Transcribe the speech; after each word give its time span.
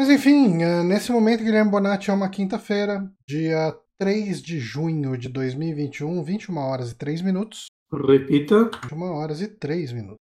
Mas 0.00 0.08
enfim, 0.08 0.62
eh, 0.62 0.82
nesse 0.82 1.12
momento, 1.12 1.44
Guilherme 1.44 1.70
Bonatti 1.70 2.08
é 2.08 2.14
uma 2.14 2.30
quinta-feira, 2.30 3.06
dia 3.28 3.76
3 3.98 4.40
de 4.40 4.58
junho 4.58 5.14
de 5.14 5.28
2021, 5.28 6.24
21 6.24 6.56
horas 6.56 6.92
e 6.92 6.94
3 6.94 7.20
minutos. 7.20 7.66
Repita. 7.92 8.70
21 8.84 9.02
horas 9.02 9.42
e 9.42 9.48
3 9.48 9.92
minutos. 9.92 10.16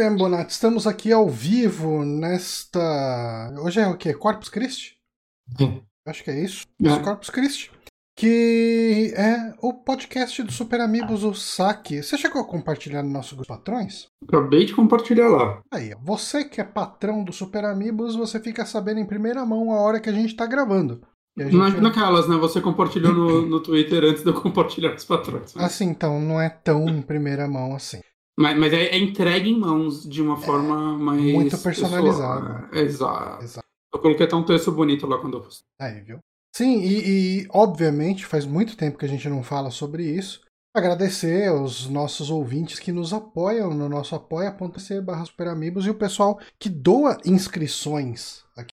Guilherme 0.00 0.16
Bonatti, 0.16 0.52
estamos 0.52 0.86
aqui 0.86 1.12
ao 1.12 1.28
vivo 1.28 2.02
nesta. 2.06 3.52
Hoje 3.62 3.80
é 3.80 3.86
o 3.86 3.98
quê? 3.98 4.14
Corpus 4.14 4.48
Christi? 4.48 4.96
Sim. 5.58 5.82
Acho 6.08 6.24
que 6.24 6.30
é 6.30 6.42
isso. 6.42 6.64
É. 6.82 6.98
Corpus 7.00 7.28
Christi. 7.28 7.70
Que 8.16 9.12
é 9.14 9.52
o 9.60 9.74
podcast 9.74 10.42
do 10.42 10.50
Super 10.50 10.80
Amigos, 10.80 11.22
o 11.22 11.34
Saque. 11.34 12.02
Você 12.02 12.16
chegou 12.16 12.40
a 12.40 12.46
compartilhar 12.46 13.02
no 13.02 13.10
nosso 13.10 13.36
grupo 13.36 13.52
de 13.52 13.58
patrões? 13.58 14.06
Acabei 14.26 14.64
de 14.64 14.72
compartilhar 14.74 15.28
lá. 15.28 15.60
Aí, 15.70 15.94
você 16.02 16.44
que 16.46 16.62
é 16.62 16.64
patrão 16.64 17.22
do 17.22 17.30
Super 17.34 17.66
Amigos, 17.66 18.16
você 18.16 18.40
fica 18.40 18.64
sabendo 18.64 19.00
em 19.00 19.06
primeira 19.06 19.44
mão 19.44 19.70
a 19.70 19.80
hora 19.82 20.00
que 20.00 20.08
a 20.08 20.14
gente 20.14 20.34
tá 20.34 20.46
gravando. 20.46 21.02
Gente- 21.38 21.54
Na, 21.54 21.68
naquelas, 21.68 22.26
né? 22.26 22.36
Você 22.36 22.58
compartilhou 22.62 23.12
no, 23.12 23.42
no 23.46 23.60
Twitter 23.62 24.02
antes 24.04 24.22
de 24.22 24.30
eu 24.30 24.40
compartilhar 24.40 24.94
os 24.94 25.04
patrões. 25.04 25.54
Assim, 25.58 25.84
então, 25.90 26.18
não 26.18 26.40
é 26.40 26.48
tão 26.48 26.88
em 26.88 27.02
primeira 27.02 27.46
mão 27.46 27.74
assim. 27.74 28.00
Mas, 28.40 28.58
mas 28.58 28.72
é, 28.72 28.86
é 28.86 28.98
entregue 28.98 29.50
em 29.50 29.58
mãos 29.58 30.08
de 30.08 30.22
uma 30.22 30.38
forma 30.38 30.96
mais. 30.96 31.20
muito 31.20 31.58
personalizada. 31.58 32.68
pessoal. 32.68 32.84
Exato. 32.84 33.44
Exato. 33.44 33.66
Eu 33.92 34.00
coloquei 34.00 34.24
até 34.24 34.34
um 34.34 34.44
texto 34.44 34.72
bonito 34.72 35.06
lá 35.06 35.18
quando 35.18 35.36
eu 35.36 35.42
postei. 35.42 35.66
Aí, 35.78 36.00
viu? 36.00 36.20
Sim, 36.56 36.80
e, 36.80 37.42
e, 37.42 37.48
obviamente 37.50 38.24
faz 38.24 38.46
muito 38.46 38.76
tempo 38.76 38.96
que 38.96 39.04
a 39.04 39.08
gente 39.08 39.28
não 39.28 39.42
fala 39.42 39.70
sobre 39.70 40.04
isso. 40.04 40.40
Agradecer 40.74 41.48
aos 41.48 41.86
nossos 41.88 42.30
ouvintes 42.30 42.78
que 42.78 42.92
nos 42.92 43.12
apoiam 43.12 43.74
no 43.74 43.88
nosso 43.88 44.14
apoia.se 44.14 45.00
barra 45.02 45.24
superamigos 45.26 45.84
e 45.84 45.90
o 45.90 45.94
pessoal 45.94 46.40
que 46.58 46.68
doa 46.68 47.18
inscrições 47.26 48.44
aqui 48.56 48.70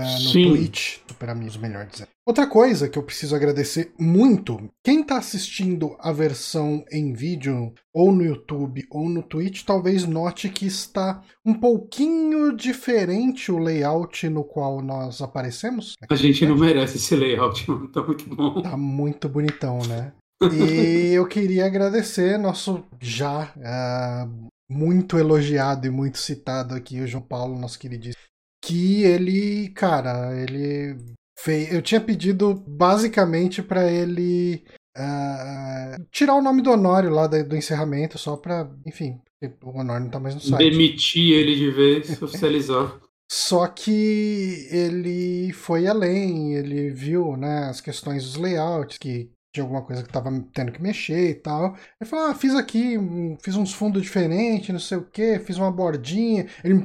ah, 0.00 0.12
no 0.12 0.30
Sim. 0.30 0.48
Twitch, 0.48 0.98
superamigos, 1.08 1.56
melhor 1.56 1.86
dizendo. 1.86 2.08
Outra 2.26 2.46
coisa 2.46 2.88
que 2.88 2.98
eu 2.98 3.02
preciso 3.02 3.34
agradecer 3.34 3.92
muito, 3.98 4.70
quem 4.84 5.00
está 5.00 5.18
assistindo 5.18 5.96
a 5.98 6.12
versão 6.12 6.84
em 6.90 7.12
vídeo, 7.12 7.72
ou 7.92 8.12
no 8.12 8.22
YouTube, 8.22 8.86
ou 8.90 9.08
no 9.08 9.22
Twitch, 9.22 9.64
talvez 9.64 10.06
note 10.06 10.48
que 10.48 10.66
está 10.66 11.22
um 11.44 11.54
pouquinho 11.54 12.54
diferente 12.56 13.50
o 13.50 13.58
layout 13.58 14.28
no 14.28 14.44
qual 14.44 14.80
nós 14.80 15.20
aparecemos. 15.20 15.94
A 16.08 16.14
gente 16.14 16.46
não 16.46 16.56
merece 16.56 16.98
esse 16.98 17.16
layout. 17.16 17.66
Tá 17.92 18.02
muito 18.02 18.34
bom. 18.34 18.62
Tá 18.62 18.76
muito 18.76 19.28
bonitão, 19.28 19.80
né? 19.88 20.12
E 20.42 21.12
eu 21.12 21.26
queria 21.26 21.66
agradecer 21.66 22.38
nosso 22.38 22.84
já 23.00 23.52
ah, 23.62 24.28
muito 24.70 25.18
elogiado 25.18 25.86
e 25.86 25.90
muito 25.90 26.16
citado 26.16 26.74
aqui, 26.74 27.00
o 27.00 27.06
João 27.06 27.22
Paulo, 27.22 27.58
nosso 27.58 27.78
queridíssimo, 27.78 28.22
que 28.62 29.02
ele, 29.02 29.68
cara, 29.70 30.34
ele 30.40 30.96
fez. 31.38 31.72
Eu 31.72 31.82
tinha 31.82 32.00
pedido 32.00 32.54
basicamente 32.54 33.62
pra 33.62 33.90
ele 33.90 34.64
ah, 34.96 35.96
tirar 36.10 36.34
o 36.34 36.42
nome 36.42 36.62
do 36.62 36.70
Honório 36.70 37.10
lá 37.10 37.26
do 37.26 37.56
encerramento, 37.56 38.18
só 38.18 38.36
pra, 38.36 38.70
enfim, 38.86 39.20
o 39.62 39.78
Honório 39.78 40.04
não 40.04 40.10
tá 40.10 40.20
mais 40.20 40.34
no 40.34 40.40
site. 40.40 40.70
Demitir 40.70 41.32
ele 41.32 41.56
de 41.56 41.70
vez, 41.70 42.20
oficializar. 42.22 43.00
Só 43.30 43.66
que 43.68 44.66
ele 44.72 45.52
foi 45.52 45.86
além, 45.86 46.54
ele 46.54 46.90
viu 46.90 47.36
né, 47.36 47.68
as 47.70 47.80
questões 47.80 48.24
dos 48.24 48.34
layouts, 48.34 48.98
que 48.98 49.30
tinha 49.52 49.64
alguma 49.64 49.82
coisa 49.82 50.02
que 50.02 50.12
tava 50.12 50.30
tendo 50.54 50.72
que 50.72 50.80
mexer 50.82 51.30
e 51.30 51.34
tal. 51.34 51.74
Ele 52.00 52.08
falou: 52.08 52.26
ah, 52.26 52.34
fiz 52.34 52.54
aqui, 52.54 52.96
um- 52.96 53.36
fiz 53.42 53.56
uns 53.56 53.72
fundos 53.72 54.02
diferentes, 54.02 54.68
não 54.70 54.78
sei 54.78 54.98
o 54.98 55.04
que, 55.04 55.38
fiz 55.40 55.56
uma 55.56 55.70
bordinha. 55.72 56.46
Ele 56.62 56.74
me 56.74 56.84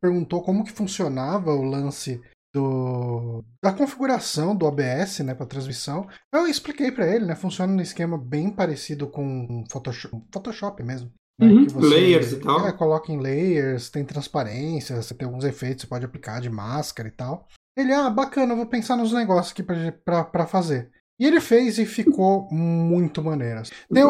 perguntou 0.00 0.42
como 0.42 0.64
que 0.64 0.72
funcionava 0.72 1.50
o 1.52 1.62
lance 1.62 2.20
do 2.54 3.44
da 3.62 3.72
configuração 3.72 4.54
do 4.56 4.64
OBS, 4.66 5.20
né, 5.20 5.34
para 5.34 5.44
transmissão. 5.46 6.06
Eu 6.32 6.46
expliquei 6.46 6.90
para 6.92 7.06
ele, 7.06 7.26
né, 7.26 7.34
funciona 7.34 7.72
num 7.72 7.82
esquema 7.82 8.16
bem 8.16 8.50
parecido 8.50 9.08
com 9.08 9.64
Photoshop, 9.70 10.24
Photoshop 10.32 10.82
mesmo. 10.82 11.10
né, 11.38 11.48
Uhum, 11.48 11.66
você- 11.68 11.86
layers 11.86 12.32
e 12.32 12.36
tal. 12.40 12.66
É, 12.66 12.72
coloca 12.72 13.12
em 13.12 13.20
layers, 13.20 13.90
tem 13.90 14.02
transparência, 14.06 14.96
você 14.96 15.12
tem 15.14 15.26
alguns 15.26 15.44
efeitos 15.44 15.76
que 15.76 15.80
você 15.82 15.86
pode 15.90 16.04
aplicar 16.06 16.40
de 16.40 16.48
máscara 16.48 17.08
e 17.08 17.12
tal. 17.12 17.46
Ele, 17.76 17.92
ah, 17.92 18.08
bacana, 18.08 18.54
eu 18.54 18.56
vou 18.56 18.64
pensar 18.64 18.96
nos 18.96 19.12
negócios 19.12 19.52
aqui 19.52 19.62
pra 19.62 20.46
fazer. 20.46 20.90
E 21.18 21.24
ele 21.26 21.40
fez 21.40 21.78
e 21.78 21.86
ficou 21.86 22.48
muito 22.52 23.22
maneiro. 23.22 23.62
Tem 23.92 24.02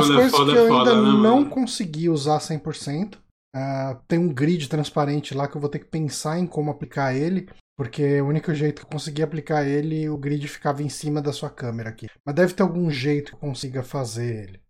quando 0.00 0.12
é 0.12 0.16
coisas 0.16 0.30
foda, 0.30 0.52
que 0.52 0.58
é 0.58 0.60
eu 0.62 0.68
foda, 0.68 0.90
ainda 0.90 1.02
né, 1.02 1.08
não 1.08 1.36
mano? 1.40 1.50
consegui 1.50 2.08
usar 2.08 2.38
100%. 2.40 3.18
Ah, 3.54 3.98
tem 4.06 4.18
um 4.18 4.32
grid 4.32 4.68
transparente 4.68 5.34
lá 5.34 5.48
que 5.48 5.56
eu 5.56 5.60
vou 5.60 5.70
ter 5.70 5.80
que 5.80 5.86
pensar 5.86 6.38
em 6.38 6.46
como 6.46 6.70
aplicar 6.70 7.14
ele. 7.14 7.48
Porque 7.76 8.20
o 8.20 8.26
único 8.26 8.52
jeito 8.52 8.80
que 8.80 8.86
eu 8.86 8.90
consegui 8.90 9.22
aplicar 9.22 9.66
ele, 9.66 10.06
o 10.08 10.18
grid 10.18 10.46
ficava 10.46 10.82
em 10.82 10.90
cima 10.90 11.22
da 11.22 11.32
sua 11.32 11.48
câmera 11.48 11.88
aqui. 11.88 12.06
Mas 12.26 12.34
deve 12.34 12.52
ter 12.52 12.62
algum 12.62 12.90
jeito 12.90 13.30
que 13.30 13.36
eu 13.36 13.40
consiga 13.40 13.82
fazer 13.82 14.44
ele. 14.44 14.60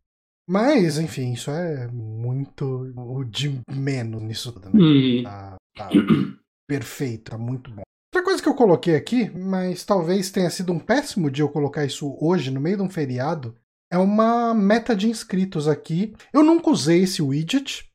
Mas, 0.49 0.97
enfim, 0.99 1.33
isso 1.33 1.51
é 1.51 1.89
muito 1.89 2.93
o 2.97 3.25
de 3.25 3.61
menos 3.71 4.23
nisso 4.23 4.53
tudo, 4.53 4.71
né? 4.71 4.81
Hum, 4.81 5.23
Tá, 5.25 5.57
tá 5.77 5.91
perfeito, 6.69 7.33
tá 7.33 7.39
muito 7.39 7.71
bom. 7.71 7.83
Outra 8.13 8.25
coisa 8.25 8.43
que 8.43 8.49
eu 8.49 8.55
coloquei 8.55 8.97
aqui, 8.97 9.31
mas 9.31 9.85
talvez 9.85 10.33
tenha 10.33 10.51
sido 10.51 10.73
um 10.73 10.81
péssimo 10.81 11.31
dia 11.31 11.45
eu 11.45 11.49
colocar 11.49 11.85
isso 11.85 12.17
hoje, 12.21 12.51
no 12.51 12.61
meio 12.61 12.79
de 12.79 12.83
um 12.83 12.91
feriado, 12.91 13.57
é 13.89 13.97
uma 13.97 14.53
meta 14.53 14.97
de 14.97 15.09
inscritos 15.09 15.69
aqui. 15.69 16.13
Eu 16.33 16.43
nunca 16.43 16.71
usei 16.71 17.05
esse 17.05 17.23
widget. 17.23 17.89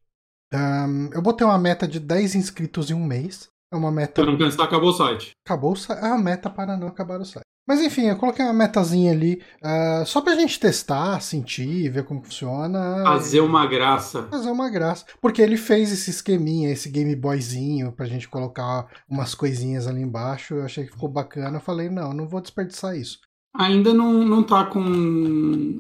Ahn, 0.54 1.10
eu 1.14 1.22
botei 1.22 1.46
uma 1.46 1.60
meta 1.60 1.86
de 1.86 2.00
10 2.00 2.36
inscritos 2.36 2.90
em 2.90 2.94
um 2.94 3.06
mês. 3.06 3.50
É 3.74 3.76
uma 3.76 3.92
meta. 3.92 4.22
pra 4.22 4.32
não 4.32 4.38
cansar, 4.38 4.66
acabou 4.66 4.90
o 4.90 4.94
site. 4.94 5.32
Acabou 5.46 5.74
o 5.74 5.76
site. 5.76 6.00
Ah, 6.02 6.18
meta 6.18 6.50
para 6.50 6.78
não 6.78 6.88
acabar 6.88 7.20
o 7.20 7.26
site. 7.26 7.44
Mas 7.68 7.82
enfim, 7.82 8.04
eu 8.04 8.16
coloquei 8.16 8.46
uma 8.46 8.54
metazinha 8.54 9.12
ali, 9.12 9.42
ah, 9.62 10.04
só 10.06 10.22
pra 10.22 10.36
gente 10.36 10.60
testar, 10.60 11.20
sentir, 11.20 11.90
ver 11.90 12.04
como 12.06 12.22
funciona. 12.24 13.02
Fazer 13.04 13.40
uma 13.42 13.66
graça. 13.66 14.24
Fazer 14.30 14.52
uma 14.52 14.70
graça. 14.70 15.04
Porque 15.20 15.42
ele 15.42 15.58
fez 15.58 15.92
esse 15.92 16.12
esqueminha, 16.12 16.70
esse 16.72 16.90
Game 16.90 17.16
Boyzinho, 17.16 17.92
pra 17.92 18.06
gente 18.06 18.30
colocar 18.30 18.88
umas 19.10 19.34
coisinhas 19.34 19.88
ali 19.88 20.02
embaixo. 20.02 20.54
Eu 20.54 20.66
achei 20.66 20.86
que 20.86 20.92
ficou 20.92 21.10
bacana. 21.10 21.58
Eu 21.58 21.62
falei, 21.62 21.90
não, 21.90 22.14
não 22.14 22.28
vou 22.28 22.40
desperdiçar 22.40 22.96
isso. 22.96 23.20
Ainda 23.58 23.94
não, 23.94 24.14
não 24.14 24.44
tá 24.44 24.66
com 24.66 24.80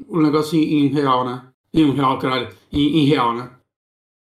o 0.07 0.21
negócio 0.21 0.57
em, 0.57 0.85
em 0.85 0.87
real, 0.87 1.23
né? 1.23 1.43
Em 1.73 1.91
real, 1.93 2.17
caralho. 2.17 2.49
Em, 2.71 2.99
em 3.01 3.05
real, 3.05 3.35
né? 3.35 3.51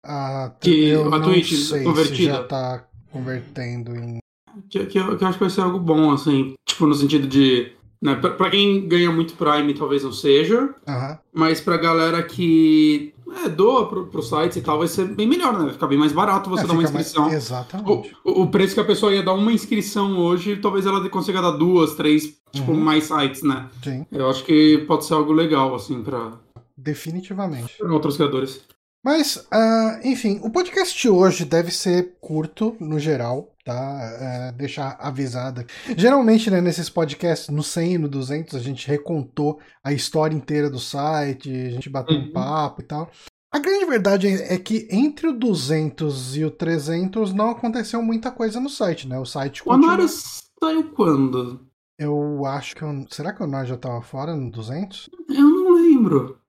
Ah, 0.06 0.54
Que 0.60 0.90
eu 0.90 1.14
a 1.14 1.20
não 1.20 1.28
Twitch 1.28 1.50
sei 1.50 1.80
se 1.80 1.84
convertida. 1.84 2.32
já 2.34 2.44
tá 2.44 2.88
convertendo 3.12 3.96
em. 3.96 4.21
Que, 4.70 4.86
que, 4.86 4.98
eu, 4.98 5.18
que 5.18 5.24
eu 5.24 5.28
acho 5.28 5.38
que 5.38 5.44
vai 5.44 5.50
ser 5.50 5.62
algo 5.62 5.80
bom, 5.80 6.12
assim. 6.12 6.54
Tipo, 6.68 6.86
no 6.88 6.94
sentido 6.94 7.28
de. 7.28 7.72
Né, 8.02 8.16
pra, 8.16 8.32
pra 8.32 8.50
quem 8.50 8.88
ganha 8.88 9.12
muito 9.12 9.36
Prime, 9.36 9.74
talvez 9.76 10.04
não 10.04 10.12
seja. 10.12 10.74
Aham. 10.88 11.20
Mas 11.32 11.62
pra 11.62 11.78
galera 11.78 12.24
que 12.24 13.14
é, 13.46 13.48
doa 13.48 13.88
pro, 13.88 14.08
pro 14.08 14.24
sites 14.24 14.58
e 14.58 14.62
tal, 14.62 14.80
vai 14.80 14.88
ser 14.88 15.06
bem 15.06 15.28
melhor, 15.28 15.54
né? 15.54 15.66
Vai 15.66 15.74
ficar 15.74 15.86
bem 15.88 16.00
mais 16.00 16.12
barato 16.12 16.50
você 16.50 16.64
É, 16.64 16.68
dar 16.68 16.74
uma 16.74 16.82
fica 16.82 16.94
mais- 16.94 17.06
inscrição. 17.08 17.32
Exatamente. 17.32 18.16
O, 18.26 18.32
o- 18.32 18.42
o 18.44 18.48
preço 18.48 18.74
que 18.74 18.80
a 18.80 18.86
pessoa 18.86 19.14
ia 19.14 19.22
dar 19.22 19.34
uma 19.34 19.52
inscrição 19.54 20.18
hoje, 20.18 20.56
talvez 20.58 20.86
ela 20.88 21.08
consiga 21.10 21.42
dar 21.44 21.52
duas, 21.52 21.94
três, 21.94 22.40
tipo, 22.52 22.72
Uhum. 22.72 22.80
mais 22.80 23.04
sites, 23.04 23.44
né? 23.44 23.70
Sim, 23.84 24.04
Eu 24.12 24.28
acho 24.30 24.44
que 24.46 24.80
pode 24.88 25.06
ser 25.06 25.14
algo 25.14 25.32
legal, 25.32 25.76
assim, 25.76 26.02
pra, 26.02 26.32
definitivamente. 26.76 27.76
pra 27.78 27.94
outros 27.94 28.16
criadores. 28.18 28.62
Mas, 29.04 29.48
ah, 29.52 30.00
enfim, 30.04 30.40
o 30.44 30.50
podcast 30.52 31.00
de 31.00 31.10
hoje 31.10 31.44
deve 31.44 31.72
ser 31.72 32.18
curto, 32.22 32.78
no 32.80 33.00
geral, 33.00 33.56
tá? 33.66 34.00
É, 34.20 34.52
deixar 34.52 34.96
avisado. 35.00 35.66
Geralmente, 35.98 36.52
né, 36.52 36.62
nesses 36.62 36.88
podcasts, 36.88 37.50
no 37.50 37.64
100 37.64 37.94
e 37.94 37.98
no 37.98 38.08
200, 38.08 38.54
a 38.56 38.60
gente 38.60 38.88
recontou 38.88 39.60
a 39.84 39.92
história 39.92 40.36
inteira 40.36 40.70
do 40.70 40.80
site, 40.80 41.50
a 41.52 41.70
gente 41.72 41.90
bateu 41.90 42.16
um 42.16 42.26
Uhum. 42.26 42.32
papo 42.34 42.82
e 42.82 42.86
tal. 42.86 43.10
A 43.52 43.58
grande 43.60 43.86
verdade 43.86 44.28
é 44.28 44.54
é 44.54 44.58
que 44.60 44.88
entre 44.92 45.28
o 45.28 45.34
200 45.34 46.38
e 46.38 46.46
o 46.46 46.52
300 46.52 47.34
não 47.34 47.50
aconteceu 47.50 48.02
muita 48.04 48.32
coisa 48.32 48.60
no 48.60 48.70
site, 48.70 49.08
né? 49.08 49.18
O 49.20 49.26
site 49.26 49.62
O 49.62 49.66
continua... 49.66 49.94
Honório 49.94 50.08
saiu 50.08 50.92
quando? 50.92 51.66
Eu 52.00 52.46
acho 52.46 52.76
que... 52.76 52.84
Eu... 52.84 53.06
Será 53.10 53.34
que 53.34 53.42
o 53.42 53.46
Honor 53.46 53.66
já 53.66 53.78
tava 53.78 54.02
fora 54.02 54.36
no 54.36 54.50
200? 54.52 55.10
Eu 55.28 55.42
não 55.42 55.74
lembro. 55.74 56.40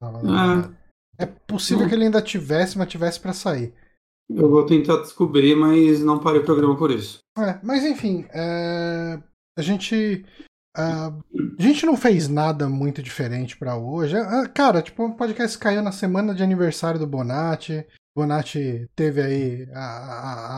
Tava- 0.00 0.18
É. 0.18 0.79
É 1.20 1.26
possível 1.26 1.82
Não. 1.82 1.88
que 1.88 1.94
ele 1.94 2.04
ainda 2.04 2.22
tivesse, 2.22 2.76
mas 2.78 2.88
tivesse 2.88 3.20
pra 3.20 3.32
sair. 3.32 3.74
Eu 4.28 4.48
vou 4.48 4.64
tentar 4.64 4.96
descobrir, 5.02 5.54
mas 5.56 6.00
não 6.00 6.18
parei 6.20 6.40
o 6.40 6.44
programa 6.44 6.76
por 6.76 6.90
isso. 6.90 7.18
É, 7.38 7.58
mas 7.62 7.84
enfim, 7.84 8.26
é, 8.32 9.18
a 9.58 9.62
gente. 9.62 10.24
ah, 10.76 11.12
a 11.58 11.62
gente 11.62 11.84
não 11.84 11.96
fez 11.96 12.28
nada 12.28 12.68
muito 12.68 13.02
diferente 13.02 13.56
pra 13.56 13.76
hoje. 13.76 14.16
Ah, 14.16 14.48
Cara, 14.48 14.80
tipo, 14.82 15.04
o 15.04 15.14
podcast 15.16 15.58
caiu 15.58 15.82
na 15.82 15.90
semana 15.92 16.34
de 16.34 16.42
aniversário 16.42 16.98
do 17.00 17.06
Bonatti. 17.06 17.84
Bonatti 18.16 18.86
teve 18.96 19.20
aí 19.20 19.68
a- 19.72 19.80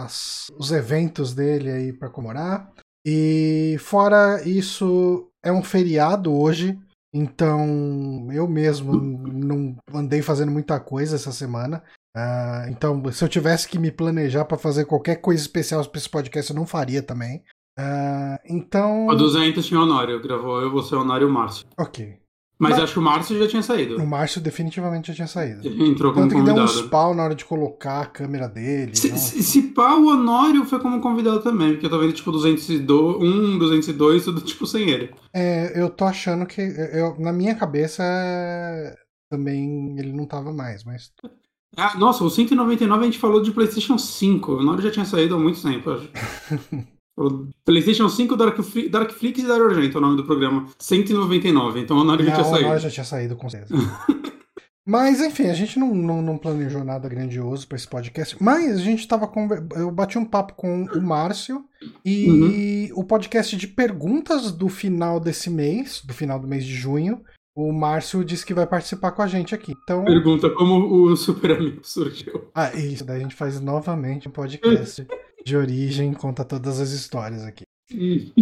a- 0.00 0.04
as- 0.04 0.46
os 0.58 0.70
eventos 0.70 1.34
dele 1.34 1.70
aí 1.70 1.92
pra 1.92 2.10
comemorar. 2.10 2.70
E 3.06 3.76
fora 3.80 4.42
isso, 4.46 5.28
é 5.44 5.50
um 5.50 5.62
feriado 5.62 6.32
hoje. 6.32 6.78
Então, 7.14 8.28
eu 8.32 8.48
mesmo 8.48 8.94
não 8.94 9.76
andei 9.92 10.22
fazendo 10.22 10.50
muita 10.50 10.80
coisa 10.80 11.16
essa 11.16 11.30
semana. 11.30 11.82
Ah, 12.16 12.66
então, 12.68 13.02
se 13.12 13.22
eu 13.22 13.28
tivesse 13.28 13.68
que 13.68 13.78
me 13.78 13.90
planejar 13.90 14.44
pra 14.44 14.56
fazer 14.56 14.84
qualquer 14.86 15.16
coisa 15.16 15.42
especial 15.42 15.84
pra 15.86 15.98
esse 15.98 16.08
podcast, 16.08 16.50
eu 16.50 16.56
não 16.56 16.66
faria 16.66 17.02
também. 17.02 17.42
Ah, 17.78 18.40
então. 18.46 19.06
O 19.06 19.14
200 19.14 19.66
tinha 19.66 19.80
o 19.80 19.82
Honório, 19.82 20.22
gravou 20.22 20.60
eu, 20.60 20.70
você, 20.70 20.94
o 20.94 21.00
Honório 21.00 21.26
e 21.26 21.30
o 21.30 21.32
Márcio. 21.32 21.66
Ok. 21.78 22.21
Mas, 22.62 22.74
Mas- 22.74 22.84
acho 22.84 22.92
que 22.92 22.98
o 23.00 23.02
Márcio 23.02 23.36
já 23.40 23.48
tinha 23.48 23.62
saído. 23.62 23.96
O 23.96 24.06
Márcio 24.06 24.40
definitivamente 24.40 25.08
já 25.08 25.14
tinha 25.14 25.26
saído. 25.26 25.66
Ele 25.66 25.88
entrou 25.88 26.12
como 26.12 26.28
Tanto 26.28 26.38
que 26.38 26.44
deu 26.44 26.54
convidado. 26.54 26.80
uns 26.80 26.88
pau 26.88 27.12
na 27.12 27.24
hora 27.24 27.34
de 27.34 27.44
colocar 27.44 28.02
a 28.02 28.06
câmera 28.06 28.46
dele. 28.48 28.94
Se, 28.94 29.18
se, 29.18 29.42
se 29.42 29.62
pá, 29.62 29.94
o 29.96 30.06
Honório 30.06 30.64
foi 30.64 30.78
como 30.78 31.00
convidado 31.00 31.40
também, 31.42 31.72
porque 31.72 31.86
eu 31.86 31.90
tô 31.90 31.98
vendo 31.98 32.12
tipo 32.12 32.30
202, 32.30 33.16
1, 33.20 33.58
202, 33.58 34.24
tudo 34.24 34.40
tipo 34.42 34.64
sem 34.64 34.88
ele. 34.90 35.10
É, 35.34 35.72
eu 35.74 35.90
tô 35.90 36.04
achando 36.04 36.46
que. 36.46 36.60
Eu, 36.60 37.18
na 37.18 37.32
minha 37.32 37.56
cabeça. 37.56 38.02
Também 39.30 39.96
ele 39.98 40.12
não 40.12 40.26
tava 40.26 40.52
mais, 40.52 40.84
mas. 40.84 41.10
Ah, 41.76 41.96
nossa, 41.98 42.22
o 42.22 42.30
199 42.30 43.00
a 43.02 43.04
gente 43.06 43.18
falou 43.18 43.42
de 43.42 43.50
PlayStation 43.50 43.96
5. 43.98 44.52
O 44.52 44.58
Honório 44.60 44.82
já 44.82 44.90
tinha 44.90 45.06
saído 45.06 45.34
há 45.34 45.38
muito 45.38 45.60
tempo, 45.62 45.90
acho. 45.90 46.08
O 47.16 47.48
PlayStation 47.64 48.08
5, 48.08 48.36
Darkflix, 48.36 48.90
Darkflix 48.90 49.38
e 49.40 49.46
Dario 49.46 49.66
Argento 49.66 49.98
é 49.98 50.00
o 50.00 50.02
nome 50.02 50.16
do 50.16 50.24
programa. 50.24 50.66
199, 50.78 51.80
então 51.80 51.98
o 51.98 52.00
Honório 52.00 52.24
já 52.24 52.32
tinha 52.32 52.44
saído. 52.44 52.68
nós 52.68 52.82
já 52.82 52.90
tinha 52.90 53.04
saído, 53.04 53.36
com 53.36 53.50
certeza. 53.50 53.74
Mas, 54.84 55.20
enfim, 55.20 55.46
a 55.48 55.54
gente 55.54 55.78
não, 55.78 55.94
não, 55.94 56.20
não 56.20 56.36
planejou 56.36 56.82
nada 56.82 57.08
grandioso 57.08 57.68
pra 57.68 57.76
esse 57.76 57.86
podcast. 57.86 58.36
Mas 58.40 58.80
a 58.80 58.82
gente 58.82 59.06
tava. 59.06 59.28
Conver... 59.28 59.64
Eu 59.76 59.92
bati 59.92 60.18
um 60.18 60.24
papo 60.24 60.54
com 60.54 60.84
o 60.84 61.00
Márcio 61.00 61.64
e 62.04 62.90
Uhum. 62.92 63.00
o 63.00 63.04
podcast 63.04 63.56
de 63.56 63.68
perguntas 63.68 64.50
do 64.50 64.68
final 64.68 65.20
desse 65.20 65.48
mês, 65.48 66.02
do 66.04 66.12
final 66.12 66.38
do 66.40 66.48
mês 66.48 66.64
de 66.64 66.74
junho, 66.74 67.20
o 67.56 67.72
Márcio 67.72 68.24
disse 68.24 68.46
que 68.46 68.54
vai 68.54 68.66
participar 68.66 69.12
com 69.12 69.22
a 69.22 69.26
gente 69.26 69.54
aqui. 69.54 69.74
Então. 69.82 70.04
Pergunta 70.04 70.48
como 70.50 70.86
o 71.04 71.16
Super 71.16 71.52
Amigo 71.52 71.80
surgiu. 71.82 72.48
Ah, 72.54 72.72
isso. 72.74 73.04
Daí 73.04 73.18
a 73.18 73.22
gente 73.22 73.34
faz 73.34 73.60
novamente 73.60 74.28
um 74.28 74.32
podcast 74.32 75.06
de 75.44 75.56
origem, 75.56 76.12
conta 76.14 76.44
todas 76.44 76.80
as 76.80 76.90
histórias 76.90 77.42
aqui. 77.44 77.64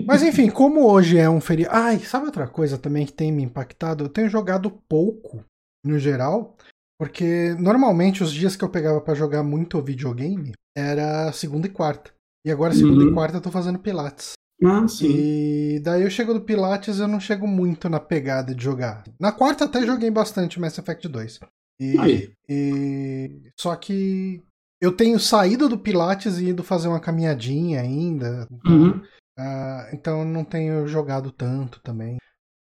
Mas 0.07 0.23
enfim, 0.23 0.49
como 0.49 0.89
hoje 0.89 1.19
é 1.19 1.29
um 1.29 1.41
feriado. 1.41 1.75
Ai, 1.77 1.99
sabe 1.99 2.27
outra 2.27 2.47
coisa 2.47 2.79
também 2.79 3.05
que 3.05 3.13
tem 3.13 3.33
me 3.33 3.43
impactado? 3.43 4.05
Eu 4.05 4.09
tenho 4.09 4.29
jogado 4.29 4.71
pouco, 4.89 5.43
no 5.85 5.99
geral, 5.99 6.57
porque 7.01 7.55
normalmente 7.59 8.23
os 8.23 8.33
dias 8.33 8.55
que 8.55 8.63
eu 8.65 8.69
pegava 8.69 9.01
pra 9.01 9.15
jogar 9.15 9.43
muito 9.43 9.81
videogame 9.83 10.53
era 10.77 11.33
segunda 11.33 11.67
e 11.67 11.71
quarta. 11.71 12.13
E 12.47 12.51
agora, 12.51 12.73
segunda 12.73 13.03
Uhum. 13.05 13.11
e 13.11 13.15
quarta, 13.15 13.39
eu 13.39 13.41
tô 13.41 13.51
fazendo 13.51 13.79
Pilates. 13.81 14.33
Ah, 14.65 14.87
sim. 14.87 15.09
E 15.09 15.81
daí 15.81 16.03
eu 16.03 16.11
chego 16.11 16.35
do 16.35 16.41
Pilates 16.41 16.99
eu 16.99 17.09
não 17.09 17.19
chego 17.21 17.47
muito 17.47 17.89
na 17.89 17.99
pegada 18.01 18.55
de 18.55 18.63
jogar. 18.63 19.05
Na 19.19 19.33
quarta 19.33 19.65
até 19.65 19.85
joguei 19.87 20.11
bastante 20.11 20.61
Mass 20.61 20.77
Effect 20.79 21.09
2. 21.09 21.41
E, 21.81 21.99
Aí. 21.99 22.31
e- 22.49 23.41
só 23.59 23.75
que 23.75 24.43
eu 24.83 24.93
tenho 24.93 25.19
saído 25.19 25.69
do 25.69 25.79
Pilates 25.79 26.39
e 26.39 26.49
ido 26.49 26.63
fazer 26.63 26.89
uma 26.89 27.01
caminhadinha 27.01 27.81
ainda. 27.81 28.47
Então, 28.51 28.73
Uhum. 28.77 29.01
ah, 29.39 29.89
então 29.93 30.19
eu 30.21 30.25
não 30.27 30.45
tenho 30.45 30.87
jogado 30.87 31.31
tanto 31.31 31.81
também. 31.83 32.19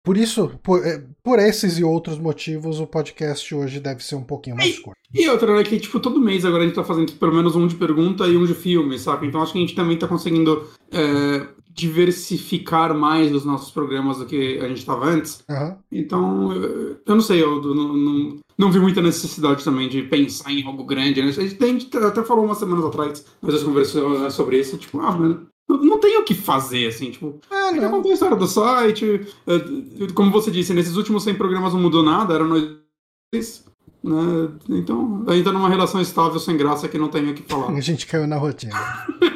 Por 0.03 0.17
isso, 0.17 0.59
por, 0.63 0.83
eh, 0.83 1.03
por 1.23 1.37
esses 1.37 1.77
e 1.77 1.83
outros 1.83 2.17
motivos, 2.17 2.79
o 2.79 2.87
podcast 2.87 3.53
hoje 3.53 3.79
deve 3.79 4.03
ser 4.03 4.15
um 4.15 4.23
pouquinho 4.23 4.55
mais 4.55 4.79
curto. 4.79 4.97
E 5.13 5.29
outra, 5.29 5.55
né, 5.55 5.63
que 5.63 5.79
tipo, 5.79 5.99
todo 5.99 6.19
mês 6.19 6.43
agora 6.43 6.63
a 6.63 6.65
gente 6.65 6.75
tá 6.75 6.83
fazendo 6.83 7.11
pelo 7.13 7.35
menos 7.35 7.55
um 7.55 7.67
de 7.67 7.75
pergunta 7.75 8.25
e 8.27 8.35
um 8.35 8.45
de 8.45 8.55
filme, 8.55 8.97
saca? 8.97 9.25
Então 9.25 9.43
acho 9.43 9.51
que 9.51 9.59
a 9.59 9.61
gente 9.61 9.75
também 9.75 9.99
tá 9.99 10.07
conseguindo 10.07 10.67
é, 10.91 11.47
diversificar 11.73 12.93
mais 12.95 13.33
os 13.33 13.45
nossos 13.45 13.71
programas 13.71 14.17
do 14.17 14.25
que 14.25 14.59
a 14.59 14.67
gente 14.67 14.85
tava 14.85 15.05
antes. 15.05 15.43
Aham. 15.49 15.77
Então, 15.91 16.51
eu 16.53 16.91
eu 17.05 17.15
não 17.15 17.21
sei, 17.21 17.41
eu 17.43 17.61
não, 17.61 17.93
não, 17.95 18.37
não 18.57 18.71
vi 18.71 18.79
muita 18.79 19.01
necessidade 19.01 19.63
também 19.63 19.89
de 19.89 20.03
pensar 20.03 20.51
em 20.51 20.65
algo 20.65 20.83
grande, 20.83 21.21
né? 21.21 21.29
A 21.29 21.31
gente, 21.31 21.63
a 21.63 21.67
gente 21.67 21.97
até 21.97 22.23
falou 22.23 22.45
umas 22.45 22.57
semanas 22.57 22.85
atrás, 22.85 23.25
mas 23.41 23.53
a 23.53 23.57
gente 23.57 23.67
conversou 23.67 24.19
né, 24.19 24.29
sobre 24.29 24.59
isso, 24.59 24.77
tipo, 24.77 24.99
ah, 25.01 25.11
mano, 25.11 25.47
não, 25.69 25.99
tem 25.99 26.17
o 26.17 26.23
que 26.23 26.33
fazer, 26.35 26.87
assim, 26.87 27.11
tipo, 27.11 27.39
Ah, 27.49 27.69
Ainda 27.69 27.81
não. 27.83 27.91
contou 27.91 28.11
a 28.11 28.13
história 28.13 28.35
do 28.35 28.47
site. 28.47 29.21
eh, 29.47 30.07
Como 30.13 30.29
você 30.31 30.51
disse, 30.51 30.73
nesses 30.73 30.95
últimos 30.97 31.23
100 31.23 31.35
programas 31.35 31.73
não 31.73 31.79
mudou 31.79 32.03
nada, 32.03 32.33
eram 32.33 32.47
nós. 32.47 33.63
Né? 34.03 34.49
Então, 34.69 35.23
ainda 35.27 35.51
numa 35.51 35.69
relação 35.69 36.01
estável, 36.01 36.39
sem 36.39 36.57
graça, 36.57 36.87
que 36.89 36.97
não 36.97 37.07
tem 37.07 37.29
o 37.29 37.33
que 37.33 37.43
falar. 37.43 37.69
A 37.71 37.79
gente 37.81 38.05
caiu 38.07 38.27
na 38.27 38.35
rotina. 38.37 38.73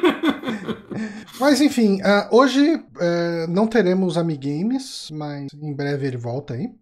mas 1.38 1.60
enfim, 1.60 2.00
ah, 2.02 2.28
hoje 2.32 2.60
eh, 3.00 3.46
não 3.48 3.66
teremos 3.66 4.16
Amigames, 4.16 5.10
mas 5.10 5.52
em 5.52 5.74
breve 5.74 6.06
ele 6.06 6.16
volta 6.16 6.54
aí. 6.54 6.74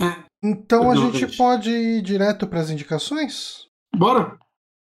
É. 0.00 0.24
Então 0.44 0.90
a 0.90 0.94
Não, 0.94 1.12
gente 1.12 1.36
pode 1.36 1.70
ir 1.70 2.02
direto 2.02 2.46
para 2.46 2.60
as 2.60 2.70
indicações? 2.70 3.66
Bora! 3.94 4.38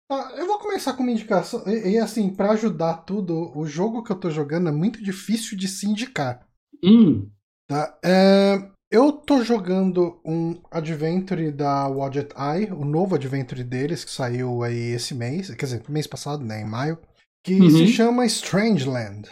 Tá, 0.09 0.33
eu 0.37 0.45
vou 0.47 0.59
começar 0.59 0.93
com 0.93 1.03
uma 1.03 1.11
indicação. 1.11 1.63
E, 1.67 1.91
e, 1.91 1.97
assim, 1.99 2.29
pra 2.33 2.51
ajudar 2.51 2.97
tudo, 3.05 3.51
o 3.57 3.65
jogo 3.65 4.03
que 4.03 4.11
eu 4.11 4.19
tô 4.19 4.29
jogando 4.29 4.69
é 4.69 4.71
muito 4.71 5.01
difícil 5.03 5.57
de 5.57 5.67
se 5.67 5.85
indicar. 5.87 6.45
Hum, 6.83 7.29
Tá? 7.67 7.97
É, 8.03 8.69
eu 8.91 9.13
tô 9.13 9.41
jogando 9.43 10.19
um 10.25 10.61
Adventure 10.69 11.51
da 11.51 11.87
Wadget 11.87 12.33
Eye, 12.35 12.71
o 12.71 12.83
novo 12.83 13.15
Adventure 13.15 13.63
deles, 13.63 14.03
que 14.03 14.11
saiu 14.11 14.63
aí 14.63 14.91
esse 14.91 15.15
mês, 15.15 15.49
quer 15.55 15.65
dizer, 15.65 15.83
mês 15.89 16.05
passado, 16.07 16.43
né, 16.43 16.61
em 16.61 16.65
maio, 16.65 16.99
que 17.43 17.55
Uhum. 17.59 17.69
se 17.69 17.87
chama 17.87 18.25
Strangeland. 18.25 19.27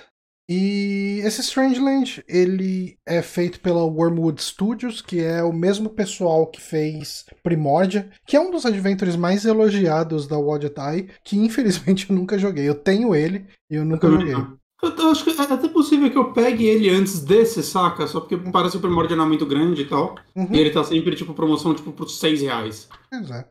E 0.52 1.22
esse 1.24 1.42
Strangeland, 1.42 2.24
ele 2.28 2.98
é 3.06 3.22
feito 3.22 3.60
pela 3.60 3.84
Wormwood 3.84 4.42
Studios, 4.42 5.00
que 5.00 5.20
é 5.20 5.44
o 5.44 5.54
mesmo 5.54 5.92
pessoal 5.92 6.48
que 6.48 6.60
fez 6.60 7.24
Primordia, 7.44 8.10
que 8.26 8.36
é 8.36 8.40
um 8.40 8.50
dos 8.50 8.66
adventures 8.66 9.16
mais 9.16 9.46
elogiados 9.46 10.28
da 10.28 10.40
Wadget 10.40 10.74
Eye, 10.80 11.10
que 11.24 11.38
infelizmente 11.38 12.08
eu 12.10 12.16
nunca 12.16 12.40
joguei. 12.40 12.68
Eu 12.68 12.74
tenho 12.74 13.14
ele 13.14 13.46
e 13.70 13.76
eu 13.76 13.86
nunca 13.86 14.10
também 14.10 14.28
joguei. 14.32 14.58
Eu, 14.82 14.90
eu 14.90 15.12
acho 15.12 15.24
que 15.24 15.30
é 15.30 15.44
até 15.44 15.68
possível 15.68 16.10
que 16.10 16.18
eu 16.18 16.34
pegue 16.34 16.66
ele 16.66 16.90
antes 16.90 17.20
desse, 17.20 17.62
saca? 17.62 18.08
Só 18.08 18.20
porque 18.20 18.38
parece 18.38 18.72
que 18.72 18.78
o 18.78 18.82
primórdio 18.82 19.16
não 19.16 19.26
é 19.26 19.28
muito 19.28 19.46
grande 19.46 19.84
e 19.84 19.88
tal. 19.88 20.16
Uhum. 20.36 20.48
E 20.52 20.58
ele 20.58 20.72
tá 20.72 20.84
sempre, 20.84 21.16
tipo, 21.16 21.36
promoção, 21.36 21.76
tipo, 21.76 21.92
por 21.92 22.10
6 22.10 22.42
reais. 22.42 22.88
Pois 23.12 23.30
é. 23.30 23.46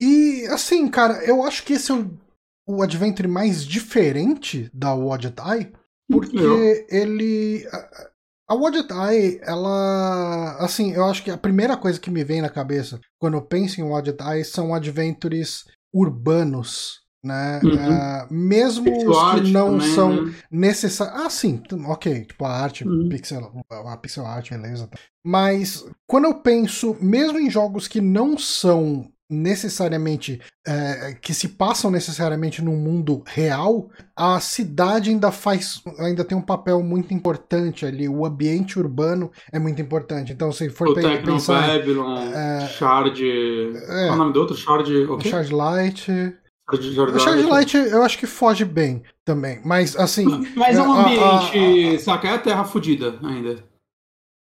E 0.00 0.46
assim, 0.46 0.86
cara, 0.86 1.24
eu 1.24 1.42
acho 1.42 1.64
que 1.64 1.72
esse 1.72 1.90
é 1.90 1.94
o, 1.94 2.10
o 2.66 2.82
Adventure 2.82 3.28
mais 3.28 3.64
diferente 3.64 4.70
da 4.72 4.94
Wadget 4.94 5.36
Eye, 5.40 5.72
porque 6.10 6.36
Eu- 6.38 6.86
ele. 6.88 7.66
A, 7.72 8.10
a 8.50 8.54
Wadget 8.54 8.88
Eye, 8.92 9.40
ela. 9.42 10.56
Assim, 10.58 10.92
eu 10.92 11.04
acho 11.04 11.22
que 11.22 11.30
a 11.30 11.38
primeira 11.38 11.76
coisa 11.76 11.98
que 12.00 12.10
me 12.10 12.24
vem 12.24 12.40
na 12.42 12.48
cabeça 12.48 13.00
quando 13.20 13.34
eu 13.34 13.42
penso 13.42 13.80
em 13.80 13.84
Wadget 13.84 14.18
Eye 14.22 14.44
são 14.44 14.74
adventures 14.74 15.64
urbanos. 15.94 17.00
Né? 17.22 17.60
Uhum. 17.62 17.78
Ah, 17.78 18.26
mesmo 18.30 18.90
os 18.90 19.34
que 19.42 19.50
não 19.52 19.72
também, 19.78 19.94
são 19.94 20.24
né? 20.24 20.34
necessários. 20.50 21.20
Ah, 21.20 21.28
sim, 21.28 21.62
ok. 21.86 22.24
Tipo, 22.24 22.46
a 22.46 22.50
arte, 22.50 22.88
Uhum. 22.88 23.10
pixel, 23.10 23.60
a 23.70 23.96
pixel 23.98 24.24
art, 24.24 24.48
beleza. 24.48 24.86
tá. 24.86 24.98
Mas 25.22 25.84
quando 26.08 26.24
eu 26.24 26.40
penso, 26.40 26.96
mesmo 26.98 27.38
em 27.38 27.50
jogos 27.50 27.86
que 27.86 28.00
não 28.00 28.38
são 28.38 29.06
necessariamente. 29.30 30.40
é, 30.66 31.14
que 31.22 31.32
se 31.32 31.48
passam 31.48 31.90
necessariamente 31.90 32.60
num 32.62 32.76
mundo 32.76 33.22
real, 33.26 33.88
a 34.14 34.38
cidade 34.40 35.08
ainda 35.10 35.32
faz. 35.32 35.82
ainda 35.98 36.22
tem 36.24 36.36
um 36.36 36.42
papel 36.42 36.82
muito 36.82 37.14
importante 37.14 37.86
ali. 37.86 38.06
O 38.08 38.26
ambiente 38.26 38.78
urbano 38.78 39.30
é 39.50 39.58
muito 39.58 39.80
importante. 39.80 40.32
Então, 40.32 40.52
se 40.52 40.68
for 40.68 40.88
O 40.88 40.94
pe- 40.94 41.00
Tecno 41.00 41.32
pensar. 41.34 41.66
Babylon, 41.66 42.18
é, 42.34 42.66
Shard. 42.68 43.22
Qual 43.86 43.96
é 43.98 44.10
o 44.10 44.16
nome 44.16 44.32
do 44.34 44.40
outro? 44.40 44.54
Shard. 44.56 44.94
O 44.94 45.14
O 45.14 45.18
quê? 45.18 45.30
Charge 45.30 45.52
Light. 45.54 46.04
Shard, 46.70 47.00
O 47.00 47.18
Charge 47.18 47.42
Light 47.44 47.74
eu 47.76 48.02
acho 48.02 48.18
que 48.18 48.26
foge 48.26 48.64
bem 48.64 49.02
também. 49.24 49.60
Mas 49.64 49.96
assim. 49.96 50.26
Mas 50.54 50.76
é 50.76 50.82
um 50.82 50.92
a- 50.92 51.00
a- 51.02 51.06
ambiente, 51.46 51.98
saca? 52.02 52.28
É 52.28 52.32
a 52.34 52.38
terra 52.38 52.64
fodida 52.64 53.18
ainda. 53.22 53.64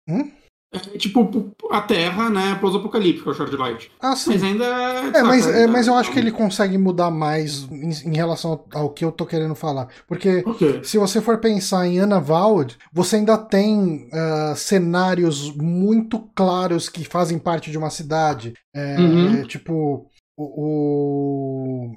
Hum? 0.09 0.29
É, 0.73 0.79
tipo, 0.97 1.51
a 1.69 1.81
Terra, 1.81 2.29
né, 2.29 2.55
pós-apocalíptica, 2.61 3.29
o 3.29 3.33
Shard 3.33 3.55
Light. 3.57 3.91
Ah, 3.99 4.15
sim. 4.15 4.31
Mas 4.31 4.43
ainda. 4.43 4.65
É, 5.13 5.23
mas, 5.23 5.47
é, 5.47 5.67
mas 5.67 5.87
eu 5.87 5.95
acho 5.95 6.11
que 6.11 6.19
ele 6.19 6.31
consegue 6.31 6.77
mudar 6.77 7.11
mais 7.11 7.63
em, 7.69 7.89
em 8.11 8.15
relação 8.15 8.63
ao, 8.73 8.89
que 8.89 9.03
eu 9.03 9.11
tô 9.11 9.25
querendo 9.25 9.53
falar. 9.55 9.89
Porque 10.07 10.43
Ok. 10.45 10.81
se 10.83 10.97
você 10.97 11.19
for 11.21 11.39
pensar 11.39 11.85
em 11.87 11.99
Anna 11.99 12.19
Vald, 12.21 12.77
você 12.93 13.17
ainda 13.17 13.37
tem 13.37 14.09
ah, 14.13 14.53
cenários 14.55 15.53
muito 15.55 16.19
claros 16.33 16.87
que 16.87 17.03
fazem 17.03 17.37
parte 17.37 17.69
de 17.69 17.77
uma 17.77 17.89
cidade. 17.89 18.53
É, 18.73 18.97
Uhum. 18.97 19.43
Tipo, 19.43 20.07
o, 20.37 21.91
o- 21.91 21.95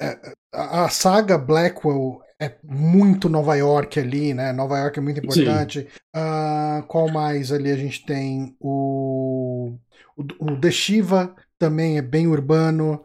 é, 0.00 0.32
a 0.52 0.88
saga 0.88 1.36
Blackwell 1.38 2.20
é 2.40 2.52
muito 2.64 3.28
Nova 3.28 3.54
York 3.56 3.98
ali, 3.98 4.34
né? 4.34 4.52
Nova 4.52 4.78
York 4.78 4.98
é 4.98 5.02
muito 5.02 5.20
importante. 5.20 5.86
Ah, 6.14 6.84
qual 6.88 7.08
mais 7.10 7.52
ali 7.52 7.70
a 7.70 7.76
gente 7.76 8.04
tem? 8.04 8.56
O, 8.60 9.76
o, 10.16 10.22
o 10.40 10.60
The 10.60 10.70
Shiva 10.70 11.34
também 11.58 11.96
é 11.96 12.02
bem 12.02 12.26
urbano. 12.26 13.02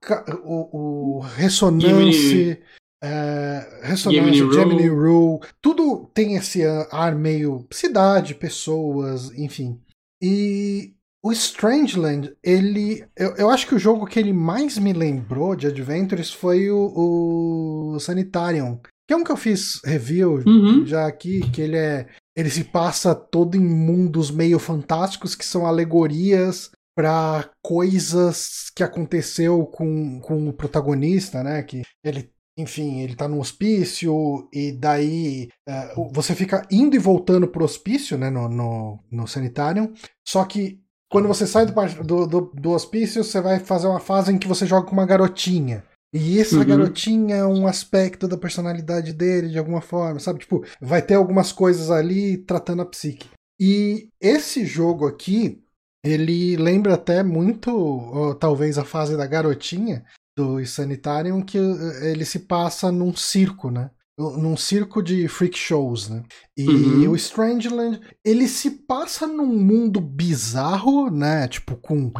Ca- 0.00 0.24
o, 0.44 1.18
o 1.18 1.20
Ressonance. 1.20 2.58
é, 3.02 3.80
Ressonância, 3.82 4.32
Gemini 4.52 4.88
Rule. 4.88 5.08
Rule, 5.10 5.40
tudo 5.60 6.10
tem 6.14 6.36
esse 6.36 6.62
ar 6.90 7.14
meio 7.14 7.66
cidade, 7.70 8.34
pessoas, 8.34 9.30
enfim. 9.36 9.78
E 10.22 10.94
o 11.24 11.32
Strangeland, 11.32 12.36
ele. 12.42 13.02
Eu, 13.16 13.34
eu 13.36 13.50
acho 13.50 13.66
que 13.66 13.74
o 13.74 13.78
jogo 13.78 14.04
que 14.04 14.18
ele 14.18 14.32
mais 14.32 14.76
me 14.76 14.92
lembrou 14.92 15.56
de 15.56 15.66
Adventures 15.66 16.30
foi 16.30 16.70
o, 16.70 17.94
o 17.94 17.98
Sanitarium. 17.98 18.78
Que 19.08 19.14
é 19.14 19.16
um 19.16 19.24
que 19.24 19.32
eu 19.32 19.36
fiz 19.36 19.80
review 19.84 20.42
Uhum. 20.46 20.84
já 20.86 21.06
aqui, 21.06 21.40
que 21.50 21.62
ele 21.62 21.78
é. 21.78 22.06
Ele 22.36 22.50
se 22.50 22.64
passa 22.64 23.14
todo 23.14 23.56
em 23.56 23.60
mundos 23.60 24.30
meio 24.30 24.58
fantásticos, 24.58 25.34
que 25.34 25.46
são 25.46 25.64
alegorias 25.66 26.70
para 26.94 27.48
coisas 27.62 28.70
que 28.76 28.82
aconteceu 28.82 29.64
com, 29.66 30.20
com 30.20 30.48
o 30.48 30.52
protagonista, 30.52 31.42
né? 31.42 31.62
Que 31.62 31.82
ele, 32.04 32.30
enfim, 32.58 33.00
ele 33.00 33.16
tá 33.16 33.26
no 33.26 33.40
hospício 33.40 34.46
e 34.52 34.72
daí 34.72 35.48
é, 35.66 35.94
você 36.12 36.34
fica 36.34 36.66
indo 36.70 36.94
e 36.96 36.98
voltando 36.98 37.48
pro 37.48 37.64
hospício, 37.64 38.18
né? 38.18 38.28
No, 38.28 38.46
no, 38.48 38.98
no 39.10 39.26
sanitário. 39.26 39.90
Só 40.26 40.44
que 40.44 40.83
quando 41.10 41.28
você 41.28 41.46
sai 41.46 41.66
do, 41.66 41.72
do, 42.04 42.26
do, 42.26 42.40
do 42.54 42.70
hospício, 42.70 43.22
você 43.22 43.40
vai 43.40 43.60
fazer 43.60 43.86
uma 43.86 44.00
fase 44.00 44.32
em 44.32 44.38
que 44.38 44.48
você 44.48 44.66
joga 44.66 44.86
com 44.86 44.92
uma 44.92 45.06
garotinha. 45.06 45.84
E 46.12 46.38
essa 46.40 46.56
Uhum. 46.58 46.64
garotinha 46.64 47.36
é 47.36 47.44
um 47.44 47.66
aspecto 47.66 48.28
da 48.28 48.36
personalidade 48.36 49.12
dele, 49.12 49.48
de 49.48 49.58
alguma 49.58 49.80
forma, 49.80 50.20
sabe? 50.20 50.38
Tipo, 50.40 50.64
vai 50.80 51.02
ter 51.02 51.14
algumas 51.14 51.50
coisas 51.50 51.90
ali 51.90 52.38
tratando 52.38 52.82
a 52.82 52.86
psique. 52.86 53.28
E 53.60 54.08
esse 54.20 54.64
jogo 54.64 55.06
aqui, 55.06 55.60
ele 56.04 56.56
lembra 56.56 56.94
até 56.94 57.22
muito, 57.22 57.70
ó, 57.76 58.34
talvez, 58.34 58.78
a 58.78 58.84
fase 58.84 59.16
da 59.16 59.26
garotinha 59.26 60.04
do 60.36 60.64
Sanitarium, 60.66 61.42
que 61.42 61.58
eh, 61.58 62.10
ele 62.10 62.24
se 62.24 62.40
passa 62.40 62.92
num 62.92 63.14
circo, 63.14 63.70
né? 63.70 63.90
Num 64.16 64.56
circo 64.56 65.02
de 65.02 65.26
freak 65.26 65.58
shows, 65.58 66.08
né? 66.08 66.22
E 66.56 66.68
Uhum. 66.68 67.10
o 67.10 67.16
Strangeland, 67.16 68.00
ele 68.24 68.46
se 68.46 68.70
passa 68.70 69.26
num 69.26 69.46
mundo 69.58 70.00
bizarro, 70.00 71.10
né? 71.10 71.48
Tipo, 71.48 71.76
com 71.76 72.12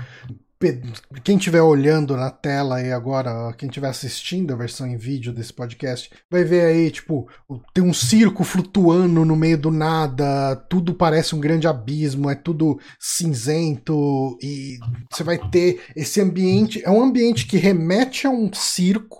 quem 1.22 1.36
estiver 1.36 1.60
olhando 1.60 2.16
na 2.16 2.30
tela 2.30 2.76
aí 2.76 2.90
agora, 2.90 3.52
quem 3.58 3.68
estiver 3.68 3.88
assistindo 3.88 4.52
a 4.52 4.56
versão 4.56 4.86
em 4.86 4.96
vídeo 4.96 5.32
desse 5.32 5.52
podcast, 5.52 6.10
vai 6.30 6.42
ver 6.42 6.62
aí, 6.62 6.90
tipo, 6.90 7.28
tem 7.74 7.84
um 7.84 7.92
circo 7.92 8.42
flutuando 8.44 9.24
no 9.24 9.36
meio 9.36 9.58
do 9.58 9.70
nada, 9.70 10.56
tudo 10.70 10.94
parece 10.94 11.34
um 11.34 11.40
grande 11.40 11.68
abismo, 11.68 12.30
é 12.30 12.34
tudo 12.34 12.78
cinzento 12.98 14.38
e 14.42 14.78
você 15.12 15.22
vai 15.22 15.38
ter 15.50 15.82
esse 15.94 16.20
ambiente, 16.20 16.82
é 16.84 16.90
um 16.90 17.02
ambiente 17.02 17.46
que 17.46 17.56
remete 17.58 18.26
a 18.26 18.30
um 18.30 18.50
circo. 18.52 19.18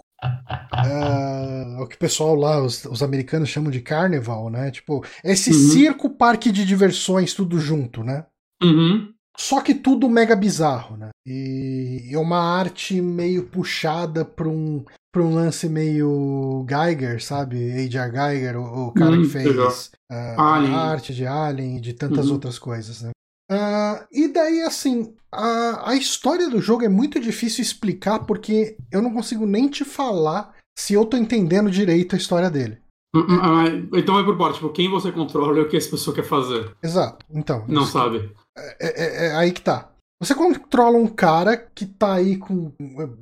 Ah, 0.73 1.77
o 1.81 1.87
que 1.87 1.97
o 1.97 1.99
pessoal 1.99 2.35
lá, 2.35 2.61
os, 2.63 2.85
os 2.85 3.03
americanos 3.03 3.49
chamam 3.49 3.71
de 3.71 3.81
carnival, 3.81 4.51
né? 4.51 4.71
Tipo, 4.71 5.05
esse 5.23 5.51
Uhum. 5.51 5.57
circo, 5.71 6.11
parque 6.11 6.51
de 6.51 6.65
diversões, 6.65 7.35
tudo 7.35 7.59
junto, 7.59 8.03
né? 8.03 8.27
Uhum. 8.63 9.13
Só 9.37 9.61
que 9.61 9.75
tudo 9.75 10.09
mega 10.09 10.37
bizarro, 10.37 10.97
né? 10.97 11.09
E 11.27 12.09
é 12.13 12.19
uma 12.19 12.39
arte 12.39 13.01
meio 13.01 13.45
puxada 13.49 14.25
pra 14.25 14.49
um, 14.49 14.85
pra 15.13 15.23
um 15.23 15.35
lance 15.35 15.69
meio 15.69 16.65
Geiger, 16.69 17.21
sabe? 17.23 17.73
H.R. 17.87 18.13
Geiger, 18.13 18.57
o, 18.57 18.89
o 18.89 18.93
cara 18.93 19.17
que 19.17 19.25
fez 19.25 19.45
legal. 19.47 19.73
ah, 20.11 20.55
Alien. 20.55 20.75
a 20.75 20.79
arte 20.79 21.13
de 21.13 21.27
Alien 21.27 21.79
e 21.79 21.81
de 21.81 21.95
tantas 21.95 22.27
Uhum. 22.29 22.35
outras 22.35 22.59
coisas, 22.61 23.03
né? 23.03 23.11
Ah, 23.51 24.07
e 24.11 24.29
daí, 24.29 24.63
assim, 24.63 25.15
a, 25.31 25.91
a 25.91 25.97
história 25.97 26.49
do 26.49 26.61
jogo 26.61 26.85
é 26.85 26.89
muito 26.89 27.21
difícil 27.21 27.63
explicar 27.63 28.21
porque 28.21 28.77
eu 28.91 29.03
não 29.03 29.13
consigo 29.13 29.45
nem 29.47 29.69
te 29.69 29.85
falar 29.85 30.55
se 30.79 30.95
eu 30.95 31.05
tô 31.05 31.17
entendendo 31.17 31.71
direito 31.71 32.15
a 32.15 32.19
história 32.19 32.51
dele. 32.51 32.79
Hum, 33.15 33.21
hum, 33.29 33.39
ah, 33.43 33.99
Então 33.99 34.15
vai 34.15 34.25
por 34.25 34.37
parte, 34.37 34.55
tipo, 34.57 34.71
quem 34.71 34.91
você 34.91 35.13
controla 35.13 35.59
e 35.59 35.63
o 35.63 35.69
que 35.69 35.77
essa 35.77 35.91
pessoa 35.91 36.15
quer 36.15 36.25
fazer. 36.25 36.75
Exato. 36.83 37.25
Então. 37.31 37.65
Não 37.69 37.83
isso- 37.83 37.93
sabe. 37.93 38.33
É, 38.57 38.77
é- 38.81 39.27
é 39.29 39.37
aí 39.37 39.53
que 39.53 39.61
tá. 39.61 39.91
Você 40.21 40.35
controla 40.35 40.97
um 40.97 41.07
cara 41.07 41.57
que 41.57 41.85
tá 41.87 42.15
aí 42.15 42.37
com. 42.37 42.73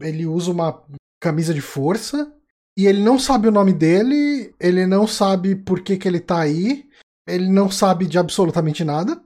Ele 0.01 0.25
usa 0.27 0.51
uma 0.53 0.83
camisa 1.21 1.53
de 1.53 1.61
força 1.61 2.33
e 2.79 2.87
ele 2.87 3.03
não 3.03 3.19
sabe 3.19 3.49
o 3.49 3.53
nome 3.53 3.73
dele, 3.73 4.55
ele 4.61 4.87
não 4.87 5.07
sabe 5.07 5.55
por 5.57 5.81
que, 5.81 5.97
que 5.97 6.07
ele 6.07 6.21
tá 6.21 6.39
aí, 6.41 6.87
ele 7.27 7.49
não 7.49 7.71
sabe 7.71 8.07
de 8.07 8.19
absolutamente 8.19 8.85
nada. 8.85 9.21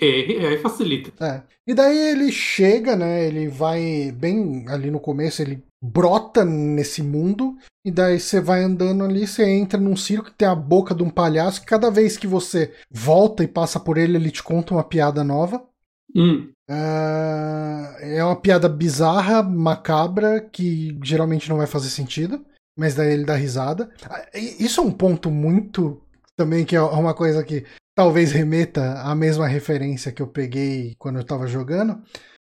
É, 0.00 0.46
aí 0.46 0.58
facilita. 0.58 1.12
É. 1.24 1.42
E 1.66 1.74
daí 1.74 1.96
ele 1.96 2.32
chega, 2.32 2.96
né? 2.96 3.26
Ele 3.26 3.48
vai 3.48 4.12
bem 4.12 4.64
ali 4.68 4.90
no 4.90 4.98
começo, 4.98 5.42
ele 5.42 5.62
brota 5.82 6.44
nesse 6.44 7.02
mundo, 7.02 7.56
e 7.84 7.90
daí 7.90 8.20
você 8.20 8.40
vai 8.40 8.62
andando 8.62 9.04
ali, 9.04 9.26
você 9.26 9.44
entra 9.44 9.80
num 9.80 9.96
circo 9.96 10.26
que 10.26 10.36
tem 10.36 10.48
a 10.48 10.54
boca 10.54 10.94
de 10.94 11.02
um 11.02 11.10
palhaço, 11.10 11.60
que 11.60 11.66
cada 11.66 11.90
vez 11.90 12.16
que 12.16 12.26
você 12.26 12.72
volta 12.90 13.42
e 13.42 13.48
passa 13.48 13.80
por 13.80 13.96
ele, 13.96 14.16
ele 14.16 14.30
te 14.30 14.42
conta 14.42 14.74
uma 14.74 14.84
piada 14.84 15.24
nova. 15.24 15.64
Hum. 16.14 16.50
Ah, 16.68 17.96
é 18.00 18.22
uma 18.22 18.36
piada 18.36 18.68
bizarra, 18.68 19.42
macabra, 19.42 20.40
que 20.40 20.98
geralmente 21.02 21.48
não 21.48 21.56
vai 21.56 21.66
fazer 21.66 21.88
sentido, 21.88 22.44
mas 22.76 22.94
daí 22.94 23.12
ele 23.12 23.24
dá 23.24 23.34
risada. 23.34 23.90
Ah, 24.08 24.26
Isso 24.34 24.80
é 24.80 24.84
um 24.84 24.92
ponto 24.92 25.30
muito 25.30 26.00
também 26.40 26.64
que 26.64 26.74
é 26.74 26.80
uma 26.80 27.12
coisa 27.12 27.44
que 27.44 27.66
talvez 27.94 28.32
remeta 28.32 29.02
à 29.02 29.14
mesma 29.14 29.46
referência 29.46 30.10
que 30.10 30.22
eu 30.22 30.26
peguei 30.26 30.94
quando 30.98 31.18
eu 31.18 31.24
tava 31.24 31.46
jogando. 31.46 32.00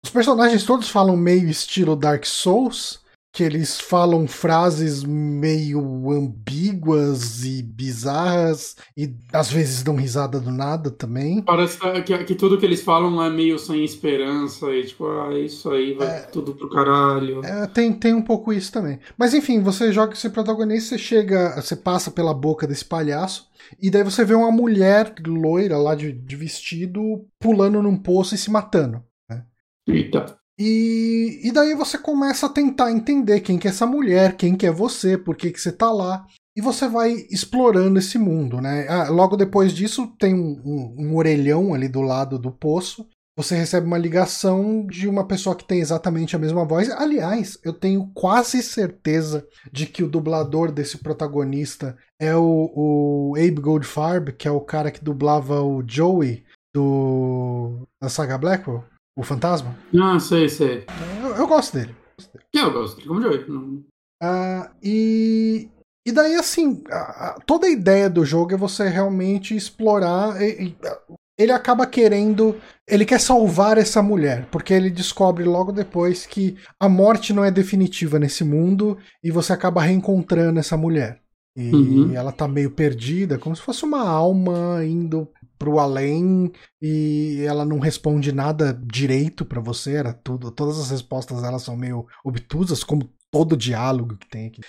Os 0.04 0.10
personagens 0.10 0.62
todos 0.62 0.90
falam 0.90 1.16
meio 1.16 1.48
estilo 1.48 1.96
Dark 1.96 2.26
Souls, 2.26 3.00
que 3.32 3.42
eles 3.44 3.78
falam 3.78 4.26
frases 4.26 5.04
meio 5.04 6.10
ambíguas 6.10 7.44
e 7.44 7.62
bizarras 7.62 8.74
e 8.96 9.14
às 9.32 9.50
vezes 9.50 9.82
dão 9.82 9.94
risada 9.96 10.40
do 10.40 10.50
nada 10.50 10.90
também. 10.90 11.42
Parece 11.42 11.78
que, 12.04 12.24
que 12.24 12.34
tudo 12.34 12.58
que 12.58 12.64
eles 12.64 12.82
falam 12.82 13.22
é 13.22 13.30
meio 13.30 13.58
sem 13.58 13.84
esperança 13.84 14.70
e 14.72 14.86
tipo, 14.86 15.06
ah, 15.06 15.38
isso 15.38 15.70
aí 15.70 15.94
vai 15.94 16.08
É. 16.08 16.20
tudo 16.22 16.54
pro 16.54 16.70
caralho. 16.70 17.44
É, 17.44 17.66
tem, 17.66 17.92
tem 17.92 18.14
um 18.14 18.22
pouco 18.22 18.52
isso 18.52 18.72
também. 18.72 18.98
Mas 19.16 19.34
enfim, 19.34 19.60
você 19.60 19.92
joga 19.92 20.14
esse 20.14 20.30
protagonista, 20.30 20.90
você 20.90 20.98
chega, 20.98 21.60
você 21.60 21.76
passa 21.76 22.10
pela 22.10 22.32
boca 22.34 22.66
desse 22.66 22.84
palhaço, 22.84 23.46
e 23.80 23.90
daí 23.90 24.02
você 24.02 24.24
vê 24.24 24.34
uma 24.34 24.50
mulher 24.50 25.14
loira 25.26 25.76
lá 25.76 25.94
de, 25.94 26.12
de 26.12 26.34
vestido 26.36 27.26
pulando 27.38 27.82
num 27.82 27.96
poço 27.96 28.34
e 28.34 28.38
se 28.38 28.50
matando. 28.50 29.02
Eita. 29.86 30.37
E, 30.58 31.40
e 31.44 31.52
daí 31.52 31.74
você 31.74 31.96
começa 31.96 32.46
a 32.46 32.50
tentar 32.50 32.90
entender 32.90 33.40
quem 33.40 33.58
que 33.58 33.68
é 33.68 33.70
essa 33.70 33.86
mulher, 33.86 34.36
quem 34.36 34.56
que 34.56 34.66
é 34.66 34.70
você, 34.72 35.16
por 35.16 35.36
que, 35.36 35.50
que 35.52 35.60
você 35.60 35.70
tá 35.70 35.90
lá. 35.92 36.26
E 36.56 36.60
você 36.60 36.88
vai 36.88 37.12
explorando 37.30 37.98
esse 38.00 38.18
mundo, 38.18 38.60
né? 38.60 38.86
Ah, 38.88 39.08
logo 39.08 39.36
depois 39.36 39.72
disso, 39.72 40.08
tem 40.18 40.34
um, 40.34 40.60
um- 40.64 40.94
um 40.98 41.16
orelhão 41.16 41.72
ali 41.72 41.88
do 41.88 42.00
lado 42.00 42.36
do 42.38 42.50
poço. 42.50 43.06
Você 43.36 43.54
recebe 43.54 43.86
uma 43.86 43.96
ligação 43.96 44.84
de 44.84 45.06
uma 45.08 45.24
pessoa 45.24 45.54
que 45.54 45.64
tem 45.64 45.78
exatamente 45.78 46.34
a 46.34 46.38
mesma 46.40 46.64
voz. 46.64 46.90
Aliás, 46.90 47.56
eu 47.64 47.72
tenho 47.72 48.10
quase 48.12 48.60
certeza 48.64 49.46
de 49.72 49.86
que 49.86 50.02
o 50.02 50.08
dublador 50.10 50.72
desse 50.72 50.98
protagonista 50.98 51.96
é 52.20 52.34
o, 52.34 52.72
o 52.74 53.34
Abe 53.36 53.60
Goldfarb, 53.60 54.32
que 54.32 54.48
é 54.48 54.50
o 54.50 54.60
cara 54.60 54.90
que 54.90 55.04
dublava 55.04 55.62
o 55.62 55.84
Joey 55.86 56.42
do 56.74 57.86
da 58.02 58.08
saga 58.08 58.36
Blackwell, 58.36 58.82
o 59.18 59.22
fantasma. 59.24 59.74
Ah, 60.00 60.18
sei, 60.20 60.48
sei. 60.48 60.84
Eu, 61.22 61.34
eu 61.36 61.46
gosto 61.46 61.76
dele. 61.76 61.94
Que 62.52 62.60
eu 62.60 62.72
gosto, 62.72 63.06
como 63.06 63.20
de. 63.20 63.50
Não- 63.50 63.82
Ah, 64.22 64.70
e, 64.82 65.68
e 66.06 66.12
daí, 66.12 66.34
assim, 66.36 66.82
a- 66.90 66.96
a- 67.36 67.38
toda 67.46 67.66
a 67.66 67.70
ideia 67.70 68.08
do 68.08 68.24
jogo 68.24 68.54
é 68.54 68.56
você 68.56 68.88
realmente 68.88 69.54
explorar. 69.56 70.40
e- 70.42 70.68
e, 70.68 70.76
ele 71.38 71.52
acaba 71.52 71.86
querendo. 71.86 72.56
Ele 72.88 73.04
quer 73.04 73.20
salvar 73.20 73.78
essa 73.78 74.02
mulher, 74.02 74.46
porque 74.50 74.72
ele 74.74 74.90
descobre 74.90 75.44
logo 75.44 75.70
depois 75.70 76.26
que 76.26 76.56
a 76.80 76.88
morte 76.88 77.32
não 77.32 77.44
é 77.44 77.50
definitiva 77.50 78.18
nesse 78.18 78.42
mundo 78.42 78.98
e 79.22 79.30
você 79.30 79.52
acaba 79.52 79.82
reencontrando 79.82 80.58
essa 80.58 80.76
mulher. 80.76 81.20
E 81.56 81.72
Uhum. 81.74 82.12
ela 82.14 82.30
tá 82.32 82.46
meio 82.48 82.70
perdida, 82.70 83.38
como 83.38 83.54
se 83.54 83.62
fosse 83.62 83.84
uma 83.84 84.08
alma 84.08 84.84
indo 84.84 85.28
pro 85.58 85.78
além 85.78 86.52
e 86.80 87.42
ela 87.46 87.64
não 87.64 87.78
responde 87.78 88.32
nada 88.32 88.72
direito 88.84 89.44
para 89.44 89.60
você, 89.60 89.94
era 89.94 90.12
tudo, 90.12 90.50
todas 90.50 90.78
as 90.78 90.90
respostas 90.90 91.42
elas 91.42 91.62
são 91.62 91.76
meio 91.76 92.06
obtusas, 92.24 92.84
como 92.84 93.10
todo 93.30 93.56
diálogo 93.56 94.16
que 94.16 94.28
tem 94.28 94.46
aqui. 94.46 94.60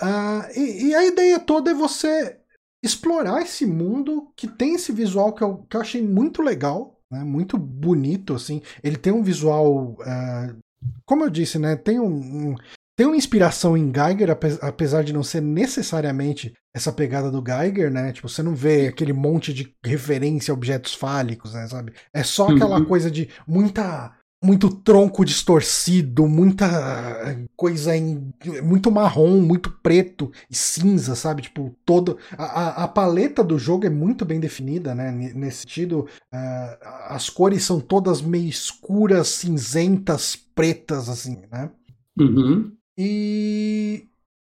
Uh, 0.00 0.58
e, 0.58 0.88
e, 0.88 0.94
a 0.94 1.04
ideia 1.04 1.40
toda 1.40 1.72
é 1.72 1.74
você 1.74 2.38
explorar 2.82 3.42
esse 3.42 3.66
mundo 3.66 4.32
que 4.36 4.46
tem 4.46 4.74
esse 4.74 4.92
visual 4.92 5.32
que 5.32 5.42
eu, 5.42 5.58
que 5.68 5.76
eu 5.76 5.80
achei 5.80 6.00
muito 6.00 6.40
legal, 6.40 7.00
né, 7.10 7.24
muito 7.24 7.58
bonito, 7.58 8.34
assim. 8.34 8.62
Ele 8.82 8.96
tem 8.96 9.12
um 9.12 9.22
visual, 9.22 9.94
uh, 9.94 10.58
como 11.04 11.24
eu 11.24 11.30
disse, 11.30 11.58
né, 11.58 11.74
tem 11.74 11.98
um, 11.98 12.06
um, 12.50 12.56
tem 12.96 13.06
uma 13.06 13.16
inspiração 13.16 13.76
em 13.76 13.92
Geiger, 13.92 14.36
apesar 14.62 15.02
de 15.02 15.12
não 15.12 15.22
ser 15.22 15.40
necessariamente 15.40 16.54
essa 16.78 16.92
pegada 16.92 17.30
do 17.30 17.42
Geiger, 17.44 17.90
né? 17.90 18.12
Tipo, 18.12 18.28
você 18.28 18.42
não 18.42 18.54
vê 18.54 18.88
aquele 18.88 19.12
monte 19.12 19.52
de 19.52 19.74
referência 19.84 20.52
a 20.52 20.54
objetos 20.54 20.94
fálicos, 20.94 21.52
né, 21.52 21.66
sabe? 21.66 21.92
É 22.12 22.22
só 22.22 22.48
aquela 22.48 22.78
uhum. 22.78 22.84
coisa 22.84 23.10
de 23.10 23.28
muita 23.46 24.12
muito 24.40 24.70
tronco 24.70 25.24
distorcido, 25.24 26.28
muita 26.28 27.36
coisa 27.56 27.96
em, 27.96 28.32
muito 28.62 28.88
marrom, 28.88 29.40
muito 29.40 29.68
preto 29.82 30.30
e 30.48 30.54
cinza, 30.54 31.16
sabe? 31.16 31.42
Tipo, 31.42 31.76
todo 31.84 32.18
a, 32.36 32.84
a 32.84 32.88
paleta 32.88 33.42
do 33.42 33.58
jogo 33.58 33.84
é 33.86 33.90
muito 33.90 34.24
bem 34.24 34.38
definida, 34.38 34.94
né? 34.94 35.10
Nesse 35.10 35.62
sentido, 35.62 36.06
uh, 36.32 36.78
as 37.08 37.28
cores 37.28 37.64
são 37.64 37.80
todas 37.80 38.22
meio 38.22 38.48
escuras, 38.48 39.26
cinzentas, 39.26 40.36
pretas, 40.36 41.08
assim, 41.08 41.42
né? 41.50 41.70
Uhum. 42.16 42.72
E 42.96 44.07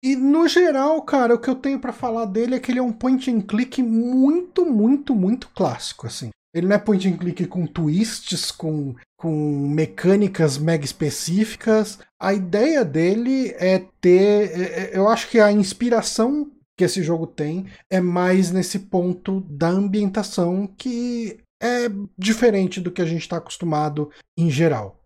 e 0.07 0.15
no 0.15 0.47
geral, 0.47 1.03
cara, 1.03 1.35
o 1.35 1.39
que 1.39 1.51
eu 1.51 1.57
tenho 1.57 1.81
para 1.81 1.93
falar 1.93 2.27
dele 2.27 2.55
é 2.55 2.61
que 2.61 2.71
ele 2.71 2.79
é 2.79 2.83
um 2.83 2.93
point 2.93 3.29
and 3.29 3.41
click 3.41 3.83
muito, 3.83 4.65
muito, 4.65 5.17
muito 5.17 5.49
clássico, 5.49 6.07
assim. 6.07 6.31
Ele 6.55 6.69
não 6.69 6.77
é 6.77 6.79
point 6.79 7.09
and 7.09 7.17
click 7.17 7.45
com 7.49 7.67
twists, 7.67 8.53
com, 8.53 8.95
com 9.17 9.69
mecânicas 9.69 10.59
mega 10.59 10.85
específicas. 10.85 11.99
A 12.23 12.33
ideia 12.33 12.85
dele 12.85 13.53
é 13.57 13.85
ter. 14.01 14.53
É, 14.53 14.63
é, 14.63 14.97
eu 14.97 15.09
acho 15.09 15.29
que 15.29 15.41
a 15.41 15.51
inspiração 15.51 16.53
que 16.79 16.85
esse 16.85 17.03
jogo 17.03 17.27
tem 17.27 17.67
é 17.91 18.01
mais 18.01 18.53
nesse 18.53 18.79
ponto 18.79 19.41
da 19.51 19.69
ambientação 19.69 20.69
que 20.79 21.41
é 21.61 21.91
diferente 22.17 22.81
do 22.81 22.93
que 22.93 23.03
a 23.03 23.07
gente 23.07 23.23
está 23.23 23.39
acostumado 23.39 24.09
em 24.39 24.49
geral. 24.49 25.01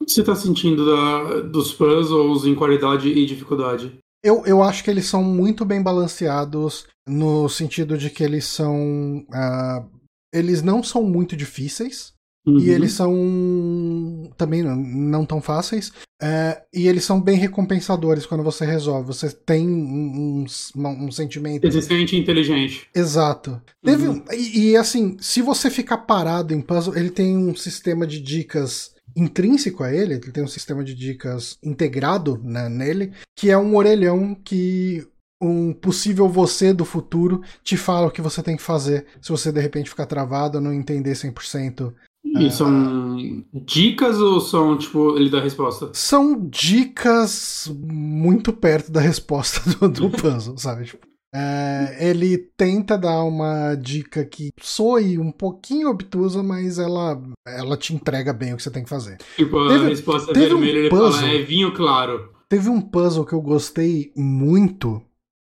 O 0.00 0.06
que 0.06 0.12
você 0.12 0.22
está 0.22 0.34
sentindo 0.34 0.86
da, 0.86 1.40
dos 1.42 1.70
puzzles 1.74 2.46
em 2.46 2.54
qualidade 2.54 3.10
e 3.10 3.26
dificuldade? 3.26 3.98
Eu, 4.22 4.44
eu 4.46 4.62
acho 4.62 4.82
que 4.82 4.90
eles 4.90 5.06
são 5.06 5.22
muito 5.22 5.64
bem 5.64 5.82
balanceados 5.82 6.86
no 7.08 7.48
sentido 7.48 7.96
de 7.96 8.10
que 8.10 8.24
eles 8.24 8.44
são 8.44 9.24
uh, 9.28 9.98
eles 10.32 10.62
não 10.62 10.82
são 10.82 11.02
muito 11.02 11.36
difíceis. 11.36 12.16
Uhum. 12.46 12.58
E 12.60 12.70
eles 12.70 12.92
são 12.92 14.30
também 14.38 14.62
não 14.62 15.26
tão 15.26 15.40
fáceis. 15.40 15.92
É, 16.20 16.62
e 16.74 16.88
eles 16.88 17.04
são 17.04 17.20
bem 17.20 17.36
recompensadores 17.36 18.24
quando 18.24 18.42
você 18.42 18.64
resolve. 18.64 19.06
Você 19.08 19.30
tem 19.30 19.68
um, 19.68 20.46
um, 20.76 21.04
um 21.04 21.10
sentimento. 21.10 21.70
Você 21.70 21.82
se 21.82 21.88
sente 21.88 22.16
inteligente. 22.16 22.88
Exato. 22.94 23.60
Teve 23.84 24.08
uhum. 24.08 24.24
e, 24.32 24.70
e, 24.70 24.76
assim, 24.76 25.16
se 25.20 25.42
você 25.42 25.70
ficar 25.70 25.98
parado 25.98 26.54
em 26.54 26.60
puzzle, 26.60 26.96
ele 26.96 27.10
tem 27.10 27.36
um 27.36 27.54
sistema 27.54 28.06
de 28.06 28.18
dicas 28.20 28.94
intrínseco 29.18 29.82
a 29.82 29.92
ele, 29.92 30.14
ele 30.14 30.32
tem 30.32 30.44
um 30.44 30.48
sistema 30.48 30.84
de 30.84 30.94
dicas 30.94 31.58
integrado 31.62 32.40
né, 32.42 32.68
nele, 32.68 33.12
que 33.36 33.50
é 33.50 33.58
um 33.58 33.76
orelhão 33.76 34.34
que 34.34 35.06
um 35.40 35.72
possível 35.72 36.28
você 36.28 36.72
do 36.72 36.84
futuro 36.84 37.42
te 37.62 37.76
fala 37.76 38.08
o 38.08 38.10
que 38.10 38.20
você 38.20 38.42
tem 38.42 38.56
que 38.56 38.62
fazer 38.62 39.06
se 39.20 39.30
você 39.30 39.52
de 39.52 39.60
repente 39.60 39.90
ficar 39.90 40.06
travado 40.06 40.60
não 40.60 40.72
entender 40.72 41.12
100%. 41.12 41.94
E 42.24 42.46
uh, 42.46 42.50
são 42.50 43.44
dicas 43.54 44.18
ou 44.18 44.40
são, 44.40 44.76
tipo, 44.76 45.16
ele 45.16 45.30
dá 45.30 45.38
a 45.38 45.42
resposta? 45.42 45.90
São 45.94 46.48
dicas 46.48 47.70
muito 47.72 48.52
perto 48.52 48.90
da 48.90 49.00
resposta 49.00 49.60
do, 49.70 49.88
do 49.88 50.10
puzzle, 50.10 50.58
sabe? 50.58 50.84
Tipo, 50.84 51.06
é, 51.34 51.96
ele 52.00 52.38
tenta 52.56 52.96
dar 52.96 53.22
uma 53.22 53.74
dica 53.74 54.24
que 54.24 54.50
soe 54.60 55.18
um 55.18 55.30
pouquinho 55.30 55.90
obtusa, 55.90 56.42
mas 56.42 56.78
ela, 56.78 57.20
ela 57.46 57.76
te 57.76 57.94
entrega 57.94 58.32
bem 58.32 58.54
o 58.54 58.56
que 58.56 58.62
você 58.62 58.70
tem 58.70 58.82
que 58.82 58.88
fazer. 58.88 59.18
Tipo, 59.36 59.68
teve, 59.68 59.84
a 59.84 59.88
resposta 59.88 60.32
vermelha 60.32 60.56
um 60.56 60.64
ele 60.64 60.88
puzzle, 60.88 61.12
fala, 61.12 61.28
é 61.28 61.42
vinho 61.42 61.74
claro. 61.74 62.32
Teve 62.48 62.70
um 62.70 62.80
puzzle 62.80 63.26
que 63.26 63.34
eu 63.34 63.42
gostei 63.42 64.10
muito, 64.16 65.02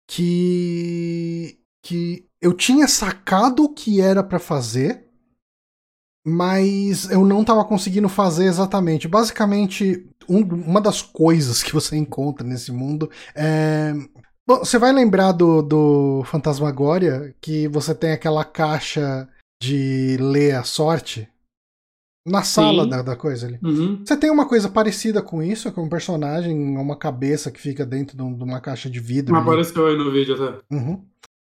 que 0.08 1.58
que 1.84 2.26
eu 2.40 2.52
tinha 2.52 2.86
sacado 2.86 3.64
o 3.64 3.74
que 3.74 4.00
era 4.00 4.22
para 4.22 4.38
fazer, 4.38 5.04
mas 6.24 7.10
eu 7.10 7.24
não 7.26 7.40
estava 7.40 7.64
conseguindo 7.64 8.08
fazer 8.08 8.44
exatamente. 8.44 9.08
Basicamente, 9.08 10.08
um, 10.28 10.42
uma 10.42 10.80
das 10.80 11.02
coisas 11.02 11.60
que 11.60 11.72
você 11.72 11.96
encontra 11.96 12.46
nesse 12.46 12.70
mundo 12.70 13.10
é 13.34 13.94
Bom, 14.46 14.58
você 14.58 14.78
vai 14.78 14.92
lembrar 14.92 15.32
do, 15.32 15.62
do 15.62 16.22
Fantasmagória 16.24 17.34
que 17.40 17.68
você 17.68 17.94
tem 17.94 18.12
aquela 18.12 18.44
caixa 18.44 19.28
de 19.62 20.16
ler 20.18 20.56
a 20.56 20.64
sorte? 20.64 21.28
na 22.26 22.42
sala 22.42 22.86
da, 22.86 23.02
da, 23.02 23.16
coisa 23.16 23.46
ali. 23.46 23.58
Uhum. 23.62 24.04
Você 24.04 24.16
tem 24.16 24.30
uma 24.30 24.46
coisa 24.46 24.68
parecida 24.68 25.20
com 25.20 25.42
isso, 25.42 25.70
com 25.72 25.82
um 25.82 25.88
personagem, 25.88 26.56
uma 26.76 26.96
cabeça 26.96 27.50
que 27.50 27.60
fica 27.60 27.84
dentro 27.84 28.16
de, 28.16 28.22
uma 28.22 28.60
caixa 28.60 28.88
de 28.88 29.00
vidro. 29.00 29.34
Apareceu 29.34 29.86
aí 29.88 29.96
no 29.96 30.10
vídeo 30.10 30.34
até. 30.34 30.60
Uhum. 30.70 31.04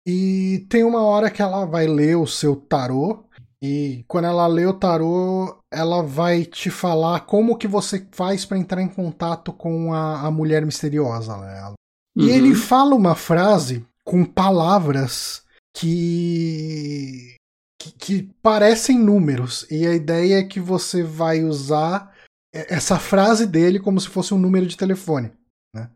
E 0.06 0.66
tem 0.68 0.82
uma 0.82 1.02
hora 1.02 1.30
que 1.30 1.42
ela 1.42 1.64
vai 1.64 1.86
ler 1.86 2.16
o 2.16 2.26
seu 2.26 2.56
tarô. 2.56 3.24
E 3.62 4.04
quando 4.08 4.24
ela 4.24 4.46
lê 4.48 4.66
o 4.66 4.72
tarô, 4.72 5.62
ela 5.70 6.02
vai 6.02 6.44
te 6.44 6.68
falar 6.68 7.20
como 7.20 7.56
que 7.56 7.68
você 7.68 8.04
faz 8.10 8.44
para 8.44 8.58
entrar 8.58 8.82
em 8.82 8.88
contato 8.88 9.52
com 9.52 9.92
a, 9.92 10.22
a 10.22 10.30
mulher 10.30 10.66
misteriosa. 10.66 11.36
Né? 11.36 11.74
Uhum. 12.16 12.26
E 12.26 12.30
ele 12.30 12.54
fala 12.54 12.94
uma 12.94 13.14
frase 13.14 13.84
com 14.04 14.24
palavras 14.24 15.42
que 15.74 17.36
que, 17.82 17.92
que 17.92 18.22
parecem 18.40 18.98
números. 18.98 19.66
E 19.70 19.86
a 19.86 19.94
ideia 19.94 20.38
é 20.38 20.44
que 20.44 20.60
você 20.60 21.02
vai 21.02 21.42
usar 21.42 22.12
essa 22.52 22.98
frase 22.98 23.46
dele 23.46 23.80
como 23.80 24.00
se 24.00 24.08
fosse 24.08 24.32
um 24.32 24.38
número 24.38 24.66
de 24.66 24.76
telefone. 24.76 25.32
Né? 25.74 25.90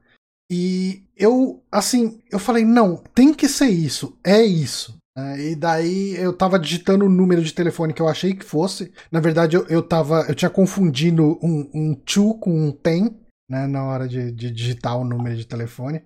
E 0.51 1.05
eu, 1.17 1.63
assim, 1.71 2.21
eu 2.31 2.39
falei, 2.39 2.65
não, 2.65 2.97
tem 3.15 3.33
que 3.33 3.49
ser 3.49 3.69
isso, 3.69 4.19
é 4.25 4.43
isso. 4.43 4.97
Né? 5.17 5.53
e 5.53 5.57
daí 5.57 6.15
eu 6.17 6.31
tava 6.31 6.59
digitando 6.59 7.07
o 7.07 7.11
número 7.11 7.43
de 7.43 7.55
telefone 7.55 7.95
que 7.95 8.03
eu 8.03 8.09
achei 8.09 8.35
que 8.35 8.45
fosse. 8.45 8.93
Na 9.11 9.21
verdade, 9.21 9.57
eu, 9.57 9.67
eu, 9.67 9.83
tava, 9.83 10.27
eu 10.29 10.35
tinha 10.35 10.51
confundido 10.51 11.39
um, 11.43 11.71
um 11.73 11.95
to 11.95 12.35
com 12.35 12.51
um 12.51 12.73
tem, 12.73 13.17
né, 13.49 13.67
na 13.67 13.85
hora 13.85 14.09
de, 14.09 14.33
de 14.33 14.51
digitar 14.51 14.97
o 14.99 15.05
número 15.05 15.37
de 15.37 15.47
telefone. 15.47 16.05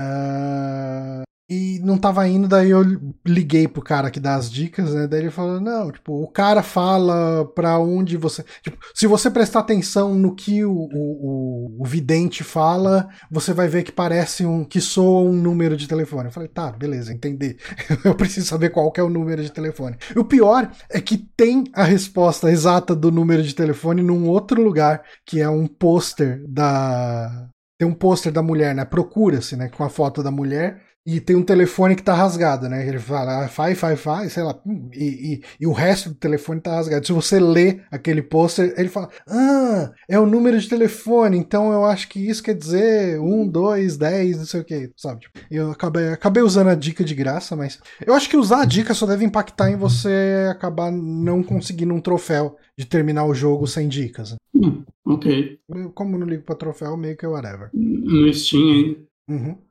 Uh, 0.00 1.22
e 1.50 1.80
não 1.82 1.98
tava 1.98 2.28
indo, 2.28 2.46
daí 2.46 2.70
eu 2.70 2.80
liguei 3.26 3.66
pro 3.66 3.82
cara 3.82 4.08
que 4.08 4.20
dá 4.20 4.36
as 4.36 4.48
dicas, 4.48 4.94
né? 4.94 5.08
Daí 5.08 5.22
ele 5.22 5.30
falou: 5.32 5.60
não, 5.60 5.90
tipo, 5.90 6.22
o 6.22 6.28
cara 6.28 6.62
fala 6.62 7.44
pra 7.56 7.76
onde 7.76 8.16
você. 8.16 8.44
Tipo, 8.62 8.78
se 8.94 9.08
você 9.08 9.28
prestar 9.28 9.58
atenção 9.58 10.14
no 10.14 10.32
que 10.32 10.64
o, 10.64 10.70
o, 10.72 11.76
o, 11.80 11.84
vidente 11.84 12.44
fala, 12.44 13.08
você 13.28 13.52
vai 13.52 13.66
ver 13.66 13.82
que 13.82 13.90
parece 13.90 14.46
um. 14.46 14.64
que 14.64 14.80
soa 14.80 15.28
um 15.28 15.32
número 15.32 15.76
de 15.76 15.88
telefone. 15.88 16.26
Eu 16.26 16.32
falei, 16.32 16.48
tá, 16.48 16.70
beleza, 16.70 17.12
entendi. 17.12 17.56
eu 18.04 18.14
preciso 18.14 18.46
saber 18.46 18.70
qual 18.70 18.92
é 18.96 19.02
o 19.02 19.10
número 19.10 19.42
de 19.42 19.50
telefone. 19.50 19.96
E 20.14 20.18
o 20.20 20.24
pior 20.24 20.70
é 20.88 21.00
que 21.00 21.18
tem 21.18 21.64
a 21.72 21.82
resposta 21.82 22.48
exata 22.48 22.94
do 22.94 23.10
número 23.10 23.42
de 23.42 23.56
telefone 23.56 24.02
num 24.02 24.28
outro 24.28 24.62
lugar, 24.62 25.02
que 25.26 25.40
é 25.40 25.48
um 25.48 25.66
pôster 25.66 26.44
da. 26.46 27.48
Tem 27.76 27.88
um 27.88 27.94
pôster 27.94 28.30
da 28.30 28.42
mulher, 28.42 28.72
né? 28.72 28.84
Procura-se, 28.84 29.56
né? 29.56 29.68
Com 29.68 29.82
a 29.82 29.88
foto 29.88 30.22
da 30.22 30.30
mulher 30.30 30.89
e 31.16 31.20
tem 31.20 31.34
um 31.34 31.42
telefone 31.42 31.96
que 31.96 32.04
tá 32.04 32.14
rasgado, 32.14 32.68
né? 32.68 32.86
Ele 32.86 33.00
fala, 33.00 33.44
ah, 33.44 33.48
faz, 33.48 33.76
faz, 33.76 34.00
faz, 34.00 34.32
sei 34.32 34.44
lá, 34.44 34.56
e, 34.92 35.34
e, 35.34 35.42
e, 35.60 35.66
o 35.66 35.72
resto 35.72 36.10
do 36.10 36.14
telefone 36.14 36.60
tá 36.60 36.76
rasgado. 36.76 37.04
Se 37.04 37.12
você 37.12 37.40
lê 37.40 37.80
aquele 37.90 38.22
pôster, 38.22 38.72
ele 38.76 38.88
fala, 38.88 39.08
ah, 39.28 39.90
é 40.08 40.18
o 40.20 40.26
número 40.26 40.58
de 40.58 40.68
telefone, 40.68 41.36
então 41.36 41.72
eu 41.72 41.84
acho 41.84 42.08
que 42.08 42.20
isso 42.28 42.42
quer 42.42 42.54
dizer 42.54 43.18
1, 43.18 43.48
2, 43.48 43.96
10, 43.96 44.38
não 44.38 44.44
sei 44.44 44.60
o 44.60 44.64
que, 44.64 44.92
sabe? 44.96 45.20
Tipo, 45.22 45.40
eu 45.50 45.72
acabei, 45.72 46.08
acabei 46.08 46.42
usando 46.44 46.68
a 46.68 46.76
dica 46.76 47.02
de 47.02 47.14
graça, 47.14 47.56
mas 47.56 47.80
eu 48.06 48.14
acho 48.14 48.28
que 48.30 48.36
usar 48.36 48.62
a 48.62 48.66
dica 48.66 48.94
só 48.94 49.04
deve 49.04 49.24
impactar 49.24 49.68
em 49.68 49.76
você 49.76 50.48
acabar 50.48 50.92
não 50.92 51.42
conseguindo 51.42 51.92
um 51.92 52.00
troféu 52.00 52.56
de 52.78 52.86
terminar 52.86 53.24
o 53.24 53.34
jogo 53.34 53.66
sem 53.66 53.88
dicas. 53.88 54.36
Hum, 54.54 54.84
ok. 55.04 55.58
Como 55.94 56.16
não 56.16 56.26
ligo 56.26 56.44
pra 56.44 56.54
troféu, 56.54 56.96
meio 56.96 57.16
que 57.16 57.26
whatever. 57.26 57.70
No 57.74 58.32
Steam 58.32 58.72
ainda. 58.72 59.00
Uhum. 59.28 59.69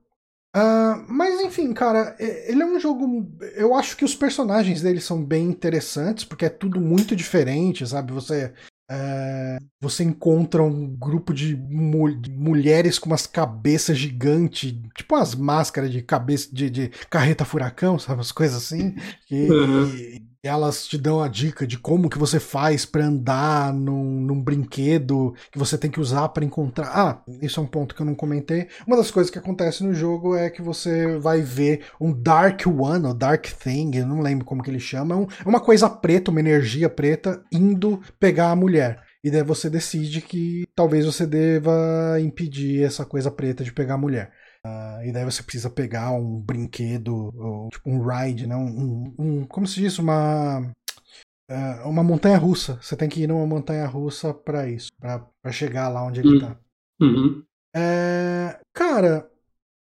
Uh, 0.56 1.06
mas 1.08 1.40
enfim, 1.42 1.72
cara, 1.74 2.16
ele 2.20 2.62
é 2.62 2.66
um 2.66 2.80
jogo. 2.80 3.32
Eu 3.56 3.76
acho 3.76 3.96
que 3.96 4.04
os 4.04 4.16
personagens 4.16 4.82
dele 4.82 5.00
são 5.00 5.24
bem 5.24 5.46
interessantes, 5.46 6.24
porque 6.24 6.46
é 6.46 6.50
tudo 6.50 6.82
muito 6.82 7.16
diferente, 7.16 7.86
sabe? 7.88 8.12
Você. 8.14 8.54
Uh, 8.92 9.64
você 9.80 10.04
encontra 10.04 10.64
um 10.64 10.88
grupo 10.88 11.32
de, 11.32 11.56
mulheres 11.56 12.98
com 12.98 13.06
umas 13.06 13.28
cabeças 13.28 13.96
gigantes, 13.96 14.74
tipo 14.98 15.16
as 15.16 15.36
máscaras 15.36 15.92
de 15.92 16.02
cabeça 16.02 16.50
de, 16.52 16.72
de 16.72 16.90
carreta 17.08 17.46
furacão, 17.46 18.00
sabe? 18.00 18.22
As 18.22 18.32
coisas 18.32 18.58
assim. 18.58 18.96
E, 19.30 19.48
uhum. 19.48 19.86
e 19.86 20.29
elas 20.44 20.88
te 20.88 20.98
dão 20.98 21.22
a 21.22 21.28
dica 21.28 21.68
de 21.68 21.78
como 21.78 22.10
que 22.10 22.18
você 22.18 22.40
faz 22.40 22.86
para 22.86 23.06
andar 23.06 23.74
num, 23.74 24.22
num, 24.22 24.42
brinquedo 24.42 25.34
que 25.52 25.60
você 25.60 25.78
tem 25.78 25.92
que 25.92 26.00
usar 26.00 26.30
para 26.30 26.46
encontrar. 26.46 26.88
Ah, 26.88 27.22
isso 27.42 27.60
é 27.60 27.64
um 27.64 27.68
ponto 27.68 27.94
que 27.94 28.02
eu 28.02 28.06
não 28.06 28.16
comentei. 28.16 28.68
Uma 28.88 28.98
das 28.98 29.12
coisas 29.12 29.30
que 29.30 29.38
acontece 29.38 29.84
no 29.84 29.94
jogo 29.94 30.36
é 30.36 30.50
que 30.50 30.62
você 30.62 31.18
vai 31.18 31.42
ver 31.42 31.86
um 32.00 32.14
Dark 32.14 32.66
One, 32.66 33.08
ou 33.08 33.14
Dark 33.14 33.46
Thing, 33.48 33.92
eu 33.96 34.06
não 34.06 34.22
lembro 34.22 34.46
como 34.46 34.64
que 34.64 34.70
ele 34.70 34.80
chama, 34.80 35.16
é, 35.16 35.28
é 35.46 35.48
uma 35.48 35.60
coisa 35.60 35.90
preta, 35.90 36.32
uma 36.32 36.40
energia 36.40 36.90
preta, 36.90 37.44
indo 37.52 38.02
pegar 38.20 38.52
a 38.52 38.56
mulher. 38.56 39.04
E 39.22 39.30
daí 39.30 39.44
você 39.44 39.70
decide 39.70 40.22
que 40.22 40.66
talvez 40.74 41.06
você 41.06 41.28
deva 41.28 42.18
impedir 42.22 42.84
essa 42.84 43.06
coisa 43.06 43.30
preta 43.30 43.66
de 43.66 43.74
pegar 43.74 43.96
a 43.96 43.98
mulher. 43.98 44.32
Uh, 44.66 45.06
e 45.06 45.12
daí 45.12 45.24
você 45.24 45.42
precisa 45.42 45.70
pegar 45.70 46.12
um 46.12 46.42
brinquedo, 46.42 47.34
ou, 47.36 47.70
tipo 47.70 47.90
um 47.90 48.02
ride, 48.02 48.46
né? 48.46 48.56
Um, 48.56 49.14
um, 49.18 49.46
como 49.46 49.66
se 49.66 49.80
diz? 49.80 49.98
Uma, 50.00 50.60
uh, 50.60 51.90
uma 51.90 52.04
montanha 52.04 52.38
russa. 52.38 52.78
Você 52.82 52.96
tem 52.96 53.08
que 53.08 53.22
ir 53.22 53.28
numa 53.28 53.48
montanha 53.48 53.86
russa 53.86 54.34
para 54.34 54.70
isso, 54.70 54.90
para 55.00 55.52
chegar 55.52 55.88
lá 55.88 56.04
onde 56.04 56.20
ele 56.20 56.40
tá. 56.40 56.60
Uhum. 57.02 57.44
É, 57.74 58.60
cara, 58.74 59.30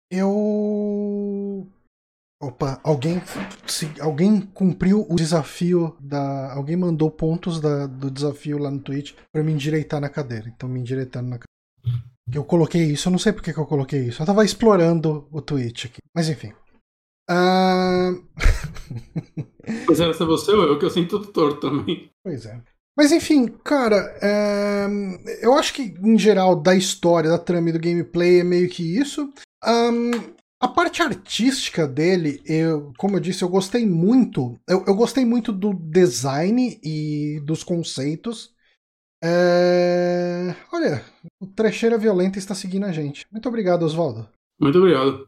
eu. 0.10 1.67
Opa, 2.41 2.80
alguém, 2.84 3.21
se, 3.65 3.89
alguém 4.01 4.41
cumpriu 4.41 5.06
o 5.10 5.15
desafio 5.15 5.95
da. 5.99 6.54
Alguém 6.54 6.75
mandou 6.75 7.12
pontos 7.12 7.62
da, 7.62 7.86
do 7.86 8.10
desafio 8.10 8.58
lá 8.58 8.71
no 8.71 8.82
Twitch 8.82 9.13
para 9.32 9.43
me 9.43 9.51
endireitar 9.51 10.01
na 10.01 10.10
cadeira. 10.10 10.49
Então 10.49 10.67
me 10.67 10.80
endireitando 10.80 11.30
na 11.30 11.38
cadeira 11.38 12.14
eu 12.33 12.43
coloquei 12.43 12.83
isso. 12.83 13.07
Eu 13.07 13.11
não 13.11 13.19
sei 13.19 13.33
por 13.33 13.41
que, 13.41 13.51
eu 13.51 13.65
coloquei 13.65 14.07
isso. 14.07 14.21
Eu 14.21 14.25
tava 14.25 14.45
explorando 14.45 15.27
o 15.31 15.41
tweet 15.41 15.88
aqui. 15.88 15.99
Mas 16.15 16.29
enfim. 16.29 16.53
Uh... 17.29 18.23
pois 19.85 19.99
era 19.99 20.13
ser 20.13 20.25
você 20.25 20.51
ou 20.51 20.63
eu, 20.63 20.79
que 20.79 20.85
eu 20.85 20.89
sinto 20.89 21.19
torto 21.31 21.59
também. 21.59 22.09
Pois 22.23 22.45
é. 22.45 22.61
Mas 22.97 23.11
enfim, 23.11 23.47
cara, 23.63 24.17
é... 24.21 24.88
eu 25.41 25.53
acho 25.53 25.73
que 25.73 25.95
em 26.01 26.17
geral 26.17 26.55
da 26.55 26.75
história, 26.75 27.29
da 27.29 27.38
trama 27.38 27.69
e 27.69 27.73
do 27.73 27.79
gameplay 27.79 28.39
é 28.39 28.43
meio 28.43 28.69
que 28.69 28.97
isso. 28.97 29.29
Um, 29.65 30.11
a 30.61 30.67
parte 30.67 31.01
artística 31.01 31.88
dele, 31.88 32.41
eu, 32.45 32.93
como 32.97 33.17
eu 33.17 33.19
disse, 33.19 33.43
eu 33.43 33.49
gostei 33.49 33.85
muito. 33.85 34.57
Eu, 34.67 34.85
eu 34.88 34.95
gostei 34.95 35.25
muito 35.25 35.51
do 35.51 35.73
design 35.73 36.79
e 36.81 37.41
dos 37.43 37.63
conceitos. 37.63 38.54
É... 39.27 40.55
Olha, 40.71 41.03
o 41.41 41.47
Trecheira 41.47 41.97
Violenta 41.97 42.38
está 42.38 42.53
seguindo 42.53 42.85
a 42.85 42.91
gente. 42.91 43.25
Muito 43.31 43.49
obrigado, 43.49 43.83
Oswaldo. 43.83 44.29
Muito 44.61 44.77
obrigado. 44.77 45.27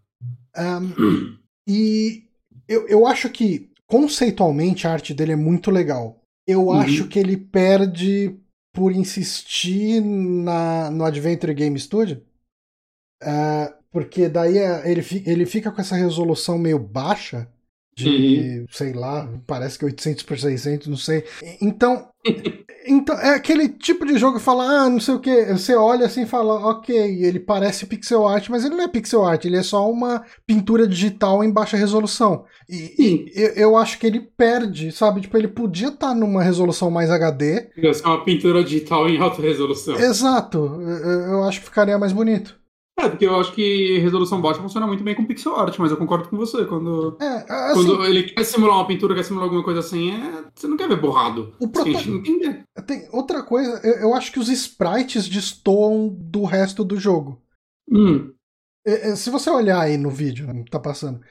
Um, 0.55 1.37
e 1.67 2.23
eu, 2.67 2.87
eu 2.87 3.07
acho 3.07 3.29
que, 3.29 3.71
conceitualmente, 3.87 4.85
a 4.87 4.91
arte 4.91 5.13
dele 5.13 5.31
é 5.31 5.35
muito 5.35 5.71
legal. 5.71 6.21
Eu 6.45 6.67
uhum. 6.67 6.73
acho 6.79 7.07
que 7.07 7.17
ele 7.17 7.35
perde 7.35 8.37
por 8.73 8.91
insistir 8.91 10.01
na, 10.01 10.91
no 10.91 11.03
Adventure 11.03 11.53
Game 11.53 11.79
Studio. 11.79 12.21
Uh, 13.23 13.73
porque 13.89 14.29
daí 14.29 14.59
é, 14.59 14.91
ele, 14.91 15.01
ele 15.25 15.45
fica 15.47 15.71
com 15.71 15.81
essa 15.81 15.95
resolução 15.95 16.59
meio 16.59 16.77
baixa 16.77 17.49
de, 17.97 18.59
uhum. 18.59 18.65
sei 18.69 18.93
lá, 18.93 19.27
parece 19.47 19.79
que 19.79 19.85
800 19.85 20.23
por 20.23 20.37
600, 20.37 20.87
não 20.87 20.97
sei. 20.97 21.23
Então, 21.59 22.07
então 22.85 23.17
é 23.19 23.31
aquele 23.31 23.69
tipo 23.69 24.05
de 24.05 24.19
jogo 24.19 24.37
que 24.37 24.43
fala, 24.43 24.63
ah, 24.65 24.89
não 24.89 24.99
sei 24.99 25.15
o 25.15 25.19
que, 25.19 25.45
você 25.45 25.75
olha 25.75 26.05
assim 26.05 26.21
e 26.21 26.27
fala, 26.27 26.69
ok, 26.69 26.95
ele 26.95 27.39
parece 27.39 27.87
pixel 27.87 28.27
art, 28.27 28.49
mas 28.49 28.63
ele 28.63 28.75
não 28.75 28.83
é 28.83 28.87
pixel 28.87 29.25
art, 29.25 29.45
ele 29.45 29.57
é 29.57 29.63
só 29.63 29.89
uma 29.89 30.23
pintura 30.45 30.87
digital 30.87 31.43
em 31.43 31.51
baixa 31.51 31.75
resolução. 31.75 32.45
E, 32.69 32.93
e 32.99 33.31
eu, 33.35 33.49
eu, 33.53 33.77
acho 33.77 33.97
que 33.97 34.05
ele 34.05 34.19
perde, 34.19 34.91
sabe? 34.91 35.21
Tipo, 35.21 35.35
ele 35.35 35.47
podia 35.47 35.87
estar 35.87 36.09
tá 36.09 36.15
numa 36.15 36.43
resolução 36.43 36.91
mais 36.91 37.09
HD. 37.09 37.69
É 37.77 37.91
uma 38.05 38.23
pintura 38.23 38.63
digital 38.63 39.09
em 39.09 39.17
alta 39.17 39.41
resolução. 39.41 39.95
Exato, 39.95 40.59
eu, 40.59 41.21
eu 41.31 41.43
acho 41.45 41.61
que 41.61 41.65
ficaria 41.65 41.97
mais 41.97 42.13
bonito. 42.13 42.55
É, 42.99 43.07
porque 43.07 43.27
eu 43.27 43.39
acho 43.39 43.53
que 43.53 43.99
resolução 43.99 44.41
baixa 44.41 44.59
funciona 44.59 44.87
muito 44.87 45.03
bem 45.03 45.13
com 45.13 45.23
pixel 45.23 45.55
art, 45.55 45.77
mas 45.77 45.91
eu 45.91 45.97
concordo 45.97 46.27
com 46.29 46.35
você. 46.35 46.65
Quando, 46.65 47.15
é, 47.21 47.45
assim, 47.47 47.73
quando 47.85 48.05
ele 48.05 48.23
quer 48.23 48.43
simular 48.43 48.77
uma 48.77 48.87
pintura, 48.87 49.13
quer 49.13 49.23
simular 49.23 49.43
alguma 49.43 49.63
coisa 49.63 49.81
assim, 49.81 50.11
é, 50.11 50.45
você 50.55 50.67
não 50.67 50.75
quer 50.75 50.87
ver 50.87 50.99
borrado. 50.99 51.53
O 51.59 51.67
proto... 51.67 51.89
Tem 52.87 53.07
outra 53.11 53.43
coisa, 53.43 53.79
eu, 53.83 54.01
eu, 54.01 54.13
acho 54.15 54.31
que 54.31 54.39
os 54.39 54.49
sprites 54.49 55.29
destoam 55.29 56.09
do 56.09 56.43
resto 56.43 56.83
do 56.83 56.97
jogo. 56.97 57.39
Hum. 57.91 58.33
É, 58.85 59.09
é, 59.09 59.15
se 59.15 59.29
você 59.29 59.49
olhar 59.49 59.79
aí 59.79 59.95
no 59.95 60.09
vídeo, 60.09 60.47
né, 60.47 60.65
tá 60.71 60.79
passando, 60.79 61.21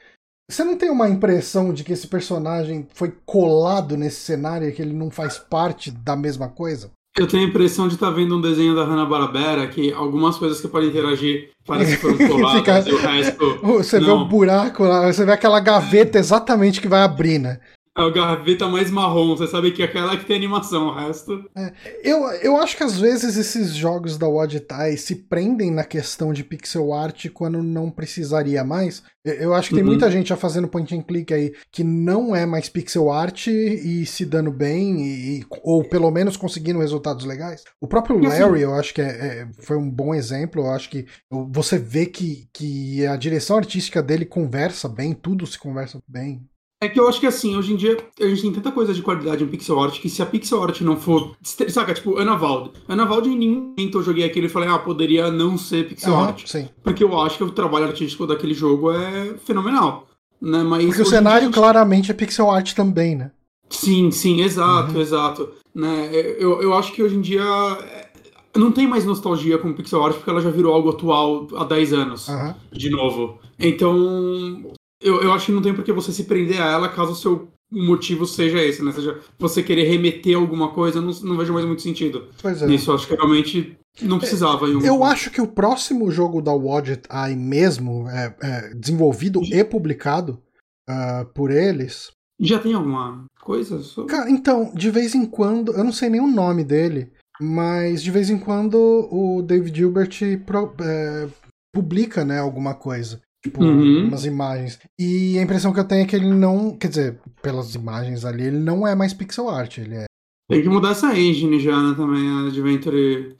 você 0.49 0.63
não 0.63 0.77
tem 0.77 0.89
uma 0.89 1.09
impressão 1.09 1.73
de 1.73 1.83
que 1.83 1.91
esse 1.91 2.07
personagem 2.07 2.87
foi 2.93 3.11
colado 3.25 3.97
nesse 3.97 4.21
cenário 4.21 4.69
e 4.69 4.71
que 4.71 4.81
ele 4.81 4.93
não 4.93 5.11
faz 5.11 5.37
parte 5.37 5.91
da 5.91 6.15
mesma 6.15 6.47
coisa? 6.47 6.91
Eu 7.17 7.25
tenho 7.25 7.45
a 7.45 7.49
impressão 7.49 7.87
de 7.87 7.95
estar 7.95 8.07
tá 8.07 8.13
vendo 8.13 8.37
um 8.37 8.41
desenho 8.41 8.75
da 8.75 8.83
Hanna-Barbera 8.83 9.67
que 9.67 9.91
algumas 9.91 10.37
coisas 10.37 10.61
que 10.61 10.67
podem 10.67 10.89
interagir 10.89 11.49
parecem 11.65 11.95
que 11.95 12.01
foram 12.01 12.17
coladas 12.29 12.85
Fica... 12.85 12.89
e 12.89 12.93
o 12.93 13.01
resto... 13.01 13.59
Você 13.63 13.99
não. 13.99 14.05
vê 14.05 14.11
o 14.11 14.17
um 14.17 14.27
buraco 14.27 14.83
lá, 14.83 15.11
você 15.11 15.25
vê 15.25 15.31
aquela 15.31 15.59
gaveta 15.59 16.19
exatamente 16.19 16.79
que 16.79 16.87
vai 16.87 17.01
abrir, 17.01 17.39
né? 17.39 17.59
É 17.97 18.03
o 18.03 18.13
gaveta 18.13 18.67
mais 18.67 18.91
marrom, 18.91 19.35
você 19.35 19.47
sabe 19.47 19.71
que 19.71 19.81
é 19.81 19.85
aquela 19.85 20.15
que 20.15 20.25
tem 20.25 20.35
animação, 20.35 20.89
o 20.89 20.93
resto. 20.93 21.43
É, 21.57 21.73
eu, 22.03 22.29
eu 22.43 22.57
acho 22.57 22.77
que 22.77 22.83
às 22.83 22.99
vezes 22.99 23.37
esses 23.37 23.73
jogos 23.73 24.19
da 24.19 24.27
Wadtai 24.27 24.95
se 24.97 25.15
prendem 25.15 25.71
na 25.71 25.83
questão 25.83 26.31
de 26.31 26.43
pixel 26.43 26.93
art 26.93 27.27
quando 27.33 27.63
não 27.63 27.89
precisaria 27.89 28.63
mais. 28.63 29.01
Eu, 29.25 29.53
acho 29.53 29.69
que 29.69 29.75
tem 29.75 29.83
uhum. 29.83 29.89
muita 29.89 30.11
gente 30.11 30.29
já 30.29 30.37
fazendo 30.37 30.67
point 30.67 30.95
and 30.95 31.01
click 31.01 31.33
aí 31.33 31.53
que 31.71 31.83
não 31.83 32.35
é 32.35 32.45
mais 32.45 32.69
pixel 32.69 33.11
art 33.11 33.47
e 33.47 34.05
se 34.05 34.25
dando 34.25 34.51
bem, 34.51 35.01
e, 35.01 35.45
ou 35.63 35.83
pelo 35.83 36.11
menos 36.11 36.37
conseguindo 36.37 36.79
resultados 36.79 37.25
legais. 37.25 37.63
O 37.81 37.87
próprio 37.87 38.19
Larry, 38.19 38.61
eu 38.61 38.75
acho 38.75 38.93
que 38.93 39.01
é, 39.01 39.05
é, 39.05 39.47
foi 39.59 39.75
um 39.75 39.89
bom 39.89 40.13
exemplo. 40.13 40.61
Eu 40.61 40.69
acho 40.69 40.89
que 40.89 41.07
você 41.49 41.79
vê 41.79 42.05
que, 42.05 42.47
que 42.53 43.05
a 43.07 43.15
direção 43.15 43.57
artística 43.57 44.03
dele 44.03 44.25
conversa 44.25 44.87
bem, 44.87 45.13
tudo 45.13 45.47
se 45.47 45.57
conversa 45.57 45.99
bem. 46.07 46.47
É 46.79 46.87
que 46.87 46.99
eu 46.99 47.07
acho 47.07 47.19
que 47.19 47.25
assim, 47.25 47.55
hoje 47.55 47.73
em 47.73 47.75
dia 47.75 47.97
a 48.19 48.27
gente 48.27 48.41
tem 48.41 48.53
tanta 48.53 48.71
coisa 48.71 48.93
de 48.93 49.01
qualidade 49.01 49.43
em 49.43 49.47
pixel 49.47 49.79
art 49.79 49.99
que 49.99 50.09
se 50.09 50.21
a 50.21 50.25
pixel 50.25 50.61
art 50.61 50.79
não 50.81 50.95
for. 50.95 51.35
Saca, 51.41 51.93
tipo, 51.93 52.17
Ana 52.17 52.35
Valde. 52.35 52.71
Ana 52.87 53.03
Valde 53.03 53.29
em 53.29 53.37
nenhum 53.37 53.73
momento 53.75 53.97
eu 53.97 54.03
joguei 54.03 54.23
aquele 54.23 54.45
e 54.45 54.49
falei, 54.49 54.69
ah, 54.69 54.77
poderia 54.77 55.31
não 55.31 55.57
ser 55.57 55.87
pixel 55.87 56.13
uhum, 56.13 56.19
art. 56.19 56.45
Sim. 56.45 56.69
Porque 56.83 57.03
eu 57.03 57.19
acho 57.19 57.37
que 57.37 57.43
o 57.43 57.51
trabalho 57.51 57.87
artístico 57.87 58.27
daquele 58.27 58.53
jogo 58.53 58.91
é 58.91 59.33
fenomenal. 59.43 60.07
Né? 60.39 60.61
Mas 60.61 60.85
Porque 60.85 61.01
o 61.01 61.05
cenário 61.05 61.45
gente... 61.45 61.55
claramente 61.55 62.11
é 62.11 62.13
pixel 62.13 62.51
art 62.51 62.73
também, 62.73 63.15
né? 63.15 63.31
Sim, 63.69 64.11
sim, 64.11 64.41
exato, 64.41 64.93
uhum. 64.93 65.01
exato. 65.01 65.49
Né? 65.73 66.09
Eu, 66.39 66.61
eu 66.61 66.73
acho 66.75 66.93
que 66.93 67.01
hoje 67.01 67.15
em 67.15 67.21
dia 67.21 67.41
é, 67.41 68.07
não 68.55 68.71
tem 68.71 68.87
mais 68.87 69.03
nostalgia 69.03 69.57
com 69.57 69.73
pixel 69.73 70.03
art 70.03 70.15
porque 70.15 70.29
ela 70.29 70.41
já 70.41 70.51
virou 70.51 70.73
algo 70.73 70.91
atual 70.91 71.47
há 71.55 71.63
10 71.63 71.93
anos, 71.93 72.27
uhum. 72.27 72.53
de 72.71 72.89
novo. 72.91 73.39
Então, 73.59 74.71
eu, 75.01 75.21
eu 75.21 75.31
acho 75.31 75.47
que 75.47 75.51
não 75.51 75.61
tem 75.61 75.73
por 75.73 75.83
que 75.83 75.93
você 75.93 76.11
se 76.11 76.23
prender 76.23 76.61
a 76.61 76.71
ela 76.71 76.89
caso 76.89 77.11
o 77.11 77.15
seu 77.15 77.47
motivo 77.71 78.25
seja 78.25 78.63
esse, 78.63 78.83
né? 78.83 78.91
Seja 78.91 79.19
você 79.37 79.61
querer 79.61 79.83
remeter 79.83 80.37
alguma 80.37 80.69
coisa, 80.69 81.01
não, 81.01 81.11
não 81.23 81.37
vejo 81.37 81.53
mais 81.53 81.65
muito 81.65 81.81
sentido. 81.81 82.29
Pois 82.41 82.61
é. 82.61 82.67
Nisso, 82.67 82.91
acho 82.91 83.07
que 83.07 83.15
realmente 83.15 83.77
não 84.01 84.19
precisava. 84.19 84.67
Eu 84.67 85.03
acho 85.03 85.29
que 85.31 85.41
o 85.41 85.47
próximo 85.47 86.09
jogo 86.09 86.41
da 86.41 86.53
Wadget 86.53 87.03
Eye 87.11 87.35
mesmo, 87.35 88.07
é, 88.09 88.35
é 88.41 88.73
desenvolvido 88.73 89.41
e 89.43 89.63
publicado 89.63 90.41
uh, 90.89 91.25
por 91.33 91.51
eles. 91.51 92.11
Já 92.39 92.59
tem 92.59 92.73
alguma 92.73 93.25
coisa? 93.41 93.79
Sobre... 93.79 94.15
Cara, 94.15 94.29
então, 94.29 94.71
de 94.73 94.89
vez 94.91 95.15
em 95.15 95.25
quando, 95.25 95.73
eu 95.73 95.83
não 95.83 95.91
sei 95.91 96.09
nem 96.09 96.21
o 96.21 96.27
nome 96.27 96.63
dele, 96.63 97.11
mas 97.41 98.03
de 98.03 98.11
vez 98.11 98.29
em 98.29 98.37
quando 98.37 98.77
o 99.11 99.41
David 99.41 99.75
Gilbert 99.75 100.45
pro, 100.45 100.73
é, 100.81 101.27
publica 101.73 102.23
né, 102.23 102.39
alguma 102.39 102.75
coisa. 102.75 103.21
Tipo, 103.43 103.63
uhum. 103.63 104.07
umas 104.07 104.25
imagens. 104.25 104.79
E 104.99 105.37
a 105.37 105.41
impressão 105.41 105.71
que 105.71 105.79
eu 105.79 105.87
tenho 105.87 106.03
é 106.03 106.05
que 106.05 106.15
ele 106.15 106.27
não. 106.27 106.75
Quer 106.75 106.87
dizer, 106.87 107.21
pelas 107.41 107.75
imagens 107.75 108.25
ali, 108.25 108.43
ele 108.43 108.59
não 108.59 108.87
é 108.87 108.95
mais 108.95 109.13
pixel 109.13 109.49
art. 109.49 109.77
Ele 109.77 109.95
é. 109.95 110.05
Tem 110.49 110.61
que 110.61 110.69
mudar 110.69 110.91
essa 110.91 111.17
engine 111.17 111.59
já, 111.59 111.81
né? 111.81 111.93
Também, 111.95 112.27
a 112.27 112.47
Adventure. 112.47 113.35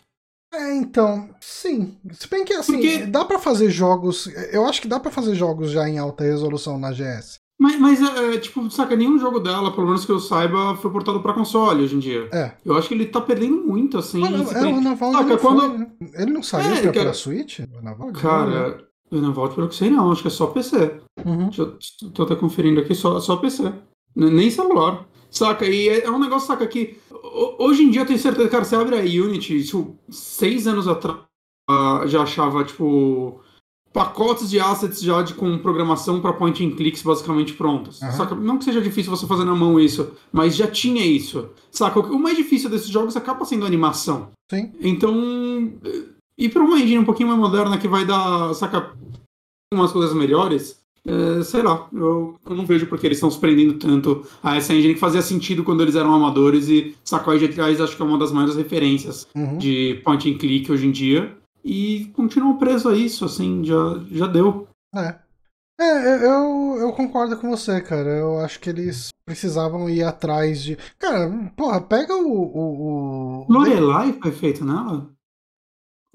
É, 0.53 0.75
então, 0.75 1.29
sim. 1.41 1.97
Se 2.11 2.29
bem 2.29 2.45
que 2.45 2.53
assim, 2.53 2.73
Porque... 2.73 3.05
dá 3.05 3.25
para 3.25 3.39
fazer 3.39 3.69
jogos. 3.69 4.27
Eu 4.51 4.65
acho 4.65 4.81
que 4.81 4.87
dá 4.87 4.99
para 4.99 5.11
fazer 5.11 5.35
jogos 5.35 5.71
já 5.71 5.87
em 5.87 5.97
alta 5.97 6.23
resolução 6.23 6.79
na 6.79 6.91
GS. 6.91 7.39
Mas, 7.59 7.79
mas 7.79 7.99
é, 7.99 8.35
é, 8.35 8.37
tipo, 8.37 8.69
saca, 8.69 8.95
nenhum 8.95 9.17
jogo 9.17 9.39
dela, 9.39 9.73
pelo 9.73 9.87
menos 9.87 10.05
que 10.05 10.11
eu 10.11 10.19
saiba, 10.19 10.75
foi 10.75 10.91
portado 10.91 11.21
pra 11.21 11.33
console 11.33 11.83
hoje 11.83 11.95
em 11.95 11.99
dia. 11.99 12.29
É. 12.31 12.51
Eu 12.63 12.77
acho 12.77 12.87
que 12.87 12.93
ele 12.93 13.07
tá 13.07 13.19
perdendo 13.19 13.57
muito, 13.65 13.97
assim. 13.97 14.23
Ah, 14.23 14.29
não, 14.29 14.51
é, 14.51 14.67
o 14.67 14.79
Naval 14.79 15.11
saca, 15.11 15.37
quando... 15.37 15.59
Foi, 15.59 15.77
né? 15.79 15.87
Ele 16.13 16.31
não 16.33 16.43
saiu 16.43 16.75
é, 16.75 16.81
pra, 16.81 16.91
cara... 16.91 17.05
pra 17.05 17.13
Switch? 17.13 17.59
O 17.59 17.81
Naval? 17.81 18.11
Cara, 18.13 18.86
eu 19.11 19.21
não 19.21 19.33
volto 19.33 19.55
pelo 19.55 19.69
que 19.69 19.75
sei, 19.75 19.89
não. 19.89 20.11
Acho 20.11 20.21
que 20.21 20.27
é 20.27 20.31
só 20.31 20.47
PC. 20.47 20.99
Uhum. 21.25 21.49
Eu, 21.57 21.77
tô 22.13 22.23
até 22.23 22.35
conferindo 22.35 22.79
aqui, 22.79 22.93
só, 22.93 23.19
só 23.19 23.37
PC. 23.37 23.73
Nem 24.15 24.49
celular. 24.49 25.05
Saca? 25.29 25.65
E 25.65 25.89
é, 25.89 26.05
é 26.05 26.11
um 26.11 26.19
negócio, 26.19 26.47
saca, 26.47 26.65
que 26.67 26.97
hoje 27.59 27.83
em 27.83 27.89
dia 27.89 28.01
eu 28.01 28.05
tenho 28.05 28.19
certeza, 28.19 28.49
cara, 28.49 28.63
você 28.63 28.75
abre 28.75 28.95
a 28.95 29.01
Unity, 29.01 29.63
tipo, 29.63 29.95
seis 30.09 30.67
anos 30.67 30.87
atrás 30.87 31.19
já 32.07 32.23
achava, 32.23 32.63
tipo, 32.63 33.41
pacotes 33.91 34.49
de 34.49 34.59
assets 34.59 35.01
já 35.01 35.21
de, 35.21 35.33
com 35.33 35.57
programação 35.57 36.21
para 36.21 36.33
point 36.33 36.65
and 36.65 36.75
clicks 36.75 37.01
basicamente 37.01 37.53
prontos. 37.53 38.01
Aham. 38.01 38.11
Saca? 38.11 38.35
Não 38.35 38.57
que 38.57 38.63
seja 38.63 38.81
difícil 38.81 39.11
você 39.11 39.27
fazer 39.27 39.43
na 39.43 39.55
mão 39.55 39.79
isso, 39.79 40.13
mas 40.31 40.55
já 40.55 40.67
tinha 40.67 41.05
isso. 41.05 41.49
Saca? 41.71 41.99
O 41.99 42.19
mais 42.19 42.37
difícil 42.37 42.69
desses 42.69 42.89
jogos 42.89 43.17
acaba 43.17 43.43
sendo 43.45 43.65
animação. 43.65 44.29
Sim. 44.49 44.71
Então, 44.79 45.73
e 46.37 46.47
para 46.47 46.63
uma 46.63 46.79
engine 46.79 46.99
um 46.99 47.05
pouquinho 47.05 47.29
mais 47.29 47.39
moderna 47.39 47.77
que 47.77 47.87
vai 47.87 48.05
dar, 48.05 48.53
saca, 48.53 48.95
umas 49.73 49.91
coisas 49.91 50.13
melhores, 50.15 50.79
eh, 51.05 51.43
sei 51.43 51.61
lá, 51.61 51.87
eu, 51.93 52.35
eu 52.45 52.55
não 52.55 52.65
vejo 52.65 52.87
porque 52.87 53.05
eles 53.05 53.17
estão 53.17 53.29
se 53.29 53.39
prendendo 53.39 53.73
tanto 53.75 54.25
a 54.41 54.55
essa 54.55 54.73
engine 54.73 54.93
que 54.93 54.99
fazia 54.99 55.21
sentido 55.21 55.63
quando 55.63 55.81
eles 55.81 55.95
eram 55.95 56.13
amadores 56.13 56.69
e 56.69 56.95
o 57.11 57.37
GTA 57.39 57.83
acho 57.83 57.95
que 57.95 58.01
é 58.01 58.05
uma 58.05 58.17
das 58.17 58.31
maiores 58.31 58.55
referências 58.55 59.27
Uhum. 59.35 59.57
de 59.57 60.01
point 60.05 60.29
and 60.31 60.37
click 60.37 60.71
hoje 60.71 60.87
em 60.87 60.91
dia. 60.91 61.35
E 61.65 62.05
continuam 62.15 62.57
preso 62.57 62.87
a 62.87 62.95
isso, 62.95 63.25
assim, 63.25 63.61
já, 63.65 63.99
já 64.09 64.25
deu. 64.27 64.67
É. 64.95 65.15
É, 65.79 66.25
eu, 66.25 66.77
eu 66.79 66.91
concordo 66.93 67.35
com 67.37 67.49
você, 67.49 67.81
cara. 67.81 68.09
Eu 68.09 68.39
acho 68.39 68.59
que 68.59 68.69
eles 68.69 69.09
precisavam 69.25 69.87
ir 69.89 70.01
atrás 70.01 70.63
de. 70.63 70.77
Cara, 70.97 71.29
porra, 71.57 71.81
pega 71.81 72.15
o. 72.15 72.31
o, 72.31 73.41
o- 73.41 73.45
Lorelai 73.51 74.17
foi 74.19 74.31
feito 74.31 74.63
nela? 74.65 75.07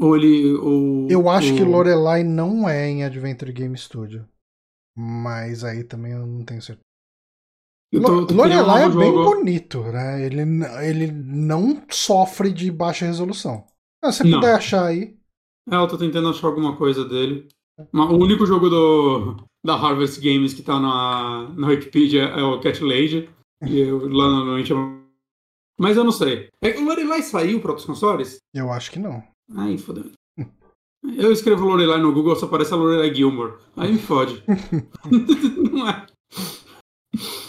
Ou 0.02 0.16
ele. 0.16 0.54
Ou, 0.54 1.08
Eu 1.10 1.28
acho 1.28 1.52
ou... 1.52 1.56
que 1.56 1.64
Lorelai 1.64 2.24
não 2.24 2.68
é 2.68 2.88
em 2.88 3.04
Adventure 3.04 3.52
Game 3.52 3.76
Studio. 3.76 4.28
Mas 4.96 5.64
aí 5.64 5.84
também 5.84 6.12
eu 6.12 6.26
não 6.26 6.44
tenho 6.44 6.60
certeza. 6.60 6.82
Tô- 7.94 8.34
Lorelai 8.34 8.82
é 8.82 8.86
novo 8.86 8.98
bem 8.98 9.12
jogo. 9.12 9.24
bonito, 9.36 9.82
né? 9.84 10.24
Ele, 10.24 10.42
ele 10.86 11.12
não 11.12 11.82
sofre 11.90 12.50
de 12.52 12.70
baixa 12.70 13.04
resolução. 13.06 13.66
Se 14.04 14.12
você 14.12 14.24
Não. 14.24 14.40
puder 14.40 14.54
achar 14.54 14.86
aí. 14.86 15.16
É, 15.70 15.76
eu 15.76 15.86
tô 15.86 15.96
tentando 15.98 16.28
achar 16.28 16.46
alguma 16.46 16.76
coisa 16.76 17.04
dele. 17.04 17.48
O 17.92 18.16
único 18.16 18.46
jogo 18.46 18.68
do, 18.68 19.44
da 19.64 19.74
Harvest 19.74 20.20
Games 20.20 20.52
que 20.54 20.62
tá 20.62 20.80
na, 20.80 21.48
na 21.54 21.68
Wikipedia 21.68 22.22
é 22.24 22.42
o 22.42 22.60
Cat 22.60 22.82
Lady. 22.82 23.30
E 23.64 23.78
eu, 23.78 23.98
lá 24.08 24.28
normalmente 24.28 24.70
eu... 24.72 25.02
Mas 25.78 25.96
eu 25.96 26.04
não 26.04 26.12
sei. 26.12 26.48
É, 26.62 26.78
o 26.78 26.84
Lorelai 26.84 27.22
saiu 27.22 27.60
para 27.60 27.70
outros 27.70 27.86
consoles? 27.86 28.38
Eu 28.54 28.72
acho 28.72 28.90
que 28.90 28.98
não. 28.98 29.22
Aí, 29.56 29.78
fodeu. 29.78 30.10
Eu 31.18 31.32
escrevo 31.32 31.66
Lorelai 31.66 32.00
no 32.00 32.12
Google, 32.12 32.36
só 32.36 32.46
aparece 32.46 32.72
a 32.72 32.76
Lorelai 32.76 33.12
Gilmore. 33.12 33.54
Aí 33.76 33.92
me 33.92 33.98
fode. 33.98 34.42
não 35.72 35.88
é. 35.88 36.06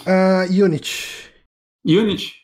Ah, 0.06 0.44
Unity. 0.50 1.30
Unity? 1.86 2.34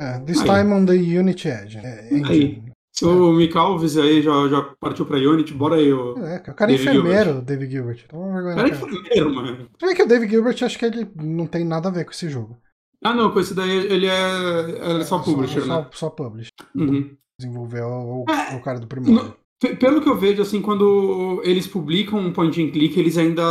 É, 0.00 0.18
this 0.20 0.40
Aí. 0.40 0.46
time 0.46 0.72
on 0.72 0.86
the 0.86 0.94
Unity 0.94 1.48
Edge. 1.48 1.78
É, 1.78 2.14
engine. 2.14 2.72
Se 2.94 3.04
o 3.04 3.32
Micalves 3.32 3.96
aí 3.98 4.22
já, 4.22 4.48
já 4.48 4.62
partiu 4.80 5.04
pra 5.04 5.18
Unity, 5.18 5.52
bora 5.52 5.76
aí. 5.76 5.92
O... 5.92 6.16
É, 6.18 6.36
o 6.36 6.54
cara 6.54 6.72
é 6.72 6.76
David 6.76 6.98
enfermeiro, 6.98 7.42
David 7.42 7.72
Gilbert. 7.72 8.06
Toma 8.08 8.32
vergonha 8.32 8.54
na 8.54 8.62
Cara, 8.62 8.68
é 8.68 8.76
enfermeiro, 8.76 9.34
mano. 9.34 9.68
Bem 9.80 9.94
que 9.96 10.02
o 10.02 10.06
David 10.06 10.30
Gilbert, 10.30 10.62
acho 10.62 10.78
que 10.78 10.84
ele 10.84 11.10
não 11.16 11.46
tem 11.46 11.64
nada 11.64 11.88
a 11.88 11.92
ver 11.92 12.04
com 12.04 12.12
esse 12.12 12.30
jogo. 12.30 12.56
Ah, 13.02 13.12
não, 13.12 13.32
com 13.32 13.40
esse 13.40 13.52
daí 13.52 13.70
ele 13.70 14.06
é, 14.06 14.90
ele 14.90 15.00
é 15.00 15.04
só 15.04 15.18
publisher, 15.18 15.62
só, 15.62 15.80
né? 15.80 15.88
Só 15.92 16.08
publisher. 16.08 16.50
Uhum. 16.74 17.16
Desenvolveu 17.38 17.86
o, 17.86 18.24
É, 18.30 18.56
o 18.56 18.62
cara 18.62 18.78
do 18.80 18.86
primeiro. 18.86 19.34
Pelo 19.80 20.00
que 20.02 20.08
eu 20.08 20.16
vejo, 20.16 20.42
assim, 20.42 20.60
quando 20.60 21.40
eles 21.44 21.66
publicam 21.66 22.18
um 22.18 22.32
point 22.32 22.60
and 22.62 22.70
click, 22.70 22.98
eles 22.98 23.16
ainda. 23.16 23.42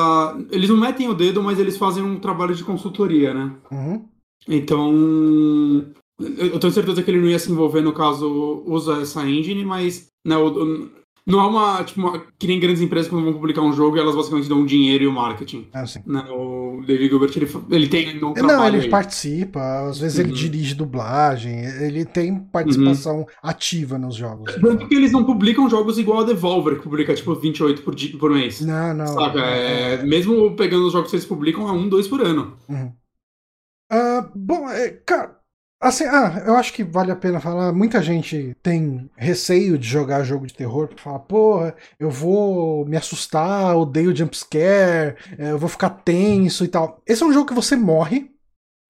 Eles 0.51 0.69
não 0.69 0.77
metem 0.77 1.09
o 1.09 1.13
dedo, 1.13 1.41
mas 1.41 1.59
eles 1.59 1.75
fazem 1.77 2.03
um 2.03 2.19
trabalho 2.19 2.53
de 2.53 2.63
consultoria, 2.63 3.33
né? 3.33 3.55
Uhum. 3.71 4.05
Então. 4.47 5.93
Eu 6.19 6.59
tenho 6.59 6.71
certeza 6.73 7.01
que 7.01 7.09
ele 7.09 7.19
não 7.19 7.27
ia 7.27 7.39
se 7.39 7.51
envolver, 7.51 7.81
no 7.81 7.93
caso, 7.93 8.63
usa 8.67 9.01
essa 9.01 9.27
engine, 9.27 9.65
mas. 9.65 10.07
Né, 10.25 10.37
o- 10.37 10.89
não 11.25 11.39
é 11.39 11.43
uma. 11.47 11.83
Tipo, 11.83 12.01
uma, 12.01 12.19
que 12.38 12.47
nem 12.47 12.59
grandes 12.59 12.81
empresas 12.81 13.09
quando 13.09 13.23
vão 13.23 13.33
publicar 13.33 13.62
um 13.62 13.71
jogo, 13.71 13.97
elas 13.97 14.15
basicamente 14.15 14.49
dão 14.49 14.62
o 14.62 14.65
dinheiro 14.65 15.03
e 15.03 15.07
o 15.07 15.12
marketing. 15.12 15.67
É 15.73 15.79
assim. 15.79 15.99
Né? 16.05 16.21
O 16.29 16.83
David 16.86 17.09
Gilbert, 17.09 17.31
ele, 17.36 17.49
ele 17.71 17.88
tem 17.88 18.23
um 18.23 18.33
trabalho. 18.33 18.57
Não, 18.57 18.67
ele 18.67 18.77
aí. 18.86 18.89
participa, 18.89 19.88
às 19.88 19.99
vezes 19.99 20.19
ele 20.19 20.29
Uhum. 20.29 20.36
dirige 20.36 20.75
dublagem, 20.75 21.59
ele 21.83 22.03
tem 22.05 22.38
participação 22.39 23.25
ativa 23.41 23.97
nos 23.97 24.15
jogos. 24.15 24.53
Tanto 24.55 24.88
que 24.88 24.95
eles 24.95 25.12
não 25.12 25.23
publicam 25.23 25.69
jogos 25.69 25.97
igual 25.97 26.19
a 26.19 26.23
Devolver, 26.23 26.77
que 26.77 26.83
publica 26.83 27.13
tipo 27.13 27.33
28 27.36 27.81
por, 27.83 27.95
di- 27.95 28.09
por 28.17 28.31
mês. 28.31 28.59
Não, 28.62 28.93
não. 28.93 29.07
Saca? 29.07 29.39
É, 29.39 30.03
mesmo 30.03 30.55
pegando 30.55 30.86
os 30.88 30.93
jogos 30.93 31.09
que 31.09 31.15
eles 31.15 31.25
publicam, 31.25 31.67
é 31.67 31.71
um, 31.71 31.88
dois 31.88 32.07
por 32.07 32.21
ano. 32.21 32.57
Ah, 33.89 34.29
bom, 34.36 34.67
é, 34.69 34.89
cara, 34.89 35.38
assim, 35.83 36.05
ah, 36.05 36.43
eu 36.45 36.55
acho 36.55 36.73
que 36.73 36.83
vale 36.83 37.11
a 37.11 37.15
pena 37.15 37.39
falar. 37.39 37.71
Muita 37.73 38.01
gente 38.01 38.55
tem 38.63 39.09
receio 39.15 39.77
de 39.77 39.87
jogar 39.87 40.23
jogo 40.23 40.47
de 40.47 40.53
terror, 40.53 40.87
porque 40.87 41.01
fala, 41.03 41.19
porra, 41.19 41.75
eu 41.99 42.09
vou 42.09 42.85
me 42.85 42.97
assustar, 42.97 43.75
odeio 43.77 44.15
jumpscare, 44.15 45.15
é, 45.37 45.51
eu 45.51 45.57
vou 45.59 45.69
ficar 45.69 45.89
tenso 45.89 46.63
e 46.65 46.67
tal. 46.67 47.01
Esse 47.05 47.23
é 47.23 47.25
um 47.25 47.33
jogo 47.33 47.47
que 47.47 47.53
você 47.53 47.75
morre, 47.75 48.31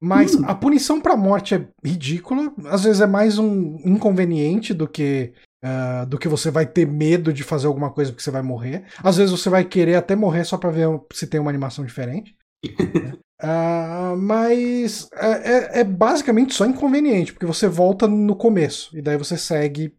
mas 0.01 0.35
Hum. 0.35 0.43
a 0.45 0.53
punição 0.55 0.99
pra 1.01 1.15
morte 1.15 1.55
é 1.55 1.67
ridícula. 1.83 2.51
Às 2.65 2.83
vezes 2.83 3.01
é 3.01 3.07
mais 3.07 3.37
um 3.37 3.77
inconveniente 3.85 4.73
do 4.73 4.87
que. 4.87 5.33
ah, 5.65 6.03
do 6.05 6.17
que 6.17 6.27
você 6.27 6.51
vai 6.51 6.65
ter 6.65 6.85
medo 6.85 7.31
de 7.31 7.41
fazer 7.41 7.67
alguma 7.67 7.89
coisa 7.89 8.11
porque 8.11 8.21
você 8.23 8.29
vai 8.31 8.41
morrer. 8.41 8.83
Às 9.01 9.15
vezes 9.15 9.31
você 9.31 9.49
vai 9.49 9.63
querer 9.63 9.95
até 9.95 10.13
morrer 10.13 10.43
só 10.43 10.57
pra 10.57 10.69
ver 10.69 10.87
se 11.13 11.25
tem 11.25 11.39
uma 11.39 11.49
animação 11.49 11.85
diferente. 11.85 12.35
Ah, 13.45 14.15
mas 14.17 15.09
é, 15.13 15.77
é- 15.77 15.79
é 15.81 15.83
basicamente 15.83 16.53
só 16.53 16.65
inconveniente, 16.65 17.33
porque 17.33 17.45
você 17.45 17.67
volta 17.67 18.07
no 18.07 18.37
começo, 18.37 18.97
e 18.97 19.01
daí 19.01 19.17
você 19.17 19.37
segue 19.37 19.93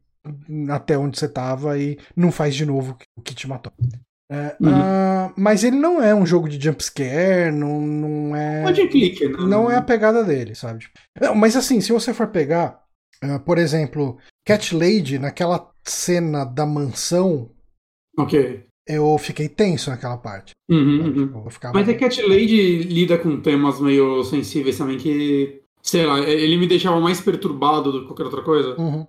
até 0.70 0.96
onde 0.96 1.18
você 1.18 1.28
tava 1.28 1.78
e 1.78 1.98
não 2.16 2.32
faz 2.32 2.54
de 2.54 2.64
novo 2.64 2.96
o 3.14 3.20
que 3.20 3.34
te 3.34 3.46
matou. 3.46 3.70
É, 4.32 4.56
Uhum. 4.58 4.80
ah, 4.82 5.32
mas 5.36 5.62
ele 5.62 5.76
não 5.76 6.02
é 6.02 6.14
um 6.14 6.24
jogo 6.24 6.48
de 6.48 6.58
jumpscare, 6.58 7.52
não, 7.52 7.80
não 7.82 8.34
é. 8.36 8.62
Point 8.62 8.80
and 8.80 8.88
click, 8.88 9.28
né? 9.28 9.36
Não 9.46 9.70
é 9.70 9.76
a 9.76 9.82
pegada 9.82 10.24
dele, 10.24 10.54
sabe? 10.54 10.86
Não, 11.20 11.34
mas 11.34 11.54
assim, 11.54 11.82
se 11.82 11.92
você 11.92 12.14
for 12.14 12.28
pegar, 12.28 12.82
ah, 13.22 13.38
por 13.38 13.58
exemplo, 13.58 14.16
Cat 14.46 14.74
Lady, 14.74 15.18
naquela 15.18 15.70
cena 15.84 16.46
da 16.46 16.64
mansão, 16.64 17.50
Ok. 18.16 18.64
Eu 18.86 19.16
fiquei 19.18 19.48
tenso 19.48 19.90
naquela 19.90 20.16
parte. 20.16 20.52
Uhum, 20.70 21.00
uhum. 21.04 21.12
Tipo, 21.26 21.38
eu 21.46 21.50
ficava... 21.50 21.74
Mas 21.78 21.88
é 21.88 21.94
que 21.94 22.00
Cat 22.00 22.20
Lady 22.22 22.78
lida 22.82 23.18
com 23.18 23.40
temas 23.40 23.80
meio 23.80 24.22
sensíveis 24.24 24.76
também 24.78 24.98
que. 24.98 25.60
Sei 25.82 26.06
lá, 26.06 26.18
ele 26.20 26.56
me 26.56 26.66
deixava 26.66 26.98
mais 27.00 27.20
perturbado 27.20 27.92
do 27.92 28.00
que 28.00 28.06
qualquer 28.06 28.24
outra 28.24 28.42
coisa. 28.42 28.74
Uhum. 28.80 29.06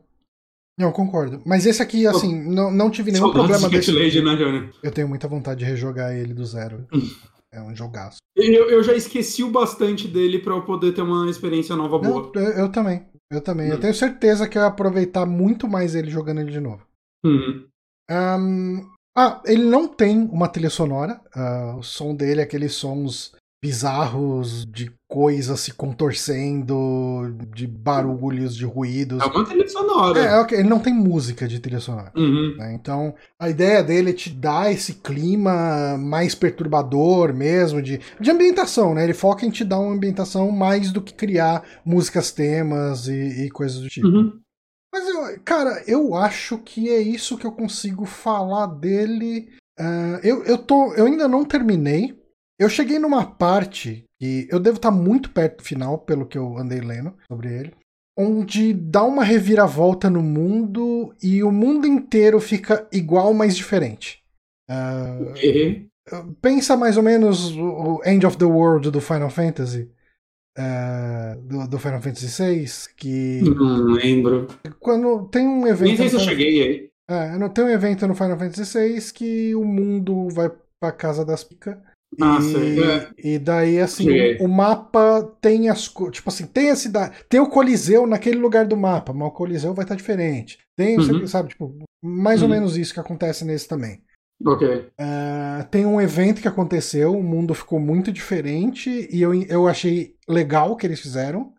Não, 0.78 0.88
eu 0.88 0.92
concordo. 0.92 1.42
Mas 1.46 1.66
esse 1.66 1.82
aqui, 1.82 2.06
assim, 2.06 2.38
não, 2.50 2.70
não 2.70 2.90
tive 2.92 3.10
nenhum 3.12 3.32
problema 3.32 3.70
desse. 3.70 3.92
Lady, 3.94 4.22
né, 4.22 4.36
Johnny? 4.36 4.70
Eu 4.84 4.92
tenho 4.92 5.08
muita 5.08 5.26
vontade 5.26 5.60
de 5.60 5.66
rejogar 5.66 6.14
ele 6.14 6.34
do 6.34 6.46
zero. 6.46 6.86
É 7.54 7.62
um 7.62 7.74
jogaço. 7.74 8.18
Eu, 8.36 8.70
eu 8.70 8.84
já 8.84 8.94
esqueci 8.94 9.42
o 9.42 9.50
bastante 9.50 10.10
dele 10.10 10.40
pra 10.40 10.54
eu 10.54 10.64
poder 10.64 10.92
ter 10.92 11.02
uma 11.02 11.30
experiência 11.30 11.74
nova 11.74 11.96
Eu, 11.96 12.02
boa. 12.02 12.32
eu, 12.36 12.42
eu 12.52 12.70
também. 12.70 13.06
Eu 13.32 13.40
também. 13.40 13.70
Eu 13.70 13.78
Hum. 13.78 13.80
tenho 13.80 13.94
certeza 13.94 14.46
que 14.46 14.58
eu 14.58 14.62
ia 14.62 14.68
aproveitar 14.68 15.26
muito 15.26 15.66
mais 15.66 15.96
ele 15.96 16.10
jogando 16.12 16.42
ele 16.42 16.52
de 16.52 16.60
novo. 16.60 16.86
Uhum. 17.26 17.66
Ahn, 18.12 18.82
ah, 19.16 19.42
ele 19.46 19.64
não 19.64 19.88
tem 19.88 20.28
uma 20.32 20.48
trilha 20.48 20.70
sonora. 20.70 21.20
Ah, 21.34 21.76
o 21.78 21.84
som 21.84 22.14
dele 22.14 22.42
é 22.42 22.44
aqueles 22.44 22.74
sons 22.74 23.32
bizarros 23.66 24.64
de 24.66 24.92
coisas 25.08 25.60
se 25.60 25.74
contorcendo, 25.74 27.36
de 27.56 27.66
barulhos, 27.66 28.56
de 28.56 28.66
ruídos. 28.66 29.20
É 29.20 29.26
uma 29.26 29.44
trilha 29.44 29.68
sonora. 29.68 30.20
É, 30.20 30.40
ok, 30.40 30.60
ele 30.60 30.70
não 30.70 30.80
tem 30.80 30.94
música 30.94 31.48
de 31.48 31.60
trilha 31.60 31.80
sonora. 31.80 32.12
Uhum. 32.16 32.56
né? 32.58 32.76
Então, 32.76 33.16
a 33.40 33.50
ideia 33.50 33.84
dele 33.84 34.12
é 34.12 34.14
te 34.14 34.30
dar 34.30 34.72
esse 34.72 34.96
clima 34.96 35.98
mais 35.98 36.36
perturbador 36.36 37.34
mesmo, 37.34 37.82
de, 37.82 38.00
de 38.20 38.30
ambientação, 38.30 38.94
né? 38.94 39.04
Ele 39.04 39.14
foca 39.14 39.46
em 39.46 39.50
te 39.50 39.64
dar 39.64 39.80
uma 39.80 39.94
ambientação 39.94 40.52
mais 40.52 40.92
do 40.92 41.02
que 41.02 41.14
criar 41.14 41.64
músicas 41.84 42.32
temas 42.32 43.08
e, 43.08 43.46
e 43.46 43.50
coisas 43.50 43.80
do 43.80 43.88
tipo. 43.88 44.08
Uhum. 44.08 44.45
Mas, 44.96 45.10
eu, 45.10 45.40
cara, 45.44 45.84
eu 45.86 46.16
acho 46.16 46.58
que 46.58 46.90
é 46.90 47.02
isso 47.02 47.38
que 47.38 47.46
eu 47.46 47.52
consigo 47.52 48.06
falar 48.06 48.68
dele. 48.68 49.50
Ah, 49.78 50.22
eu, 50.24 50.42
eu, 50.46 50.58
tô, 50.58 50.94
eu 50.94 51.06
ainda 51.06 51.28
não 51.28 51.44
terminei. 51.44 52.18
Eu 52.58 52.70
cheguei 52.70 52.98
numa 52.98 53.26
parte 53.26 54.06
que 54.18 54.48
eu 54.50 54.58
devo 54.58 54.78
estar 54.78 54.92
muito 54.92 55.32
perto 55.32 55.58
do 55.58 55.64
final, 55.66 55.98
pelo 55.98 56.26
que 56.26 56.38
eu 56.38 56.58
andei 56.58 56.80
lendo 56.80 57.14
sobre 57.28 57.54
ele, 57.54 57.74
onde 58.18 58.72
dá 58.72 59.04
uma 59.04 59.26
reviravolta 59.26 60.10
no 60.10 60.24
mundo 60.24 61.14
e 61.22 61.44
o 61.44 61.52
mundo 61.52 61.86
inteiro 61.86 62.40
fica 62.40 62.88
igual, 62.90 63.34
mas 63.34 63.54
diferente. 63.54 64.24
Ok. 65.32 65.88
pensa 66.42 66.78
mais 66.78 66.96
ou 66.96 67.04
menos 67.04 67.54
o 67.58 68.02
End 68.06 68.26
of 68.26 68.38
the 68.38 68.46
World 68.46 68.92
do 68.92 69.02
Final 69.02 69.30
Fantasy. 69.30 69.92
Ah, 70.58 71.36
do, 71.42 71.68
do 71.68 71.80
Final 71.80 72.02
Fantasy 72.02 72.28
VI, 72.44 72.66
que 72.96 73.42
Não 73.44 73.84
lembro. 73.94 74.48
quando 74.80 75.28
tem 75.28 75.48
um 75.48 75.68
evento. 75.68 75.88
Nem 75.88 75.98
sei 75.98 76.10
se 76.10 76.16
eu 76.16 76.20
cheguei 76.20 76.62
aí. 76.62 76.90
É, 77.08 77.38
não 77.38 77.50
tem 77.50 77.64
um 77.66 77.70
evento 77.70 78.08
no 78.08 78.16
Final 78.16 78.38
Fantasy 78.40 78.78
VI 78.78 79.14
que 79.14 79.56
o 79.56 79.64
mundo 79.64 80.28
vai 80.30 80.50
pra 80.80 80.92
casa 80.92 81.24
das 81.26 81.44
picas. 81.44 81.78
Ah, 82.22 82.38
e, 82.42 82.80
é. 82.82 83.10
e 83.36 83.40
daí, 83.40 83.80
assim, 83.82 84.06
Cheguei. 84.06 84.38
o, 84.40 84.48
mapa 84.48 85.22
tem 85.42 85.68
as. 85.70 85.84
Tipo 86.12 86.30
assim, 86.30 86.46
tem 86.48 86.72
a 86.72 86.76
cidade. 86.76 87.14
Tem 87.28 87.42
o 87.42 87.50
Coliseu 87.50 88.08
naquele 88.08 88.38
lugar 88.38 88.66
do 88.66 88.78
mapa, 88.78 89.12
mas 89.12 89.28
o 89.28 89.32
Coliseu 89.32 89.74
vai 89.74 89.84
estar 89.84 89.96
diferente. 89.96 90.58
Tem, 90.78 90.98
Uhum. 90.98 91.28
sabe, 91.28 91.50
tipo, 91.50 91.76
mais 92.02 92.42
ou 92.42 92.48
Uhum. 92.48 92.54
menos 92.56 92.78
isso 92.78 92.94
que 92.94 93.00
acontece 93.02 93.44
nesse 93.44 93.68
também. 93.68 94.00
Ok. 94.44 94.68
Uh, 94.68 95.68
tem 95.72 95.86
um 95.86 96.02
evento 96.02 96.42
que 96.42 96.48
aconteceu, 96.48 97.18
o 97.18 97.24
mundo 97.24 97.54
ficou 97.54 97.80
muito 97.80 98.12
diferente 98.12 99.08
e 99.12 99.22
eu, 99.22 99.34
eu 99.44 99.68
achei 99.68 100.16
legal 100.28 100.72
o 100.72 100.76
que 100.76 100.86
eles 100.86 101.00
fizeram. 101.00 101.54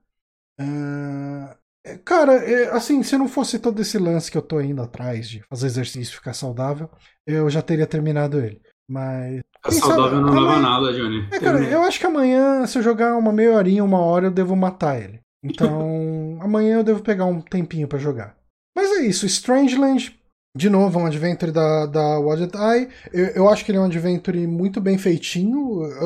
Uh, 0.60 1.98
cara, 2.04 2.34
é, 2.34 2.70
assim, 2.70 3.02
se 3.02 3.16
não 3.16 3.28
fosse 3.28 3.58
todo 3.58 3.80
esse 3.80 3.98
lance 3.98 4.30
que 4.30 4.36
eu 4.36 4.42
tô 4.42 4.60
indo 4.60 4.82
atrás 4.82 5.28
de 5.28 5.42
fazer 5.48 5.66
exercício 5.66 6.12
e 6.12 6.16
ficar 6.16 6.34
saudável, 6.34 6.90
eu 7.26 7.48
já 7.48 7.62
teria 7.62 7.86
terminado 7.86 8.38
ele. 8.38 8.60
Mas. 8.88 9.42
A 9.64 9.70
saudável 9.72 10.20
não 10.20 10.28
amanhã... 10.28 10.48
leva 10.48 10.60
nada, 10.60 10.92
Johnny. 10.92 11.28
É, 11.32 11.40
cara, 11.40 11.64
eu 11.64 11.82
acho 11.82 11.98
que 11.98 12.06
amanhã, 12.06 12.66
se 12.66 12.78
eu 12.78 12.82
jogar 12.82 13.16
uma 13.16 13.32
meia 13.32 13.52
horinha, 13.52 13.82
uma 13.82 13.98
hora, 13.98 14.26
eu 14.26 14.30
devo 14.30 14.54
matar 14.54 15.00
ele. 15.00 15.20
Então, 15.46 16.38
amanhã 16.40 16.78
eu 16.78 16.82
devo 16.82 17.00
pegar 17.00 17.24
um 17.24 17.40
tempinho 17.40 17.86
para 17.86 18.00
jogar. 18.00 18.36
Mas 18.74 18.90
é 18.90 19.06
isso, 19.06 19.26
Strangeland 19.26 20.18
de 20.56 20.70
novo, 20.70 20.98
é 20.98 21.02
um 21.02 21.06
adventure 21.06 21.52
da, 21.52 21.86
da 21.86 22.18
Wadget 22.18 22.56
Eye. 22.56 22.88
Eu, 23.12 23.26
eu, 23.26 23.48
acho 23.48 23.64
que 23.64 23.70
ele 23.70 23.78
é 23.78 23.80
um 23.80 23.84
adventure 23.84 24.46
muito 24.46 24.80
bem 24.80 24.96
feitinho. 24.96 25.58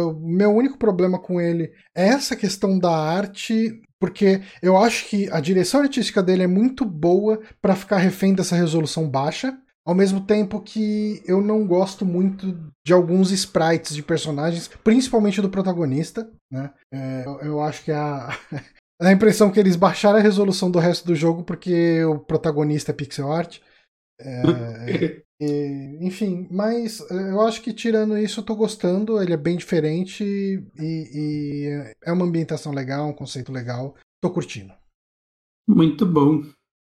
O 0.08 0.12
meu 0.14 0.50
único 0.50 0.76
problema 0.76 1.18
com 1.20 1.40
ele 1.40 1.72
é 1.94 2.08
essa 2.08 2.34
questão 2.34 2.76
da 2.76 2.90
arte, 2.90 3.80
porque 4.00 4.42
eu 4.60 4.76
acho 4.76 5.08
que 5.08 5.30
a 5.30 5.38
direção 5.38 5.82
artística 5.82 6.20
dele 6.20 6.42
é 6.42 6.48
muito 6.48 6.84
boa 6.84 7.40
para 7.62 7.76
ficar 7.76 7.98
refém 7.98 8.34
dessa 8.34 8.56
resolução 8.56 9.08
baixa. 9.08 9.56
Ao 9.86 9.94
mesmo 9.94 10.20
tempo 10.20 10.60
que 10.60 11.22
eu 11.26 11.40
não 11.40 11.66
gosto 11.66 12.04
muito 12.04 12.54
de 12.84 12.92
alguns 12.92 13.30
sprites 13.30 13.94
de 13.94 14.02
personagens, 14.02 14.68
principalmente 14.82 15.40
do 15.40 15.48
protagonista. 15.48 16.28
Né? 16.50 16.70
É, 16.92 17.24
eu, 17.24 17.40
eu 17.40 17.60
acho 17.60 17.84
que 17.84 17.92
a, 17.92 18.36
a 19.00 19.12
impressão 19.12 19.50
que 19.50 19.60
eles 19.60 19.76
baixaram 19.76 20.18
a 20.18 20.22
resolução 20.22 20.70
do 20.70 20.78
resto 20.78 21.06
do 21.06 21.14
jogo 21.14 21.44
porque 21.44 22.04
o 22.04 22.18
protagonista 22.18 22.90
é 22.90 22.94
pixel 22.94 23.32
art. 23.32 23.60
É, 24.20 25.22
e, 25.40 25.98
enfim, 26.00 26.46
mas 26.50 27.00
é, 27.10 27.30
eu 27.30 27.40
acho 27.40 27.62
que 27.62 27.72
tirando 27.72 28.16
isso 28.16 28.40
eu 28.40 28.44
tô 28.44 28.54
gostando, 28.54 29.22
ele 29.22 29.32
é 29.32 29.36
bem 29.36 29.56
diferente 29.56 30.22
e, 30.24 30.62
e, 30.78 31.94
é 32.04 32.12
uma 32.12 32.26
ambientação 32.26 32.72
legal, 32.72 33.08
um 33.08 33.14
conceito 33.14 33.50
legal. 33.50 33.94
Tô 34.22 34.30
curtindo. 34.30 34.72
Muito 35.66 36.04
bom. 36.04 36.42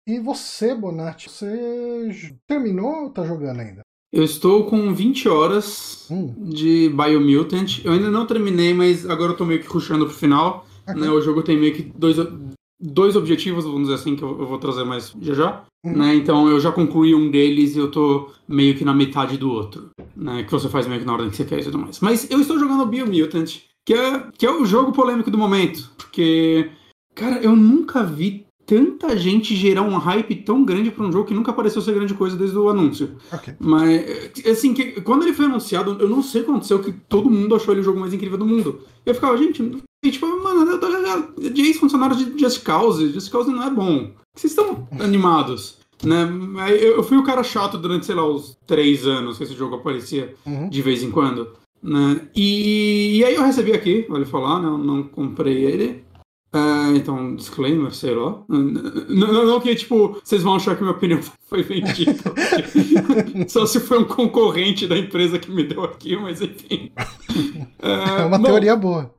E 0.06 0.20
você, 0.20 0.74
Bonatti, 0.74 1.30
você 1.30 2.36
terminou 2.46 3.04
ou 3.04 3.10
tá 3.10 3.24
jogando 3.24 3.60
ainda? 3.60 3.80
Eu 4.12 4.22
estou 4.22 4.66
com 4.66 4.94
20 4.94 5.28
horas 5.28 6.06
hum. 6.10 6.50
de 6.50 6.88
Biomutant. 6.90 7.84
Eu 7.84 7.92
ainda 7.92 8.10
não 8.10 8.26
terminei, 8.26 8.74
mas 8.74 9.08
agora 9.08 9.32
eu 9.32 9.36
tô 9.36 9.44
meio 9.44 9.60
que 9.60 9.66
rushando 9.66 10.06
pro 10.06 10.14
final. 10.14 10.66
Okay. 10.86 11.00
Né? 11.00 11.10
O 11.10 11.20
jogo 11.20 11.42
tem 11.42 11.58
meio 11.58 11.74
que 11.74 11.82
dois, 11.82 12.16
dois 12.80 13.16
objetivos, 13.16 13.64
vamos 13.64 13.82
dizer 13.82 13.94
assim, 13.94 14.16
que 14.16 14.22
eu, 14.22 14.46
vou 14.46 14.58
trazer 14.58 14.84
mais 14.84 15.14
já 15.20 15.34
já. 15.34 15.64
Uhum. 15.84 15.96
Né? 15.96 16.14
Então 16.14 16.48
eu 16.48 16.58
já 16.60 16.72
concluí 16.72 17.14
um 17.14 17.30
deles 17.30 17.76
e 17.76 17.78
eu 17.78 17.90
tô 17.90 18.30
meio 18.48 18.76
que 18.76 18.84
na 18.84 18.94
metade 18.94 19.36
do 19.36 19.50
outro. 19.50 19.90
Né? 20.16 20.44
Que 20.44 20.50
você 20.50 20.68
faz 20.68 20.86
meio 20.86 21.00
que 21.00 21.06
na 21.06 21.12
ordem 21.12 21.30
que 21.30 21.36
você 21.36 21.44
quer 21.44 21.60
e 21.60 21.64
tudo 21.64 21.78
mais. 21.78 22.00
Mas 22.00 22.30
eu 22.30 22.40
estou 22.40 22.58
jogando 22.58 22.86
Biomutant, 22.86 23.60
que 23.84 23.94
é, 23.94 24.26
que 24.36 24.46
é 24.46 24.50
o 24.50 24.64
jogo 24.64 24.92
polêmico 24.92 25.30
do 25.30 25.38
momento. 25.38 25.90
Porque, 25.96 26.70
cara, 27.14 27.38
eu 27.42 27.54
nunca 27.54 28.02
vi 28.02 28.43
tanta 28.66 29.16
gente 29.16 29.54
gerar 29.54 29.82
um 29.82 29.96
hype 29.96 30.34
tão 30.36 30.64
grande 30.64 30.90
para 30.90 31.04
um 31.04 31.12
jogo 31.12 31.26
que 31.26 31.34
nunca 31.34 31.52
pareceu 31.52 31.82
ser 31.82 31.94
grande 31.94 32.14
coisa 32.14 32.36
desde 32.36 32.56
o 32.56 32.68
anúncio. 32.68 33.16
Okay. 33.32 33.54
Mas, 33.58 34.32
assim, 34.46 34.74
que, 34.74 35.00
quando 35.02 35.22
ele 35.22 35.34
foi 35.34 35.46
anunciado, 35.46 35.96
eu 36.00 36.08
não 36.08 36.22
sei 36.22 36.40
o 36.40 36.44
que 36.44 36.50
aconteceu, 36.50 36.78
que 36.80 36.92
todo 36.92 37.30
mundo 37.30 37.54
achou 37.54 37.74
ele 37.74 37.80
o 37.80 37.84
jogo 37.84 38.00
mais 38.00 38.12
incrível 38.12 38.38
do 38.38 38.46
mundo. 38.46 38.80
Eu 39.04 39.14
ficava, 39.14 39.36
gente, 39.36 39.62
e, 40.04 40.10
tipo, 40.10 40.26
mano, 40.42 40.70
eu 40.70 40.78
tô 40.78 40.88
de 41.50 41.62
ex-funcionário 41.62 42.16
de 42.16 42.38
Just 42.38 42.62
Cause, 42.62 43.12
Just 43.12 43.30
Cause 43.30 43.50
não 43.50 43.62
é 43.62 43.70
bom. 43.70 44.10
Vocês 44.36 44.52
estão 44.52 44.86
animados, 45.00 45.78
né? 46.02 46.28
Eu 46.70 47.02
fui 47.02 47.16
o 47.16 47.24
cara 47.24 47.42
chato 47.42 47.78
durante, 47.78 48.06
sei 48.06 48.14
lá, 48.14 48.26
os 48.26 48.56
três 48.66 49.06
anos 49.06 49.38
que 49.38 49.44
esse 49.44 49.54
jogo 49.54 49.76
aparecia 49.76 50.34
uhum. 50.44 50.68
de 50.68 50.82
vez 50.82 51.02
em 51.02 51.10
quando. 51.10 51.52
Né? 51.82 52.20
E, 52.34 53.18
e 53.18 53.24
aí 53.24 53.34
eu 53.34 53.44
recebi 53.44 53.72
aqui, 53.72 54.06
vale 54.08 54.24
falar, 54.24 54.60
né? 54.60 54.68
Eu 54.68 54.78
não 54.78 55.02
comprei 55.02 55.64
ele. 55.64 56.04
Uh, 56.54 56.94
então, 56.94 57.34
disclaimer, 57.34 57.92
sei 57.92 58.14
lá. 58.14 58.40
Não, 58.48 59.32
não, 59.32 59.44
não, 59.44 59.60
que, 59.60 59.74
tipo, 59.74 60.20
vocês 60.22 60.40
vão 60.40 60.54
achar 60.54 60.76
que 60.76 60.82
minha 60.82 60.94
opinião 60.94 61.20
foi 61.50 61.64
vendida. 61.64 62.22
Só 63.48 63.66
se 63.66 63.80
foi 63.80 63.98
um 63.98 64.04
concorrente 64.04 64.86
da 64.86 64.96
empresa 64.96 65.36
que 65.36 65.50
me 65.50 65.64
deu 65.64 65.82
aqui, 65.82 66.16
mas 66.16 66.40
enfim. 66.40 66.92
Uh, 67.82 68.20
é 68.20 68.24
uma 68.24 68.38
bom, 68.38 68.44
teoria 68.44 68.76
boa. 68.76 69.12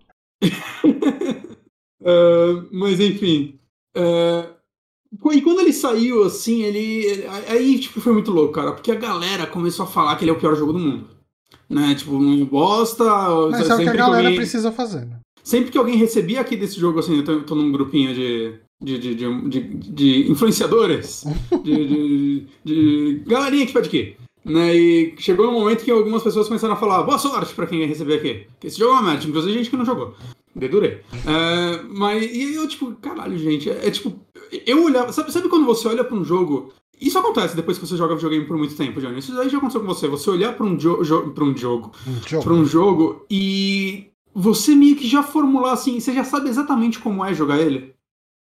uh, 2.01 2.69
mas 2.71 3.01
enfim. 3.01 3.59
Uh, 3.97 4.55
e 5.33 5.41
quando 5.41 5.59
ele 5.59 5.73
saiu, 5.73 6.23
assim, 6.23 6.63
ele. 6.63 7.25
Aí, 7.49 7.77
tipo, 7.79 7.99
foi 7.99 8.13
muito 8.13 8.31
louco, 8.31 8.53
cara. 8.53 8.71
Porque 8.71 8.91
a 8.93 8.95
galera 8.95 9.45
começou 9.45 9.83
a 9.83 9.89
falar 9.89 10.15
que 10.15 10.23
ele 10.23 10.31
é 10.31 10.33
o 10.33 10.39
pior 10.39 10.55
jogo 10.55 10.71
do 10.71 10.79
mundo. 10.79 11.09
Né? 11.69 11.95
Tipo, 11.95 12.17
não 12.17 12.45
bosta. 12.45 13.03
Mas 13.51 13.69
é 13.69 13.75
o 13.75 13.77
que 13.77 13.89
a 13.89 13.93
galera 13.93 14.27
alguém... 14.27 14.35
precisa 14.37 14.71
fazer, 14.71 15.05
né? 15.05 15.19
Sempre 15.45 15.71
que 15.71 15.77
alguém 15.77 15.95
recebia 15.95 16.41
aqui 16.41 16.57
desse 16.57 16.79
jogo, 16.79 16.97
assim, 16.97 17.17
eu 17.17 17.23
tô, 17.23 17.39
tô 17.41 17.53
num 17.53 17.71
grupinho 17.71 18.15
de, 18.15 18.55
de, 18.81 18.97
de, 18.97 19.15
de, 19.47 19.59
de 19.61 20.31
influenciadores, 20.31 21.23
de, 21.63 21.87
de, 21.87 22.47
de 22.65 23.23
galerinha 23.27 23.67
que 23.67 23.71
pede 23.71 23.87
aqui. 23.87 24.17
Né, 24.43 24.75
e 24.75 25.15
chegou 25.19 25.47
um 25.47 25.53
momento 25.53 25.83
que 25.83 25.91
algumas 25.91 26.23
pessoas 26.23 26.47
começaram 26.47 26.73
a 26.73 26.77
falar 26.77 27.03
boa 27.03 27.19
sorte 27.19 27.53
pra 27.53 27.67
quem 27.67 27.85
receber 27.85 28.15
aqui. 28.15 28.47
Que 28.59 28.67
esse 28.67 28.79
jogo 28.79 28.93
é 28.93 28.95
uma 28.95 29.11
merda, 29.11 29.27
inclusive 29.27 29.53
gente 29.53 29.69
que 29.69 29.77
não 29.77 29.85
jogou. 29.85 30.15
Dedurei. 30.55 31.01
É, 31.13 31.83
mas 31.89 32.23
e 32.23 32.55
eu, 32.55 32.67
tipo, 32.67 32.95
caralho, 32.95 33.37
gente, 33.37 33.69
é, 33.69 33.87
é, 33.87 33.91
tipo. 33.91 34.19
Eu 34.65 34.83
olhava. 34.83 35.11
Sabe, 35.11 35.31
sabe 35.31 35.49
quando 35.49 35.65
você 35.65 35.87
olha 35.87 36.03
pra 36.03 36.15
um 36.15 36.23
jogo. 36.23 36.73
Isso 36.99 37.19
acontece 37.19 37.55
depois 37.55 37.77
que 37.77 37.85
você 37.85 37.97
joga 37.97 38.15
videogame 38.15 38.45
por 38.45 38.57
muito 38.57 38.75
tempo, 38.75 39.01
Johnny. 39.01 39.19
Isso 39.19 39.37
aí 39.39 39.49
já 39.49 39.57
aconteceu 39.57 39.81
com 39.81 39.87
você. 39.87 40.07
Você 40.07 40.29
olhar 40.29 40.53
pra 40.55 40.65
um, 40.65 40.79
jo 40.79 41.03
jo 41.03 41.31
pra 41.31 41.43
um 41.43 41.57
jogo. 41.57 41.91
Um 42.07 42.27
jogo. 42.27 42.43
Pra 42.43 42.53
um 42.53 42.65
jogo 42.65 43.25
e 43.29 44.11
você 44.35 44.75
meio 44.75 44.97
que 44.97 45.07
já 45.07 45.23
formular 45.23 45.71
assim, 45.71 45.97
você 45.97 46.13
já 46.13 46.25
sabe 46.25 46.49
exatamente 46.49 46.99
como 46.99 47.23
é 47.23 47.33
jogar 47.33 47.57
ele. 47.61 47.95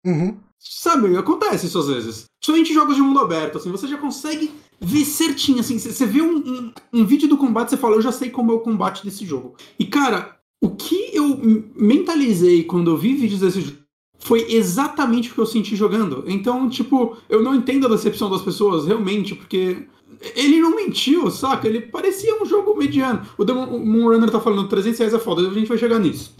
Uhum. 0.06 0.38
Sabe, 0.58 1.14
acontece 1.16 1.66
isso 1.66 1.78
às 1.78 1.88
vezes. 1.88 2.24
Principalmente 2.40 2.72
jogos 2.72 2.96
de 2.96 3.02
mundo 3.02 3.20
aberto, 3.20 3.58
assim, 3.58 3.70
você 3.70 3.86
já 3.86 3.98
consegue 3.98 4.50
ver 4.80 5.04
certinho, 5.04 5.60
assim, 5.60 5.78
você 5.78 6.06
vê 6.06 6.22
um, 6.22 6.38
um, 6.38 6.72
um 6.92 7.04
vídeo 7.04 7.28
do 7.28 7.36
combate, 7.36 7.70
você 7.70 7.76
fala, 7.76 7.96
eu 7.96 8.02
já 8.02 8.10
sei 8.10 8.30
como 8.30 8.52
é 8.52 8.54
o 8.54 8.60
combate 8.60 9.04
desse 9.04 9.26
jogo. 9.26 9.54
E 9.78 9.84
cara, 9.84 10.38
o 10.62 10.70
que 10.70 11.10
eu 11.12 11.38
mentalizei 11.76 12.64
quando 12.64 12.90
eu 12.90 12.96
vi 12.96 13.14
vídeos 13.14 13.40
desse 13.40 13.60
jogo 13.60 13.82
foi 14.18 14.52
exatamente 14.52 15.30
o 15.30 15.34
que 15.34 15.40
eu 15.40 15.46
senti 15.46 15.74
jogando. 15.74 16.24
Então, 16.28 16.70
tipo, 16.70 17.16
eu 17.28 17.42
não 17.42 17.56
entendo 17.56 17.86
a 17.86 17.90
decepção 17.90 18.30
das 18.30 18.40
pessoas, 18.40 18.86
realmente, 18.86 19.34
porque 19.34 19.88
ele 20.36 20.60
não 20.60 20.76
mentiu, 20.76 21.30
saca? 21.30 21.66
Ele 21.66 21.80
parecia 21.80 22.40
um 22.40 22.46
jogo 22.46 22.76
mediano. 22.76 23.26
O 23.36 23.44
Moonrunner 23.78 24.30
tá 24.30 24.40
falando 24.40 24.68
300 24.68 24.98
reais 24.98 25.14
é 25.14 25.18
foda, 25.18 25.48
a 25.48 25.52
gente 25.52 25.68
vai 25.68 25.78
chegar 25.78 25.98
nisso. 25.98 26.34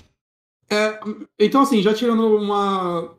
É, 0.70 1.00
então, 1.38 1.62
assim, 1.62 1.82
já 1.82 1.92
tirando 1.92 2.24
uma. 2.36 3.10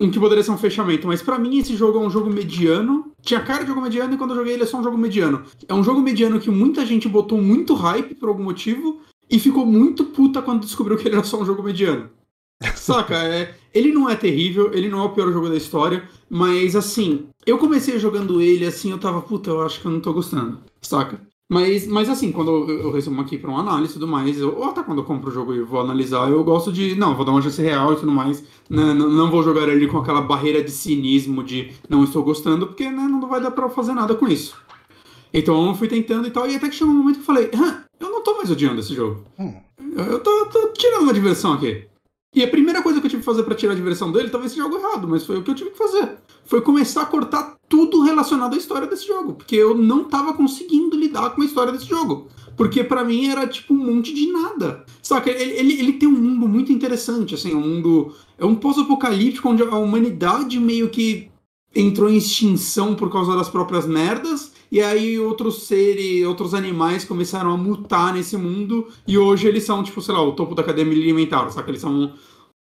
Um 0.00 0.10
que 0.10 0.20
poderia 0.20 0.44
ser 0.44 0.52
um 0.52 0.58
fechamento, 0.58 1.08
mas 1.08 1.20
para 1.22 1.40
mim 1.40 1.58
esse 1.58 1.74
jogo 1.74 1.98
é 1.98 2.00
um 2.00 2.10
jogo 2.10 2.30
mediano. 2.30 3.12
Tinha 3.20 3.40
cara 3.40 3.62
de 3.62 3.68
jogo 3.68 3.80
mediano 3.80 4.14
e 4.14 4.16
quando 4.16 4.30
eu 4.30 4.36
joguei 4.36 4.54
ele 4.54 4.62
é 4.62 4.66
só 4.66 4.78
um 4.78 4.82
jogo 4.82 4.96
mediano. 4.96 5.42
É 5.66 5.74
um 5.74 5.82
jogo 5.82 6.00
mediano 6.00 6.38
que 6.38 6.50
muita 6.50 6.86
gente 6.86 7.08
botou 7.08 7.40
muito 7.42 7.74
hype 7.74 8.14
por 8.14 8.28
algum 8.28 8.44
motivo 8.44 9.00
e 9.28 9.40
ficou 9.40 9.66
muito 9.66 10.04
puta 10.04 10.40
quando 10.40 10.60
descobriu 10.60 10.96
que 10.96 11.08
ele 11.08 11.16
era 11.16 11.24
só 11.24 11.40
um 11.40 11.44
jogo 11.44 11.64
mediano. 11.64 12.10
Saca? 12.74 13.16
É, 13.16 13.54
ele 13.72 13.92
não 13.92 14.08
é 14.08 14.16
terrível, 14.16 14.72
ele 14.72 14.88
não 14.88 15.00
é 15.00 15.04
o 15.04 15.10
pior 15.10 15.32
jogo 15.32 15.48
da 15.48 15.56
história, 15.56 16.08
mas 16.28 16.74
assim, 16.74 17.28
eu 17.46 17.58
comecei 17.58 17.98
jogando 17.98 18.40
ele 18.40 18.66
assim, 18.66 18.90
eu 18.90 18.98
tava, 18.98 19.22
puta, 19.22 19.50
eu 19.50 19.62
acho 19.62 19.80
que 19.80 19.86
eu 19.86 19.92
não 19.92 20.00
tô 20.00 20.12
gostando. 20.12 20.60
Saca? 20.82 21.20
Mas, 21.50 21.86
mas 21.86 22.10
assim, 22.10 22.30
quando 22.30 22.70
eu 22.70 22.92
recebo 22.92 23.18
aqui 23.22 23.38
pra 23.38 23.48
uma 23.48 23.60
análise 23.60 23.92
e 23.92 23.94
tudo 23.94 24.06
mais, 24.06 24.38
eu, 24.38 24.54
ou 24.54 24.64
até 24.64 24.82
quando 24.82 24.98
eu 24.98 25.04
compro 25.04 25.30
o 25.30 25.32
jogo 25.32 25.54
e 25.54 25.62
vou 25.62 25.80
analisar, 25.80 26.28
eu 26.28 26.44
gosto 26.44 26.70
de, 26.70 26.94
não, 26.94 27.16
vou 27.16 27.24
dar 27.24 27.32
uma 27.32 27.40
chance 27.40 27.62
real 27.62 27.94
e 27.94 27.96
tudo 27.96 28.12
mais, 28.12 28.42
né, 28.68 28.92
não, 28.92 29.08
não, 29.08 29.30
vou 29.30 29.42
jogar 29.42 29.66
ele 29.66 29.86
com 29.86 29.96
aquela 29.96 30.20
barreira 30.20 30.62
de 30.62 30.70
cinismo 30.70 31.42
de 31.42 31.72
não 31.88 32.04
estou 32.04 32.22
gostando, 32.22 32.66
porque 32.66 32.90
né, 32.90 33.02
não 33.04 33.26
vai 33.26 33.40
dar 33.40 33.50
pra 33.50 33.70
fazer 33.70 33.94
nada 33.94 34.14
com 34.14 34.28
isso. 34.28 34.58
Então 35.32 35.68
eu 35.68 35.74
fui 35.74 35.88
tentando 35.88 36.28
e 36.28 36.30
tal, 36.30 36.46
e 36.46 36.54
até 36.54 36.68
que 36.68 36.74
chegou 36.74 36.92
um 36.92 36.98
momento 36.98 37.14
que 37.14 37.22
eu 37.22 37.26
falei, 37.26 37.50
eu 37.98 38.10
não 38.10 38.22
tô 38.22 38.36
mais 38.36 38.50
odiando 38.50 38.80
esse 38.80 38.94
jogo. 38.94 39.24
Hum. 39.38 39.54
Eu 39.96 40.20
tô, 40.20 40.46
tô 40.46 40.68
tirando 40.68 41.04
uma 41.04 41.14
diversão 41.14 41.54
aqui. 41.54 41.86
E 42.34 42.42
a 42.42 42.48
primeira 42.48 42.82
coisa 42.82 43.00
que 43.00 43.06
eu 43.06 43.10
tive 43.10 43.22
que 43.22 43.26
fazer 43.26 43.42
para 43.42 43.54
tirar 43.54 43.72
a 43.72 43.76
diversão 43.76 44.12
dele 44.12 44.28
talvez 44.28 44.52
seja 44.52 44.64
algo 44.64 44.76
errado, 44.76 45.08
mas 45.08 45.24
foi 45.24 45.38
o 45.38 45.42
que 45.42 45.50
eu 45.50 45.54
tive 45.54 45.70
que 45.70 45.78
fazer. 45.78 46.18
Foi 46.44 46.60
começar 46.60 47.02
a 47.02 47.06
cortar 47.06 47.56
tudo 47.68 48.02
relacionado 48.02 48.54
à 48.54 48.56
história 48.58 48.86
desse 48.86 49.06
jogo, 49.06 49.34
porque 49.34 49.56
eu 49.56 49.74
não 49.74 50.04
tava 50.04 50.34
conseguindo 50.34 50.96
lidar 50.96 51.30
com 51.30 51.42
a 51.42 51.44
história 51.44 51.72
desse 51.72 51.86
jogo. 51.86 52.28
Porque 52.56 52.82
para 52.82 53.04
mim 53.04 53.28
era 53.28 53.46
tipo 53.46 53.72
um 53.72 53.94
monte 53.94 54.12
de 54.12 54.30
nada. 54.32 54.84
Saca? 55.02 55.30
Ele, 55.30 55.52
ele, 55.52 55.80
ele, 55.80 55.92
tem 55.92 56.08
um 56.08 56.12
mundo 56.12 56.48
muito 56.48 56.72
interessante, 56.72 57.34
assim, 57.34 57.54
um 57.54 57.60
mundo. 57.60 58.12
É 58.36 58.44
um 58.44 58.56
pós-apocalíptico 58.56 59.48
onde 59.48 59.62
a 59.62 59.76
humanidade 59.76 60.58
meio 60.58 60.90
que 60.90 61.30
entrou 61.74 62.10
em 62.10 62.16
extinção 62.16 62.94
por 62.94 63.10
causa 63.10 63.36
das 63.36 63.48
próprias 63.48 63.86
merdas 63.86 64.52
e 64.70 64.80
aí 64.80 65.18
outros 65.18 65.62
seres, 65.62 66.26
outros 66.26 66.54
animais 66.54 67.04
começaram 67.04 67.52
a 67.52 67.56
mutar 67.56 68.12
nesse 68.14 68.36
mundo, 68.36 68.88
e 69.06 69.16
hoje 69.16 69.48
eles 69.48 69.64
são, 69.64 69.82
tipo, 69.82 70.00
sei 70.00 70.14
lá, 70.14 70.22
o 70.22 70.32
topo 70.32 70.54
da 70.54 70.62
cadeia 70.62 70.86
alimentar, 70.86 71.48
sabe? 71.50 71.70
Eles 71.70 71.80
são 71.80 72.12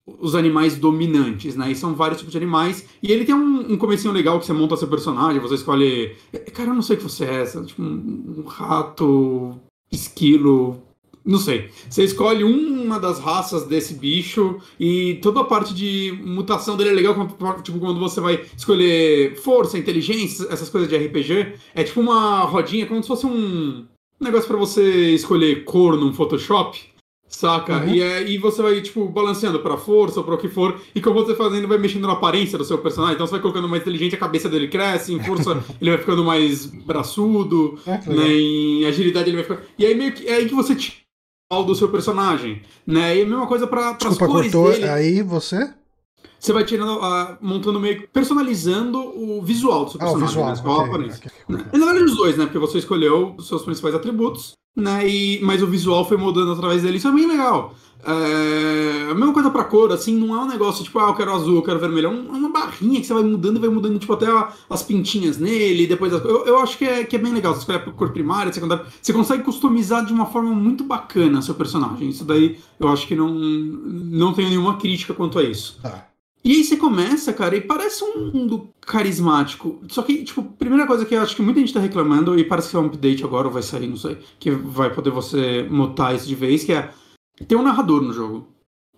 os 0.06 0.34
animais 0.34 0.76
dominantes, 0.76 1.56
né? 1.56 1.70
E 1.70 1.76
são 1.76 1.94
vários 1.94 2.18
tipos 2.18 2.32
de 2.32 2.38
animais. 2.38 2.86
E 3.02 3.10
ele 3.10 3.24
tem 3.24 3.34
um, 3.34 3.72
um 3.72 3.76
comecinho 3.76 4.12
legal 4.12 4.38
que 4.38 4.46
você 4.46 4.52
monta 4.52 4.76
seu 4.76 4.88
personagem, 4.88 5.40
você 5.40 5.54
escolhe. 5.54 6.14
Cara, 6.52 6.70
eu 6.70 6.74
não 6.74 6.82
sei 6.82 6.96
o 6.96 6.98
que 6.98 7.04
você 7.04 7.24
é, 7.24 7.46
sabe? 7.46 7.66
tipo 7.66 7.82
um, 7.82 8.34
um 8.38 8.44
rato, 8.46 9.58
esquilo, 9.90 10.82
não 11.24 11.38
sei. 11.38 11.70
Você 11.88 12.04
escolhe 12.04 12.44
uma 12.44 13.00
das 13.00 13.18
raças 13.18 13.66
desse 13.66 13.94
bicho 13.94 14.58
e 14.78 15.14
toda 15.22 15.40
a 15.40 15.44
parte 15.44 15.72
de 15.72 16.18
mutação 16.22 16.76
dele 16.76 16.90
é 16.90 16.92
legal, 16.92 17.14
tipo 17.62 17.78
quando 17.78 17.98
você 17.98 18.20
vai 18.20 18.44
escolher 18.56 19.34
força, 19.36 19.78
inteligência, 19.78 20.46
essas 20.50 20.68
coisas 20.68 20.88
de 20.88 20.96
RPG. 20.96 21.54
É 21.74 21.82
tipo 21.82 22.00
uma 22.00 22.40
rodinha, 22.40 22.86
como 22.86 23.02
se 23.02 23.08
fosse 23.08 23.24
um 23.24 23.86
negócio 24.20 24.46
para 24.46 24.58
você 24.58 25.14
escolher 25.14 25.64
cor 25.64 25.96
num 25.96 26.12
Photoshop. 26.12 26.94
Saca? 27.26 27.78
Uhum. 27.78 27.94
E 27.94 28.02
aí 28.02 28.38
você 28.38 28.62
vai, 28.62 28.80
tipo, 28.80 29.08
balanceando 29.08 29.58
pra 29.58 29.76
força 29.76 30.20
ou 30.20 30.24
pra 30.24 30.34
o 30.34 30.38
que 30.38 30.46
for, 30.46 30.80
e 30.94 31.00
como 31.00 31.16
você 31.16 31.34
fazendo, 31.34 31.66
vai 31.66 31.78
mexendo 31.78 32.06
na 32.06 32.12
aparência 32.12 32.56
do 32.56 32.64
seu 32.64 32.78
personagem. 32.78 33.14
Então 33.14 33.26
você 33.26 33.32
vai 33.32 33.40
colocando 33.40 33.68
mais 33.68 33.82
inteligente, 33.82 34.14
a 34.14 34.18
cabeça 34.18 34.48
dele 34.48 34.68
cresce, 34.68 35.12
em 35.12 35.20
força 35.20 35.64
ele 35.80 35.90
vai 35.90 35.98
ficando 35.98 36.22
mais 36.22 36.66
braçudo, 36.66 37.76
é, 37.86 38.08
né? 38.08 38.28
Em 38.28 38.84
agilidade 38.84 39.30
ele 39.30 39.42
vai 39.42 39.44
ficar. 39.44 39.68
E 39.76 39.84
aí 39.84 39.94
meio 39.96 40.12
que 40.12 40.28
é 40.28 40.36
aí 40.36 40.48
que 40.48 40.54
você 40.54 40.76
do 41.62 41.74
seu 41.74 41.88
personagem, 41.88 42.62
né? 42.86 43.16
E 43.16 43.22
a 43.22 43.26
mesma 43.26 43.46
coisa 43.46 43.66
para 43.66 43.90
as 43.90 43.98
cores 43.98 44.18
cortou 44.18 44.72
dele. 44.72 44.88
aí 44.88 45.22
você? 45.22 45.72
Você 46.38 46.52
vai 46.52 46.64
tirando, 46.64 46.98
uh, 46.98 47.38
montando 47.40 47.80
meio 47.80 48.06
personalizando 48.08 48.98
o 48.98 49.40
visual 49.42 49.84
do 49.84 49.92
seu 49.92 50.00
personagem, 50.00 50.42
ah, 50.42 50.50
o 50.50 50.54
visual, 50.54 50.86
né? 50.86 50.92
okay, 50.92 51.06
okay, 51.06 51.30
okay. 51.48 51.66
E 51.72 51.78
na 51.78 51.86
verdade 51.86 52.04
os 52.04 52.16
dois, 52.16 52.36
né? 52.36 52.44
Porque 52.44 52.58
você 52.58 52.78
escolheu 52.78 53.34
os 53.38 53.48
seus 53.48 53.62
principais 53.62 53.94
atributos, 53.94 54.52
né? 54.76 55.08
E, 55.08 55.40
mas 55.42 55.62
o 55.62 55.66
visual 55.66 56.04
foi 56.04 56.16
mudando 56.16 56.52
através 56.52 56.82
dele, 56.82 56.98
isso 56.98 57.08
é 57.08 57.12
bem 57.12 57.26
legal. 57.26 57.74
É, 58.06 59.10
a 59.10 59.14
mesma 59.14 59.32
coisa 59.32 59.50
pra 59.50 59.64
cor, 59.64 59.90
assim, 59.90 60.14
não 60.14 60.34
é 60.34 60.44
um 60.44 60.48
negócio 60.48 60.84
tipo, 60.84 60.98
ah, 60.98 61.08
eu 61.08 61.14
quero 61.14 61.32
azul, 61.32 61.56
eu 61.56 61.62
quero 61.62 61.78
vermelho. 61.78 62.08
É, 62.08 62.12
é 62.12 62.12
uma 62.12 62.50
barrinha 62.50 63.00
que 63.00 63.06
você 63.06 63.14
vai 63.14 63.22
mudando 63.22 63.56
e 63.56 63.60
vai 63.60 63.70
mudando, 63.70 63.98
tipo, 63.98 64.12
até 64.12 64.26
as 64.68 64.82
pintinhas 64.82 65.38
nele, 65.38 65.86
depois 65.86 66.12
as, 66.12 66.22
eu, 66.24 66.44
eu 66.44 66.58
acho 66.58 66.76
que 66.76 66.84
é, 66.84 67.04
que 67.04 67.16
é 67.16 67.18
bem 67.18 67.32
legal. 67.32 67.54
Você 67.54 67.60
escolhe 67.60 67.78
a 67.78 67.92
cor 67.92 68.12
primária, 68.12 68.52
secundária. 68.52 68.84
Você 69.00 69.12
consegue 69.12 69.42
customizar 69.42 70.04
de 70.04 70.12
uma 70.12 70.26
forma 70.26 70.50
muito 70.50 70.84
bacana 70.84 71.40
seu 71.40 71.54
personagem. 71.54 72.10
Isso 72.10 72.24
daí 72.24 72.58
eu 72.78 72.88
acho 72.88 73.06
que 73.06 73.16
não, 73.16 73.30
não 73.30 74.34
tenho 74.34 74.50
nenhuma 74.50 74.76
crítica 74.76 75.14
quanto 75.14 75.38
a 75.38 75.42
isso. 75.42 75.80
Ah. 75.82 76.04
E 76.44 76.56
aí 76.56 76.62
você 76.62 76.76
começa, 76.76 77.32
cara, 77.32 77.56
e 77.56 77.60
parece 77.62 78.04
um 78.04 78.30
mundo 78.30 78.68
carismático. 78.82 79.80
Só 79.88 80.02
que, 80.02 80.22
tipo, 80.24 80.42
primeira 80.42 80.86
coisa 80.86 81.06
que 81.06 81.14
eu 81.14 81.22
acho 81.22 81.34
que 81.34 81.40
muita 81.40 81.58
gente 81.58 81.72
tá 81.72 81.80
reclamando, 81.80 82.38
e 82.38 82.44
parece 82.44 82.68
que 82.68 82.76
é 82.76 82.78
um 82.78 82.84
update 82.84 83.24
agora, 83.24 83.46
ou 83.46 83.52
vai 83.52 83.62
sair, 83.62 83.86
não 83.86 83.96
sei, 83.96 84.18
que 84.38 84.50
vai 84.50 84.92
poder 84.92 85.08
você 85.08 85.66
mutar 85.70 86.14
isso 86.14 86.26
de 86.26 86.34
vez, 86.34 86.62
que 86.62 86.72
é 86.72 86.92
tem 87.46 87.56
um 87.58 87.62
narrador 87.62 88.02
no 88.02 88.12
jogo. 88.12 88.48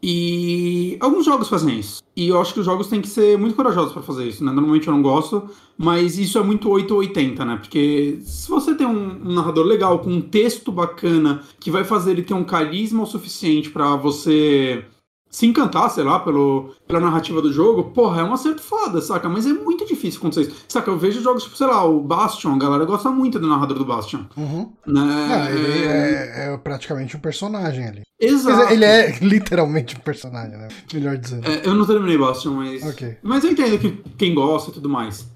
E 0.03 0.97
alguns 1.01 1.24
jogos 1.24 1.49
fazem 1.49 1.78
isso. 1.78 2.03
E 2.14 2.28
eu 2.28 2.41
acho 2.41 2.53
que 2.55 2.61
os 2.61 2.66
jogos 2.66 2.89
têm 2.89 3.01
que 3.01 3.09
ser 3.09 3.39
muito 3.39 3.57
corajosos 3.57 3.93
para 3.93 4.03
fazer 4.03 4.28
isso, 4.28 4.45
né? 4.45 4.53
Normalmente 4.53 4.87
eu 4.87 4.95
não 4.95 5.03
gosto, 5.03 5.49
mas 5.76 6.18
isso 6.18 6.39
é 6.39 6.43
muito 6.43 6.68
880, 6.68 7.45
né? 7.45 7.57
Porque 7.57 8.18
se 8.22 8.49
você 8.49 8.74
tem 8.74 8.87
um, 8.87 9.28
um, 9.28 9.34
narrador 9.34 9.64
legal, 9.64 9.99
com 9.99 10.11
um 10.11 10.20
texto 10.20 10.70
bacana, 10.70 11.43
que 11.59 11.70
vai 11.70 11.82
fazer 11.82 12.12
ele 12.12 12.22
ter 12.22 12.34
um 12.34 12.45
carisma 12.45 13.03
o 13.03 13.07
suficiente 13.07 13.70
para 13.70 13.97
você 13.97 14.84
se 15.31 15.47
encantar, 15.47 15.91
sei 15.91 16.05
lá, 16.05 16.18
pelo, 16.20 16.74
pela 16.87 17.01
narrativa 17.01 17.43
do 17.43 17.53
jogo, 17.53 17.85
porra, 17.91 18.20
é 18.22 18.24
um 18.24 18.33
acerto 18.33 18.62
foda, 18.62 19.01
saca? 19.01 19.29
Mas 19.29 19.47
é 19.47 19.53
muito 19.53 19.85
difícil 19.85 20.18
acontecer 20.18 20.43
isso. 20.43 20.64
Saca, 20.68 20.91
eu 20.91 20.99
vejo 20.99 21.22
jogos, 21.22 21.45
tipo, 21.45 21.57
sei 21.57 21.66
lá, 21.66 21.85
o 21.85 22.01
Bastion, 22.01 22.55
a 22.55 22.59
galera 22.59 22.85
gosta 22.85 23.11
muito 23.11 23.39
do 23.39 23.47
narrador 23.47 23.79
do 23.79 23.85
Bastion. 23.85 24.24
Uhum. 24.37 24.72
Né? 24.87 25.03
Não, 25.03 25.49
ele 25.49 25.85
é, 25.85 26.53
é, 26.55 26.57
praticamente 26.57 27.16
um 27.16 27.20
personagem 27.20 27.87
ali. 27.87 28.03
Exato. 28.18 28.72
Ele 28.72 28.85
é 28.85 29.11
literalmente 29.20 29.97
um 29.97 30.01
personagem, 30.01 30.57
né? 30.57 30.68
Melhor 30.93 31.18
dizendo. 31.18 31.47
É, 31.47 31.62
eu 31.64 31.74
não 31.74 31.85
terminei 31.87 32.16
Bastion, 32.16 32.53
mas. 32.55 32.83
Okay. 32.83 33.18
Mas 33.22 33.45
eu 33.45 33.51
entendo 33.51 33.79
que 33.79 34.03
quem 34.16 34.35
gosta 34.35 34.70
e 34.70 34.74
tudo 34.74 34.89
mais. 34.89 35.27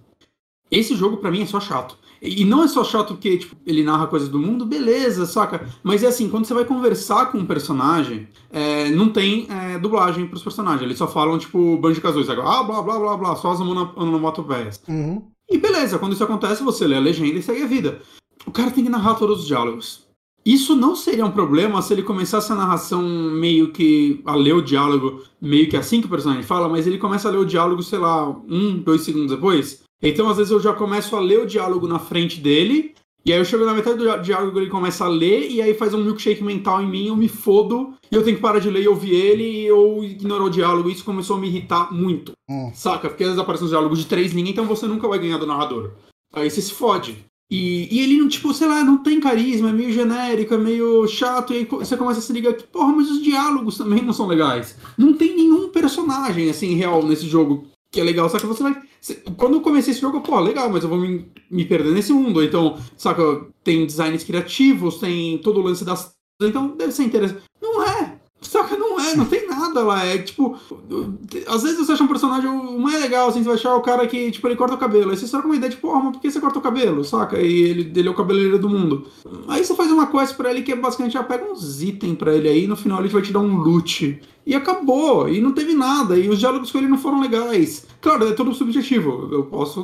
Esse 0.70 0.94
jogo, 0.94 1.16
para 1.16 1.30
mim, 1.30 1.42
é 1.42 1.46
só 1.46 1.60
chato. 1.60 1.98
E 2.22 2.44
não 2.44 2.62
é 2.62 2.68
só 2.68 2.84
chato 2.84 3.14
porque 3.14 3.38
tipo, 3.38 3.56
ele 3.66 3.82
narra 3.82 4.06
coisas 4.06 4.28
do 4.28 4.38
mundo, 4.38 4.66
beleza, 4.66 5.24
saca? 5.24 5.66
Mas 5.82 6.02
é 6.02 6.08
assim, 6.08 6.28
quando 6.28 6.44
você 6.44 6.52
vai 6.52 6.66
conversar 6.66 7.32
com 7.32 7.38
um 7.38 7.46
personagem, 7.46 8.28
é, 8.52 8.90
não 8.90 9.08
tem 9.08 9.46
é, 9.48 9.78
dublagem 9.78 10.26
pros 10.26 10.42
personagens. 10.42 10.82
Eles 10.82 10.98
só 10.98 11.08
falam, 11.08 11.38
tipo, 11.38 11.78
Banjo 11.78 12.00
Kazooie? 12.00 12.26
Ah, 12.30 12.62
blá, 12.62 12.82
blá, 12.82 12.98
blá, 12.98 13.16
blá, 13.16 13.36
só 13.36 13.52
as 13.52 13.60
onomatopeias. 13.60 14.82
Uhum. 14.86 15.22
E 15.50 15.56
beleza, 15.56 15.98
quando 15.98 16.12
isso 16.12 16.22
acontece, 16.22 16.62
você 16.62 16.86
lê 16.86 16.96
a 16.96 17.00
legenda 17.00 17.38
e 17.38 17.42
segue 17.42 17.62
a 17.62 17.66
vida. 17.66 18.00
O 18.46 18.50
cara 18.50 18.70
tem 18.70 18.84
que 18.84 18.90
narrar 18.90 19.14
todos 19.14 19.40
os 19.40 19.46
diálogos. 19.46 20.06
Isso 20.44 20.74
não 20.74 20.96
seria 20.96 21.26
um 21.26 21.30
problema 21.30 21.82
se 21.82 21.92
ele 21.92 22.02
começasse 22.02 22.50
a 22.50 22.54
narração 22.54 23.02
meio 23.02 23.72
que 23.72 24.22
a 24.24 24.34
ler 24.34 24.54
o 24.54 24.62
diálogo 24.62 25.22
meio 25.40 25.68
que 25.68 25.76
assim 25.76 26.00
que 26.00 26.06
o 26.06 26.10
personagem 26.10 26.42
fala, 26.42 26.68
mas 26.68 26.86
ele 26.86 26.96
começa 26.96 27.28
a 27.28 27.30
ler 27.30 27.38
o 27.38 27.44
diálogo, 27.44 27.82
sei 27.82 27.98
lá, 27.98 28.28
um, 28.28 28.78
dois 28.78 29.02
segundos 29.02 29.30
depois. 29.30 29.82
Então, 30.02 30.28
às 30.28 30.36
vezes, 30.36 30.52
eu 30.52 30.60
já 30.60 30.72
começo 30.72 31.14
a 31.14 31.20
ler 31.20 31.40
o 31.40 31.46
diálogo 31.46 31.86
na 31.86 31.98
frente 31.98 32.40
dele, 32.40 32.94
e 33.24 33.32
aí 33.32 33.38
eu 33.38 33.44
chego 33.44 33.66
na 33.66 33.74
metade 33.74 33.98
do 33.98 34.22
diálogo, 34.22 34.58
ele 34.58 34.70
começa 34.70 35.04
a 35.04 35.08
ler, 35.08 35.50
e 35.50 35.60
aí 35.60 35.74
faz 35.74 35.92
um 35.92 36.02
milkshake 36.02 36.42
mental 36.42 36.82
em 36.82 36.88
mim, 36.88 37.08
eu 37.08 37.16
me 37.16 37.28
fodo, 37.28 37.92
e 38.10 38.14
eu 38.14 38.24
tenho 38.24 38.36
que 38.36 38.42
parar 38.42 38.60
de 38.60 38.70
ler 38.70 38.82
e 38.82 38.88
ouvir 38.88 39.14
ele, 39.14 39.70
ou 39.70 40.02
ignorar 40.02 40.44
o 40.44 40.50
diálogo. 40.50 40.88
Isso 40.88 41.04
começou 41.04 41.36
a 41.36 41.40
me 41.40 41.48
irritar 41.48 41.92
muito. 41.92 42.32
Hum. 42.48 42.70
Saca? 42.74 43.08
Porque 43.08 43.22
às 43.22 43.30
vezes 43.30 43.42
aparecem 43.42 43.66
uns 43.66 43.70
diálogos 43.70 43.98
de 43.98 44.06
três 44.06 44.32
linhas, 44.32 44.50
então 44.50 44.64
você 44.64 44.86
nunca 44.86 45.06
vai 45.06 45.18
ganhar 45.18 45.36
do 45.36 45.46
narrador. 45.46 45.92
Aí 46.32 46.50
você 46.50 46.62
se 46.62 46.72
fode. 46.72 47.18
E, 47.50 47.88
e 47.94 48.00
ele, 48.00 48.26
tipo, 48.28 48.54
sei 48.54 48.68
lá, 48.68 48.82
não 48.84 49.02
tem 49.02 49.20
carisma, 49.20 49.70
é 49.70 49.72
meio 49.72 49.92
genérico, 49.92 50.54
é 50.54 50.58
meio 50.58 51.06
chato, 51.08 51.52
e 51.52 51.58
aí 51.58 51.64
você 51.64 51.96
começa 51.96 52.20
a 52.20 52.22
se 52.22 52.32
ligar 52.32 52.54
que, 52.54 52.62
porra, 52.62 52.92
mas 52.92 53.10
os 53.10 53.20
diálogos 53.20 53.76
também 53.76 54.02
não 54.02 54.12
são 54.12 54.28
legais. 54.28 54.76
Não 54.96 55.12
tem 55.12 55.36
nenhum 55.36 55.68
personagem, 55.68 56.48
assim, 56.48 56.74
real 56.74 57.04
nesse 57.04 57.26
jogo 57.26 57.66
que 57.90 58.00
é 58.00 58.04
legal, 58.04 58.28
só 58.28 58.38
que 58.38 58.46
você 58.46 58.62
vai. 58.62 58.80
Quando 59.36 59.54
eu 59.54 59.60
comecei 59.60 59.92
esse 59.92 60.00
jogo, 60.00 60.18
eu, 60.18 60.20
pô, 60.20 60.38
legal, 60.38 60.70
mas 60.70 60.84
eu 60.84 60.88
vou 60.88 60.98
me, 60.98 61.26
me 61.50 61.64
perder 61.64 61.92
nesse 61.92 62.12
mundo. 62.12 62.42
Então, 62.42 62.78
saca, 62.96 63.22
tem 63.64 63.86
designs 63.86 64.24
criativos, 64.24 64.98
tem 64.98 65.38
todo 65.38 65.60
o 65.60 65.62
lance 65.62 65.84
das. 65.84 66.12
Então 66.40 66.68
deve 66.76 66.92
ser 66.92 67.04
interessante. 67.04 67.42
Não 67.60 67.82
é! 67.82 68.20
Saca, 68.42 68.74
não 68.74 68.98
é, 68.98 69.14
não 69.14 69.26
tem 69.26 69.46
nada 69.46 69.82
lá. 69.82 70.04
É 70.04 70.18
tipo. 70.18 70.58
Às 71.46 71.62
vezes 71.62 71.78
você 71.78 71.92
acha 71.92 72.04
um 72.04 72.08
personagem 72.08 72.50
mais 72.78 73.00
legal, 73.00 73.28
assim, 73.28 73.40
você 73.40 73.48
vai 73.48 73.54
achar 73.54 73.74
o 73.76 73.82
cara 73.82 74.06
que, 74.06 74.30
tipo, 74.30 74.46
ele 74.48 74.56
corta 74.56 74.74
o 74.74 74.78
cabelo. 74.78 75.10
Aí 75.10 75.16
você 75.16 75.28
com 75.40 75.48
uma 75.48 75.56
ideia 75.56 75.70
de, 75.70 75.76
porra, 75.76 76.00
mas 76.00 76.12
por 76.12 76.20
que 76.20 76.30
você 76.30 76.40
corta 76.40 76.58
o 76.58 76.62
cabelo? 76.62 77.04
Saca? 77.04 77.38
E 77.38 77.62
ele, 77.62 77.92
ele 77.94 78.08
é 78.08 78.10
o 78.10 78.14
cabeleireiro 78.14 78.58
do 78.58 78.68
mundo. 78.68 79.06
Aí 79.46 79.64
você 79.64 79.74
faz 79.74 79.90
uma 79.90 80.06
quest 80.06 80.36
pra 80.36 80.50
ele 80.50 80.62
que 80.62 80.72
é 80.72 80.76
basicamente 80.76 81.12
já 81.12 81.22
pega 81.22 81.50
uns 81.50 81.82
itens 81.82 82.16
pra 82.16 82.34
ele 82.34 82.48
aí, 82.48 82.64
e 82.64 82.68
no 82.68 82.76
final 82.76 83.00
ele 83.00 83.08
vai 83.08 83.22
te 83.22 83.32
dar 83.32 83.40
um 83.40 83.56
loot. 83.56 84.20
E 84.50 84.54
acabou, 84.56 85.28
e 85.28 85.40
não 85.40 85.52
teve 85.52 85.74
nada, 85.74 86.18
e 86.18 86.28
os 86.28 86.40
diálogos 86.40 86.72
com 86.72 86.78
ele 86.78 86.88
não 86.88 86.98
foram 86.98 87.20
legais. 87.20 87.86
Claro, 88.00 88.26
é 88.26 88.32
todo 88.32 88.52
subjetivo. 88.52 89.28
Eu 89.30 89.44
posso. 89.44 89.78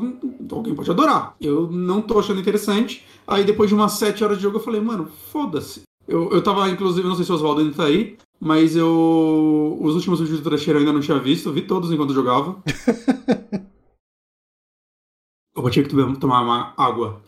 Alguém 0.50 0.74
pode 0.74 0.90
adorar. 0.90 1.36
Eu 1.40 1.70
não 1.70 2.02
tô 2.02 2.18
achando 2.18 2.40
interessante. 2.40 3.04
Aí 3.28 3.44
depois 3.44 3.68
de 3.68 3.76
umas 3.76 3.92
7 3.92 4.24
horas 4.24 4.38
de 4.38 4.42
jogo 4.42 4.56
eu 4.56 4.62
falei, 4.62 4.80
mano, 4.80 5.08
foda-se. 5.30 5.82
Eu, 6.08 6.32
eu 6.32 6.42
tava, 6.42 6.68
inclusive, 6.68 7.06
não 7.06 7.14
sei 7.14 7.24
se 7.24 7.30
o 7.30 7.36
Oswaldo 7.36 7.60
ainda 7.60 7.76
tá 7.76 7.84
aí, 7.84 8.16
mas 8.40 8.74
eu. 8.74 9.78
Os 9.80 9.94
últimos 9.94 10.18
vídeos 10.18 10.40
do 10.40 10.50
Trecheiro 10.50 10.78
eu 10.78 10.80
ainda 10.80 10.92
não 10.92 11.00
tinha 11.00 11.20
visto, 11.20 11.52
vi 11.52 11.62
todos 11.62 11.92
enquanto 11.92 12.12
jogava. 12.12 12.60
eu 15.54 15.62
vou 15.62 15.70
ter 15.70 15.86
que 15.86 15.94
tomar 16.18 16.42
uma 16.42 16.74
água. 16.76 17.22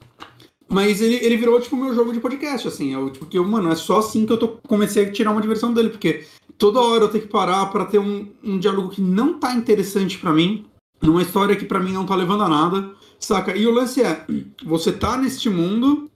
Mas 0.69 1.01
ele, 1.01 1.25
ele 1.25 1.37
virou, 1.37 1.61
tipo, 1.61 1.77
meu 1.77 1.95
jogo 1.95 2.13
de 2.13 2.19
podcast, 2.19 2.67
assim. 2.67 2.93
Eu, 2.93 3.11
tipo, 3.11 3.27
que 3.27 3.39
eu, 3.39 3.45
mano, 3.45 3.71
é 3.71 3.77
só 3.77 4.01
assim 4.01 4.27
que 4.27 4.33
eu 4.33 4.39
tô, 4.39 4.49
comecei 4.67 5.05
a 5.05 5.13
tirar 5.13 5.31
uma 5.31 5.41
diversão 5.41 5.73
dele, 5.73 5.91
porque 5.91 6.27
toda 6.59 6.81
hora 6.81 7.05
eu 7.05 7.09
tenho 7.09 7.25
que 7.25 7.31
parar 7.31 7.67
para 7.67 7.87
ter 7.87 7.99
um, 7.99 8.29
um 8.43 8.59
diálogo 8.59 8.91
que 8.91 9.01
não 9.01 9.39
tá 9.39 9.55
interessante 9.55 10.19
para 10.19 10.33
mim, 10.33 10.67
numa 11.01 11.23
história 11.23 11.57
que 11.57 11.65
para 11.65 11.81
mim 11.81 11.93
não 11.93 12.05
tá 12.05 12.15
levando 12.17 12.43
a 12.43 12.49
nada, 12.49 12.91
saca? 13.19 13.57
E 13.57 13.67
o 13.67 13.71
lance 13.71 14.03
é, 14.03 14.27
você 14.65 14.93
tá 14.93 15.17
neste 15.17 15.49
mundo 15.49 16.11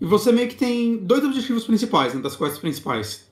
e 0.00 0.06
você 0.06 0.30
meio 0.32 0.48
que 0.48 0.54
tem 0.54 0.96
dois 0.96 1.24
objetivos 1.24 1.64
principais, 1.64 2.14
né, 2.14 2.20
das 2.20 2.36
quests 2.36 2.58
principais. 2.58 3.28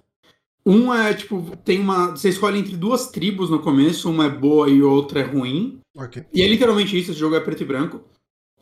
Um 0.67 0.93
é, 0.93 1.15
tipo, 1.15 1.57
tem 1.65 1.81
uma. 1.81 2.11
Você 2.11 2.29
escolhe 2.29 2.59
entre 2.59 2.77
duas 2.77 3.11
tribos 3.11 3.49
no 3.49 3.61
começo, 3.61 4.11
uma 4.11 4.27
é 4.27 4.29
boa 4.29 4.69
e 4.69 4.83
outra 4.83 5.21
é 5.21 5.25
ruim. 5.25 5.81
Okay. 5.97 6.25
E 6.35 6.43
é 6.43 6.47
literalmente 6.47 6.99
isso, 6.99 7.11
esse 7.11 7.19
jogo 7.19 7.37
é 7.37 7.41
preto 7.41 7.63
e 7.63 7.67
branco. 7.67 8.05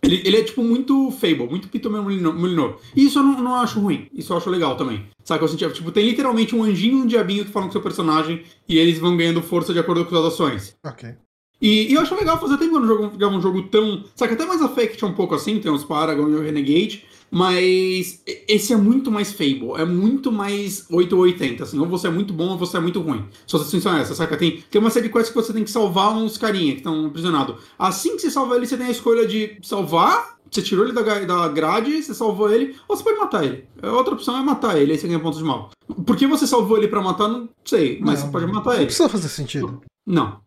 Ele, 0.02 0.22
ele 0.24 0.36
é, 0.36 0.42
tipo, 0.42 0.62
muito 0.62 1.10
Fable, 1.10 1.48
muito 1.48 1.68
Pito 1.68 1.90
Molyneux. 1.90 2.74
E 2.94 3.06
isso 3.06 3.18
eu 3.18 3.22
não, 3.22 3.42
não, 3.42 3.54
acho 3.56 3.80
ruim, 3.80 4.08
isso 4.12 4.32
eu 4.32 4.36
acho 4.36 4.50
legal 4.50 4.76
também. 4.76 5.06
Sabe, 5.24 5.42
eu 5.42 5.48
senti, 5.48 5.68
tipo, 5.72 5.90
tem 5.90 6.06
literalmente 6.06 6.54
um 6.54 6.62
anjinho 6.62 6.98
e 6.98 7.02
um 7.02 7.06
diabinho 7.06 7.44
que 7.44 7.50
falam 7.50 7.68
com 7.68 7.72
seu 7.72 7.82
personagem 7.82 8.44
e 8.68 8.78
eles 8.78 8.98
vão 8.98 9.16
ganhando 9.16 9.42
força 9.42 9.72
de 9.72 9.78
acordo 9.78 10.04
com 10.04 10.16
as 10.16 10.24
ações. 10.26 10.76
Ok. 10.84 11.14
E, 11.60 11.90
e, 11.90 11.94
eu 11.94 12.00
acho 12.02 12.14
legal 12.14 12.38
fazer 12.38 12.58
tempo 12.58 12.72
quando 12.72 12.86
jogava 12.86 13.34
um 13.34 13.40
jogo 13.40 13.62
tão. 13.64 14.04
Sabe, 14.14 14.34
até 14.34 14.44
mais 14.44 14.60
Affect 14.60 15.02
é 15.02 15.06
um 15.06 15.14
pouco 15.14 15.34
assim, 15.34 15.58
tem 15.58 15.72
os 15.72 15.84
Paragon 15.84 16.28
e 16.28 16.34
o 16.34 16.42
Renegade. 16.42 17.04
Mas 17.36 18.22
esse 18.48 18.72
é 18.72 18.76
muito 18.78 19.10
mais 19.10 19.30
Fable, 19.30 19.72
é 19.76 19.84
muito 19.84 20.32
mais 20.32 20.86
880, 20.90 21.64
assim, 21.64 21.78
ou 21.78 21.84
você 21.84 22.06
é 22.06 22.10
muito 22.10 22.32
bom 22.32 22.52
ou 22.52 22.56
você 22.56 22.78
é 22.78 22.80
muito 22.80 22.98
ruim. 22.98 23.26
Suas 23.46 23.64
ações 23.64 23.82
são 23.82 23.94
essas, 23.94 24.16
saca? 24.16 24.38
Tem, 24.38 24.64
tem 24.70 24.80
uma 24.80 24.88
série 24.88 25.08
de 25.08 25.12
quests 25.12 25.28
que 25.28 25.34
você 25.34 25.52
tem 25.52 25.62
que 25.62 25.70
salvar 25.70 26.16
uns 26.16 26.38
carinha 26.38 26.72
que 26.72 26.78
estão 26.78 27.04
aprisionados. 27.04 27.56
Assim 27.78 28.16
que 28.16 28.22
você 28.22 28.30
salva 28.30 28.56
ele, 28.56 28.66
você 28.66 28.78
tem 28.78 28.86
a 28.86 28.90
escolha 28.90 29.26
de 29.26 29.58
salvar 29.62 30.34
você 30.50 30.62
tirou 30.62 30.86
ele 30.86 30.94
da, 30.94 31.02
da 31.02 31.48
grade, 31.48 32.02
você 32.02 32.14
salvou 32.14 32.50
ele, 32.50 32.74
ou 32.88 32.96
você 32.96 33.02
pode 33.02 33.18
matar 33.18 33.44
ele. 33.44 33.64
A 33.82 33.90
outra 33.90 34.14
opção 34.14 34.38
é 34.38 34.42
matar 34.42 34.80
ele, 34.80 34.92
aí 34.92 34.98
você 34.98 35.06
ganha 35.08 35.20
pontos 35.20 35.40
de 35.40 35.44
mal. 35.44 35.70
Por 36.06 36.16
que 36.16 36.26
você 36.26 36.46
salvou 36.46 36.78
ele 36.78 36.88
pra 36.88 37.02
matar, 37.02 37.28
não 37.28 37.48
sei, 37.64 37.98
mas 38.00 38.20
Não, 38.20 38.26
você 38.26 38.32
pode 38.32 38.46
matar 38.46 38.70
ele. 38.70 38.80
Não 38.80 38.86
precisa 38.86 39.08
fazer 39.08 39.28
sentido. 39.28 39.82
Não. 40.06 40.40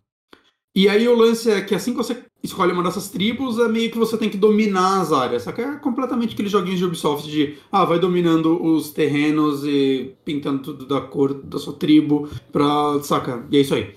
E 0.75 0.87
aí 0.87 1.07
o 1.07 1.15
lance 1.15 1.51
é 1.51 1.61
que 1.61 1.75
assim 1.75 1.91
que 1.91 1.97
você 1.97 2.23
escolhe 2.43 2.71
uma 2.71 2.83
dessas 2.83 3.09
tribos, 3.09 3.59
é 3.59 3.67
meio 3.67 3.91
que 3.91 3.97
você 3.97 4.17
tem 4.17 4.29
que 4.29 4.37
dominar 4.37 5.01
as 5.01 5.11
áreas. 5.11 5.43
Só 5.43 5.51
que 5.51 5.61
é 5.61 5.75
completamente 5.75 6.33
aqueles 6.33 6.51
joguinhos 6.51 6.79
de 6.79 6.85
Ubisoft 6.85 7.29
de 7.29 7.57
ah, 7.71 7.85
vai 7.85 7.99
dominando 7.99 8.61
os 8.63 8.91
terrenos 8.91 9.63
e 9.65 10.13
pintando 10.23 10.61
tudo 10.61 10.85
da 10.85 11.01
cor 11.01 11.33
da 11.33 11.59
sua 11.59 11.73
tribo 11.73 12.29
pra. 12.51 13.01
Saca? 13.03 13.45
E 13.51 13.57
é 13.57 13.61
isso 13.61 13.75
aí. 13.75 13.93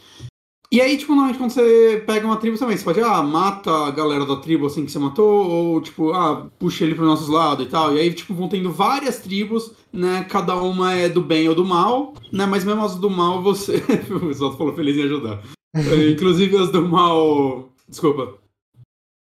E 0.73 0.81
aí, 0.81 0.97
tipo, 0.97 1.13
normalmente 1.13 1.37
quando 1.37 1.51
você 1.51 2.03
pega 2.07 2.27
uma 2.27 2.39
tribo 2.39 2.57
também, 2.57 2.79
você 2.79 2.83
pode, 2.83 2.99
ah, 2.99 3.23
mata 3.23 3.71
a 3.71 3.91
galera 3.91 4.25
da 4.25 4.37
tribo 4.37 4.65
assim 4.65 4.87
que 4.87 4.91
você 4.91 4.99
matou, 4.99 5.47
ou 5.47 5.81
tipo, 5.83 6.13
ah, 6.13 6.49
puxa 6.59 6.83
ele 6.83 6.95
pro 6.95 7.05
nosso 7.05 7.31
lado 7.31 7.63
e 7.63 7.67
tal. 7.67 7.95
E 7.95 8.01
aí, 8.01 8.11
tipo, 8.15 8.33
vão 8.33 8.49
tendo 8.49 8.73
várias 8.73 9.19
tribos, 9.19 9.73
né? 9.93 10.25
Cada 10.31 10.57
uma 10.57 10.95
é 10.95 11.11
do 11.11 11.21
bem 11.21 11.47
ou 11.47 11.55
do 11.55 11.63
mal, 11.63 12.15
né? 12.33 12.47
Mas 12.47 12.65
mesmo 12.65 12.83
as 12.83 12.95
do 12.95 13.11
mal, 13.11 13.43
você. 13.43 13.83
o 14.09 14.21
pessoal 14.21 14.57
falou 14.57 14.75
feliz 14.75 14.97
em 14.97 15.03
ajudar. 15.03 15.43
Inclusive 16.11 16.57
as 16.57 16.73
do 16.73 16.89
mal. 16.89 17.72
Desculpa. 17.93 18.39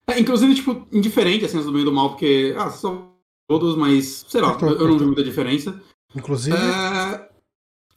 É, 0.09 0.18
inclusive, 0.18 0.54
tipo, 0.56 0.86
indiferente, 0.92 1.44
assim, 1.44 1.59
as 1.59 1.64
do 1.64 1.72
bem 1.72 1.82
e 1.82 1.84
do 1.84 1.92
mal, 1.92 2.11
porque. 2.11 2.54
Ah, 2.59 2.70
são 2.70 3.12
todos, 3.48 3.76
mas. 3.76 4.26
Sei 4.28 4.40
lá, 4.40 4.59
eu 4.61 4.88
não 4.88 4.98
vi 4.98 5.06
muita 5.06 5.22
diferença. 5.22 5.80
Inclusive, 6.14 6.56
É... 6.56 7.28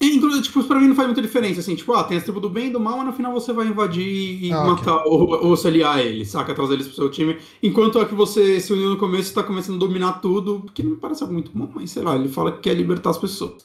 Inclusive, 0.03 0.43
tipo, 0.43 0.63
pra 0.63 0.79
mim 0.79 0.87
não 0.87 0.95
faz 0.95 1.07
muita 1.07 1.21
diferença, 1.21 1.59
assim, 1.59 1.75
tipo, 1.75 1.93
ah, 1.93 2.03
tem 2.03 2.17
as 2.17 2.23
tribos 2.23 2.41
do 2.41 2.49
bem 2.49 2.67
e 2.67 2.71
do 2.71 2.79
mal, 2.79 2.97
mas 2.97 3.05
no 3.05 3.13
final 3.13 3.31
você 3.31 3.53
vai 3.53 3.67
invadir 3.67 4.43
e 4.43 4.51
Ah, 4.51 4.65
matar, 4.65 5.05
ou, 5.05 5.29
ou 5.45 5.55
se 5.55 5.67
aliar 5.67 5.97
a 5.97 6.03
eles, 6.03 6.29
saca? 6.29 6.55
Trazer 6.55 6.73
eles 6.73 6.87
pro 6.87 6.95
seu 6.95 7.09
time. 7.11 7.37
Enquanto 7.61 7.99
a 7.99 8.05
que 8.05 8.15
você 8.15 8.59
se 8.59 8.73
uniu 8.73 8.89
no 8.89 8.97
começo 8.97 9.31
tá 9.31 9.43
começando 9.43 9.75
a 9.75 9.79
dominar 9.87 10.13
tudo, 10.13 10.65
que 10.73 10.81
não 10.81 10.91
me 10.91 10.97
parece 10.97 11.21
algo 11.21 11.33
muito 11.35 11.51
bom, 11.53 11.69
mas 11.75 11.91
sei 11.91 12.01
lá, 12.01 12.15
ele 12.15 12.29
fala 12.29 12.51
que 12.51 12.61
quer 12.61 12.73
libertar 12.73 13.11
as 13.11 13.19
pessoas, 13.19 13.63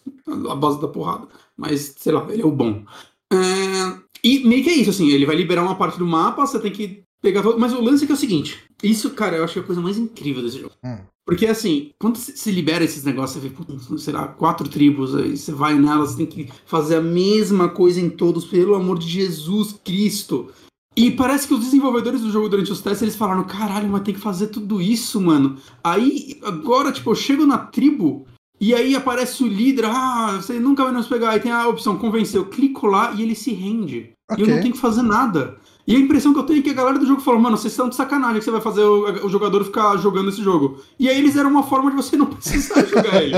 a 0.51 0.55
base 0.55 0.79
da 0.79 0.89
porrada. 0.89 1.27
Mas, 1.57 1.95
sei 1.97 2.13
lá, 2.13 2.27
ele 2.31 2.43
é 2.43 2.47
o 2.47 2.53
bom. 2.53 2.85
É, 3.33 3.99
E 4.23 4.41
meio 4.47 4.65
que 4.65 4.71
é 4.71 4.75
isso, 4.75 4.91
assim, 4.91 5.09
ele 5.09 5.27
vai 5.27 5.37
liberar 5.37 5.63
uma 5.63 5.77
parte 5.77 5.99
do 5.99 6.07
mapa, 6.07 6.47
você 6.47 6.59
tem 6.59 6.73
que 6.73 7.03
pegar. 7.23 7.43
Mas 7.59 7.73
o 7.73 7.81
lance 7.81 8.05
é 8.05 8.07
que 8.07 8.13
é 8.13 8.15
o 8.15 8.19
seguinte: 8.19 8.59
isso, 8.83 9.11
cara, 9.11 9.37
eu 9.37 9.45
acho 9.45 9.55
que 9.55 9.59
é 9.59 9.63
a 9.63 9.67
coisa 9.67 9.81
mais 9.81 9.97
incrível 9.97 10.43
desse 10.43 10.61
jogo. 10.61 10.75
Hum. 10.85 10.99
Porque 11.27 11.47
assim, 11.47 11.91
quando 11.99 12.17
se 12.17 12.53
libera 12.53 12.85
esses 12.85 13.03
negócios, 13.03 13.43
você 13.43 13.49
vê, 13.49 13.55
puta, 13.55 13.99
sei 13.99 14.13
lá, 14.13 14.29
quatro 14.29 14.69
tribos, 14.69 15.15
aí 15.15 15.37
você 15.37 15.51
vai 15.51 15.77
nelas, 15.77 16.11
você 16.11 16.19
tem 16.19 16.27
que 16.27 16.49
fazer 16.65 16.97
a 16.97 17.03
mesma 17.03 17.69
coisa 17.69 18.01
em 18.01 18.09
todos, 18.09 18.45
pelo 18.45 18.77
amor 18.77 18.99
de 18.99 19.09
Jesus 19.09 19.77
Cristo. 19.85 20.53
E 20.97 21.11
parece 21.11 21.49
que 21.49 21.53
os 21.53 21.61
desenvolvedores 21.61 22.23
do 22.23 22.31
jogo 22.31 22.49
durante 22.49 22.73
os 22.73 22.81
testes, 22.81 23.03
eles 23.03 23.17
falaram, 23.17 23.45
caralho, 23.45 23.89
mas 23.89 24.03
tem 24.03 24.15
que 24.15 24.21
fazer 24.21 24.47
tudo 24.47 24.81
isso, 24.81 25.21
mano. 25.21 25.57
Aí, 25.85 26.39
agora, 26.43 26.93
tipo, 26.93 27.11
eu 27.11 27.15
chego 27.15 27.45
na 27.45 27.59
tribo, 27.59 28.27
e 28.61 28.75
aí 28.75 28.97
aparece 28.97 29.43
o 29.43 29.47
líder, 29.47 29.85
ah, 29.87 30.39
você 30.41 30.59
nunca 30.59 30.85
vai 30.85 30.93
nos 30.93 31.07
pegar, 31.07 31.31
aí 31.31 31.41
tem 31.41 31.53
a 31.53 31.69
opção 31.69 31.99
convencer, 31.99 32.41
eu 32.41 32.47
clico 32.47 32.87
lá 32.87 33.13
e 33.13 33.23
ele 33.23 33.35
se 33.35 33.53
rende. 33.53 34.13
E 34.37 34.41
eu 34.41 34.47
não 34.47 34.61
tenho 34.61 34.75
que 34.75 34.81
fazer 34.81 35.03
nada. 35.03 35.57
E 35.87 35.95
a 35.95 35.99
impressão 35.99 36.33
que 36.33 36.41
eu 36.41 36.43
tenho 36.43 36.59
é 36.59 36.63
que 36.63 36.71
a 36.71 36.75
galera 36.75 36.99
do 36.99 37.07
jogo 37.07 37.21
falou, 37.21 37.41
mano, 37.41 37.57
vocês 37.57 37.73
estão 37.73 37.89
de 37.89 37.95
sacanagem 37.95 38.39
que 38.39 38.45
você 38.45 38.51
vai 38.51 38.61
fazer 38.61 38.83
o, 38.83 39.27
o 39.27 39.29
jogador 39.29 39.65
ficar 39.65 39.97
jogando 39.99 40.31
esse 40.31 40.43
jogo. 40.43 40.81
E 40.99 41.09
aí 41.09 41.17
eles 41.17 41.37
eram 41.37 41.51
uma 41.51 41.63
forma 41.63 41.91
de 41.91 41.97
você 41.97 42.17
não 42.17 42.27
precisar 42.27 42.83
jogar 42.91 43.23
ele. 43.23 43.37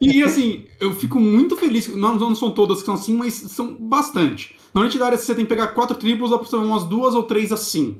E 0.00 0.22
assim, 0.22 0.66
eu 0.78 0.94
fico 0.94 1.18
muito 1.18 1.56
feliz. 1.56 1.88
Não, 1.88 2.14
não 2.14 2.34
são 2.36 2.52
todas 2.52 2.78
que 2.78 2.84
são 2.84 2.94
assim, 2.94 3.16
mas 3.16 3.34
são 3.34 3.74
bastante. 3.74 4.56
Da 4.72 5.06
área 5.06 5.18
você 5.18 5.34
tem 5.34 5.44
que 5.44 5.48
pegar 5.48 5.68
quatro 5.68 5.96
tribos, 5.96 6.30
dá 6.30 6.38
pra 6.38 6.46
ser 6.46 6.56
umas 6.56 6.84
duas 6.84 7.16
ou 7.16 7.24
três 7.24 7.50
assim. 7.50 7.98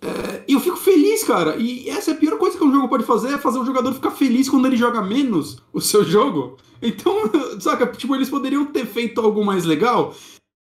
É, 0.00 0.44
E 0.46 0.52
eu 0.52 0.60
fico 0.60 0.76
feliz, 0.76 0.91
cara. 1.24 1.56
E 1.56 1.88
essa 1.88 2.10
é 2.10 2.14
a 2.14 2.16
pior 2.16 2.38
coisa 2.38 2.56
que 2.56 2.64
um 2.64 2.72
jogo 2.72 2.88
pode 2.88 3.04
fazer, 3.04 3.34
é 3.34 3.38
fazer 3.38 3.58
o 3.58 3.64
jogador 3.64 3.92
ficar 3.92 4.10
feliz 4.10 4.48
quando 4.48 4.66
ele 4.66 4.76
joga 4.76 5.02
menos 5.02 5.58
o 5.72 5.80
seu 5.80 6.04
jogo. 6.04 6.56
Então, 6.80 7.14
saca, 7.60 7.86
tipo, 7.86 8.14
eles 8.14 8.28
poderiam 8.30 8.64
ter 8.66 8.86
feito 8.86 9.20
algo 9.20 9.44
mais 9.44 9.64
legal. 9.64 10.14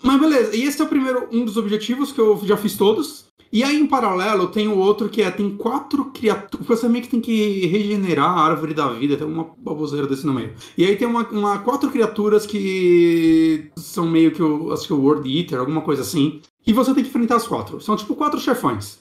Mas 0.02 0.20
beleza, 0.20 0.54
e 0.54 0.62
esse 0.62 0.80
é 0.80 0.84
o 0.84 0.88
primeiro, 0.88 1.26
um 1.32 1.44
dos 1.44 1.56
objetivos 1.56 2.12
que 2.12 2.20
eu 2.20 2.38
já 2.44 2.56
fiz 2.56 2.76
todos. 2.76 3.26
E 3.52 3.62
aí, 3.62 3.78
em 3.80 3.86
paralelo, 3.86 4.48
tem 4.48 4.66
o 4.68 4.76
outro 4.76 5.08
que 5.08 5.22
é, 5.22 5.30
tem 5.30 5.56
quatro 5.56 6.06
criaturas. 6.06 6.66
Você 6.66 6.88
meio 6.88 7.04
que 7.04 7.10
tem 7.10 7.20
que 7.20 7.64
regenerar 7.66 8.28
a 8.28 8.42
árvore 8.42 8.74
da 8.74 8.88
vida, 8.88 9.16
tem 9.16 9.26
uma 9.26 9.50
baboseira 9.56 10.06
desse 10.06 10.26
no 10.26 10.34
meio. 10.34 10.52
E 10.76 10.84
aí 10.84 10.96
tem 10.96 11.06
uma, 11.06 11.26
uma- 11.28 11.58
quatro 11.60 11.90
criaturas 11.90 12.44
que 12.44 13.70
são 13.78 14.06
meio 14.10 14.32
que 14.32 14.42
o, 14.42 14.72
acho 14.72 14.86
que 14.86 14.92
o 14.92 15.00
World 15.00 15.38
Eater, 15.38 15.60
alguma 15.60 15.80
coisa 15.80 16.02
assim. 16.02 16.40
E 16.66 16.72
você 16.72 16.92
tem 16.92 17.04
que 17.04 17.08
enfrentar 17.08 17.36
as 17.36 17.46
quatro. 17.46 17.80
São 17.80 17.96
tipo 17.96 18.16
quatro 18.16 18.40
chefões. 18.40 18.98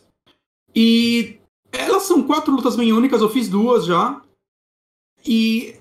E 0.76 1.38
elas 1.78 2.04
são 2.04 2.24
quatro 2.24 2.54
lutas 2.54 2.76
bem 2.76 2.92
únicas, 2.94 3.22
eu 3.22 3.30
fiz 3.30 3.48
duas 3.50 3.86
já. 3.86 4.22
E 5.26 5.76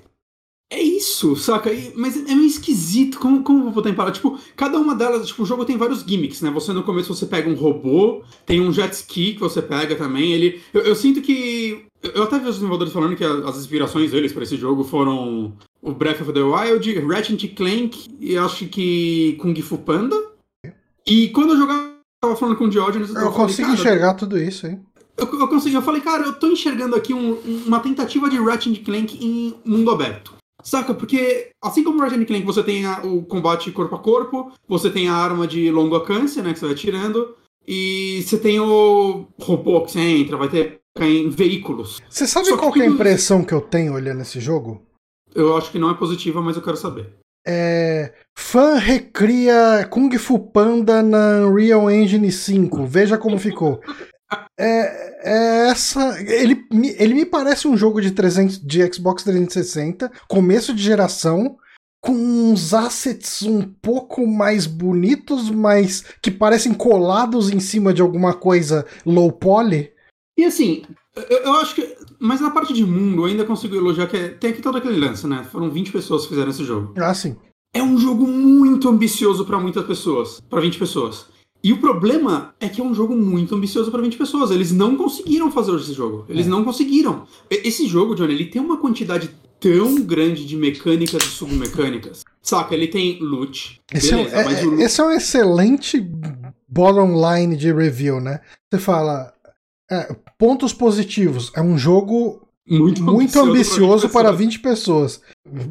é 0.71 0.81
isso, 0.83 1.37
saca? 1.37 1.71
Mas 1.95 2.17
é 2.17 2.35
meio 2.35 2.47
esquisito. 2.47 3.19
Como, 3.19 3.43
como 3.43 3.61
eu 3.61 3.65
vou 3.65 3.73
botar 3.73 3.91
em 3.91 3.95
palavras? 3.95 4.17
Tipo, 4.19 4.39
cada 4.57 4.79
uma 4.79 4.95
delas, 4.95 5.27
tipo, 5.27 5.43
o 5.43 5.47
jogo 5.47 5.65
tem 5.65 5.77
vários 5.77 6.01
gimmicks, 6.01 6.41
né? 6.41 6.51
Você 6.51 6.73
no 6.73 6.83
começo 6.83 7.15
você 7.15 7.27
pega 7.27 7.49
um 7.49 7.55
robô, 7.55 8.23
tem 8.45 8.61
um 8.61 8.73
jet 8.73 8.93
ski 8.93 9.35
que 9.35 9.41
você 9.41 9.63
pega 9.63 9.95
também. 9.95 10.33
Ele. 10.33 10.61
Eu, 10.73 10.83
eu 10.83 10.95
sinto 10.95 11.21
que. 11.21 11.87
Eu 12.03 12.11
eu 12.13 12.23
até 12.25 12.39
vi 12.39 12.49
os 12.49 12.57
desenvolvedores 12.57 12.93
falando 12.93 13.17
que 13.17 13.25
as 13.25 13.57
inspirações 13.57 14.11
deles 14.11 14.33
para 14.33 14.43
esse 14.43 14.57
jogo 14.57 14.85
foram 14.85 15.57
o 15.81 15.93
Breath 15.93 16.21
of 16.21 16.33
the 16.33 16.43
Wild, 16.43 17.01
Ratchet 17.01 17.49
Clank 17.49 18.09
e 18.21 18.37
acho 18.37 18.67
que 18.67 19.37
Kung 19.41 19.55
Fu 19.63 19.79
Panda. 19.79 20.17
E 21.07 21.29
quando 21.29 21.53
eu 21.53 21.59
jogava, 21.59 21.95
tava 22.21 22.37
falando 22.37 22.57
com 22.57 22.65
o 22.65 22.71
Diogenes, 22.71 23.11
eu 23.15 23.31
"Cara, 23.69 23.81
enxergar 23.81 24.15
tudo 24.15 24.39
isso, 24.39 24.67
hein? 24.67 24.81
Eu, 25.17 25.41
eu 25.41 25.49
consegui, 25.49 25.75
eu 25.77 25.83
falei, 25.83 26.01
cara, 26.01 26.25
eu 26.25 26.33
tô 26.35 26.47
enxergando 26.49 26.97
aqui 26.97 27.13
um- 27.15 27.39
uma 27.67 27.81
tentativa 27.81 28.29
de 28.29 28.39
Ratchet 28.39 28.81
Clank 28.81 29.17
em 29.25 29.55
mundo 29.65 29.91
aberto. 29.91 30.35
Saca? 30.63 30.95
Porque, 30.95 31.51
assim 31.63 31.85
como 31.85 31.99
o 31.99 32.01
Ratchet 32.03 32.25
Clank, 32.27 32.45
você 32.45 32.63
tem 32.63 32.87
a- 32.87 33.01
o 33.05 33.23
combate 33.23 33.71
corpo 33.71 33.95
a 33.95 33.99
corpo, 33.99 34.53
você 34.67 34.91
tem 34.91 35.09
a 35.09 35.15
arma 35.15 35.47
de 35.47 35.71
longo 35.71 35.95
alcance, 35.95 36.41
né, 36.41 36.53
que 36.53 36.59
você 36.59 36.67
vai 36.67 36.75
tirando, 36.75 37.35
e 37.67 38.23
você 38.27 38.39
tem 38.39 38.59
o 38.61 39.27
robô 39.39 39.83
que 39.83 39.93
você 39.93 40.01
entra, 40.01 40.37
vai 40.37 40.49
ter 40.49 40.81
em 41.01 41.29
veículos. 41.29 42.01
Você 42.09 42.27
sabe 42.27 42.47
Só 42.47 42.57
qual 42.57 42.73
que 42.73 42.81
é 42.81 42.85
a 42.85 42.89
impressão 42.89 43.43
que 43.45 43.53
eu 43.53 43.61
tenho 43.61 43.95
olhando 43.95 44.23
esse 44.23 44.41
jogo? 44.41 44.81
Eu 45.35 45.57
acho 45.57 45.71
que 45.73 45.79
não 45.79 45.91
é 45.91 45.95
positiva, 45.95 46.41
mas 46.41 46.57
eu 46.57 46.63
quero 46.63 46.77
saber. 46.77 47.13
É. 47.47 48.15
Fã 48.39 48.77
recria 48.77 49.87
Kung 49.91 50.17
Fu 50.17 50.39
Panda 50.39 51.03
na 51.03 51.47
Unreal 51.47 51.91
Engine 51.91 52.31
5. 52.33 52.87
Veja 52.87 53.19
como 53.19 53.39
ficou. 53.39 53.81
É, 54.59 55.67
é 55.67 55.69
essa. 55.71 56.21
Ele, 56.23 56.65
me- 56.73 56.95
ele 56.99 57.15
me 57.15 57.25
parece 57.27 57.67
um 57.69 57.77
jogo 57.77 58.01
de, 58.01 58.11
300, 58.11 58.59
de 58.59 58.93
Xbox 58.93 59.23
360, 59.23 60.11
começo 60.29 60.75
de 60.75 60.83
geração, 60.83 61.57
com 62.03 62.13
uns 62.13 62.75
assets 62.75 63.43
um 63.43 63.63
pouco 63.63 64.27
mais 64.27 64.67
bonitos, 64.67 65.51
mas 65.51 66.05
que 66.23 66.31
parecem 66.31 66.73
colados 66.75 67.51
em 67.51 67.61
cima 67.61 67.93
de 67.95 68.03
alguma 68.03 68.35
coisa 68.35 68.87
low 69.07 69.33
poly. 69.33 69.91
E 70.39 70.45
assim, 70.45 70.83
eu, 71.17 71.39
eu 71.39 71.53
acho 71.55 71.75
que. 71.75 71.95
Mas 72.19 72.41
na 72.41 72.51
parte 72.51 72.73
de 72.73 72.85
mundo, 72.85 73.23
eu 73.23 73.27
ainda 73.27 73.45
consigo 73.45 73.75
elogiar 73.75 74.07
que 74.07 74.17
é- 74.17 74.29
tem 74.29 74.51
aqui 74.51 74.63
todo 74.63 74.79
aquele 74.79 74.99
lance, 74.99 75.27
né? 75.27 75.45
Foram 75.51 75.71
20 75.71 75.93
pessoas 75.93 76.23
que 76.23 76.31
fizeram 76.31 76.51
esse 76.51 76.65
jogo. 76.65 76.95
Ah, 76.97 77.13
sim. 77.15 77.37
É 77.75 77.83
um 77.83 77.99
jogo 77.99 78.27
muito 78.27 78.89
ambicioso 78.89 79.45
pra 79.45 79.59
muitas 79.59 79.85
pessoas, 79.85 80.41
Pra 80.49 80.61
20 80.61 80.79
pessoas. 80.79 81.27
E 81.65 81.73
o 81.73 81.79
problema 81.79 82.55
é 82.61 82.69
que 82.69 82.81
é 82.81 82.85
um 82.85 82.93
jogo 82.95 83.17
muito 83.17 83.55
ambicioso 83.55 83.91
pra 83.91 84.03
20 84.03 84.19
pessoas. 84.19 84.51
Eles 84.51 84.71
não 84.71 84.95
conseguiram 84.97 85.51
fazer 85.51 85.75
esse 85.77 85.95
jogo. 85.95 86.27
Eles 86.29 86.47
não 86.47 86.63
conseguiram. 86.63 87.27
Esse 87.51 87.87
jogo, 87.89 88.15
Johnny, 88.15 88.35
ele 88.35 88.45
tem 88.45 88.61
uma 88.61 88.77
quantidade 88.77 89.31
tão 89.59 89.95
grande 90.03 90.45
de 90.45 90.57
mecânicas 90.59 91.23
e 91.23 91.27
submecânicas. 91.29 92.23
Saca, 92.43 92.75
ele 92.75 92.87
tem 92.87 93.19
loot. 93.19 93.81
Esse, 93.91 94.13
é, 94.13 94.17
um- 94.17 94.25
beleza, 94.25 94.37
é- 94.37 94.61
é- 94.61 94.65
loot- 94.67 94.83
esse 94.83 95.01
é 95.01 95.05
um 95.05 95.11
excelente 95.11 96.07
bottom 96.69 97.15
line 97.15 97.57
de 97.57 97.73
review, 97.73 98.21
né? 98.21 98.41
Você 98.71 98.79
fala. 98.79 99.33
é, 99.91 100.17
pontos 100.39 100.73
positivos. 100.73 101.53
É 101.55 101.61
um 101.61 101.77
jogo 101.77 102.44
muito, 102.69 103.03
muito 103.03 103.39
ambicioso 103.39 104.09
para 104.09 104.31
20 104.33 104.61
pessoas. 104.61 105.21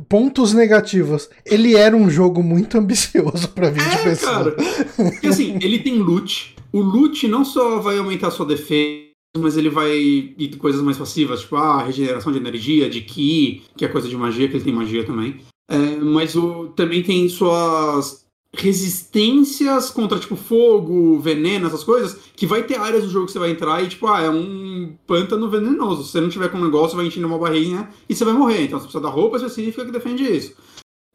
Pontos 0.08 0.54
negativos. 0.54 1.30
Ele 1.46 1.76
era 1.76 1.96
um 1.96 2.10
jogo 2.10 2.44
muito 2.44 2.78
ambicioso 2.78 3.50
para 3.50 3.70
20 3.70 3.82
É, 3.84 4.04
pessoas. 4.04 4.22
cara. 4.22 4.52
Porque 4.96 5.28
assim, 5.28 5.58
ele 5.62 5.80
tem 5.80 5.98
loot. 5.98 6.56
O 6.72 6.82
loot 6.82 7.28
não 7.28 7.44
só 7.44 7.80
vai 7.80 7.98
aumentar 7.98 8.28
a 8.28 8.32
sua 8.32 8.46
defesa, 8.46 9.04
mas 9.38 9.58
ele 9.58 9.70
vai 9.70 9.96
ir 9.96 10.56
coisas 10.58 10.82
mais 10.82 10.98
passivas, 10.98 11.42
tipo, 11.42 11.56
ah, 11.56 11.84
regeneração 11.84 12.32
de 12.32 12.38
energia, 12.38 12.90
de 12.90 13.02
ki, 13.02 13.64
que 13.76 13.86
é 13.86 13.88
coisa 13.88 14.08
de 14.08 14.16
magia, 14.16 14.48
que 14.48 14.56
ele 14.56 14.64
tem 14.64 14.74
magia 14.74 15.04
também. 15.04 15.38
É, 15.70 15.78
mas 15.98 16.36
o, 16.36 16.68
também 16.76 17.02
tem 17.02 17.28
suas 17.30 18.23
resistências 18.54 19.90
contra, 19.90 20.20
tipo, 20.20 20.36
fogo, 20.36 21.20
veneno, 21.20 21.68
essas 21.68 21.84
coisas, 21.84 22.20
que 22.36 22.46
vai 22.46 22.64
ter 22.64 22.78
áreas 22.78 23.04
do 23.04 23.10
jogo 23.10 23.26
que 23.26 23.32
você 23.32 23.40
vai 23.40 23.52
entrar 23.52 23.84
e, 23.84 23.90
tipo, 23.90 24.08
ah, 24.08 24.22
é 24.22 24.30
um 24.30 24.96
pântano 25.08 25.50
venenoso. 25.50 26.04
Se 26.04 26.12
você 26.12 26.22
não 26.22 26.30
tiver 26.30 26.50
com 26.50 26.60
um 26.60 26.64
negócio, 26.64 26.96
vai 26.96 27.08
enchendo 27.08 27.28
uma 27.28 27.40
barrinha 27.40 27.90
e 28.08 28.16
você 28.16 28.24
vai 28.24 28.34
morrer. 28.34 28.66
Então 28.66 28.80
você 28.80 28.86
precisa 28.86 29.04
da 29.04 29.10
roupa 29.10 29.38
específica 29.38 29.84
que 29.84 29.92
defende 29.92 30.24
isso. 30.24 30.54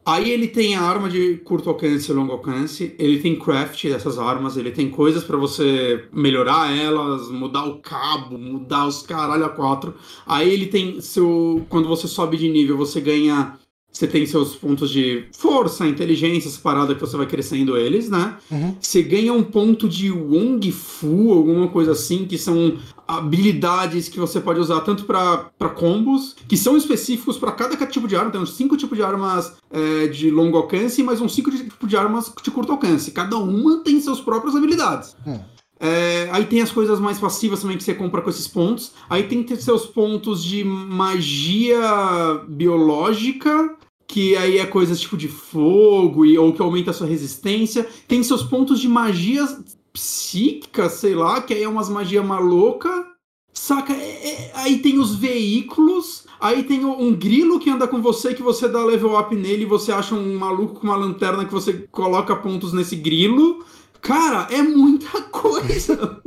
Aí 0.05 0.31
ele 0.31 0.47
tem 0.47 0.75
a 0.75 0.81
arma 0.81 1.09
de 1.09 1.37
curto 1.37 1.69
alcance 1.69 2.09
e 2.09 2.15
longo 2.15 2.31
alcance, 2.31 2.95
ele 2.97 3.19
tem 3.19 3.37
craft 3.37 3.83
dessas 3.83 4.17
armas, 4.17 4.57
ele 4.57 4.71
tem 4.71 4.89
coisas 4.89 5.23
para 5.23 5.37
você 5.37 6.07
melhorar 6.11 6.75
elas, 6.75 7.29
mudar 7.29 7.65
o 7.65 7.79
cabo, 7.79 8.37
mudar 8.37 8.87
os 8.87 9.03
caralho 9.03 9.45
a 9.45 9.49
quatro. 9.49 9.93
Aí 10.25 10.49
ele 10.51 10.65
tem 10.65 10.99
seu. 10.99 11.63
Quando 11.69 11.87
você 11.87 12.07
sobe 12.07 12.37
de 12.37 12.49
nível, 12.49 12.75
você 12.75 12.99
ganha 12.99 13.59
você 13.91 14.07
tem 14.07 14.25
seus 14.25 14.55
pontos 14.55 14.89
de 14.89 15.25
força, 15.33 15.85
inteligência, 15.85 16.47
essa 16.47 16.59
parada 16.61 16.93
que 16.95 17.01
você 17.01 17.17
vai 17.17 17.25
crescendo 17.25 17.75
eles, 17.75 18.09
né? 18.09 18.37
Uhum. 18.49 18.75
Você 18.79 19.01
ganha 19.01 19.33
um 19.33 19.43
ponto 19.43 19.89
de 19.89 20.11
Wong 20.11 20.71
Fu, 20.71 21.33
alguma 21.33 21.67
coisa 21.67 21.91
assim, 21.91 22.25
que 22.25 22.37
são 22.37 22.77
habilidades 23.07 24.07
que 24.07 24.19
você 24.19 24.39
pode 24.39 24.59
usar 24.59 24.81
tanto 24.81 25.03
para 25.05 25.69
combos, 25.75 26.35
que 26.47 26.55
são 26.55 26.77
específicos 26.77 27.37
para 27.37 27.51
cada 27.51 27.75
tipo 27.87 28.07
de 28.07 28.15
arma. 28.15 28.31
Tem 28.31 28.39
uns 28.39 28.55
cinco 28.55 28.77
tipos 28.77 28.97
de 28.97 29.03
armas 29.03 29.53
é, 29.71 30.07
de 30.07 30.29
longo 30.29 30.57
alcance, 30.57 31.01
mas 31.01 31.19
uns 31.19 31.33
cinco 31.33 31.51
tipos 31.51 31.89
de 31.89 31.97
armas 31.97 32.31
de 32.41 32.51
curto 32.51 32.71
alcance. 32.71 33.11
Cada 33.11 33.37
uma 33.37 33.79
tem 33.79 33.99
suas 33.99 34.21
próprias 34.21 34.55
habilidades. 34.55 35.15
Hum. 35.25 35.39
É, 35.79 36.27
aí 36.31 36.45
tem 36.45 36.61
as 36.61 36.71
coisas 36.71 36.99
mais 36.99 37.19
passivas 37.19 37.61
também 37.61 37.77
que 37.77 37.83
você 37.83 37.93
compra 37.93 38.21
com 38.21 38.29
esses 38.29 38.47
pontos. 38.47 38.91
Aí 39.09 39.23
tem 39.23 39.41
que 39.41 39.55
ter 39.55 39.61
seus 39.61 39.85
pontos 39.85 40.43
de 40.43 40.63
magia 40.63 41.79
biológica, 42.47 43.77
que 44.05 44.35
aí 44.35 44.57
é 44.57 44.65
coisas 44.65 44.99
tipo 44.99 45.15
de 45.15 45.29
fogo 45.29 46.25
e, 46.25 46.37
ou 46.37 46.51
que 46.51 46.61
aumenta 46.61 46.91
a 46.91 46.93
sua 46.93 47.07
resistência. 47.07 47.87
Tem 48.07 48.21
seus 48.23 48.43
pontos 48.43 48.79
de 48.79 48.89
magia 48.89 49.45
psíquica, 49.93 50.89
sei 50.89 51.15
lá, 51.15 51.41
que 51.41 51.53
aí 51.53 51.63
é 51.63 51.69
umas 51.69 51.89
magia 51.89 52.21
maluca. 52.21 53.07
Saca? 53.53 53.93
É, 53.93 54.27
é, 54.27 54.51
aí 54.55 54.79
tem 54.79 54.99
os 54.99 55.15
veículos. 55.15 56.25
Aí 56.39 56.63
tem 56.63 56.85
um 56.85 57.13
grilo 57.13 57.59
que 57.59 57.69
anda 57.69 57.87
com 57.87 58.01
você, 58.01 58.33
que 58.33 58.41
você 58.41 58.67
dá 58.67 58.83
level 58.83 59.19
up 59.19 59.35
nele 59.35 59.63
e 59.63 59.65
você 59.65 59.91
acha 59.91 60.15
um 60.15 60.37
maluco 60.37 60.79
com 60.79 60.87
uma 60.87 60.95
lanterna 60.95 61.43
que 61.43 61.51
você 61.51 61.85
coloca 61.91 62.35
pontos 62.35 62.71
nesse 62.71 62.95
grilo. 62.95 63.63
Cara, 64.01 64.47
é 64.51 64.61
muita 64.61 65.21
coisa. 65.23 66.21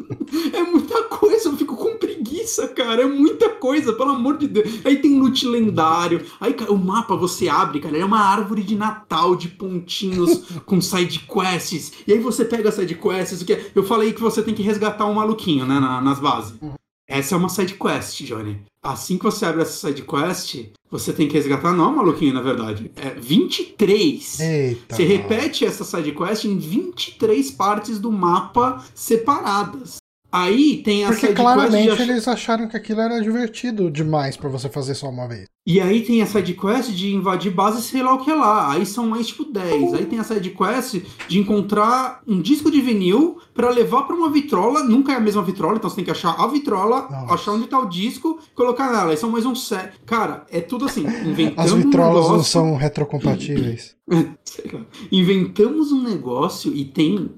é 0.53 0.63
muita 0.63 1.03
coisa. 1.05 1.49
Eu 1.49 1.57
fico 1.57 1.77
com 1.77 1.97
preguiça, 1.97 2.69
cara. 2.69 3.03
É 3.03 3.07
muita 3.07 3.49
coisa, 3.51 3.93
pelo 3.93 4.11
amor 4.11 4.39
de 4.39 4.49
Deus. 4.49 4.81
Aí 4.85 4.97
tem 4.97 5.19
loot 5.19 5.47
lendário. 5.47 6.25
Aí 6.41 6.55
o 6.69 6.77
mapa 6.77 7.17
você 7.17 7.49
abre, 7.49 7.81
cara. 7.81 7.97
É 7.97 8.05
uma 8.05 8.21
árvore 8.21 8.63
de 8.63 8.77
Natal 8.77 9.35
de 9.35 9.49
pontinhos 9.49 10.45
com 10.67 10.81
side 10.81 11.21
quests. 11.21 11.93
E 12.07 12.13
aí 12.13 12.19
você 12.19 12.45
pega 12.45 12.71
side 12.71 12.95
quests. 12.95 13.43
Que 13.43 13.71
eu 13.75 13.85
falei 13.85 14.13
que 14.13 14.21
você 14.21 14.43
tem 14.43 14.55
que 14.55 14.63
resgatar 14.63 15.07
um 15.07 15.15
maluquinho, 15.15 15.67
né, 15.67 15.81
na, 15.81 16.01
nas 16.01 16.21
bases. 16.21 16.55
Essa 17.09 17.35
é 17.35 17.39
uma 17.39 17.49
side 17.49 17.75
quest, 17.75 18.23
Johnny. 18.25 18.63
Assim 18.83 19.19
que 19.19 19.25
você 19.25 19.45
abre 19.45 19.63
essa 19.63 19.89
side 19.89 20.03
quest, 20.03 20.67
você 20.93 21.11
tem 21.11 21.27
que 21.27 21.33
resgatar, 21.33 21.73
não, 21.73 21.97
maluquinho, 21.97 22.35
na 22.35 22.43
verdade. 22.43 22.91
É 22.95 23.09
23. 23.19 24.41
Eita. 24.41 24.95
Você 24.95 25.05
repete 25.05 25.65
essa 25.65 25.85
side 25.85 26.13
quest 26.13 26.45
em 26.45 26.59
23 26.59 27.51
partes 27.53 27.99
do 27.99 28.13
mapa 28.13 28.85
separadas. 28.95 30.02
Aí 30.33 30.83
tem 30.83 31.05
a 31.05 31.09
Porque 31.09 31.29
claramente 31.35 31.95
de... 31.95 32.03
eles 32.03 32.27
acharam 32.27 32.67
que 32.67 32.77
aquilo 32.77 33.01
era 33.03 33.21
divertido 33.21 33.91
demais 33.91 34.35
pra 34.37 34.49
você 34.49 34.69
fazer 34.69 34.95
só 34.95 35.11
uma 35.11 35.29
vez. 35.29 35.47
E 35.65 35.81
aí 35.81 36.01
tem 36.03 36.21
a 36.23 36.27
side 36.27 36.55
quest 36.55 36.91
de 36.91 37.15
invadir 37.15 37.53
base, 37.53 37.83
sei 37.83 38.03
lá 38.03 38.15
o 38.15 38.25
que 38.25 38.31
é 38.31 38.35
lá. 38.35 38.73
Aí 38.73 38.85
são 38.85 39.07
mais 39.07 39.29
tipo 39.29 39.45
10. 39.45 39.95
Aí 39.95 40.07
tem 40.07 40.19
a 40.19 40.25
side 40.25 40.51
quest 40.51 40.97
de 41.29 41.39
encontrar 41.39 42.21
um 42.27 42.41
disco 42.41 42.69
de 42.71 42.81
vinil 42.81 43.39
pra 43.55 43.71
levar 43.71 44.03
pra 44.05 44.17
uma 44.17 44.29
vitrola. 44.31 44.83
Nunca 44.83 45.13
é 45.13 45.17
a 45.17 45.21
mesma 45.21 45.43
vitrola, 45.43 45.77
então 45.77 45.89
você 45.89 45.97
tem 45.97 46.05
que 46.05 46.11
achar 46.11 46.35
a 46.37 46.47
vitrola, 46.49 47.03
Nossa. 47.09 47.35
achar 47.35 47.53
onde 47.53 47.69
tá 47.69 47.79
o 47.79 47.87
disco, 47.89 48.41
colocar 48.57 48.91
nela. 48.91 49.11
Aí 49.13 49.17
são 49.17 49.31
mais 49.31 49.47
um 49.47 49.55
set. 49.55 49.93
Cara, 50.05 50.45
é 50.51 50.61
tudo 50.61 50.87
assim. 50.87 51.05
As 51.57 51.71
um 51.71 51.77
vitrolas 51.77 52.15
não 52.25 52.31
negócio- 52.33 52.51
são 52.51 52.75
retrocompatíveis. 52.75 53.95
Sei 54.45 54.65
lá. 54.73 54.81
Inventamos 55.13 55.93
um 55.93 56.03
negócio 56.03 56.75
e 56.75 56.85
tem 56.85 57.31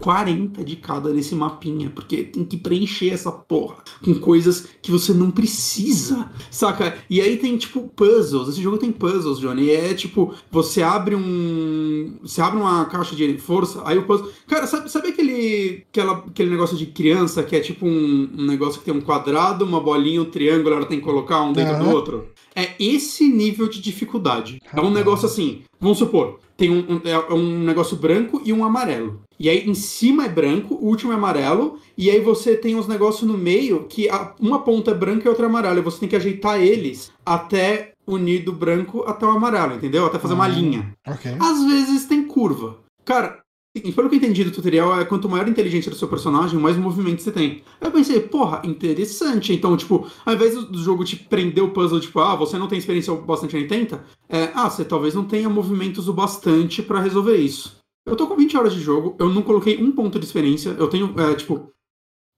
40 0.00 0.64
de 0.64 0.76
cada 0.76 1.10
nesse 1.12 1.34
mapinha, 1.34 1.90
porque 1.90 2.22
tem 2.24 2.44
que 2.44 2.56
preencher 2.56 3.10
essa 3.10 3.30
porra 3.32 3.76
com 4.04 4.14
coisas 4.14 4.68
que 4.82 4.90
você 4.90 5.12
não 5.12 5.30
precisa, 5.30 6.30
saca? 6.50 6.96
E 7.08 7.20
aí 7.20 7.36
tem 7.36 7.56
tipo 7.56 7.80
puzzles, 7.94 8.48
esse 8.48 8.62
jogo 8.62 8.78
tem 8.78 8.92
puzzles, 8.92 9.38
Johnny, 9.38 9.64
e 9.64 9.70
é 9.70 9.94
tipo, 9.94 10.34
você 10.50 10.82
abre 10.82 11.14
um. 11.14 12.16
Você 12.22 12.40
abre 12.40 12.58
uma 12.60 12.84
caixa 12.86 13.14
de 13.16 13.38
força, 13.38 13.82
aí 13.84 13.98
o 13.98 14.04
puzzle. 14.06 14.30
Cara, 14.46 14.66
sabe, 14.66 14.90
sabe 14.90 15.08
aquele, 15.08 15.84
aquela, 15.90 16.18
aquele 16.18 16.50
negócio 16.50 16.76
de 16.76 16.86
criança 16.86 17.42
que 17.42 17.56
é 17.56 17.60
tipo 17.60 17.86
um, 17.86 18.28
um 18.36 18.46
negócio 18.46 18.78
que 18.80 18.86
tem 18.86 18.94
um 18.94 19.00
quadrado, 19.00 19.64
uma 19.64 19.80
bolinha, 19.80 20.22
um 20.22 20.24
triângulo, 20.26 20.74
ela 20.76 20.86
tem 20.86 20.98
que 20.98 21.04
colocar 21.04 21.42
um 21.42 21.52
dentro 21.52 21.76
do 21.76 21.84
Aham. 21.84 21.92
outro? 21.94 22.26
É 22.54 22.70
esse 22.78 23.28
nível 23.28 23.68
de 23.68 23.80
dificuldade. 23.80 24.60
É 24.72 24.80
um 24.80 24.90
negócio 24.90 25.26
assim, 25.26 25.62
vamos 25.78 25.98
supor, 25.98 26.38
tem 26.56 26.70
um, 26.70 26.78
um- 26.94 27.00
é 27.04 27.34
um 27.34 27.58
negócio 27.64 27.96
branco 27.96 28.40
e 28.44 28.52
um 28.52 28.64
amarelo. 28.64 29.20
E 29.38 29.48
aí 29.50 29.68
em 29.68 29.74
cima 29.74 30.24
é 30.24 30.28
branco, 30.28 30.74
o 30.74 30.86
último 30.86 31.12
é 31.12 31.14
amarelo, 31.14 31.78
e 31.96 32.10
aí 32.10 32.20
você 32.20 32.56
tem 32.56 32.74
uns 32.74 32.88
negócios 32.88 33.28
no 33.28 33.36
meio 33.36 33.84
que 33.88 34.08
a- 34.08 34.34
uma 34.40 34.60
ponta 34.60 34.90
é 34.92 34.94
branca 34.94 35.26
e 35.26 35.28
outra 35.28 35.44
é 35.46 35.48
amarela. 35.48 35.78
E 35.78 35.82
você 35.82 36.00
tem 36.00 36.08
que 36.08 36.16
ajeitar 36.16 36.60
eles 36.60 37.12
até 37.24 37.92
unir 38.06 38.44
do 38.44 38.52
branco 38.52 39.02
até 39.06 39.26
o 39.26 39.30
amarelo, 39.30 39.74
entendeu? 39.74 40.06
Até 40.06 40.18
fazer 40.18 40.34
uma 40.34 40.44
Ah. 40.44 40.48
linha. 40.48 40.92
Ok. 41.06 41.32
Às 41.40 41.64
vezes 41.64 42.06
tem 42.06 42.22
curva. 42.24 42.78
Cara, 43.04 43.40
seguinte, 43.76 43.94
pelo 43.94 44.08
que 44.08 44.14
eu 44.14 44.18
entendi 44.18 44.42
do 44.44 44.50
tutorial, 44.52 44.98
é 44.98 45.04
quanto 45.04 45.28
maior 45.28 45.44
a 45.46 45.50
inteligência 45.50 45.90
do 45.90 45.96
seu 45.96 46.08
personagem, 46.08 46.58
mais 46.58 46.76
movimento 46.76 47.20
você 47.22 47.30
tem. 47.32 47.62
Aí 47.80 47.88
eu 47.88 47.90
pensei, 47.92 48.20
porra, 48.20 48.62
interessante. 48.64 49.52
Então, 49.52 49.76
tipo, 49.76 50.06
ao 50.24 50.34
invés 50.34 50.54
do 50.54 50.78
jogo 50.82 51.04
te 51.04 51.16
prender 51.16 51.62
o 51.62 51.70
puzzle, 51.70 52.00
tipo, 52.00 52.20
ah, 52.20 52.34
você 52.36 52.56
não 52.58 52.68
tem 52.68 52.78
experiência 52.78 53.12
o 53.12 53.20
bastante 53.20 53.54
em 53.56 53.60
80, 53.62 54.02
é, 54.28 54.50
ah, 54.54 54.70
você 54.70 54.84
talvez 54.84 55.14
não 55.14 55.24
tenha 55.24 55.48
movimentos 55.50 56.08
o 56.08 56.12
bastante 56.12 56.80
pra 56.82 57.00
resolver 57.00 57.36
isso. 57.36 57.76
Eu 58.06 58.14
tô 58.16 58.26
com 58.26 58.36
20 58.36 58.56
horas 58.56 58.72
de 58.72 58.80
jogo, 58.80 59.16
eu 59.18 59.28
não 59.28 59.42
coloquei 59.42 59.82
um 59.82 59.90
ponto 59.90 60.18
de 60.18 60.24
experiência, 60.24 60.70
eu 60.70 60.88
tenho, 60.88 61.12
é, 61.18 61.34
tipo, 61.34 61.72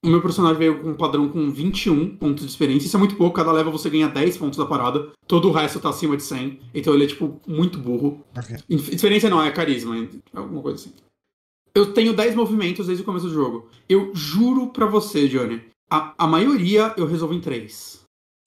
o 0.03 0.07
meu 0.07 0.21
personagem 0.21 0.57
veio 0.57 0.81
com 0.81 0.89
um 0.89 0.95
padrão 0.95 1.27
com 1.29 1.51
21 1.51 2.15
pontos 2.15 2.45
de 2.45 2.49
experiência. 2.49 2.87
Isso 2.87 2.95
é 2.95 2.99
muito 2.99 3.15
pouco, 3.15 3.35
cada 3.35 3.51
level 3.51 3.71
você 3.71 3.89
ganha 3.89 4.07
10 4.07 4.37
pontos 4.37 4.57
da 4.57 4.65
parada. 4.65 5.11
Todo 5.27 5.49
o 5.49 5.51
resto 5.51 5.79
tá 5.79 5.89
acima 5.89 6.15
de 6.15 6.23
100. 6.23 6.59
Então 6.73 6.93
ele 6.93 7.03
é, 7.03 7.07
tipo, 7.07 7.39
muito 7.45 7.77
burro. 7.77 8.23
Ok. 8.35 8.57
Experiência 8.69 9.29
não, 9.29 9.43
é 9.43 9.51
carisma, 9.51 9.97
é 9.97 10.07
alguma 10.33 10.61
coisa 10.61 10.77
assim. 10.77 10.93
Eu 11.75 11.93
tenho 11.93 12.15
10 12.15 12.33
movimentos 12.33 12.87
desde 12.87 13.03
o 13.03 13.05
começo 13.05 13.27
do 13.27 13.33
jogo. 13.33 13.69
Eu 13.87 14.11
juro 14.15 14.67
pra 14.67 14.85
você, 14.85 15.27
Johnny, 15.27 15.61
a, 15.89 16.13
a 16.17 16.27
maioria 16.27 16.93
eu 16.97 17.05
resolvo 17.05 17.33
em 17.33 17.41
3. 17.41 17.98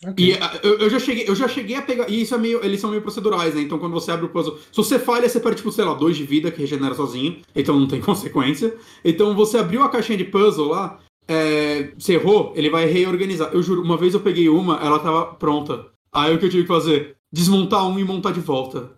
Ok. 0.07 0.27
E 0.27 0.35
a, 0.35 0.61
eu, 0.63 0.79
eu 0.79 0.91
já 0.91 0.99
cheguei, 0.99 1.25
eu 1.29 1.35
já 1.35 1.49
cheguei 1.49 1.77
a 1.77 1.83
pegar. 1.83 2.09
E 2.09 2.21
isso 2.23 2.35
é 2.35 2.39
meio. 2.39 2.65
Eles 2.65 2.81
são 2.81 2.91
meio 2.91 3.03
procedurais, 3.03 3.55
né? 3.55 3.61
Então 3.63 3.79
quando 3.79 3.93
você 3.93 4.11
abre 4.11 4.27
o 4.27 4.29
puzzle. 4.29 4.59
Se 4.71 4.77
você 4.77 4.99
falha, 4.99 5.29
você 5.29 5.41
perde, 5.41 5.59
tipo, 5.59 5.73
sei 5.73 5.85
lá, 5.85 5.95
2 5.95 6.17
de 6.17 6.25
vida, 6.25 6.51
que 6.51 6.61
regenera 6.61 6.95
sozinho. 6.95 7.39
Então 7.55 7.79
não 7.79 7.87
tem 7.87 8.01
consequência. 8.03 8.75
Então 9.05 9.35
você 9.35 9.59
abriu 9.59 9.83
a 9.83 9.89
caixinha 9.89 10.19
de 10.19 10.25
puzzle 10.25 10.69
lá. 10.69 10.99
É, 11.29 11.93
você 11.97 12.15
errou, 12.15 12.53
ele 12.57 12.69
vai 12.69 12.87
reorganizar. 12.87 13.51
Eu 13.53 13.63
juro, 13.63 13.83
uma 13.83 13.97
vez 13.97 14.13
eu 14.13 14.21
peguei 14.21 14.49
uma, 14.49 14.77
ela 14.85 14.99
tava 14.99 15.27
pronta. 15.35 15.87
Aí 16.13 16.35
o 16.35 16.39
que 16.39 16.47
eu 16.47 16.51
tive 16.51 16.63
que 16.65 16.69
fazer? 16.69 17.17
Desmontar 17.33 17.87
um 17.87 17.99
e 17.99 18.05
montar 18.05 18.33
de 18.33 18.41
volta. 18.41 18.91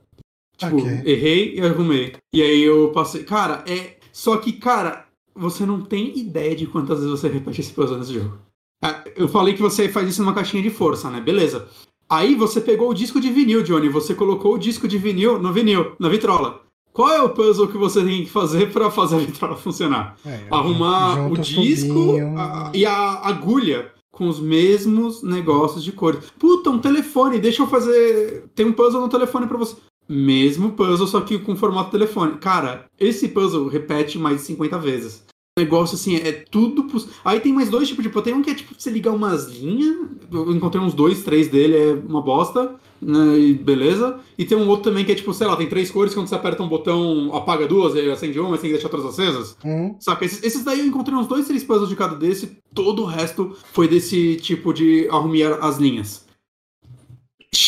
Tipo, 0.56 0.76
Ok. 0.78 1.02
errei 1.04 1.54
e 1.54 1.60
arrumei. 1.60 2.14
E 2.32 2.42
aí 2.42 2.62
eu 2.62 2.90
passei. 2.92 3.24
Cara, 3.24 3.62
é. 3.68 3.98
Só 4.12 4.36
que, 4.36 4.52
cara, 4.52 5.06
você 5.34 5.66
não 5.66 5.80
tem 5.80 6.16
ideia 6.18 6.54
de 6.54 6.66
quantas 6.66 7.00
vezes 7.00 7.10
você 7.10 7.28
repete 7.28 7.60
esse 7.60 7.72
puzzle 7.72 7.98
nesse 7.98 8.14
jogo. 8.14 8.38
Ah, 8.84 9.02
Eu 9.16 9.26
falei 9.28 9.54
que 9.54 9.62
você 9.62 9.88
faz 9.88 10.08
isso 10.08 10.20
numa 10.22 10.34
caixinha 10.34 10.62
de 10.62 10.70
força, 10.70 11.08
né? 11.10 11.20
Beleza. 11.20 11.66
Aí 12.08 12.34
você 12.34 12.60
pegou 12.60 12.90
o 12.90 12.94
disco 12.94 13.18
de 13.20 13.30
vinil, 13.30 13.62
Johnny. 13.62 13.88
Você 13.88 14.14
colocou 14.14 14.54
o 14.54 14.58
disco 14.58 14.86
de 14.86 14.98
vinil 14.98 15.38
no 15.38 15.52
vinil, 15.52 15.92
na 15.98 16.08
vitrola. 16.08 16.60
Qual 16.92 17.10
é 17.10 17.20
o 17.22 17.30
puzzle 17.30 17.66
que 17.68 17.78
você 17.78 18.04
tem 18.04 18.24
que 18.24 18.30
fazer 18.30 18.70
pra 18.74 18.90
fazer 18.90 19.16
a 19.16 19.20
vitrola 19.20 19.56
funcionar? 19.56 20.16
É, 20.24 20.44
Arrumar 20.50 21.14
o 21.32 21.34
disco 21.38 21.94
a- 22.36 22.70
e 22.74 22.84
a 22.86 23.20
agulha 23.26 23.90
com 24.12 24.28
os 24.28 24.38
mesmos 24.38 25.22
negócios 25.22 25.82
de 25.82 25.90
cores. 25.90 26.30
Puta, 26.38 26.70
um 26.70 26.78
telefone, 26.78 27.40
deixa 27.40 27.62
eu 27.62 27.66
fazer. 27.66 28.44
Tem 28.54 28.64
um 28.66 28.72
puzzle 28.72 29.00
no 29.00 29.08
telefone 29.08 29.46
pra 29.46 29.56
você. 29.58 29.74
Mesmo 30.08 30.72
puzzle, 30.72 31.06
só 31.06 31.20
que 31.22 31.38
com 31.38 31.56
formato 31.56 31.90
telefone. 31.90 32.36
Cara, 32.36 32.84
esse 33.00 33.28
puzzle 33.28 33.66
repete 33.66 34.18
mais 34.18 34.36
de 34.36 34.42
50 34.42 34.78
vezes. 34.78 35.24
Negócio 35.56 35.94
assim, 35.94 36.16
é 36.16 36.32
tudo. 36.32 36.84
Aí 37.24 37.38
tem 37.38 37.52
mais 37.52 37.70
dois 37.70 37.86
tipos 37.86 38.02
de. 38.02 38.10
Tem 38.22 38.34
um 38.34 38.42
que 38.42 38.50
é 38.50 38.54
tipo 38.54 38.74
você 38.76 38.90
ligar 38.90 39.12
umas 39.12 39.48
linhas. 39.48 40.08
Eu 40.32 40.52
encontrei 40.52 40.82
uns 40.82 40.94
dois, 40.94 41.22
três 41.22 41.46
dele, 41.46 41.76
é 41.76 41.92
uma 41.92 42.20
bosta. 42.20 42.74
Né, 43.00 43.38
e 43.38 43.54
beleza. 43.54 44.18
E 44.36 44.44
tem 44.44 44.58
um 44.58 44.66
outro 44.66 44.90
também 44.90 45.04
que 45.04 45.12
é 45.12 45.14
tipo, 45.14 45.32
sei 45.32 45.46
lá, 45.46 45.54
tem 45.54 45.68
três 45.68 45.92
cores. 45.92 46.12
Quando 46.12 46.26
você 46.26 46.34
aperta 46.34 46.60
um 46.60 46.68
botão, 46.68 47.32
apaga 47.32 47.68
duas, 47.68 47.94
aí 47.94 48.10
acende 48.10 48.40
uma, 48.40 48.50
mas 48.50 48.62
tem 48.62 48.70
que 48.70 48.74
deixar 48.74 48.88
todas 48.88 49.06
acesas. 49.06 49.56
Hum, 49.64 49.94
Saca? 50.00 50.24
Esses, 50.24 50.42
esses 50.42 50.64
daí 50.64 50.80
eu 50.80 50.86
encontrei 50.86 51.16
uns 51.16 51.28
dois, 51.28 51.46
três 51.46 51.62
puzzles 51.62 51.88
de 51.88 51.94
cada 51.94 52.16
desse. 52.16 52.58
Todo 52.74 53.02
o 53.02 53.06
resto 53.06 53.56
foi 53.72 53.86
desse 53.86 54.34
tipo 54.36 54.72
de 54.72 55.06
arrumar 55.08 55.58
as 55.60 55.78
linhas. 55.78 56.24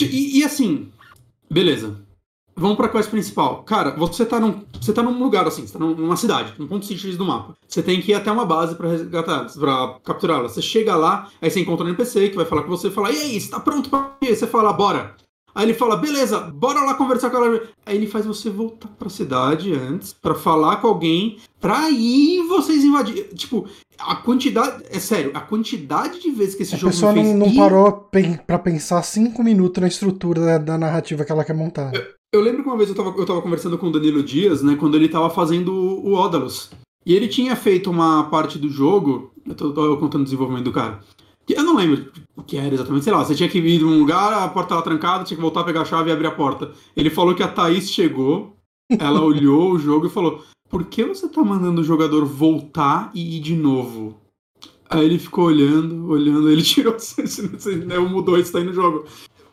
E, 0.01 0.41
e 0.41 0.45
assim, 0.45 0.89
beleza. 1.49 2.05
Vamos 2.59 2.77
pra 2.77 2.89
quest 2.89 3.11
principal. 3.11 3.63
Cara, 3.65 3.91
você 3.91 4.25
tá 4.25 4.41
num, 4.41 4.63
você 4.81 4.93
tá 4.93 5.03
num 5.03 5.23
lugar 5.23 5.47
assim, 5.47 5.67
você 5.67 5.75
tá 5.75 5.79
num- 5.79 5.95
numa 5.95 6.17
cidade, 6.17 6.55
num 6.59 6.67
ponto 6.67 6.87
X 6.87 7.17
do 7.17 7.25
mapa. 7.27 7.55
Você 7.69 7.83
tem 7.83 8.01
que 8.01 8.13
ir 8.13 8.15
até 8.15 8.33
uma 8.33 8.47
base 8.47 8.75
pra 8.75 8.89
resgatar, 8.89 9.45
pra 9.59 9.97
capturá-la. 10.03 10.49
Você 10.49 10.63
chega 10.63 10.97
lá, 10.97 11.29
aí 11.43 11.51
você 11.51 11.61
encontra 11.61 11.85
um 11.85 11.89
NPC 11.89 12.31
que 12.31 12.37
vai 12.37 12.47
falar 12.47 12.63
com 12.63 12.71
você 12.71 12.89
e 12.89 12.91
fala: 12.91 13.13
E 13.13 13.17
aí, 13.21 13.41
você 13.41 13.51
tá 13.51 13.61
pronto 13.61 13.91
pra 13.91 14.13
ir? 14.23 14.29
Aí 14.29 14.37
Você 14.37 14.47
fala: 14.47 14.73
Bora. 14.73 15.15
Aí 15.55 15.65
ele 15.65 15.73
fala, 15.73 15.97
beleza, 15.97 16.39
bora 16.39 16.81
lá 16.83 16.93
conversar 16.93 17.31
com 17.31 17.39
ela. 17.39 17.63
Aí 17.87 17.97
ele 17.97 18.07
faz 18.07 18.27
você 18.27 18.51
voltar 18.51 18.89
pra 18.99 19.09
cidade 19.09 19.73
antes, 19.73 20.13
para 20.13 20.35
falar 20.35 20.77
com 20.83 20.87
alguém, 20.87 21.39
pra 21.59 21.79
aí 21.87 22.45
vocês 22.47 22.85
invadirem. 22.85 23.25
Tipo, 23.35 23.67
a 23.99 24.17
quantidade. 24.17 24.85
É 24.91 24.99
sério, 24.99 25.31
a 25.33 25.41
quantidade 25.41 26.21
de 26.21 26.31
vezes 26.31 26.55
que 26.55 26.63
esse 26.63 26.75
a 26.75 26.79
jogo 26.79 26.93
pessoa 26.93 27.11
me 27.15 27.21
fez 27.23 27.33
não, 27.33 27.47
não 27.47 27.47
ir- 27.55 27.57
parou 27.57 28.11
pra 28.47 28.59
pensar 28.59 29.03
cinco 29.03 29.43
minutos 29.43 29.81
na 29.81 29.89
estrutura 29.89 30.43
da, 30.45 30.59
da 30.59 30.77
narrativa 30.77 31.25
que 31.25 31.33
ela 31.33 31.43
quer 31.43 31.55
montar. 31.55 31.91
Eu 32.37 32.43
lembro 32.43 32.63
que 32.63 32.69
uma 32.69 32.77
vez 32.77 32.91
eu 32.91 32.95
tava, 32.95 33.15
eu 33.17 33.25
tava 33.25 33.41
conversando 33.41 33.79
com 33.79 33.87
o 33.87 33.91
Danilo 33.91 34.23
Dias, 34.23 34.63
né, 34.63 34.77
quando 34.77 34.95
ele 34.95 35.09
tava 35.09 35.31
fazendo 35.31 35.73
o 35.73 36.13
Odalus. 36.13 36.71
E 37.05 37.15
ele 37.15 37.29
tinha 37.29 37.57
feito 37.57 37.91
uma 37.91 38.25
parte 38.25 38.59
do 38.59 38.69
jogo, 38.69 39.33
eu 39.47 39.55
tô, 39.55 39.73
tô 39.73 39.97
contando 39.97 40.21
o 40.21 40.25
desenvolvimento 40.25 40.65
do 40.65 40.73
cara. 40.73 41.01
que 41.47 41.55
Eu 41.55 41.63
não 41.63 41.77
lembro 41.77 42.13
o 42.37 42.43
que 42.43 42.59
era 42.59 42.75
exatamente, 42.75 43.05
sei 43.05 43.13
lá, 43.13 43.25
você 43.25 43.35
tinha 43.35 43.49
que 43.49 43.59
ir 43.59 43.81
num 43.81 43.99
lugar, 43.99 44.35
a 44.35 44.49
porta 44.49 44.71
tava 44.71 44.83
trancada, 44.83 45.25
tinha 45.25 45.37
que 45.37 45.43
voltar, 45.43 45.65
pegar 45.65 45.81
a 45.81 45.85
chave 45.87 46.11
e 46.11 46.13
abrir 46.13 46.27
a 46.27 46.33
porta. 46.33 46.73
Ele 46.95 47.09
falou 47.09 47.35
que 47.35 47.43
a 47.43 47.49
Thaís 47.49 47.91
chegou, 47.91 48.55
ela 48.99 49.21
olhou 49.25 49.73
o 49.73 49.79
jogo 49.79 50.07
e 50.07 50.11
falou: 50.11 50.43
Por 50.69 50.85
que 50.85 51.05
você 51.05 51.27
tá 51.29 51.43
mandando 51.43 51.81
o 51.81 51.85
jogador 51.85 52.27
voltar 52.27 53.11
e 53.15 53.39
ir 53.39 53.41
de 53.41 53.57
novo? 53.57 54.21
Aí 54.91 55.07
ele 55.07 55.19
ficou 55.19 55.47
olhando, 55.47 56.07
olhando, 56.09 56.51
ele 56.51 56.61
tirou, 56.63 56.97
né, 57.87 57.99
mudou 57.99 58.39
isso 58.39 58.55
aí 58.59 58.65
no 58.65 58.75
jogo. 58.75 59.07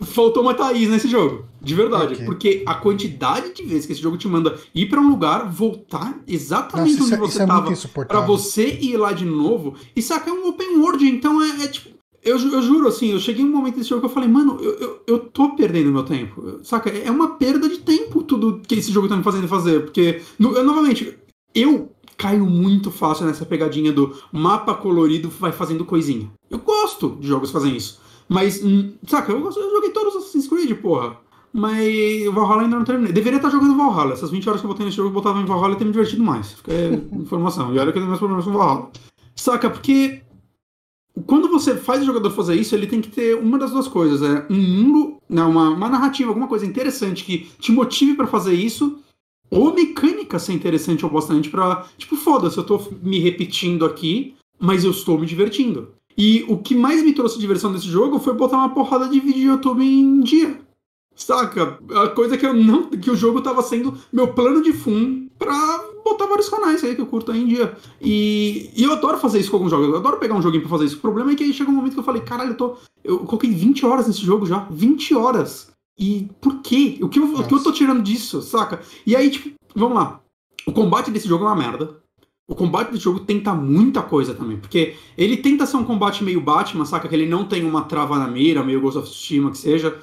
Faltou 0.05 0.43
uma 0.43 0.53
Thaís 0.53 0.89
nesse 0.89 1.07
jogo, 1.07 1.45
de 1.61 1.73
verdade. 1.75 2.13
Ok. 2.15 2.25
Porque 2.25 2.63
a 2.65 2.75
quantidade 2.75 3.53
de 3.53 3.63
vezes 3.63 3.85
que 3.85 3.93
esse 3.93 4.01
jogo 4.01 4.17
te 4.17 4.27
manda 4.27 4.57
ir 4.73 4.87
pra 4.89 4.99
um 5.01 5.09
lugar, 5.09 5.49
voltar 5.49 6.19
exatamente 6.27 6.99
Nossa, 6.99 7.03
onde 7.03 7.13
é- 7.13 7.17
você 7.17 7.43
é 7.43 7.45
tava, 7.47 7.61
pra 7.63 7.71
insuportável. 7.71 8.27
você 8.27 8.67
ir 8.81 8.97
lá 8.97 9.11
de 9.13 9.25
novo. 9.25 9.75
E 9.95 10.01
saca, 10.01 10.29
é 10.29 10.33
um 10.33 10.47
open 10.49 10.77
world, 10.79 11.05
então 11.07 11.41
é, 11.41 11.63
é 11.63 11.67
tipo. 11.67 11.93
Eu, 12.25 12.37
eu 12.39 12.61
juro, 12.61 12.87
assim, 12.87 13.11
eu 13.11 13.19
cheguei 13.19 13.43
um 13.43 13.49
momento 13.51 13.75
desse 13.75 13.89
jogo 13.89 13.99
que 13.99 14.05
eu 14.05 14.09
falei, 14.13 14.29
mano, 14.29 14.57
eu, 14.61 14.71
eu, 14.79 15.01
eu 15.05 15.19
tô 15.19 15.55
perdendo 15.57 15.91
meu 15.91 16.03
tempo. 16.03 16.59
Saca? 16.63 16.89
É 16.89 17.11
uma 17.11 17.31
perda 17.35 17.67
de 17.67 17.79
tempo 17.79 18.23
tudo 18.23 18.61
que 18.65 18.75
esse 18.75 18.93
jogo 18.93 19.09
tá 19.09 19.17
me 19.17 19.23
fazendo 19.23 19.45
fazer. 19.47 19.81
Porque, 19.81 20.21
no- 20.39 20.53
eu, 20.55 20.63
novamente, 20.63 21.17
eu 21.53 21.91
caio 22.17 22.45
muito 22.45 22.89
fácil 22.91 23.25
nessa 23.25 23.45
pegadinha 23.45 23.91
do 23.91 24.15
mapa 24.31 24.73
colorido 24.73 25.29
vai 25.37 25.51
fazendo 25.51 25.83
coisinha. 25.83 26.31
Eu 26.49 26.59
gosto 26.59 27.17
de 27.19 27.27
jogos 27.27 27.49
que 27.49 27.53
fazem 27.53 27.75
isso. 27.75 27.99
Mas, 28.27 28.63
hum, 28.63 28.93
saca, 29.07 29.31
eu, 29.31 29.43
eu 29.43 29.51
joguei 29.51 29.91
todos 29.91 30.15
os 30.15 30.23
Assassin's 30.23 30.47
Creed, 30.47 30.73
porra. 30.79 31.17
Mas 31.51 32.25
Valhalla 32.33 32.63
ainda 32.63 32.77
não 32.77 32.83
terminei. 32.83 33.13
Deveria 33.13 33.37
estar 33.37 33.49
jogando 33.49 33.77
Valhalla. 33.77 34.13
Essas 34.13 34.31
20 34.31 34.49
horas 34.49 34.61
que 34.61 34.65
eu 34.65 34.71
botei 34.71 34.85
nesse 34.85 34.97
jogo, 34.97 35.09
eu 35.09 35.13
botava 35.13 35.39
em 35.39 35.45
Valhalla 35.45 35.73
e 35.73 35.77
ter 35.77 35.85
me 35.85 35.91
divertido 35.91 36.23
mais. 36.23 36.53
Fica 36.53 36.73
informação. 37.13 37.73
E 37.73 37.77
olha 37.77 37.91
que 37.91 37.97
eu 37.97 38.01
tenho 38.01 38.07
meus 38.07 38.19
problemas 38.19 38.45
com 38.45 38.51
Valhalla. 38.51 38.89
Saca? 39.35 39.69
Porque 39.69 40.23
quando 41.27 41.47
você 41.47 41.75
faz 41.75 42.01
o 42.01 42.05
jogador 42.05 42.31
fazer 42.31 42.55
isso, 42.55 42.73
ele 42.73 42.87
tem 42.87 43.01
que 43.01 43.09
ter 43.09 43.35
uma 43.35 43.59
das 43.59 43.71
duas 43.71 43.87
coisas. 43.87 44.21
É 44.23 44.47
um 44.49 44.59
mundo, 44.59 45.17
né, 45.29 45.43
uma, 45.43 45.69
uma 45.69 45.89
narrativa, 45.89 46.29
alguma 46.29 46.47
coisa 46.47 46.65
interessante 46.65 47.23
que 47.23 47.51
te 47.59 47.71
motive 47.71 48.15
pra 48.15 48.25
fazer 48.25 48.53
isso. 48.53 48.99
Ou 49.51 49.73
mecânica 49.73 50.39
ser 50.39 50.53
interessante 50.53 51.05
ou 51.05 51.11
bastante 51.11 51.49
pra. 51.49 51.85
Tipo, 51.97 52.15
foda-se, 52.15 52.57
eu 52.57 52.63
tô 52.63 52.81
me 53.03 53.19
repetindo 53.19 53.85
aqui, 53.85 54.33
mas 54.59 54.83
eu 54.83 54.89
estou 54.89 55.19
me 55.19 55.27
divertindo. 55.27 55.89
E 56.17 56.45
o 56.47 56.57
que 56.57 56.75
mais 56.75 57.03
me 57.03 57.13
trouxe 57.13 57.39
diversão 57.39 57.71
desse 57.71 57.87
jogo 57.87 58.19
foi 58.19 58.33
botar 58.33 58.57
uma 58.57 58.73
porrada 58.73 59.07
de 59.07 59.19
vídeo 59.19 59.41
de 59.41 59.47
YouTube 59.47 59.83
em 59.83 60.21
dia. 60.21 60.59
Saca? 61.15 61.79
A 61.95 62.07
coisa 62.09 62.37
que 62.37 62.45
eu 62.45 62.53
não. 62.53 62.89
que 62.89 63.11
o 63.11 63.15
jogo 63.15 63.41
tava 63.41 63.61
sendo 63.61 63.97
meu 64.11 64.33
plano 64.33 64.61
de 64.61 64.73
fundo 64.73 65.29
pra 65.37 65.83
botar 66.03 66.25
vários 66.25 66.49
canais 66.49 66.83
aí 66.83 66.95
que 66.95 67.01
eu 67.01 67.05
curto 67.05 67.31
aí 67.31 67.41
em 67.41 67.47
dia. 67.47 67.77
E, 68.01 68.71
e 68.75 68.83
eu 68.83 68.93
adoro 68.93 69.17
fazer 69.17 69.39
isso 69.39 69.49
com 69.49 69.57
alguns 69.57 69.71
jogos. 69.71 69.87
Eu 69.87 69.97
adoro 69.97 70.17
pegar 70.17 70.35
um 70.35 70.41
joguinho 70.41 70.61
pra 70.61 70.71
fazer 70.71 70.85
isso. 70.85 70.97
O 70.97 71.01
problema 71.01 71.31
é 71.31 71.35
que 71.35 71.43
aí 71.43 71.53
chega 71.53 71.69
um 71.69 71.73
momento 71.73 71.93
que 71.93 71.99
eu 71.99 72.03
falei, 72.03 72.21
caralho, 72.21 72.51
eu 72.51 72.57
tô. 72.57 72.77
Eu 73.03 73.19
coloquei 73.19 73.51
20 73.51 73.85
horas 73.85 74.07
nesse 74.07 74.21
jogo 74.21 74.45
já. 74.45 74.67
20 74.71 75.15
horas. 75.15 75.71
E 75.97 76.27
por 76.41 76.61
quê? 76.61 76.97
O 77.01 77.09
que 77.09 77.19
eu, 77.19 77.35
o 77.35 77.47
que 77.47 77.53
eu 77.53 77.63
tô 77.63 77.71
tirando 77.71 78.01
disso, 78.01 78.41
saca? 78.41 78.81
E 79.05 79.15
aí, 79.15 79.29
tipo, 79.29 79.53
vamos 79.75 79.95
lá. 79.95 80.19
O 80.65 80.71
combate 80.71 81.11
desse 81.11 81.27
jogo 81.27 81.43
é 81.43 81.47
uma 81.47 81.55
merda. 81.55 82.02
O 82.53 82.55
combate 82.55 82.91
desse 82.91 83.03
jogo 83.03 83.21
tenta 83.21 83.51
muita 83.55 84.03
coisa 84.03 84.35
também. 84.35 84.57
Porque 84.57 84.93
ele 85.17 85.37
tenta 85.37 85.65
ser 85.65 85.77
um 85.77 85.83
combate 85.83 86.23
meio 86.23 86.39
Batman, 86.39 86.85
saca? 86.85 87.07
Que 87.07 87.15
ele 87.15 87.25
não 87.27 87.45
tem 87.45 87.63
uma 87.65 87.81
trava 87.85 88.19
na 88.19 88.27
mira, 88.27 88.63
meio 88.63 88.79
Ghost 88.79 88.99
of 88.99 89.09
Tsushima 89.09 89.49
que 89.49 89.57
seja. 89.57 89.97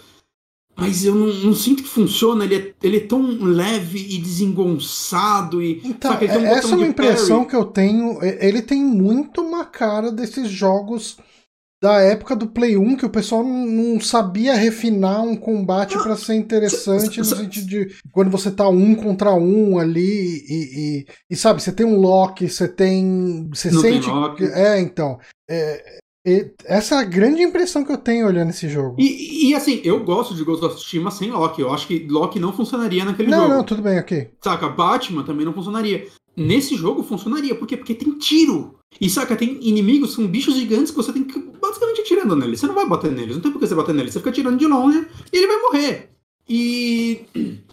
Mas 0.77 1.05
eu 1.05 1.15
não, 1.15 1.27
não 1.29 1.55
sinto 1.55 1.83
que 1.85 1.89
funciona. 1.89 2.45
Ele 2.45 2.57
é, 2.57 2.75
ele 2.83 2.97
é 2.97 3.01
tão 3.01 3.23
leve 3.41 3.99
e 3.99 4.19
desengonçado. 4.19 5.63
E, 5.63 5.81
Então, 5.85 6.11
saca? 6.11 6.25
Um 6.27 6.29
é- 6.47 6.53
essa 6.55 6.73
é 6.73 6.77
uma 6.77 6.87
impressão 6.87 7.39
parry. 7.39 7.51
que 7.51 7.57
eu 7.57 7.65
tenho. 7.67 8.19
Ele 8.23 8.63
tem 8.63 8.83
muito 8.85 9.41
uma 9.43 9.65
cara 9.65 10.11
desses 10.11 10.51
jogos 10.51 11.19
da 11.83 12.01
época 12.01 12.37
do 12.37 12.47
Play 12.49 12.77
1, 12.77 12.97
que 12.97 13.07
o 13.07 13.11
pessoal 13.11 13.43
não 13.43 13.67
não 13.67 14.01
sabia 14.01 14.55
refinar 14.55 15.23
um 15.23 15.35
combate 15.37 15.97
pra 16.03 16.15
ser 16.17 16.35
interessante, 16.35 17.19
no 17.19 17.25
sentido 17.25 17.67
de 17.67 17.95
quando 18.13 18.31
você 18.31 18.51
tá 18.51 18.69
um 18.69 18.95
contra 18.95 19.33
um 19.35 19.79
ali 19.79 20.01
e, 20.49 20.51
e, 20.51 21.07
e, 21.31 21.37
sabe, 21.37 21.63
você 21.63 21.73
tem 21.73 21.87
um 21.87 21.97
lock, 21.99 22.49
você 22.49 22.69
tem. 22.69 23.49
Você 23.53 23.71
Não 23.71 23.81
tem 23.83 24.03
sente. 24.03 24.09
que- 24.37 24.45
É, 24.45 24.79
então. 24.81 25.19
é, 25.51 26.01
é, 26.27 26.51
essa 26.67 26.97
é 26.97 26.99
a 26.99 27.03
grande 27.05 27.43
impressão 27.43 27.83
que 27.83 27.91
eu 27.91 27.97
tenho 27.97 28.27
olhando 28.27 28.51
esse 28.51 28.69
jogo. 28.69 28.97
E, 28.99 29.49
e, 29.51 29.55
assim, 29.55 29.81
eu 29.83 30.05
gosto 30.05 30.35
de 30.35 30.45
Ghost 30.45 30.63
of 30.65 30.75
Tsushima 30.77 31.11
sem 31.11 31.31
Loki. 31.31 31.63
Eu 31.63 31.73
acho 31.73 31.87
que 31.87 32.07
Loki 32.11 32.39
não 32.39 32.53
funcionaria 32.53 33.07
naquele 33.07 33.31
Não, 33.31 33.45
jogo. 33.45 33.55
não, 33.55 33.65
tudo 33.65 33.81
bem, 33.81 33.99
ok. 33.99 34.31
Saca? 34.45 34.69
Batman 34.69 35.23
também 35.25 35.47
não 35.47 35.55
funcionaria. 35.55 36.07
Nesse 36.41 36.75
jogo 36.75 37.03
funcionaria. 37.03 37.55
Por 37.55 37.69
quê? 37.69 37.77
Porque 37.77 37.95
tem 37.95 38.17
tiro. 38.19 38.79
E 38.99 39.11
saca, 39.11 39.37
tem 39.37 39.59
inimigos, 39.61 40.15
são 40.15 40.27
bichos 40.27 40.55
gigantes 40.55 40.91
que 40.91 40.97
você 40.97 41.13
tem 41.13 41.23
que 41.23 41.39
basicamente 41.39 42.01
atirando 42.01 42.35
neles. 42.35 42.59
Você 42.59 42.67
não 42.67 42.75
vai 42.75 42.89
bater 42.89 43.13
neles, 43.13 43.35
não 43.35 43.43
tem 43.43 43.53
por 43.53 43.59
que 43.59 43.67
você 43.67 43.75
bater 43.75 43.95
neles. 43.95 44.15
Você 44.15 44.21
fica 44.21 44.31
atirando 44.31 44.57
de 44.57 44.67
longe 44.67 45.07
e 45.31 45.37
ele 45.37 45.47
vai 45.47 45.61
morrer. 45.61 46.11
E. 46.49 47.21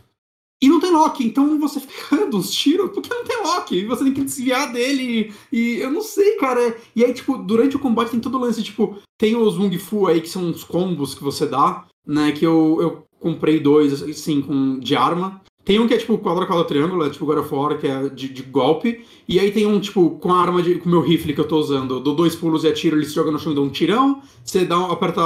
E 0.60 0.68
não 0.68 0.80
tem 0.80 0.90
lock, 0.90 1.24
então 1.24 1.60
você 1.60 1.80
fica 1.80 2.18
dando 2.18 2.36
uns 2.36 2.50
tiros 2.50 2.90
porque 2.90 3.14
não 3.14 3.24
tem 3.24 3.44
lock. 3.44 3.76
E 3.76 3.86
você 3.86 4.04
tem 4.04 4.12
que 4.12 4.24
desviar 4.24 4.74
dele. 4.74 5.32
E 5.52 5.76
eu 5.76 5.92
não 5.92 6.02
sei, 6.02 6.36
cara. 6.38 6.76
E 6.96 7.06
aí, 7.06 7.14
tipo, 7.14 7.38
durante 7.38 7.76
o 7.76 7.80
combate 7.80 8.10
tem 8.10 8.20
todo 8.20 8.40
o 8.40 8.42
lance, 8.42 8.64
tipo, 8.64 8.98
tem 9.20 9.36
os 9.36 9.56
Wung 9.56 9.78
Fu 9.78 10.08
aí, 10.08 10.20
que 10.20 10.28
são 10.28 10.46
uns 10.46 10.64
combos 10.64 11.14
que 11.14 11.24
você 11.24 11.46
dá, 11.46 11.86
né? 12.04 12.32
Que 12.32 12.44
eu, 12.44 12.80
eu 12.82 13.08
comprei 13.20 13.60
dois, 13.60 14.02
assim, 14.02 14.42
com, 14.42 14.80
de 14.80 14.96
arma. 14.96 15.44
Tem 15.68 15.80
um 15.80 15.86
que 15.86 15.94
é 15.94 15.98
tipo 15.98 16.18
quadra, 16.18 16.46
quadra, 16.46 16.64
triângulo, 16.64 17.06
é 17.06 17.10
tipo 17.10 17.26
God 17.26 17.40
of 17.40 17.54
War, 17.54 17.78
que 17.78 17.86
é 17.86 18.08
de, 18.08 18.30
de 18.30 18.42
golpe. 18.42 19.06
E 19.28 19.38
aí 19.38 19.52
tem 19.52 19.66
um, 19.66 19.82
tipo, 19.82 20.12
com 20.12 20.32
a 20.32 20.40
arma, 20.40 20.64
de, 20.64 20.76
com 20.76 20.86
o 20.86 20.90
meu 20.90 21.02
rifle 21.02 21.34
que 21.34 21.42
eu 21.42 21.48
tô 21.48 21.58
usando. 21.58 21.96
Eu 21.96 22.00
dou 22.00 22.16
dois 22.16 22.38
pulos 22.38 22.64
e 22.64 22.70
atiro, 22.70 22.96
ele 22.96 23.06
se 23.06 23.14
joga 23.14 23.32
no 23.32 23.38
chão 23.38 23.52
e 23.52 23.56
dá 23.56 23.60
um 23.60 23.68
tirão. 23.68 24.22
Você 24.46 24.64
dá 24.64 24.80
um, 24.80 24.90
aperta 24.94 25.22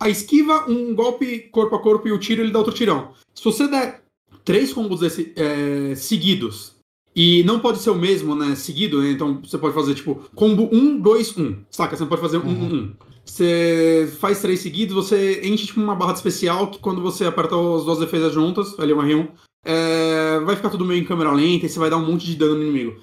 a 0.00 0.08
esquiva, 0.08 0.68
um 0.68 0.92
golpe 0.96 1.48
corpo 1.52 1.76
a 1.76 1.78
corpo 1.80 2.08
e 2.08 2.12
o 2.12 2.18
tiro, 2.18 2.42
ele 2.42 2.50
dá 2.50 2.58
outro 2.58 2.74
tirão. 2.74 3.12
Se 3.32 3.44
você 3.44 3.68
der 3.68 4.02
três 4.44 4.72
combos 4.72 4.98
desse, 4.98 5.32
é, 5.36 5.94
seguidos, 5.94 6.72
e 7.14 7.44
não 7.44 7.60
pode 7.60 7.78
ser 7.78 7.90
o 7.90 7.94
mesmo, 7.94 8.34
né, 8.34 8.56
seguido, 8.56 9.00
né, 9.00 9.12
então 9.12 9.40
você 9.44 9.56
pode 9.56 9.74
fazer, 9.76 9.94
tipo, 9.94 10.28
combo 10.34 10.68
1, 10.72 10.98
2, 11.00 11.38
1, 11.38 11.56
saca? 11.70 11.96
Você 11.96 12.02
não 12.02 12.08
pode 12.08 12.20
fazer 12.20 12.38
1, 12.38 12.40
1, 12.40 12.50
1. 12.50 12.92
Você 13.36 14.10
faz 14.18 14.40
três 14.40 14.60
seguidos, 14.60 14.94
você 14.94 15.46
enche, 15.46 15.66
tipo, 15.66 15.78
uma 15.78 15.94
barra 15.94 16.14
especial, 16.14 16.70
que 16.70 16.78
quando 16.78 17.02
você 17.02 17.26
aperta 17.26 17.54
as 17.54 17.84
duas 17.84 17.98
defesas 17.98 18.32
juntas, 18.32 18.80
ali 18.80 18.94
uma 18.94 19.04
R1, 19.04 19.28
é, 19.62 20.40
vai 20.40 20.56
ficar 20.56 20.70
tudo 20.70 20.86
meio 20.86 21.02
em 21.02 21.04
câmera 21.04 21.30
lenta, 21.30 21.66
e 21.66 21.68
você 21.68 21.78
vai 21.78 21.90
dar 21.90 21.98
um 21.98 22.06
monte 22.06 22.24
de 22.24 22.34
dano 22.34 22.54
no 22.54 22.62
inimigo. 22.62 22.98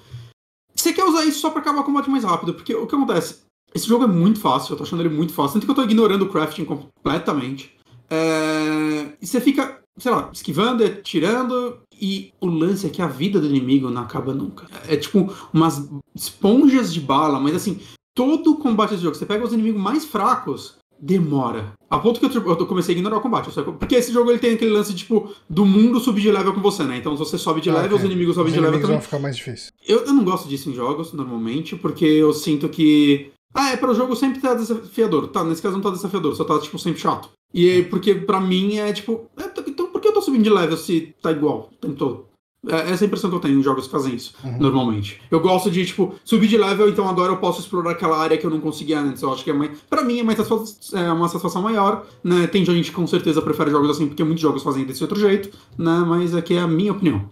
Você 0.74 0.92
quer 0.92 1.04
usar 1.04 1.24
isso 1.24 1.38
só 1.38 1.50
pra 1.50 1.60
acabar 1.60 1.82
o 1.82 1.84
combate 1.84 2.10
mais 2.10 2.24
rápido, 2.24 2.52
porque 2.52 2.74
o 2.74 2.84
que 2.84 2.96
acontece? 2.96 3.42
Esse 3.72 3.86
jogo 3.86 4.02
é 4.02 4.08
muito 4.08 4.40
fácil, 4.40 4.72
eu 4.72 4.76
tô 4.76 4.82
achando 4.82 5.02
ele 5.02 5.14
muito 5.14 5.32
fácil, 5.32 5.54
tanto 5.54 5.66
que 5.66 5.70
eu 5.70 5.76
tô 5.76 5.84
ignorando 5.84 6.22
o 6.22 6.28
crafting 6.28 6.64
completamente. 6.64 7.72
É, 8.10 9.12
E 9.22 9.26
você 9.28 9.40
fica, 9.40 9.80
sei 9.96 10.10
lá, 10.10 10.30
esquivando, 10.32 10.84
atirando, 10.84 11.78
e 12.00 12.32
o 12.40 12.48
lance 12.48 12.88
é 12.88 12.90
que 12.90 13.00
a 13.00 13.06
vida 13.06 13.38
do 13.38 13.46
inimigo 13.46 13.88
não 13.88 14.02
acaba 14.02 14.34
nunca. 14.34 14.66
É 14.88 14.96
tipo 14.96 15.32
umas 15.52 15.88
esponjas 16.12 16.92
de 16.92 16.98
bala, 16.98 17.38
mas 17.38 17.54
assim, 17.54 17.78
todo 18.14 18.52
o 18.52 18.58
combate 18.58 18.90
desse 18.90 19.02
jogo, 19.02 19.14
você 19.16 19.26
pega 19.26 19.44
os 19.44 19.52
inimigos 19.52 19.80
mais 19.80 20.04
fracos, 20.04 20.76
demora. 21.00 21.72
A 21.90 21.98
ponto 21.98 22.18
que 22.18 22.26
eu, 22.26 22.42
eu 22.58 22.66
comecei 22.66 22.94
a 22.94 22.98
ignorar 22.98 23.18
o 23.18 23.20
combate. 23.20 23.50
Porque 23.78 23.94
esse 23.96 24.12
jogo 24.12 24.30
ele 24.30 24.38
tem 24.38 24.54
aquele 24.54 24.70
lance, 24.72 24.94
tipo, 24.94 25.32
do 25.48 25.64
mundo 25.64 26.00
subir 26.00 26.22
de 26.22 26.30
level 26.30 26.54
com 26.54 26.60
você, 26.60 26.82
né? 26.84 26.96
Então 26.96 27.12
se 27.16 27.18
você 27.18 27.36
sobe 27.38 27.60
de 27.60 27.70
Ah, 27.70 27.82
level, 27.82 27.96
os 27.98 28.04
inimigos 28.04 28.34
sobem 28.34 28.48
Os 28.48 28.54
de 28.54 28.60
level 28.60 28.74
inimigos 28.78 28.88
também. 28.88 28.98
vão 29.00 29.04
ficar 29.04 29.18
mais 29.18 29.36
difíceis. 29.36 29.68
Eu, 29.86 30.04
eu 30.04 30.12
não 30.14 30.24
gosto 30.24 30.48
disso 30.48 30.70
em 30.70 30.74
jogos, 30.74 31.12
normalmente, 31.12 31.76
porque 31.76 32.04
eu 32.04 32.32
sinto 32.32 32.68
que. 32.68 33.30
Ah, 33.54 33.70
é 33.70 33.76
para 33.76 33.90
o 33.90 33.94
jogo 33.94 34.16
sempre 34.16 34.40
tá 34.40 34.54
desafiador. 34.54 35.28
Tá, 35.28 35.44
nesse 35.44 35.62
caso 35.62 35.76
não 35.76 35.82
tá 35.82 35.90
desafiador, 35.90 36.34
só 36.34 36.42
tá, 36.44 36.58
tipo, 36.58 36.78
sempre 36.78 37.00
chato. 37.00 37.28
E 37.52 37.82
porque 37.84 38.14
pra 38.14 38.40
mim 38.40 38.78
é 38.78 38.92
tipo. 38.92 39.26
é, 39.36 39.44
t- 39.44 39.62
então 39.68 39.86
por 39.86 40.00
que 40.00 40.08
eu 40.08 40.12
tô 40.12 40.20
subindo 40.20 40.42
de 40.42 40.50
level 40.50 40.76
se 40.76 41.14
tá 41.22 41.30
igual 41.30 41.70
o 41.72 41.76
tempo 41.76 41.94
todo? 41.94 42.26
É 42.68 42.90
essa 42.90 43.04
é 43.04 43.04
a 43.04 43.06
impressão 43.06 43.30
que 43.30 43.36
eu 43.36 43.40
tenho 43.40 43.58
em 43.58 43.62
jogos 43.62 43.86
que 43.86 43.92
fazem 43.92 44.14
isso, 44.14 44.34
Uhum. 44.44 44.58
normalmente. 44.58 45.20
Eu 45.30 45.40
gosto 45.40 45.70
de, 45.70 45.84
tipo, 45.84 46.14
subir 46.24 46.48
de 46.48 46.56
level, 46.56 46.88
então 46.88 47.08
agora 47.08 47.32
eu 47.32 47.36
posso 47.38 47.60
explorar 47.60 47.90
aquela 47.92 48.18
área 48.18 48.38
que 48.38 48.44
eu 48.46 48.50
não 48.50 48.60
conseguia 48.60 48.98
antes. 49.00 49.22
Eu 49.22 49.32
acho 49.32 49.44
que 49.44 49.50
é 49.50 49.52
mais. 49.52 49.78
Pra 49.90 50.02
mim 50.02 50.20
é, 50.20 50.22
mais 50.22 50.38
é 50.38 51.12
uma 51.12 51.28
satisfação 51.28 51.62
maior, 51.62 52.06
né? 52.22 52.46
Tem 52.46 52.64
gente 52.64 52.90
que 52.90 52.96
com 52.96 53.06
certeza 53.06 53.42
prefere 53.42 53.70
jogos 53.70 53.90
assim, 53.90 54.06
porque 54.06 54.24
muitos 54.24 54.42
jogos 54.42 54.62
fazem 54.62 54.84
desse 54.84 55.02
outro 55.02 55.18
jeito, 55.18 55.50
né? 55.78 55.98
Mas 56.06 56.34
aqui 56.34 56.54
é 56.54 56.60
a 56.60 56.68
minha 56.68 56.92
opinião. 56.92 57.28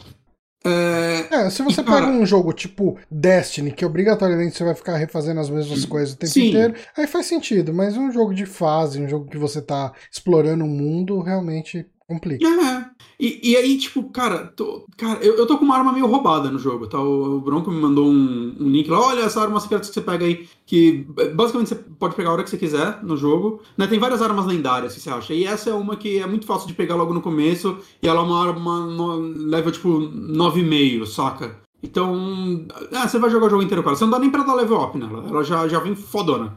É, 0.65 1.27
É, 1.31 1.51
se 1.51 1.61
você 1.63 1.83
cara- 1.83 2.07
pega 2.07 2.17
um 2.17 2.25
jogo 2.25 2.53
tipo 2.53 2.97
Destiny, 3.11 3.73
que 3.73 3.85
obrigatoriamente 3.85 4.57
você 4.57 4.63
vai 4.63 4.75
ficar 4.77 4.97
refazendo 4.97 5.41
as 5.41 5.51
mesmas 5.51 5.85
coisas 5.85 6.15
o 6.15 6.17
tempo 6.17 6.33
Sim. 6.33 6.49
inteiro, 6.51 6.75
aí 6.97 7.07
faz 7.09 7.27
sentido. 7.27 7.75
Mas 7.75 7.97
um 7.97 8.13
jogo 8.13 8.33
de 8.33 8.47
fase, 8.47 9.01
um 9.03 9.09
jogo 9.09 9.29
que 9.29 9.37
você 9.39 9.61
tá 9.61 9.93
explorando 10.11 10.65
o 10.65 10.69
mundo, 10.69 11.21
realmente 11.21 11.85
complica. 12.07 12.47
É. 12.47 12.91
E, 13.19 13.53
e 13.53 13.57
aí, 13.57 13.79
tipo, 13.79 14.03
cara, 14.11 14.47
tô- 14.57 14.85
cara 14.97 15.19
eu, 15.25 15.37
eu 15.37 15.47
tô 15.47 15.57
com 15.57 15.65
uma 15.65 15.77
arma 15.77 15.93
meio 15.93 16.07
roubada 16.07 16.51
no 16.51 16.59
jogo, 16.59 16.87
tá? 16.87 17.01
O, 17.01 17.37
o 17.37 17.41
Bronco 17.41 17.71
me 17.71 17.81
mandou 17.81 18.07
um, 18.07 18.57
um 18.59 18.69
link 18.69 18.89
lá, 18.91 19.01
olha 19.01 19.23
essa 19.23 19.41
arma 19.41 19.61
secreta 19.61 19.87
que 19.87 19.95
você 19.95 20.01
pega 20.01 20.25
aí, 20.25 20.49
que 20.67 21.07
é, 21.19 21.29
basicamente 21.29 21.69
você 21.69 21.75
pode 21.75 22.15
pegar 22.15 22.31
a 22.31 22.33
hora 22.33 22.45
que 22.45 22.51
você 22.51 22.59
quiser 22.59 23.03
no 23.03 23.17
jogo. 23.17 23.61
Né? 23.77 23.87
Tem 23.87 23.99
várias 23.99 24.21
armas 24.23 24.47
lendárias, 24.47 24.95
que 24.95 25.01
você 25.01 25.11
acha. 25.11 25.35
E 25.35 25.45
essa 25.45 25.71
é 25.71 25.75
uma 25.75 25.97
que 25.97 26.19
é 26.19 26.27
muito 26.27 26.47
fácil 26.47 26.67
de 26.69 26.75
pegar 26.75 26.97
logo 26.97 27.15
no 27.15 27.23
começo, 27.23 27.79
e 28.03 28.09
ela 28.09 28.21
é 28.21 28.25
uma 28.25 28.45
arma 28.45 28.87
no, 28.87 29.17
level, 29.17 29.73
tipo, 29.73 29.89
9,5, 29.89 31.07
saca? 31.07 31.61
Então, 31.83 32.67
ah, 32.93 33.09
você 33.09 33.19
vai 33.19 33.31
jogar 33.31 33.47
o 33.47 33.51
jogo 33.51 33.63
inteiro 33.63 33.83
com 33.83 33.89
ela. 33.89 33.97
Você 33.97 34.05
não 34.05 34.11
dá 34.11 34.19
nem 34.19 34.31
pra 34.31 34.45
dar 34.45 34.55
level 34.55 34.81
up 34.81 34.97
nela, 34.97 35.29
ela 35.29 35.43
já, 35.43 35.67
já 35.67 35.81
vem 35.81 35.97
fodona. 35.97 36.57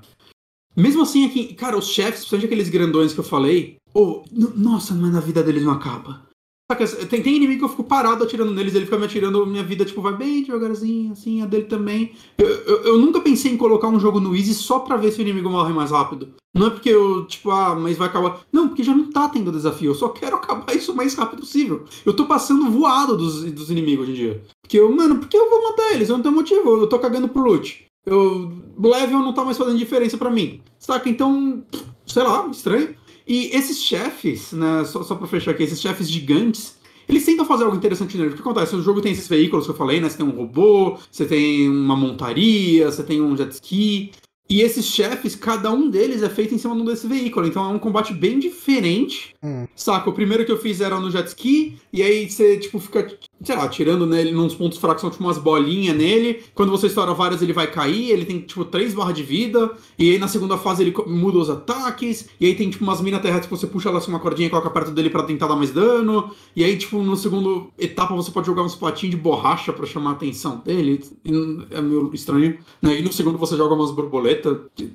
Mesmo 0.76 1.04
assim, 1.04 1.26
aqui, 1.26 1.54
cara, 1.54 1.78
os 1.78 1.88
chefes, 1.88 2.20
principalmente 2.20 2.46
aqueles 2.46 2.70
grandões 2.70 3.14
que 3.14 3.20
eu 3.20 3.24
falei, 3.24 3.78
oh, 3.96 4.24
nossa, 4.32 4.94
mas 4.94 5.16
a 5.16 5.20
vida 5.20 5.42
deles 5.42 5.64
não 5.64 5.72
acaba. 5.72 6.26
Saca, 6.72 6.88
Tem, 7.06 7.22
tem 7.22 7.36
inimigo 7.36 7.60
que 7.60 7.66
eu 7.66 7.70
fico 7.70 7.84
parado 7.84 8.24
atirando 8.24 8.52
neles, 8.52 8.74
ele 8.74 8.86
fica 8.86 8.98
me 8.98 9.06
atirando, 9.06 9.46
minha 9.46 9.64
vida, 9.64 9.86
tipo, 9.86 10.02
vai 10.02 10.18
bem 10.18 10.42
devagarzinho, 10.44 11.12
assim, 11.12 11.42
a 11.44 11.46
dele 11.46 11.66
também. 11.66 12.14
Eu, 12.40 12.48
eu, 12.48 12.84
eu 12.86 12.98
nunca 12.98 13.22
pensei 13.22 13.52
em 13.52 13.58
colocar 13.58 13.88
um 13.88 14.00
jogo 14.00 14.20
no 14.20 14.36
Easy 14.36 14.56
só 14.56 14.80
pra 14.80 14.98
ver 14.98 15.12
se 15.12 15.20
o 15.20 15.22
inimigo 15.22 15.48
morre 15.48 15.72
mais 15.72 15.92
rápido. 15.92 16.34
Não 16.56 16.68
é 16.68 16.70
porque 16.72 16.90
eu, 16.90 17.26
tipo, 17.26 17.52
ah, 17.52 17.76
mas 17.76 17.98
vai 17.98 18.08
acabar. 18.08 18.42
Não, 18.52 18.68
porque 18.68 18.82
já 18.82 18.96
não 18.96 19.12
tá 19.12 19.30
tendo 19.30 19.52
desafio, 19.52 19.92
eu 19.92 19.96
só 19.96 20.10
quero 20.10 20.38
acabar 20.38 20.76
isso 20.76 20.92
o 20.92 20.96
mais 20.96 21.14
rápido 21.14 21.42
possível. 21.42 21.86
Eu 22.04 22.14
tô 22.14 22.26
passando 22.26 22.72
voado 22.72 23.16
dos, 23.16 23.44
dos 23.52 23.70
inimigos 23.70 24.10
hoje 24.10 24.12
em 24.14 24.16
dia. 24.16 24.44
Porque 24.64 24.80
eu, 24.80 24.92
mano, 24.92 25.18
por 25.18 25.28
que 25.28 25.38
eu 25.38 25.48
vou 25.48 25.70
matar 25.70 25.94
eles? 25.94 26.10
Eu 26.10 26.16
não 26.16 26.24
tenho 26.24 26.34
motivo, 26.34 26.78
eu 26.78 26.88
tô 26.88 26.98
cagando 26.98 27.30
pro 27.30 27.44
loot. 27.44 27.86
Eu, 28.06 28.52
level 28.80 29.20
não 29.20 29.34
tá 29.34 29.44
mais 29.44 29.58
fazendo 29.58 29.78
diferença 29.78 30.18
pra 30.18 30.32
mim. 30.32 30.62
Saca? 30.80 31.08
Então, 31.10 31.64
sei 32.08 32.24
lá, 32.24 32.48
estranho. 32.48 32.96
E 33.28 33.50
esses 33.56 33.82
chefes, 33.82 34.52
né, 34.52 34.84
só, 34.86 35.04
só 35.04 35.16
pra 35.16 35.28
fechar 35.28 35.52
aqui, 35.52 35.64
esses 35.64 35.82
chefes 35.82 36.10
gigantes, 36.10 36.76
eles 37.08 37.26
tentam 37.26 37.46
fazer 37.46 37.64
algo 37.64 37.76
interessante 37.76 38.18
nele. 38.18 38.32
O 38.32 38.34
que 38.36 38.42
acontece? 38.42 38.76
O 38.76 38.82
jogo 38.82 39.02
tem 39.02 39.12
esses 39.12 39.28
veículos 39.28 39.66
que 39.66 39.72
eu 39.72 39.76
falei, 39.76 40.00
né? 40.00 40.10
Você 40.10 40.18
tem 40.18 40.26
um 40.26 40.32
robô, 40.32 40.98
você 41.12 41.26
tem 41.26 41.70
uma 41.70 41.96
montaria, 41.96 42.90
você 42.90 43.04
tem 43.04 43.22
um 43.22 43.36
jet 43.36 43.52
ski. 43.52 44.12
E 44.48 44.62
esses 44.62 44.86
chefes, 44.86 45.36
cada 45.36 45.72
um 45.72 45.90
deles 45.90 46.22
é 46.22 46.30
feito 46.30 46.54
em 46.54 46.58
cima 46.60 46.76
de 46.76 46.82
um 46.82 46.86
desse 46.86 47.08
veículo. 47.08 47.48
Então 47.48 47.64
é 47.66 47.74
um 47.74 47.80
combate 47.80 48.14
bem 48.14 48.38
diferente. 48.38 49.36
Hum. 49.44 49.68
Saca? 49.76 50.10
O 50.10 50.14
primeiro 50.14 50.46
que 50.46 50.52
eu 50.52 50.58
fiz 50.58 50.82
era 50.82 51.00
no 51.00 51.10
jet 51.10 51.28
ski, 51.28 51.78
e 51.92 52.04
aí 52.04 52.30
você, 52.30 52.58
tipo, 52.58 52.80
fica, 52.80 53.08
sei 53.44 53.56
lá, 53.56 53.64
atirando 53.64 54.06
nele 54.06 54.32
nos 54.32 54.54
pontos 54.54 54.78
fracos, 54.78 55.02
são 55.02 55.10
tipo 55.10 55.24
umas 55.24 55.38
bolinhas 55.40 55.96
nele. 55.98 56.44
Quando 56.54 56.70
você 56.72 56.86
estoura 56.88 57.14
várias, 57.14 57.42
ele 57.42 57.54
vai 57.54 57.72
cair, 57.72 58.12
ele 58.12 58.24
tem, 58.26 58.40
tipo, 58.40 58.64
três 58.66 58.94
barras 58.94 59.16
de 59.16 59.24
vida. 59.24 59.72
E 59.98 60.12
aí 60.12 60.20
na 60.20 60.28
segunda 60.28 60.58
fase 60.60 60.84
ele 60.84 60.94
muda 61.08 61.40
os 61.40 61.50
ataques. 61.50 62.28
E 62.40 62.46
aí 62.46 62.54
tem, 62.56 62.70
tipo, 62.70 62.84
umas 62.84 63.02
minas 63.02 63.22
terrestres 63.22 63.50
que 63.50 63.58
você 63.58 63.66
puxa 63.66 63.90
elas 63.90 64.06
com 64.06 64.12
uma 64.12 64.20
cordinha 64.20 64.48
e 64.48 64.50
coloca 64.52 64.70
perto 64.70 64.92
dele 64.92 65.10
pra 65.10 65.24
tentar 65.24 65.48
dar 65.48 65.56
mais 65.56 65.72
dano. 65.72 66.30
E 66.56 66.64
aí, 66.64 66.78
tipo, 66.78 67.02
no 67.02 67.16
segundo 67.16 67.72
etapa 67.80 68.14
você 68.16 68.30
pode 68.30 68.46
jogar 68.46 68.62
uns 68.64 68.76
patinhos 68.76 69.16
de 69.16 69.22
borracha 69.22 69.74
pra 69.74 69.88
chamar 69.88 70.12
a 70.12 70.14
atenção 70.14 70.62
dele. 70.64 71.04
Não- 71.24 71.66
É 71.72 71.82
meio 71.82 72.12
estranho. 72.14 72.60
Né? 72.82 73.00
E 73.00 73.02
no 73.02 73.12
segundo 73.12 73.38
você 73.40 73.58
joga 73.58 73.74
umas 73.74 73.90
borboletas, 73.92 74.35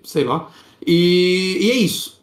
sei 0.04 0.24
lá. 0.24 0.50
E, 0.86 1.58
e 1.60 1.70
é 1.70 1.74
isso. 1.76 2.20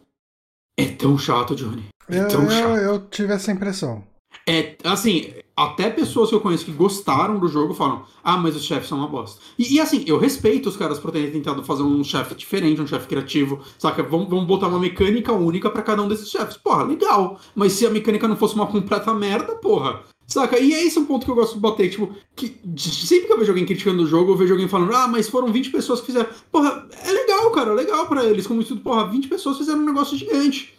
É 0.76 0.86
tão 0.86 1.18
chato, 1.18 1.54
Johnny. 1.54 1.84
É 2.08 2.20
Eu, 2.20 2.28
tão 2.28 2.44
eu, 2.44 2.50
chato. 2.50 2.76
eu 2.76 3.08
tive 3.08 3.32
essa 3.32 3.52
impressão. 3.52 4.04
É, 4.46 4.76
assim, 4.84 5.32
até 5.56 5.90
pessoas 5.90 6.28
que 6.28 6.34
eu 6.34 6.40
conheço 6.40 6.64
que 6.64 6.72
gostaram 6.72 7.38
do 7.38 7.48
jogo 7.48 7.74
falam: 7.74 8.04
ah, 8.22 8.36
mas 8.36 8.56
os 8.56 8.64
chefes 8.64 8.88
são 8.88 8.98
uma 8.98 9.08
bosta. 9.08 9.40
E, 9.58 9.74
e, 9.74 9.80
assim, 9.80 10.04
eu 10.06 10.18
respeito 10.18 10.68
os 10.68 10.76
caras 10.76 10.98
por 10.98 11.10
terem 11.10 11.30
tentado 11.30 11.64
fazer 11.64 11.82
um 11.82 12.02
chefe 12.04 12.34
diferente, 12.34 12.80
um 12.80 12.86
chefe 12.86 13.08
criativo, 13.08 13.60
saca? 13.78 14.02
Vamos, 14.02 14.28
vamos 14.28 14.46
botar 14.46 14.68
uma 14.68 14.78
mecânica 14.78 15.32
única 15.32 15.68
pra 15.68 15.82
cada 15.82 16.02
um 16.02 16.08
desses 16.08 16.30
chefes. 16.30 16.56
Porra, 16.56 16.84
legal. 16.84 17.38
Mas 17.54 17.72
se 17.72 17.86
a 17.86 17.90
mecânica 17.90 18.28
não 18.28 18.36
fosse 18.36 18.54
uma 18.54 18.66
completa 18.66 19.12
merda, 19.12 19.54
porra. 19.56 20.02
Saca? 20.28 20.58
E 20.58 20.74
é 20.74 20.84
esse 20.84 20.98
um 20.98 21.06
ponto 21.06 21.24
que 21.24 21.30
eu 21.30 21.34
gosto 21.34 21.54
de 21.54 21.60
bater. 21.60 21.90
Tipo, 21.90 22.14
que 22.36 22.54
sempre 22.76 23.26
que 23.26 23.32
eu 23.32 23.38
vejo 23.38 23.50
alguém 23.50 23.64
criticando 23.64 24.02
o 24.02 24.06
jogo, 24.06 24.32
eu 24.32 24.36
vejo 24.36 24.52
alguém 24.52 24.68
falando, 24.68 24.94
ah, 24.94 25.08
mas 25.08 25.28
foram 25.28 25.50
20 25.50 25.70
pessoas 25.70 26.00
que 26.00 26.06
fizeram. 26.06 26.28
Porra, 26.52 26.86
é 27.02 27.10
legal, 27.10 27.50
cara, 27.50 27.70
é 27.70 27.74
legal 27.74 28.06
pra 28.06 28.24
eles. 28.24 28.46
Como 28.46 28.60
isso 28.60 28.74
tudo, 28.74 28.82
porra, 28.82 29.10
20 29.10 29.26
pessoas 29.26 29.56
fizeram 29.56 29.80
um 29.80 29.86
negócio 29.86 30.18
gigante. 30.18 30.74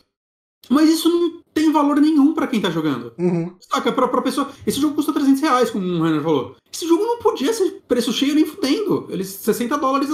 Mas 0.69 0.87
isso 0.87 1.09
não 1.09 1.41
tem 1.51 1.71
valor 1.71 1.99
nenhum 1.99 2.33
pra 2.33 2.45
quem 2.45 2.61
tá 2.61 2.69
jogando. 2.69 3.11
Uhum. 3.17 3.55
Saca, 3.59 3.91
pra, 3.91 4.07
pra 4.07 4.21
pessoa. 4.21 4.51
Esse 4.67 4.79
jogo 4.79 4.93
custa 4.93 5.11
300 5.11 5.41
reais, 5.41 5.71
como 5.71 5.83
o 5.83 6.03
Renner 6.03 6.21
falou. 6.21 6.55
Esse 6.71 6.87
jogo 6.87 7.03
não 7.03 7.17
podia 7.17 7.51
ser 7.51 7.81
preço 7.87 8.13
cheio 8.13 8.35
nem 8.35 8.45
fudendo. 8.45 9.07
Eles, 9.09 9.29
60 9.29 9.75
dólares 9.79 10.09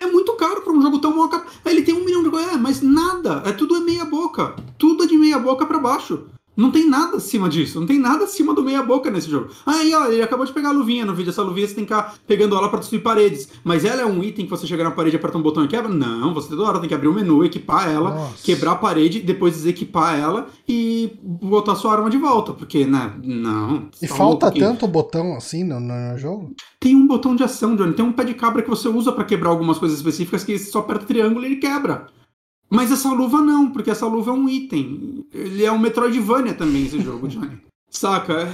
é 0.00 0.06
muito 0.06 0.32
caro 0.32 0.62
pra 0.62 0.72
um 0.72 0.80
jogo 0.80 0.98
tão 0.98 1.14
mal. 1.14 1.30
Ele 1.66 1.82
tem 1.82 1.94
um 1.94 2.04
milhão 2.04 2.22
de 2.22 2.30
coisas, 2.30 2.54
é, 2.54 2.56
mas 2.56 2.80
nada. 2.80 3.42
É 3.44 3.52
tudo 3.52 3.76
é 3.76 3.80
meia 3.80 4.06
boca. 4.06 4.56
Tudo 4.78 5.04
é 5.04 5.06
de 5.06 5.16
meia 5.18 5.38
boca 5.38 5.66
pra 5.66 5.78
baixo. 5.78 6.24
Não 6.54 6.70
tem 6.70 6.86
nada 6.88 7.16
acima 7.16 7.48
disso. 7.48 7.80
Não 7.80 7.86
tem 7.86 7.98
nada 7.98 8.24
acima 8.24 8.52
do 8.54 8.62
meia 8.62 8.82
boca 8.82 9.10
nesse 9.10 9.30
jogo. 9.30 9.48
Aí, 9.64 9.94
ó, 9.94 10.06
ele 10.06 10.20
acabou 10.22 10.44
de 10.44 10.52
pegar 10.52 10.68
a 10.68 10.72
luvinha 10.72 11.06
no 11.06 11.14
vídeo. 11.14 11.30
Essa 11.30 11.42
luvinha 11.42 11.66
você 11.66 11.74
tem 11.74 11.84
que 11.86 11.94
ficar 11.94 12.14
pegando 12.26 12.54
ela 12.54 12.68
pra 12.68 12.78
destruir 12.78 13.02
paredes. 13.02 13.48
Mas 13.64 13.84
ela 13.86 14.02
é 14.02 14.06
um 14.06 14.22
item 14.22 14.44
que 14.44 14.50
você 14.50 14.66
chega 14.66 14.84
na 14.84 14.90
parede, 14.90 15.16
aperta 15.16 15.38
um 15.38 15.42
botão 15.42 15.64
e 15.64 15.68
quebra? 15.68 15.88
Não, 15.90 16.34
você 16.34 16.50
toda 16.50 16.64
hora 16.64 16.78
tem 16.78 16.88
que 16.88 16.94
abrir 16.94 17.08
o 17.08 17.14
menu, 17.14 17.42
equipar 17.42 17.88
ela, 17.88 18.10
Nossa. 18.14 18.42
quebrar 18.44 18.72
a 18.72 18.76
parede, 18.76 19.20
depois 19.20 19.54
desequipar 19.54 20.18
ela 20.18 20.46
e 20.68 21.16
botar 21.22 21.74
sua 21.74 21.92
arma 21.94 22.10
de 22.10 22.18
volta. 22.18 22.52
Porque, 22.52 22.84
né? 22.84 23.14
Não. 23.24 23.88
E 24.02 24.06
tá 24.06 24.14
falta 24.14 24.50
que- 24.50 24.60
tanto 24.60 24.86
botão 24.86 25.34
assim 25.34 25.64
no, 25.64 25.80
no 25.80 26.18
jogo? 26.18 26.54
Tem 26.78 26.94
um 26.94 27.06
botão 27.06 27.34
de 27.34 27.42
ação, 27.42 27.74
Johnny. 27.74 27.94
Tem 27.94 28.04
um 28.04 28.12
pé 28.12 28.24
de 28.24 28.34
cabra 28.34 28.60
que 28.62 28.68
você 28.68 28.88
usa 28.88 29.10
pra 29.10 29.24
quebrar 29.24 29.48
algumas 29.50 29.78
coisas 29.78 29.96
específicas 29.96 30.44
que 30.44 30.58
só 30.58 30.80
aperta 30.80 31.06
triângulo 31.06 31.44
e 31.44 31.46
ele 31.46 31.56
quebra. 31.56 32.08
Mas 32.72 32.90
essa 32.90 33.12
luva 33.12 33.42
não, 33.42 33.70
porque 33.70 33.90
essa 33.90 34.06
luva 34.06 34.30
é 34.30 34.34
um 34.34 34.48
item. 34.48 35.26
Ele 35.34 35.62
é 35.62 35.70
um 35.70 35.78
Metroidvania 35.78 36.54
também, 36.54 36.86
esse 36.86 36.98
jogo, 37.02 37.28
Johnny. 37.28 37.60
Saca? 37.90 38.50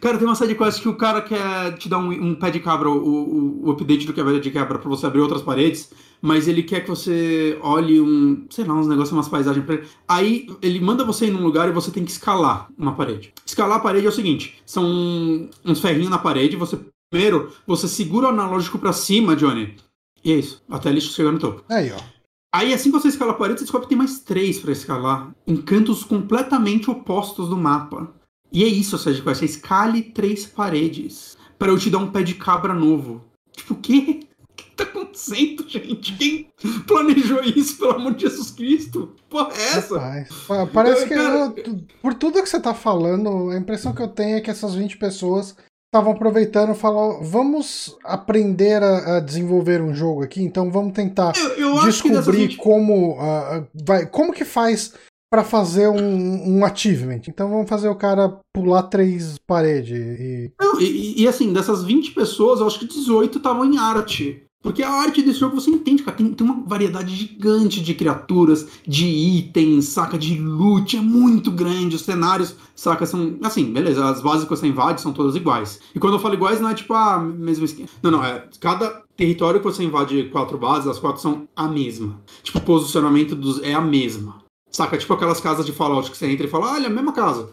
Cara, 0.00 0.18
tem 0.18 0.26
uma 0.26 0.34
sidequest 0.34 0.82
que 0.82 0.88
o 0.88 0.96
cara 0.96 1.22
quer 1.22 1.78
te 1.78 1.88
dar 1.88 1.98
um, 1.98 2.10
um 2.10 2.34
pé 2.34 2.50
de 2.50 2.58
cabra, 2.58 2.90
o, 2.90 2.96
o, 2.96 3.68
o 3.68 3.70
update 3.70 4.08
do 4.08 4.12
quebra 4.12 4.40
de 4.40 4.50
quebra 4.50 4.76
pra 4.76 4.88
você 4.88 5.06
abrir 5.06 5.20
outras 5.20 5.42
paredes, 5.42 5.88
mas 6.20 6.48
ele 6.48 6.64
quer 6.64 6.80
que 6.80 6.88
você 6.88 7.56
olhe 7.62 8.00
um, 8.00 8.44
sei 8.50 8.64
lá, 8.64 8.74
uns 8.74 8.88
negócios, 8.88 9.12
umas 9.12 9.28
paisagens 9.28 9.64
pra 9.64 9.76
ele. 9.76 9.86
Aí 10.08 10.48
ele 10.60 10.80
manda 10.80 11.04
você 11.04 11.26
ir 11.26 11.30
num 11.30 11.44
lugar 11.44 11.68
e 11.68 11.72
você 11.72 11.92
tem 11.92 12.04
que 12.04 12.10
escalar 12.10 12.68
uma 12.76 12.96
parede. 12.96 13.32
Escalar 13.46 13.78
a 13.78 13.80
parede 13.80 14.06
é 14.06 14.08
o 14.08 14.12
seguinte: 14.12 14.60
são 14.66 15.48
uns 15.64 15.80
ferrinhos 15.80 16.10
na 16.10 16.18
parede, 16.18 16.56
você 16.56 16.76
primeiro 17.08 17.52
você 17.64 17.86
segura 17.86 18.26
o 18.26 18.30
analógico 18.30 18.80
pra 18.80 18.92
cima, 18.92 19.36
Johnny. 19.36 19.76
E 20.24 20.32
é 20.32 20.36
isso, 20.36 20.60
até 20.68 20.90
ele 20.90 21.00
chegar 21.00 21.30
no 21.30 21.38
topo. 21.38 21.62
Aí, 21.68 21.92
ó. 21.92 22.19
Aí, 22.52 22.74
assim 22.74 22.90
que 22.90 22.98
você 22.98 23.08
escala 23.08 23.32
a 23.32 23.34
parede, 23.34 23.60
você 23.60 23.64
descobre 23.64 23.86
que 23.86 23.90
tem 23.90 23.98
mais 23.98 24.20
três 24.20 24.58
pra 24.58 24.72
escalar. 24.72 25.30
Em 25.46 25.56
cantos 25.56 26.02
completamente 26.04 26.90
opostos 26.90 27.48
do 27.48 27.56
mapa. 27.56 28.12
E 28.52 28.64
é 28.64 28.66
isso, 28.66 28.98
Sérgio 28.98 29.22
Quest. 29.22 29.42
é 29.42 29.44
Escale 29.44 30.02
três 30.02 30.46
paredes. 30.46 31.36
Pra 31.58 31.68
eu 31.68 31.78
te 31.78 31.88
dar 31.90 31.98
um 31.98 32.10
pé 32.10 32.22
de 32.22 32.34
cabra 32.34 32.74
novo. 32.74 33.22
Tipo, 33.56 33.74
o 33.74 33.76
quê? 33.76 34.20
O 34.50 34.62
que 34.62 34.70
tá 34.76 34.82
acontecendo, 34.84 35.64
gente? 35.66 36.12
Quem 36.18 36.50
planejou 36.86 37.40
isso, 37.42 37.78
pelo 37.78 37.92
amor 37.92 38.14
de 38.14 38.22
Jesus 38.28 38.50
Cristo? 38.50 39.14
Porra, 39.30 39.54
é 39.54 39.62
essa? 39.78 39.98
Rapaz, 39.98 40.28
pa- 40.46 40.66
parece 40.66 41.06
que 41.08 41.14
Cara, 41.14 41.54
eu- 41.56 41.80
por 42.02 42.12
tudo 42.12 42.42
que 42.42 42.48
você 42.48 42.60
tá 42.60 42.74
falando, 42.74 43.48
a 43.50 43.56
impressão 43.56 43.94
que 43.94 44.02
eu 44.02 44.08
tenho 44.08 44.36
é 44.36 44.40
que 44.40 44.50
essas 44.50 44.74
20 44.74 44.98
pessoas 44.98 45.56
estavam 45.92 46.12
aproveitando 46.12 46.72
e 46.72 46.76
falaram: 46.76 47.22
vamos 47.22 47.96
aprender 48.04 48.82
a, 48.82 49.16
a 49.16 49.20
desenvolver 49.20 49.82
um 49.82 49.92
jogo 49.92 50.22
aqui, 50.22 50.42
então 50.42 50.70
vamos 50.70 50.92
tentar 50.92 51.32
Eu, 51.36 51.50
eu 51.50 51.80
descobrir 51.82 52.48
20 52.48 52.56
como 52.56 53.16
ah, 53.18 53.64
vai, 53.74 54.06
como 54.06 54.32
que 54.32 54.44
faz 54.44 54.94
pra 55.32 55.44
fazer 55.44 55.88
um, 55.88 56.58
um 56.58 56.64
achievement. 56.64 57.22
Então 57.28 57.48
vamos 57.48 57.68
fazer 57.68 57.88
o 57.88 57.94
cara 57.94 58.40
pular 58.54 58.84
três 58.84 59.36
paredes 59.46 60.18
e 60.18 60.52
e, 60.80 61.22
e, 61.22 61.28
assim, 61.28 61.52
dessas 61.52 61.84
20 61.84 62.12
pessoas, 62.12 62.60
eu 62.60 62.66
acho 62.66 62.78
que 62.78 62.86
18 62.86 63.36
estavam 63.36 63.66
em 63.66 63.76
arte. 63.76 64.42
Porque 64.62 64.82
a 64.82 64.90
arte 64.90 65.22
desse 65.22 65.40
jogo 65.40 65.58
você 65.58 65.70
entende, 65.70 66.02
cara. 66.02 66.16
Tem, 66.16 66.34
tem 66.34 66.46
uma 66.46 66.62
variedade 66.66 67.14
gigante 67.14 67.80
de 67.80 67.94
criaturas, 67.94 68.68
de 68.86 69.06
itens, 69.06 69.86
saca? 69.86 70.18
De 70.18 70.38
loot, 70.38 70.96
é 70.96 71.00
muito 71.00 71.50
grande. 71.50 71.96
Os 71.96 72.02
cenários, 72.02 72.54
saca? 72.74 73.06
São. 73.06 73.38
Assim, 73.42 73.72
beleza, 73.72 74.04
as 74.04 74.20
bases 74.20 74.44
que 74.44 74.50
você 74.50 74.66
invade 74.66 75.00
são 75.00 75.12
todas 75.12 75.34
iguais. 75.34 75.80
E 75.94 75.98
quando 75.98 76.14
eu 76.14 76.20
falo 76.20 76.34
iguais, 76.34 76.60
não 76.60 76.68
é 76.68 76.74
tipo 76.74 76.92
a 76.92 77.18
mesma 77.18 77.64
esquema. 77.64 77.88
Não, 78.02 78.10
não, 78.10 78.24
é. 78.24 78.46
Cada 78.60 79.02
território 79.16 79.60
que 79.60 79.66
você 79.66 79.82
invade 79.82 80.24
quatro 80.24 80.58
bases, 80.58 80.88
as 80.88 80.98
quatro 80.98 81.22
são 81.22 81.48
a 81.56 81.66
mesma. 81.66 82.20
Tipo, 82.42 82.58
o 82.58 82.62
posicionamento 82.62 83.34
dos. 83.34 83.62
é 83.62 83.72
a 83.72 83.80
mesma. 83.80 84.42
Saca? 84.70 84.98
Tipo 84.98 85.14
aquelas 85.14 85.40
casas 85.40 85.64
de 85.64 85.72
Fallout 85.72 86.10
que 86.10 86.16
você 86.16 86.26
entra 86.30 86.46
e 86.46 86.50
fala, 86.50 86.72
olha, 86.72 86.86
a 86.86 86.90
mesma 86.90 87.12
casa. 87.12 87.50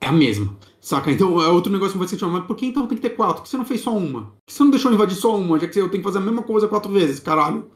É 0.00 0.06
a 0.06 0.12
mesma. 0.12 0.54
Saca? 0.82 1.12
Então 1.12 1.40
é 1.40 1.46
outro 1.46 1.72
negócio 1.72 1.92
que 1.92 1.98
vai 1.98 2.08
ser 2.08 2.20
mas 2.26 2.44
por 2.44 2.56
que 2.56 2.66
então 2.66 2.88
tem 2.88 2.98
que 2.98 3.02
ter 3.08 3.14
quatro? 3.14 3.36
Por 3.36 3.42
que 3.44 3.48
você 3.48 3.56
não 3.56 3.64
fez 3.64 3.80
só 3.80 3.96
uma? 3.96 4.22
Por 4.22 4.32
que 4.48 4.52
você 4.52 4.64
não 4.64 4.70
deixou 4.70 4.92
invadir 4.92 5.14
só 5.16 5.36
uma? 5.36 5.56
Já 5.58 5.68
que 5.68 5.78
eu 5.78 5.88
tenho 5.88 6.02
que 6.02 6.08
fazer 6.08 6.18
a 6.18 6.22
mesma 6.22 6.42
coisa 6.42 6.66
quatro 6.66 6.90
vezes, 6.92 7.20
caralho. 7.20 7.70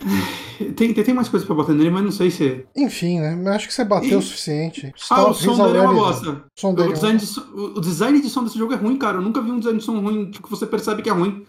tem, 0.76 0.92
tem, 0.94 1.04
tem 1.04 1.14
mais 1.14 1.28
coisas 1.28 1.46
pra 1.46 1.54
bater 1.56 1.74
nele, 1.74 1.90
mas 1.90 2.02
não 2.04 2.10
sei 2.10 2.30
se. 2.30 2.66
Enfim, 2.74 3.20
né? 3.20 3.34
Mas 3.36 3.56
acho 3.56 3.68
que 3.68 3.74
você 3.74 3.84
bateu 3.84 4.10
E- 4.10 4.14
o 4.16 4.22
suficiente. 4.22 4.92
Ah, 5.10 5.28
o 5.28 5.34
som 5.34 5.56
dele 5.66 5.78
é 5.78 5.82
uma 5.82 5.92
bosta. 5.94 6.30
O 6.56 6.60
som 6.60 6.72
O 6.72 6.74
dele 6.74 6.90
é 6.90 6.92
design, 6.94 7.18
de, 7.18 7.40
o 7.54 7.80
design 7.80 8.20
de 8.20 8.30
som 8.30 8.44
desse 8.44 8.58
jogo 8.58 8.72
é 8.72 8.76
ruim, 8.76 8.96
cara. 8.96 9.18
Eu 9.18 9.22
nunca 9.22 9.40
vi 9.42 9.50
um 9.50 9.58
design 9.58 9.78
de 9.78 9.84
som 9.84 9.98
ruim 10.00 10.30
que 10.30 10.50
você 10.50 10.66
percebe 10.66 11.02
que 11.02 11.10
é 11.10 11.12
ruim. 11.12 11.44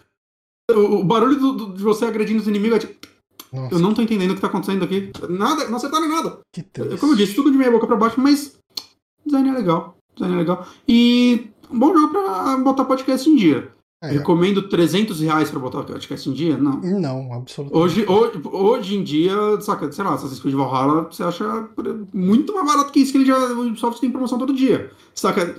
O, 0.70 0.96
o 1.00 1.04
barulho 1.04 1.38
do- 1.38 1.52
do- 1.52 1.72
de 1.74 1.82
você 1.82 2.04
agredindo 2.04 2.40
os 2.40 2.46
inimigos 2.48 2.76
é 2.76 2.80
tipo. 2.80 3.08
Nossa, 3.50 3.74
Eu 3.74 3.78
não 3.78 3.94
tô 3.94 4.02
entendendo 4.02 4.32
o 4.32 4.34
que 4.34 4.40
tá 4.42 4.48
acontecendo 4.48 4.84
aqui. 4.84 5.10
Nada, 5.30 5.66
não 5.68 5.76
acertaram 5.76 6.06
nada. 6.06 6.40
que 6.54 6.62
triste. 6.62 6.98
Como 6.98 7.12
eu 7.12 7.16
disse, 7.16 7.34
tudo 7.34 7.50
de 7.50 7.56
meia 7.56 7.70
boca 7.70 7.86
pra 7.86 7.96
baixo, 7.96 8.20
mas. 8.20 8.58
Design 9.24 9.48
é 9.48 9.52
legal. 9.52 9.96
Design 10.18 10.34
é 10.34 10.38
legal. 10.38 10.66
E. 10.86 11.48
Um 11.70 11.78
bom 11.78 11.92
jogo 11.92 12.08
pra 12.08 12.56
botar 12.58 12.84
podcast 12.86 13.28
em 13.28 13.36
dia. 13.36 13.70
É, 14.02 14.12
Recomendo 14.12 14.68
300 14.68 15.20
reais 15.20 15.50
pra 15.50 15.58
botar 15.58 15.82
podcast 15.82 16.28
em 16.28 16.32
dia? 16.32 16.56
Não. 16.56 16.80
não, 16.80 17.32
absolutamente. 17.32 17.76
Hoje, 17.76 18.06
hoje, 18.08 18.40
hoje 18.44 18.96
em 18.96 19.02
dia, 19.02 19.34
saca, 19.60 19.90
sei 19.90 20.04
lá, 20.04 20.14
Assassin's 20.14 20.38
Creed 20.38 20.54
Valhalla, 20.54 21.02
você 21.02 21.24
acha 21.24 21.68
muito 22.14 22.54
mais 22.54 22.66
barato 22.66 22.92
que 22.92 23.00
isso 23.00 23.10
que 23.10 23.18
ele 23.18 23.24
já. 23.24 23.36
O 23.36 23.66
Ubisoft 23.66 24.00
tem 24.00 24.10
promoção 24.10 24.38
todo 24.38 24.54
dia. 24.54 24.92
Saca? 25.14 25.56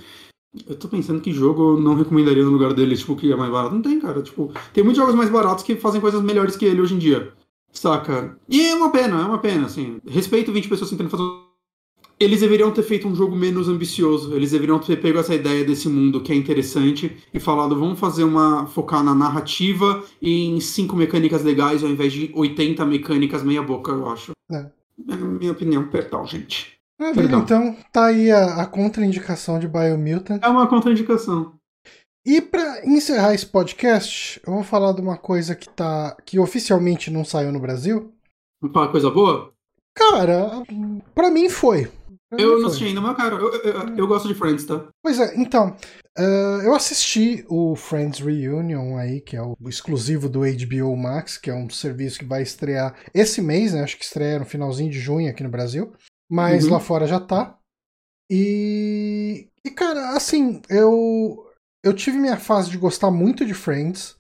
Eu 0.68 0.76
tô 0.78 0.88
pensando 0.88 1.22
que 1.22 1.32
jogo 1.32 1.74
eu 1.74 1.80
não 1.80 1.96
recomendaria 1.96 2.44
no 2.44 2.52
lugar 2.52 2.74
dele, 2.74 2.96
tipo, 2.96 3.16
que 3.16 3.32
é 3.32 3.36
mais 3.36 3.52
barato. 3.52 3.76
Não 3.76 3.82
tem, 3.82 4.00
cara. 4.00 4.22
Tipo, 4.22 4.52
tem 4.74 4.84
muitos 4.84 5.00
jogos 5.00 5.16
mais 5.16 5.30
baratos 5.30 5.64
que 5.64 5.76
fazem 5.76 6.02
coisas 6.02 6.24
melhores 6.24 6.56
que 6.56 6.66
ele 6.66 6.82
hoje 6.82 6.96
em 6.96 6.98
dia. 6.98 7.34
Saca? 7.74 8.38
E 8.48 8.70
é 8.70 8.74
uma 8.74 8.90
pena, 8.90 9.22
é 9.22 9.26
uma 9.26 9.38
pena, 9.38 9.66
assim. 9.66 10.00
Respeito 10.08 10.52
20 10.52 10.70
pessoas 10.70 10.90
tentando 10.90 11.10
fazer. 11.10 11.49
Eles 12.20 12.42
deveriam 12.42 12.72
ter 12.72 12.84
feito 12.84 13.08
um 13.08 13.16
jogo 13.16 13.36
menos 13.36 13.70
ambicioso. 13.70 14.36
Eles 14.36 14.52
deveriam 14.52 14.78
ter 14.78 14.98
pego 14.98 15.20
essa 15.20 15.34
ideia 15.34 15.64
desse 15.64 15.88
mundo 15.88 16.22
que 16.22 16.34
é 16.34 16.36
interessante 16.36 17.16
e 17.34 17.40
falado, 17.40 17.80
vamos 17.80 17.98
fazer 18.00 18.24
uma. 18.24 18.68
focar 18.68 19.04
na 19.04 19.16
narrativa 19.16 20.04
e 20.22 20.46
em 20.46 20.60
cinco 20.60 20.96
mecânicas 20.96 21.44
legais 21.44 21.84
ao 21.84 21.90
invés 21.90 22.12
de 22.12 22.30
80 22.34 22.86
mecânicas 22.86 23.44
meia-boca, 23.44 23.92
eu 23.92 24.10
acho. 24.10 24.32
É. 24.52 24.66
É 25.10 25.16
minha 25.16 25.54
opinião, 25.54 25.88
perdão, 25.88 26.26
gente. 26.26 26.78
Maravilha, 27.00 27.30
Perdão. 27.30 27.40
então 27.42 27.78
tá 27.94 28.08
aí 28.08 28.30
a, 28.30 28.56
a 28.56 28.66
contraindicação 28.66 29.58
de 29.58 29.70
Biomutant. 29.70 30.42
É 30.44 30.48
uma 30.50 30.68
contraindicação. 30.68 31.54
E 32.26 32.42
pra 32.42 32.86
encerrar 32.86 33.34
esse 33.34 33.46
podcast, 33.46 34.42
eu 34.46 34.54
vou 34.54 34.64
falar 34.64 34.92
de 34.92 35.00
uma 35.00 35.18
coisa 35.18 35.56
que 35.56 35.70
tá. 35.70 36.18
que 36.26 36.38
oficialmente 36.38 37.10
não 37.10 37.24
saiu 37.24 37.54
no 37.54 37.60
Brasil. 37.60 38.14
Falar 38.74 38.90
coisa 38.90 39.10
boa? 39.10 39.54
Cara, 39.96 40.64
pra 41.16 41.32
mim 41.32 41.50
foi. 41.50 41.90
Eu 42.32 42.60
não 42.60 42.68
assisti 42.68 42.86
ainda, 42.86 43.02
mas, 43.02 43.18
cara, 43.18 43.36
eu, 43.36 43.54
eu, 43.54 43.98
eu- 43.98 44.08
gosto 44.08 44.28
de 44.28 44.34
Friends, 44.36 44.66
tá? 44.66 44.88
Pois 45.02 45.20
é, 45.20 45.36
então, 45.36 45.76
eh, 46.18 46.62
eu 46.64 46.76
assisti 46.76 47.46
o 47.50 47.76
Friends 47.76 48.20
Reunion 48.20 48.98
aí, 48.98 49.22
que 49.22 49.36
é 49.36 49.42
o 49.42 49.56
exclusivo 49.68 50.30
do 50.30 50.42
HBO 50.42 50.96
Max, 50.96 51.38
que 51.38 51.50
é 51.50 51.54
um 51.54 51.70
serviço 51.70 52.20
que 52.20 52.26
vai 52.26 52.42
estrear 52.44 52.96
esse 53.14 53.42
mês, 53.42 53.74
né? 53.74 53.82
Acho 53.84 53.98
que 53.98 54.04
estreia 54.04 54.40
no 54.40 54.46
finalzinho 54.46 54.92
de 54.92 55.00
junho 55.00 55.30
aqui 55.30 55.42
no 55.44 55.50
Brasil, 55.50 55.94
mas 56.30 56.66
Uhum. 56.66 56.72
lá 56.74 56.80
fora 56.80 57.08
já 57.08 57.20
tá. 57.20 57.58
E, 58.30 59.50
e 59.66 59.72
cara, 59.72 60.12
assim, 60.16 60.62
eu 60.70 61.46
eu 61.84 61.94
tive 61.94 62.18
minha 62.18 62.38
fase 62.38 62.70
de 62.70 62.78
gostar 62.78 63.10
muito 63.10 63.46
de 63.46 63.54
Friends. 63.54 64.16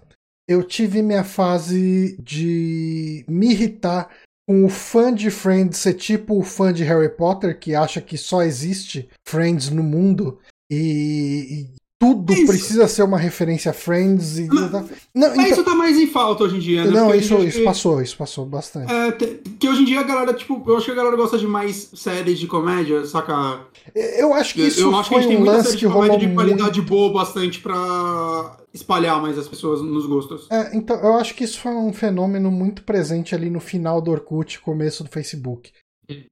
Eu 0.47 0.64
tive 0.64 1.01
minha 1.03 1.24
fase 1.24 2.18
de 2.22 3.24
me 3.30 3.51
irritar 3.51 4.10
com 4.50 4.66
o 4.66 4.68
fã 4.68 5.14
de 5.14 5.30
Friends 5.30 5.78
ser 5.78 5.93
tipo 5.93 6.36
o 6.36 6.41
fã 6.41 6.74
de 6.74 6.84
Harry 6.84 7.16
Potter, 7.16 7.60
que 7.60 7.76
acha 7.76 8.02
que 8.02 8.18
só 8.18 8.41
existe 8.41 9.08
Friends 9.24 9.70
no 9.70 9.84
mundo 9.84 10.39
e, 10.72 11.70
tudo 12.00 12.32
Isso. 12.34 12.47
precisa 12.47 12.88
ser 12.88 13.04
uma 13.04 13.18
referência 13.18 13.72
a 13.72 13.74
Friends. 13.74 14.39
E... 14.39 14.47
Mas- 14.47 14.72
Não, 14.72 14.82
Mas 15.14 15.32
então- 15.34 15.45
isso 15.47 15.64
tá 15.66 15.76
mais 15.76 15.97
em 15.97 16.08
falta 16.08 16.45
hoje 16.45 16.56
em 16.56 16.60
dia, 16.60 16.86
né? 16.86 16.91
não 16.91 17.08
Porque 17.08 17.18
isso, 17.20 17.36
isso 17.39 17.58
dia- 17.58 17.66
passou, 17.66 18.02
isso 18.02 18.16
passou 18.16 18.45
bastante. 18.45 18.89
É, 18.91 19.12
que 19.60 19.68
hoje 19.68 19.82
em 19.82 19.86
dia 19.86 20.00
a 20.00 20.04
galera, 20.04 20.34
tipo, 20.34 20.64
eu 20.66 20.78
acho 20.78 20.86
que 20.86 20.91
a 20.91 20.95
galera 20.95 21.18
gosta 21.18 21.38
de 21.38 21.45
mais 21.45 21.89
séries 21.93 22.39
de 22.39 22.47
comédia, 22.47 23.06
saca? 23.06 23.60
Eu 23.93 24.34
acho 24.34 24.54
que 24.54 24.62
isso 24.62 24.80
eu 24.82 24.95
acho 24.95 25.10
que 25.10 25.16
a 25.16 25.18
foi 25.18 25.22
gente 25.24 25.28
tem 25.32 25.38
um 25.38 25.39
muita 25.41 25.58
lance 25.58 25.68
série 25.72 25.80
que 25.80 25.86
de 25.88 25.91
comédia 25.91 26.14
rolou 26.16 26.28
de 26.30 26.34
qualidade 26.34 26.80
muito. 26.80 26.89
boa 26.89 27.12
bastante 27.14 27.60
pra 27.60 28.58
espalhar 28.74 29.22
mais 29.22 29.38
as 29.38 29.47
pessoas 29.47 29.82
nos 29.82 30.06
gostos. 30.06 30.47
É, 30.50 30.76
então, 30.78 30.95
eu 30.97 31.16
acho 31.16 31.34
que 31.36 31.43
isso 31.43 31.60
foi 31.60 31.72
um 31.74 31.91
fenômeno 31.91 32.50
muito 32.50 32.84
presente 32.84 33.36
ali 33.36 33.50
no 33.50 33.60
final 33.60 34.00
do 34.02 34.12
Orkut, 34.12 34.60
começo 34.62 35.04
do 35.04 35.10
Facebook. 35.10 35.72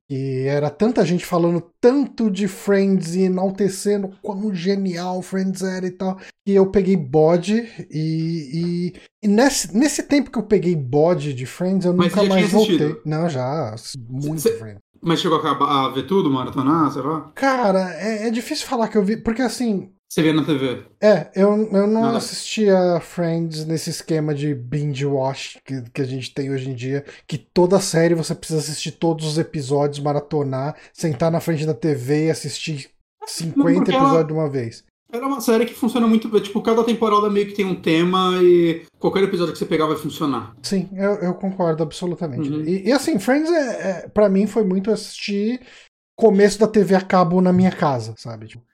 E 0.09 0.45
era 0.47 0.69
tanta 0.69 1.05
gente 1.05 1.25
falando 1.25 1.61
tanto 1.79 2.31
de 2.31 2.47
Friends 2.47 3.13
e 3.15 3.21
enaltecendo 3.23 4.09
quão 4.21 4.53
genial 4.53 5.21
Friends 5.21 5.61
era 5.61 5.85
e 5.85 5.91
tal, 5.91 6.17
que 6.45 6.53
eu 6.53 6.71
peguei 6.71 6.95
bode 6.97 7.67
e, 7.91 8.91
e, 8.93 8.93
e 9.23 9.27
nesse, 9.27 9.75
nesse 9.77 10.03
tempo 10.03 10.31
que 10.31 10.37
eu 10.39 10.43
peguei 10.43 10.75
bode 10.75 11.33
de 11.33 11.45
Friends, 11.45 11.85
eu 11.85 11.93
Mas 11.93 12.15
nunca 12.15 12.23
mais 12.27 12.49
voltei. 12.49 12.75
assistido? 12.77 13.01
Não, 13.05 13.29
já, 13.29 13.75
muito 14.09 14.41
Cê- 14.41 14.57
Friends. 14.57 14.79
Mas 14.99 15.19
chegou 15.19 15.37
a, 15.37 15.41
acabar, 15.41 15.85
a 15.85 15.89
ver 15.89 16.07
tudo, 16.07 16.29
maratonar, 16.29 16.91
sei 16.91 17.03
lá? 17.03 17.31
Cara, 17.35 17.93
é, 17.95 18.27
é 18.27 18.31
difícil 18.31 18.65
falar 18.65 18.87
que 18.87 18.97
eu 18.97 19.03
vi, 19.03 19.17
porque 19.17 19.43
assim, 19.43 19.91
Você 20.09 20.23
vê 20.23 20.31
na 20.31 20.43
TV. 20.45 20.83
É, 21.01 21.29
eu, 21.35 21.49
eu 21.71 21.85
não 21.87 22.01
Nada. 22.03 22.17
assistia 22.17 22.99
Friends 23.01 23.65
nesse 23.65 23.89
esquema 23.89 24.33
de 24.33 24.55
binge 24.55 25.05
watch 25.05 25.59
que, 25.65 25.81
que 25.93 26.01
a 26.01 26.05
gente 26.05 26.33
tem 26.33 26.49
hoje 26.49 26.69
em 26.69 26.73
dia, 26.73 27.03
que 27.27 27.37
toda 27.37 27.79
série 27.81 28.15
você 28.15 28.33
precisa 28.33 28.59
assistir 28.59 28.91
todos 28.91 29.25
os 29.25 29.37
episódios, 29.37 29.99
maratonar, 29.99 30.75
sentar 30.93 31.29
na 31.29 31.41
frente 31.41 31.65
da 31.65 31.73
TV 31.73 32.27
e 32.27 32.31
assistir 32.31 32.89
50 33.27 33.79
porque 33.79 33.91
ela- 33.91 34.03
episódios 34.03 34.27
de 34.27 34.33
uma 34.33 34.49
vez. 34.49 34.83
Ela 35.09 35.23
é 35.23 35.27
uma 35.27 35.39
série 35.39 35.65
que 35.65 35.73
funciona 35.73 36.05
muito. 36.05 36.29
Tipo, 36.41 36.61
cada 36.61 36.83
temporada 36.83 37.29
meio 37.29 37.47
que 37.47 37.53
tem 37.53 37.65
um 37.65 37.75
tema 37.81 38.33
e 38.43 38.83
qualquer 38.99 39.23
episódio 39.23 39.53
que 39.53 39.59
você 39.59 39.65
pegar 39.65 39.85
vai 39.85 39.95
funcionar. 39.95 40.53
Sim, 40.61 40.89
eu, 40.93 41.13
eu 41.15 41.33
concordo 41.33 41.81
absolutamente. 41.81 42.49
Uhum. 42.49 42.61
E, 42.65 42.87
e 42.89 42.91
assim, 42.91 43.17
Friends, 43.17 43.49
é, 43.49 43.89
é, 44.03 44.07
para 44.09 44.27
mim, 44.27 44.47
foi 44.47 44.65
muito 44.65 44.91
assistir 44.91 45.61
começo 46.17 46.59
da 46.59 46.67
TV 46.67 46.95
a 46.95 47.01
cabo 47.01 47.39
na 47.39 47.53
minha 47.53 47.71
casa, 47.71 48.15
sabe? 48.17 48.47
Tipo, 48.47 48.65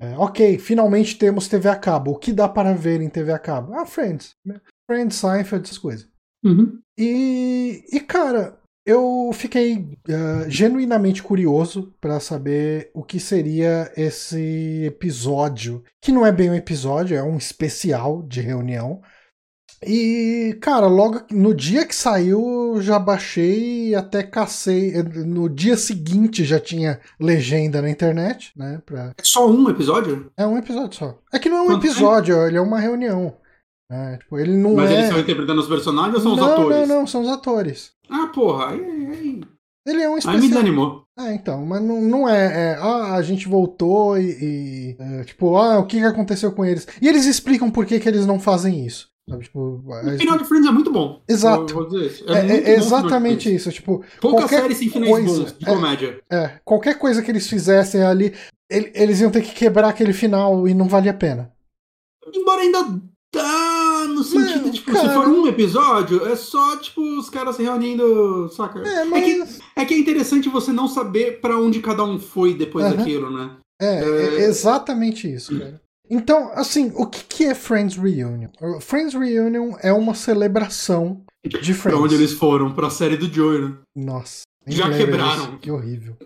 é, 0.00 0.16
ok, 0.16 0.58
finalmente 0.58 1.18
temos 1.18 1.48
TV 1.48 1.68
a 1.68 1.76
cabo. 1.76 2.12
O 2.12 2.18
que 2.18 2.32
dá 2.32 2.48
para 2.48 2.72
ver 2.72 3.00
em 3.00 3.10
TV 3.10 3.32
a 3.32 3.38
cabo? 3.38 3.74
Ah, 3.74 3.84
Friends. 3.84 4.36
Friends, 4.86 5.16
Seinfeld, 5.16 5.64
essas 5.64 5.78
coisas. 5.78 6.08
Uhum. 6.44 6.78
E, 6.96 7.84
e 7.92 7.98
cara, 7.98 8.56
eu 8.86 9.30
fiquei 9.34 9.98
ah, 10.08 10.48
genuinamente 10.48 11.20
curioso 11.20 11.92
pra 12.00 12.20
saber 12.20 12.90
o 12.94 13.02
que 13.02 13.18
seria 13.18 13.90
esse 13.96 14.84
episódio, 14.84 15.82
que 16.00 16.12
não 16.12 16.24
é 16.24 16.30
bem 16.30 16.50
um 16.50 16.54
episódio, 16.54 17.16
é 17.16 17.22
um 17.22 17.36
especial 17.36 18.22
de 18.22 18.40
reunião. 18.40 19.02
E, 19.86 20.54
cara, 20.60 20.86
logo 20.86 21.20
no 21.30 21.54
dia 21.54 21.86
que 21.86 21.94
saiu, 21.94 22.76
já 22.80 22.98
baixei 22.98 23.88
e 23.90 23.94
até 23.94 24.22
cacei. 24.22 25.02
No 25.02 25.48
dia 25.48 25.76
seguinte 25.76 26.44
já 26.44 26.58
tinha 26.60 27.00
legenda 27.20 27.80
na 27.82 27.90
internet, 27.90 28.52
né? 28.56 28.80
Pra... 28.84 29.12
É 29.16 29.22
só 29.22 29.48
um 29.50 29.68
episódio? 29.68 30.30
É 30.36 30.46
um 30.46 30.56
episódio 30.58 30.96
só. 30.98 31.18
É 31.32 31.38
que 31.38 31.48
não 31.48 31.58
é 31.58 31.62
um 31.62 31.66
Quanto 31.66 31.86
episódio, 31.86 32.36
ele 32.46 32.56
é 32.56 32.60
uma 32.60 32.78
reunião. 32.80 33.36
né? 33.90 34.16
Tipo, 34.18 34.38
ele 34.38 34.56
não 34.56 34.74
Mas 34.74 34.90
é. 34.90 34.94
eles 34.94 35.04
estão 35.06 35.20
interpretando 35.20 35.60
os 35.60 35.68
personagens 35.68 36.14
ou 36.16 36.20
são 36.22 36.36
não, 36.36 36.44
os 36.44 36.50
atores? 36.52 36.88
não, 36.88 37.00
não, 37.00 37.06
são 37.06 37.22
os 37.22 37.28
atores. 37.28 37.92
Ah, 38.10 38.26
porra, 38.34 38.70
aí, 38.70 38.80
aí, 38.80 39.40
Ele 39.86 40.02
é 40.02 40.08
um 40.08 40.12
aí 40.12 40.14
me 40.14 40.18
especial. 40.18 40.48
desanimou. 40.48 41.04
É, 41.18 41.32
então, 41.34 41.64
mas 41.64 41.80
não, 41.80 42.00
não 42.02 42.28
é, 42.28 42.72
é, 42.72 42.78
Ah, 42.80 43.14
a 43.14 43.22
gente 43.22 43.46
voltou 43.48 44.18
e. 44.18 44.30
e, 44.42 44.96
é, 44.98 45.24
tipo, 45.24 45.56
ah, 45.56 45.78
o 45.78 45.86
que, 45.86 45.98
que 45.98 46.04
aconteceu 46.04 46.52
com 46.52 46.64
eles? 46.64 46.86
E 47.00 47.08
eles 47.08 47.24
explicam 47.24 47.70
por 47.70 47.86
que, 47.86 48.00
que 48.00 48.08
eles 48.08 48.26
não 48.26 48.40
fazem 48.40 48.84
isso. 48.84 49.08
Sabe? 49.28 49.44
Tipo, 49.44 49.82
O 49.86 49.98
eles- 50.00 50.20
final 50.20 50.36
de 50.38 50.44
Friends 50.44 50.68
é 50.68 50.70
muito 50.70 50.92
bom. 50.92 51.22
Exato. 51.26 51.96
Isso. 51.98 52.24
é, 52.28 52.42
muito 52.42 52.52
é 52.52 52.56
bom 52.56 52.60
o 52.60 52.62
final 52.62 52.64
de 52.64 52.70
exatamente 52.70 53.54
isso. 53.54 53.70
Tipo, 53.72 54.04
Poucas 54.20 54.40
qualquer 54.42 54.60
séries 54.62 54.78
sem 54.78 54.90
finais 54.90 55.10
coisa- 55.10 55.40
bons 55.44 55.58
de 55.58 55.64
é. 55.64 55.68
comédia. 55.68 56.20
é, 56.30 56.60
qualquer 56.64 56.98
coisa 56.98 57.22
que 57.22 57.30
eles 57.30 57.48
fizessem 57.48 58.02
ali, 58.02 58.34
ele- 58.70 58.92
eles 58.94 59.20
iam 59.20 59.30
ter 59.30 59.40
que 59.42 59.54
quebrar 59.54 59.88
aquele 59.88 60.12
final 60.12 60.68
e 60.68 60.74
não 60.74 60.88
valia 60.88 61.10
a 61.12 61.14
pena. 61.14 61.50
Embora 62.34 62.60
ainda 62.60 62.82
dá 63.34 64.06
no 64.08 64.22
sentido, 64.22 64.66
Mas, 64.66 64.74
tipo, 64.76 64.92
cara- 64.92 65.08
se 65.08 65.14
for 65.14 65.28
um 65.28 65.46
episódio, 65.48 66.26
é 66.28 66.36
só, 66.36 66.76
tipo, 66.76 67.00
os 67.18 67.28
caras 67.30 67.56
se 67.56 67.62
reunindo, 67.62 68.48
saca? 68.50 68.80
É, 68.86 69.00
É, 69.00 69.04
mas. 69.04 69.24
que, 69.24 69.62
é 69.76 69.84
que 69.86 69.94
é 69.94 69.98
interessante 69.98 70.48
você 70.50 70.70
não 70.70 70.86
saber 70.86 71.40
pra 71.40 71.56
onde 71.58 71.80
cada 71.80 72.04
um 72.04 72.18
foi 72.18 72.54
depois 72.54 72.84
Aham. 72.84 72.96
daquilo, 72.96 73.30
né? 73.30 73.56
É, 73.80 74.00
é 74.04 74.44
exatamente 74.44 75.32
isso, 75.32 75.58
cara. 75.58 75.80
Então, 76.10 76.50
assim, 76.54 76.92
o 76.94 77.06
que, 77.06 77.24
que 77.24 77.44
é 77.44 77.54
Friends 77.54 77.96
Reunion? 77.96 78.48
Friends 78.80 79.14
Reunion 79.14 79.74
é 79.80 79.92
uma 79.92 80.14
celebração 80.14 81.22
de 81.44 81.58
Pra 81.58 81.74
Friends. 81.74 82.00
onde 82.00 82.14
eles 82.14 82.32
foram, 82.32 82.72
pra 82.74 82.90
série 82.90 83.16
do 83.16 83.26
Joey, 83.32 83.62
né? 83.62 83.74
Nossa. 83.96 84.42
Já 84.66 84.90
quebraram. 84.90 85.46
disso, 85.46 85.58
Que 85.58 85.70
horrível. 85.70 86.16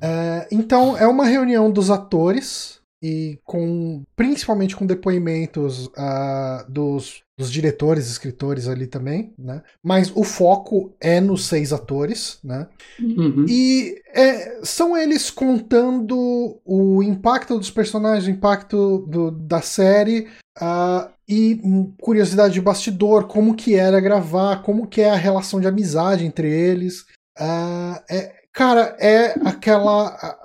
É, 0.00 0.48
então, 0.50 0.96
é 0.96 1.06
uma 1.06 1.24
reunião 1.24 1.70
dos 1.70 1.90
atores 1.90 2.79
e 3.02 3.38
com 3.44 4.02
principalmente 4.14 4.76
com 4.76 4.84
depoimentos 4.84 5.90
ah, 5.96 6.64
dos, 6.68 7.22
dos 7.38 7.50
diretores, 7.50 8.10
escritores 8.10 8.68
ali 8.68 8.86
também, 8.86 9.32
né? 9.38 9.62
Mas 9.82 10.12
o 10.14 10.22
foco 10.22 10.92
é 11.00 11.20
nos 11.20 11.46
seis 11.46 11.72
atores, 11.72 12.38
né? 12.44 12.68
Uhum. 13.00 13.46
E 13.48 14.00
é, 14.14 14.60
são 14.62 14.96
eles 14.96 15.30
contando 15.30 16.60
o 16.64 17.02
impacto 17.02 17.58
dos 17.58 17.70
personagens, 17.70 18.26
o 18.26 18.30
impacto 18.30 18.98
do- 19.08 19.30
da 19.30 19.62
série, 19.62 20.28
ah, 20.60 21.10
e 21.28 21.60
curiosidade 22.00 22.54
de 22.54 22.60
bastidor, 22.60 23.28
como 23.28 23.54
que 23.54 23.76
era 23.76 24.00
gravar, 24.00 24.62
como 24.62 24.86
que 24.86 25.00
é 25.00 25.10
a 25.10 25.16
relação 25.16 25.60
de 25.60 25.68
amizade 25.68 26.26
entre 26.26 26.52
eles. 26.52 27.02
Uh, 27.38 27.96
é, 28.10 28.34
cara, 28.52 28.96
é 28.98 29.34
aquela. 29.48 30.36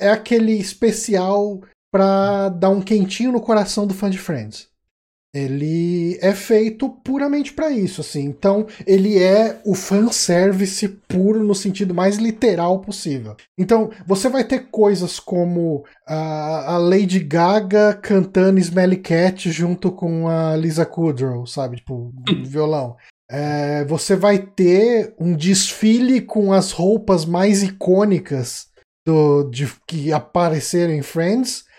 É 0.00 0.08
aquele 0.10 0.52
especial 0.54 1.60
pra 1.94 2.48
dar 2.48 2.70
um 2.70 2.80
quentinho 2.80 3.30
no 3.30 3.40
coração 3.40 3.86
do 3.86 3.94
fã 3.94 4.10
de 4.10 4.18
Friends. 4.18 4.66
Ele 5.32 6.18
é 6.20 6.34
feito 6.34 6.88
puramente 6.88 7.52
para 7.52 7.70
isso, 7.70 8.00
assim. 8.00 8.24
Então, 8.24 8.66
ele 8.84 9.16
é 9.22 9.60
o 9.64 9.76
fanservice 9.76 10.88
puro 11.06 11.44
no 11.44 11.54
sentido 11.54 11.94
mais 11.94 12.16
literal 12.16 12.80
possível. 12.80 13.36
Então, 13.56 13.92
você 14.04 14.28
vai 14.28 14.42
ter 14.42 14.70
coisas 14.72 15.20
como 15.20 15.84
a, 16.04 16.74
a 16.74 16.78
Lady 16.78 17.20
Gaga 17.20 17.94
cantando 18.02 18.58
Smelly 18.58 18.96
Cat 18.96 19.52
junto 19.52 19.92
com 19.92 20.28
a 20.28 20.56
Lisa 20.56 20.84
Kudrow, 20.84 21.46
sabe? 21.46 21.76
Tipo, 21.76 22.12
violão. 22.44 22.96
É, 23.30 23.84
você 23.84 24.16
vai 24.16 24.38
ter 24.38 25.14
um 25.16 25.36
desfile 25.36 26.20
com 26.20 26.52
as 26.52 26.72
roupas 26.72 27.24
mais 27.24 27.62
icônicas 27.62 28.66
do, 29.06 29.44
de, 29.44 29.72
que 29.86 30.12
apareceram 30.12 30.92
em 30.92 31.02
Friends. 31.02 31.72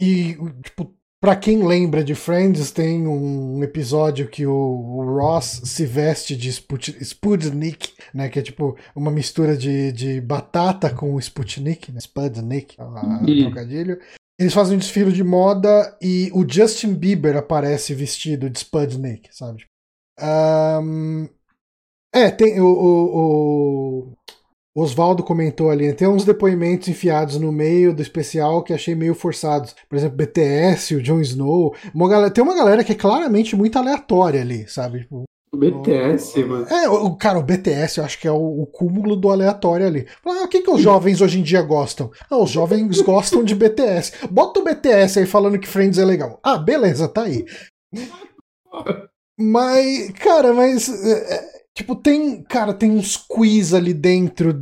E, 0.00 0.36
tipo, 0.62 0.94
Pra 1.20 1.36
quem 1.36 1.62
lembra 1.66 2.02
de 2.02 2.14
Friends, 2.14 2.70
tem 2.70 3.06
um 3.06 3.62
episódio 3.62 4.26
que 4.26 4.46
o, 4.46 4.54
o 4.54 5.18
Ross 5.18 5.60
se 5.66 5.84
veste 5.84 6.34
de 6.34 6.48
Sputnik, 6.48 7.92
né? 8.14 8.30
Que 8.30 8.38
é 8.38 8.42
tipo 8.42 8.74
uma 8.96 9.10
mistura 9.10 9.54
de, 9.54 9.92
de 9.92 10.18
batata 10.18 10.88
com 10.88 11.18
Sputnik, 11.18 11.92
né? 11.92 11.98
Sputnik, 11.98 12.74
a, 12.78 12.86
uhum. 12.86 13.38
trocadilho. 13.38 14.00
Eles 14.38 14.54
fazem 14.54 14.76
um 14.76 14.78
desfile 14.78 15.12
de 15.12 15.22
moda 15.22 15.94
e 16.00 16.30
o 16.32 16.50
Justin 16.50 16.94
Bieber 16.94 17.36
aparece 17.36 17.92
vestido 17.92 18.48
de 18.48 18.56
Sputnik, 18.56 19.28
sabe? 19.30 19.66
Um, 20.18 21.28
é, 22.14 22.30
tem 22.30 22.58
o, 22.62 22.66
o, 22.66 24.06
o 24.08 24.16
Oswaldo 24.74 25.22
comentou 25.22 25.68
ali, 25.68 25.92
tem 25.92 26.06
uns 26.06 26.24
depoimentos 26.24 26.88
enfiados 26.88 27.38
no 27.38 27.50
meio 27.50 27.94
do 27.94 28.02
especial 28.02 28.62
que 28.62 28.72
achei 28.72 28.94
meio 28.94 29.14
forçados. 29.14 29.74
Por 29.88 29.96
exemplo, 29.96 30.16
BTS, 30.16 30.94
o 30.94 31.02
Jon 31.02 31.20
Snow. 31.20 31.74
Uma 31.92 32.08
galera, 32.08 32.30
tem 32.30 32.42
uma 32.42 32.54
galera 32.54 32.84
que 32.84 32.92
é 32.92 32.94
claramente 32.94 33.56
muito 33.56 33.76
aleatória 33.76 34.40
ali, 34.40 34.68
sabe? 34.68 35.00
Tipo, 35.00 35.24
o 35.52 35.56
BTS, 35.56 36.44
o, 36.44 36.48
mano. 36.48 36.66
É, 36.68 36.88
o, 36.88 37.16
cara, 37.16 37.38
o 37.38 37.42
BTS 37.42 37.98
eu 37.98 38.04
acho 38.04 38.20
que 38.20 38.28
é 38.28 38.30
o, 38.30 38.62
o 38.62 38.66
cúmulo 38.66 39.16
do 39.16 39.30
aleatório 39.30 39.86
ali. 39.86 40.06
Ah, 40.24 40.44
o 40.44 40.48
que, 40.48 40.62
que 40.62 40.70
os 40.70 40.80
jovens 40.80 41.20
hoje 41.20 41.40
em 41.40 41.42
dia 41.42 41.60
gostam? 41.62 42.10
Ah, 42.30 42.36
os 42.36 42.50
jovens 42.50 43.00
gostam 43.02 43.42
de 43.42 43.56
BTS. 43.56 44.28
Bota 44.30 44.60
o 44.60 44.64
BTS 44.64 45.18
aí 45.18 45.26
falando 45.26 45.58
que 45.58 45.66
Friends 45.66 45.98
é 45.98 46.04
legal. 46.04 46.38
Ah, 46.42 46.56
beleza, 46.56 47.08
tá 47.08 47.22
aí. 47.22 47.44
Mas, 49.42 50.10
cara, 50.10 50.52
mas. 50.52 50.86
É, 51.02 51.34
é 51.34 51.49
Tipo, 51.74 51.94
tem, 51.94 52.42
cara, 52.42 52.74
tem 52.74 52.90
uns 52.90 53.16
quiz 53.16 53.72
ali 53.72 53.94
dentro, 53.94 54.52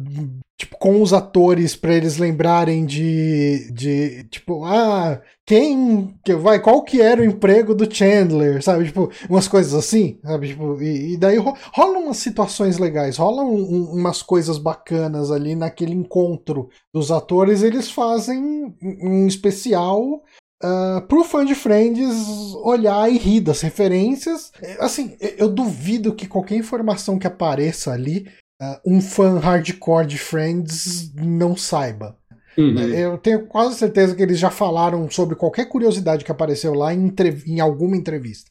tipo, 0.59 0.76
com 0.78 1.00
os 1.00 1.12
atores 1.12 1.74
para 1.74 1.94
eles 1.94 2.18
lembrarem 2.18 2.84
de, 2.84 3.70
de, 3.72 4.24
tipo, 4.24 4.64
ah, 4.64 5.20
quem, 5.46 6.14
que 6.24 6.34
vai, 6.34 6.61
qual 6.61 6.82
que 6.82 7.00
era 7.00 7.22
o 7.22 7.24
emprego 7.24 7.74
do 7.74 7.92
Chandler, 7.92 8.62
sabe? 8.62 8.86
Tipo, 8.86 9.11
umas 9.28 9.48
coisas 9.48 9.72
assim, 9.72 10.20
sabe? 10.22 10.48
Tipo, 10.48 10.80
e, 10.82 11.14
e 11.14 11.16
daí 11.16 11.38
rolam 11.38 12.04
umas 12.04 12.18
situações 12.18 12.76
legais, 12.76 13.16
rolam 13.16 13.54
um, 13.54 13.84
umas 13.92 14.22
coisas 14.22 14.59
bacanas 14.59 15.30
ali 15.30 15.54
naquele 15.54 15.94
encontro 15.94 16.68
dos 16.92 17.11
atores, 17.11 17.62
eles 17.62 17.90
fazem 17.90 18.76
um 18.82 19.26
especial 19.26 20.22
Uh, 20.62 21.00
pro 21.06 21.22
fã 21.22 21.44
de 21.44 21.54
Friends 21.54 22.52
olhar 22.64 23.11
e 23.11 23.16
rir 23.16 23.40
das 23.40 23.61
referências. 23.61 24.52
É, 24.61 24.84
assim, 24.84 25.16
eu 25.20 25.48
duvido 25.48 26.14
que 26.14 26.26
qualquer 26.26 26.56
informação 26.56 27.18
que 27.18 27.26
apareça 27.26 27.92
ali, 27.92 28.28
uh, 28.61 28.80
um 28.84 29.00
fã 29.00 29.38
hardcore 29.38 30.06
de 30.06 30.18
Friends 30.18 31.14
não 31.14 31.56
saiba. 31.56 32.18
Uhum. 32.56 32.76
Eu 32.76 33.18
tenho 33.18 33.46
quase 33.46 33.76
certeza 33.76 34.16
que 34.16 34.22
eles 34.22 34.38
já 34.38 34.50
falaram 34.50 35.09
sobre 35.09 35.36
qualquer 35.36 35.66
curiosidade 35.66 36.24
que 36.24 36.32
apareceu 36.32 36.74
lá 36.74 36.92
em, 36.92 37.14
em 37.46 37.61
alguma 37.61 37.96
entrevista. 37.96 38.50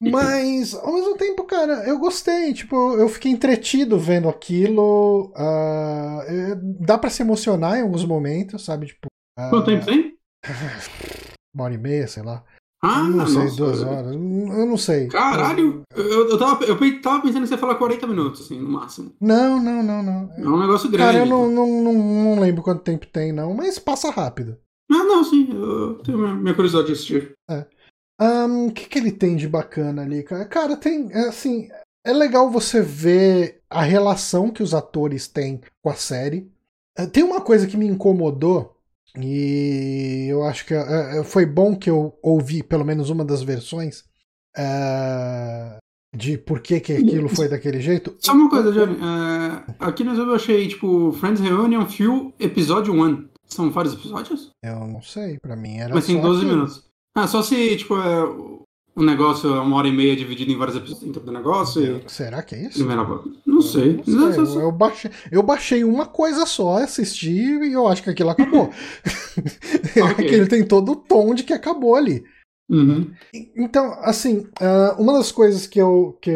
Mas, 0.00 0.74
ao 0.74 0.92
mesmo 0.92 1.16
tempo, 1.16 1.44
cara, 1.44 1.84
eu 1.88 1.98
gostei. 1.98 2.52
Tipo, 2.52 2.94
eu 2.96 3.08
fiquei 3.08 3.32
entretido 3.32 3.98
vendo 3.98 4.28
aquilo. 4.28 5.32
Uh, 5.36 6.84
dá 6.84 6.96
para 6.96 7.10
se 7.10 7.22
emocionar 7.22 7.78
em 7.78 7.82
alguns 7.82 8.04
momentos, 8.04 8.64
sabe? 8.64 8.86
Tipo, 8.86 9.08
Quanto 9.50 9.64
tempo 9.64 9.86
tem? 9.86 10.14
uma 11.54 11.64
hora 11.64 11.74
e 11.74 11.78
meia, 11.78 12.06
sei 12.06 12.22
lá. 12.22 12.44
Ah, 12.80 13.02
não 13.02 13.26
sei, 13.26 13.44
nossa, 13.44 13.56
duas 13.56 13.82
horas. 13.82 14.14
Eu 14.14 14.66
não 14.66 14.76
sei. 14.76 15.08
Caralho! 15.08 15.82
Eu, 15.96 16.28
eu, 16.30 16.38
tava, 16.38 16.64
eu 16.64 17.02
tava 17.02 17.22
pensando 17.22 17.42
em 17.42 17.46
você 17.46 17.58
falar 17.58 17.74
40 17.74 18.06
minutos, 18.06 18.42
assim, 18.42 18.60
no 18.60 18.68
máximo. 18.68 19.12
Não, 19.20 19.60
não, 19.60 19.82
não, 19.82 20.02
não. 20.02 20.32
É 20.36 20.48
um 20.48 20.60
negócio 20.60 20.88
grande. 20.88 21.12
Cara, 21.12 21.24
eu 21.24 21.26
não, 21.26 21.50
não, 21.50 21.66
não, 21.66 21.92
não 21.94 22.40
lembro 22.40 22.62
quanto 22.62 22.82
tempo 22.82 23.06
tem, 23.06 23.32
não, 23.32 23.52
mas 23.52 23.80
passa 23.80 24.10
rápido. 24.10 24.56
Ah, 24.90 25.04
não, 25.04 25.24
sim. 25.24 25.48
Eu 25.50 25.96
tenho 26.04 26.18
minha 26.36 26.54
curiosidade 26.54 26.86
de 26.86 26.92
assistir. 26.92 27.32
É. 27.50 27.66
O 28.20 28.46
um, 28.46 28.70
que, 28.70 28.88
que 28.88 28.98
ele 28.98 29.12
tem 29.12 29.36
de 29.36 29.48
bacana 29.48 30.02
ali, 30.02 30.22
cara? 30.22 30.44
Cara, 30.44 30.76
tem, 30.76 31.08
é, 31.12 31.28
assim, 31.28 31.68
é 32.06 32.12
legal 32.12 32.48
você 32.48 32.80
ver 32.80 33.60
a 33.68 33.82
relação 33.82 34.50
que 34.50 34.62
os 34.62 34.72
atores 34.72 35.26
têm 35.26 35.60
com 35.82 35.90
a 35.90 35.94
série. 35.94 36.50
Tem 37.12 37.22
uma 37.24 37.40
coisa 37.40 37.66
que 37.66 37.76
me 37.76 37.86
incomodou 37.86 38.77
e 39.16 40.26
eu 40.28 40.42
acho 40.44 40.66
que 40.66 40.74
uh, 40.74 41.24
foi 41.24 41.46
bom 41.46 41.76
que 41.76 41.90
eu 41.90 42.16
ouvi 42.22 42.62
pelo 42.62 42.84
menos 42.84 43.10
uma 43.10 43.24
das 43.24 43.42
versões 43.42 44.04
uh, 44.56 45.78
de 46.16 46.36
por 46.36 46.60
que, 46.60 46.80
que 46.80 46.92
aquilo 46.92 47.28
foi 47.28 47.48
daquele 47.48 47.80
jeito. 47.80 48.16
Só 48.20 48.32
uma 48.32 48.50
coisa, 48.50 48.72
Johnny. 48.72 48.94
Uh, 48.94 49.74
aqui 49.78 50.04
no 50.04 50.14
eu 50.14 50.34
achei, 50.34 50.68
tipo, 50.68 51.12
Friends 51.12 51.40
Reunion 51.40 51.86
Few 51.86 52.32
Episódio 52.38 52.92
1. 52.94 53.28
São 53.46 53.70
vários 53.70 53.94
episódios? 53.94 54.50
Eu 54.62 54.86
não 54.86 55.00
sei, 55.00 55.38
pra 55.38 55.56
mim 55.56 55.78
era 55.78 55.94
Mas 55.94 56.06
tem 56.06 56.20
12 56.20 56.38
aquilo. 56.40 56.52
minutos. 56.54 56.84
Ah, 57.16 57.26
só 57.26 57.42
se, 57.42 57.76
tipo, 57.76 57.94
o 58.98 59.04
negócio 59.04 59.54
é 59.54 59.60
uma 59.60 59.76
hora 59.76 59.86
e 59.86 59.92
meia 59.92 60.16
dividido 60.16 60.50
em 60.50 60.56
vários 60.56 60.76
episódios 60.76 61.06
dentro 61.06 61.20
do 61.20 61.30
negócio. 61.30 62.02
Será 62.08 62.42
que 62.42 62.56
é 62.56 62.66
isso? 62.66 62.84
Não 63.46 63.62
sei. 63.62 64.02
Não 64.04 64.32
sei. 64.32 64.56
Eu, 64.56 64.60
eu, 64.62 64.72
baixei, 64.72 65.10
eu 65.30 65.42
baixei 65.42 65.84
uma 65.84 66.04
coisa 66.04 66.44
só, 66.44 66.78
assisti 66.78 67.30
e 67.30 67.72
eu 67.72 67.86
acho 67.86 68.02
que 68.02 68.10
aquilo 68.10 68.30
acabou. 68.30 68.70
okay. 70.12 70.34
ele 70.34 70.48
tem 70.48 70.66
todo 70.66 70.92
o 70.92 70.96
tom 70.96 71.32
de 71.32 71.44
que 71.44 71.52
acabou 71.52 71.94
ali. 71.94 72.24
Uhum. 72.68 73.12
Então, 73.56 73.96
assim, 74.00 74.38
uh, 74.60 75.00
uma 75.00 75.12
das 75.12 75.30
coisas 75.30 75.64
que, 75.64 75.80
eu, 75.80 76.18
que 76.20 76.32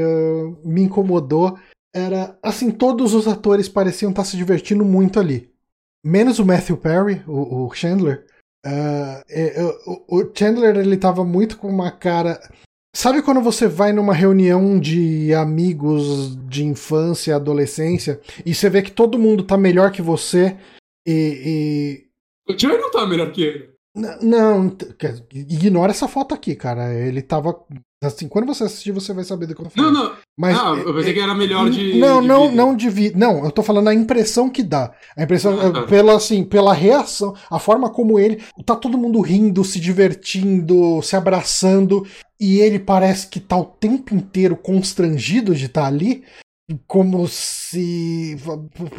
me 0.65 0.83
incomodou 0.83 1.59
era, 1.93 2.39
assim, 2.41 2.71
todos 2.71 3.13
os 3.13 3.27
atores 3.27 3.69
pareciam 3.69 4.11
estar 4.11 4.25
se 4.25 4.37
divertindo 4.37 4.85
muito 4.85 5.19
ali. 5.19 5.51
Menos 6.05 6.39
o 6.39 6.47
Matthew 6.47 6.77
Perry, 6.77 7.23
o, 7.27 7.67
o 7.67 7.75
Chandler, 7.75 8.25
Uh, 8.65 10.05
o 10.09 10.31
Chandler 10.35 10.77
ele 10.77 10.97
tava 10.97 11.25
muito 11.25 11.57
com 11.57 11.69
uma 11.69 11.91
cara. 11.91 12.41
Sabe 12.95 13.23
quando 13.23 13.41
você 13.41 13.67
vai 13.67 13.93
numa 13.93 14.15
reunião 14.15 14.79
de 14.79 15.33
amigos 15.35 16.37
de 16.47 16.65
infância, 16.65 17.35
adolescência, 17.35 18.21
e 18.45 18.55
você 18.55 18.69
vê 18.69 18.83
que 18.83 18.91
todo 18.91 19.19
mundo 19.19 19.43
tá 19.43 19.57
melhor 19.57 19.91
que 19.91 20.03
você 20.03 20.57
e. 21.07 22.07
e... 22.47 22.53
O 22.53 22.59
Chandler 22.59 22.81
não 22.81 22.91
tá 22.91 23.07
melhor 23.07 23.33
que 23.33 23.43
ele. 23.43 23.72
Não, 23.95 24.75
ignora 25.33 25.93
essa 25.93 26.09
foto 26.09 26.35
aqui, 26.35 26.55
cara. 26.55 26.95
Ele 26.95 27.21
tava. 27.21 27.55
Assim, 28.03 28.27
quando 28.27 28.47
você 28.47 28.65
assistir, 28.65 28.91
você 28.91 29.13
vai 29.13 29.23
saber 29.23 29.47
do 29.47 29.55
que 29.55 29.61
eu 29.61 29.65
tô 29.67 29.71
falando. 29.71 29.93
Não, 29.93 30.05
não. 30.05 30.17
Mas, 30.37 30.59
ah, 30.59 30.71
eu 30.71 30.95
pensei 30.95 31.11
é, 31.11 31.15
que 31.15 31.21
era 31.21 31.35
melhor 31.35 31.69
de. 31.69 31.99
Não, 31.99 32.21
de 32.23 32.27
não, 32.27 32.51
não 32.51 32.77
de 32.77 32.89
vi... 32.89 33.13
Não, 33.15 33.45
eu 33.45 33.51
tô 33.51 33.63
falando 33.63 33.89
a 33.89 33.95
impressão 33.95 34.49
que 34.49 34.63
dá. 34.63 34.93
A 35.17 35.23
impressão, 35.23 35.61
ah, 35.61 35.71
tá. 35.71 35.83
pela, 35.83 36.17
assim, 36.17 36.43
pela 36.43 36.73
reação, 36.73 37.35
a 37.51 37.59
forma 37.59 37.91
como 37.91 38.19
ele. 38.19 38.43
Tá 38.65 38.75
todo 38.75 38.99
mundo 38.99 39.21
rindo, 39.21 39.63
se 39.63 39.79
divertindo, 39.79 41.01
se 41.03 41.15
abraçando. 41.15 42.07
E 42.41 42.59
ele 42.61 42.79
parece 42.79 43.29
que 43.29 43.39
tá 43.39 43.59
o 43.59 43.65
tempo 43.65 44.15
inteiro 44.15 44.57
constrangido 44.57 45.55
de 45.55 45.67
estar 45.67 45.83
tá 45.83 45.87
ali. 45.87 46.25
Como 46.87 47.29
se. 47.29 48.37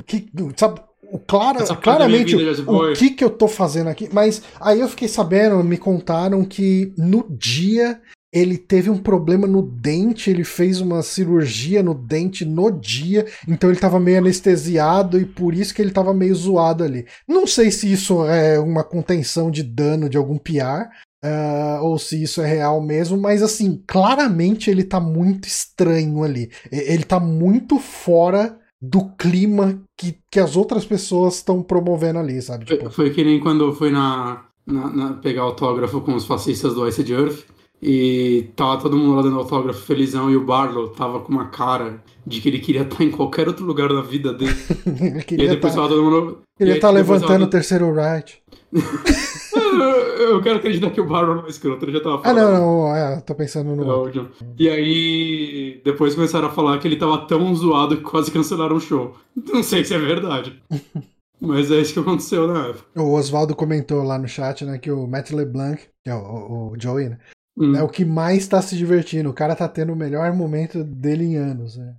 Que, 0.06 0.30
sabe? 0.56 0.80
Clara, 1.20 1.64
claramente 1.76 2.36
o, 2.36 2.92
o 2.92 2.94
que 2.94 3.12
que 3.12 3.24
eu 3.24 3.30
tô 3.30 3.48
fazendo 3.48 3.90
aqui. 3.90 4.10
Mas 4.12 4.42
aí 4.60 4.80
eu 4.80 4.88
fiquei 4.88 5.08
sabendo, 5.08 5.64
me 5.64 5.78
contaram 5.78 6.44
que 6.44 6.94
no 6.98 7.26
dia 7.30 8.00
ele 8.34 8.58
teve 8.58 8.90
um 8.90 8.98
problema 8.98 9.46
no 9.46 9.62
dente, 9.62 10.32
ele 10.32 10.44
fez 10.44 10.82
uma 10.82 11.04
cirurgia 11.04 11.84
no 11.84 11.94
dente 11.94 12.44
no 12.44 12.72
dia, 12.72 13.28
então 13.48 13.70
ele 13.70 13.80
tava 13.80 14.00
meio 14.00 14.18
anestesiado 14.18 15.20
e 15.20 15.26
por 15.26 15.54
isso 15.54 15.74
que 15.74 15.80
ele 15.80 15.92
tava 15.92 16.16
meio 16.16 16.34
zoado 16.34 16.84
ali. 16.84 17.06
Não 17.28 17.46
sei 17.46 17.70
se 17.70 17.92
isso 17.92 18.26
é 18.26 18.58
uma 18.60 18.84
contenção 18.84 19.52
de 19.52 19.62
dano 19.62 20.10
de 20.10 20.18
algum 20.18 20.38
PR, 20.38 20.90
Uh, 21.26 21.82
ou 21.82 21.98
se 21.98 22.22
isso 22.22 22.42
é 22.42 22.46
real 22.46 22.82
mesmo, 22.82 23.18
mas 23.18 23.42
assim, 23.42 23.82
claramente 23.88 24.70
ele 24.70 24.84
tá 24.84 25.00
muito 25.00 25.48
estranho 25.48 26.22
ali. 26.22 26.52
Ele 26.70 27.06
tá 27.06 27.18
muito 27.18 27.80
fora 27.80 28.60
do 28.86 29.06
clima 29.18 29.80
que, 29.98 30.18
que 30.30 30.42
as 30.42 30.58
outras 30.58 30.86
pessoas 30.86 31.36
estão 31.36 31.64
promovendo 31.64 32.20
ali, 32.20 32.42
sabe? 32.42 32.66
Tipo... 32.66 32.82
Foi, 32.90 32.92
foi, 32.92 33.10
que 33.12 33.24
nem 33.24 33.40
quando 33.40 33.72
foi 33.72 33.90
na, 33.90 34.44
na, 34.68 34.90
na, 34.90 35.14
pegar 35.14 35.44
autógrafo 35.44 36.02
com 36.02 36.14
os 36.14 36.26
fascistas 36.26 36.74
do 36.74 36.86
Ice 36.86 37.10
Earth. 37.10 37.46
E 37.82 38.50
tava 38.56 38.82
todo 38.82 38.98
mundo 38.98 39.16
lá 39.16 39.22
dando 39.22 39.38
autógrafo 39.38 39.82
felizão 39.82 40.30
e 40.30 40.38
o 40.38 40.46
Barlow 40.46 40.90
tava 40.90 41.20
com 41.22 41.32
uma 41.32 41.48
cara 41.48 42.02
de 42.26 42.40
que 42.40 42.48
ele 42.48 42.60
queria 42.60 42.82
estar 42.82 43.04
em 43.04 43.12
qualquer 43.12 43.48
outro 43.48 43.66
lugar 43.66 43.90
da 43.90 44.02
vida 44.02 44.34
dele. 44.34 44.56
ele 44.86 45.20
E 45.20 45.24
queria 45.24 45.50
aí 45.50 45.56
depois 45.56 45.76
tá, 45.76 45.82
mundo. 45.82 46.42
tá 46.80 46.90
levantando 46.90 47.46
o 47.46 47.50
terceiro 47.50 47.94
right. 47.94 48.42
Eu 49.76 50.42
quero 50.42 50.58
acreditar 50.58 50.90
que 50.92 51.02
o 51.02 51.08
Barlow 51.08 51.36
não 51.36 51.46
é 51.46 51.50
escroto, 51.50 51.86
ele 51.86 51.92
já 51.94 52.02
tava 52.02 52.16
Ah, 52.18 52.24
falando. 52.24 52.52
não, 52.54 52.60
não, 52.88 52.96
é, 52.96 53.22
tô 53.22 53.34
pensando 53.36 53.76
no. 53.76 54.12
E 54.58 54.70
aí, 54.70 55.82
depois 55.84 56.16
começaram 56.16 56.48
a 56.48 56.52
falar 56.52 56.80
que 56.80 56.88
ele 56.88 56.96
tava 56.98 57.26
tão 57.28 57.54
zoado 57.56 57.98
que 57.98 58.04
quase 58.04 58.32
cancelaram 58.32 58.76
o 58.76 58.80
show. 58.80 59.16
Não 59.36 59.64
sei 59.64 59.84
se 59.84 59.94
é 59.94 60.00
verdade. 60.00 60.62
Mas 61.42 61.70
é 61.72 61.82
isso 61.82 61.94
que 61.94 62.00
aconteceu 62.00 62.48
na 62.48 62.68
época. 62.68 63.02
O 63.02 63.14
Oswaldo 63.14 63.54
comentou 63.56 64.02
lá 64.04 64.18
no 64.18 64.28
chat, 64.28 64.64
né, 64.64 64.78
que 64.78 64.90
o 64.92 65.06
Matt 65.06 65.32
LeBlanc, 65.32 65.82
que 66.04 66.10
é 66.10 66.16
o, 66.16 66.20
o- 66.20 66.72
o 66.72 66.76
Joey, 66.80 67.10
né, 67.10 67.18
Hum. 67.58 67.76
é 67.76 67.84
o 67.84 67.90
que 67.90 68.04
mais 68.06 68.48
tá 68.48 68.62
se 68.62 68.76
divertindo. 68.78 69.30
O 69.30 69.34
cara 69.34 69.56
tá 69.56 69.68
tendo 69.68 69.92
o 69.94 69.96
melhor 69.96 70.34
momento 70.34 70.84
dele 70.84 71.26
em 71.26 71.36
anos, 71.36 71.78
né. 71.78 71.94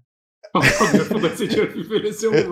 Envelheceu 1.77 2.31
mal. 2.31 2.43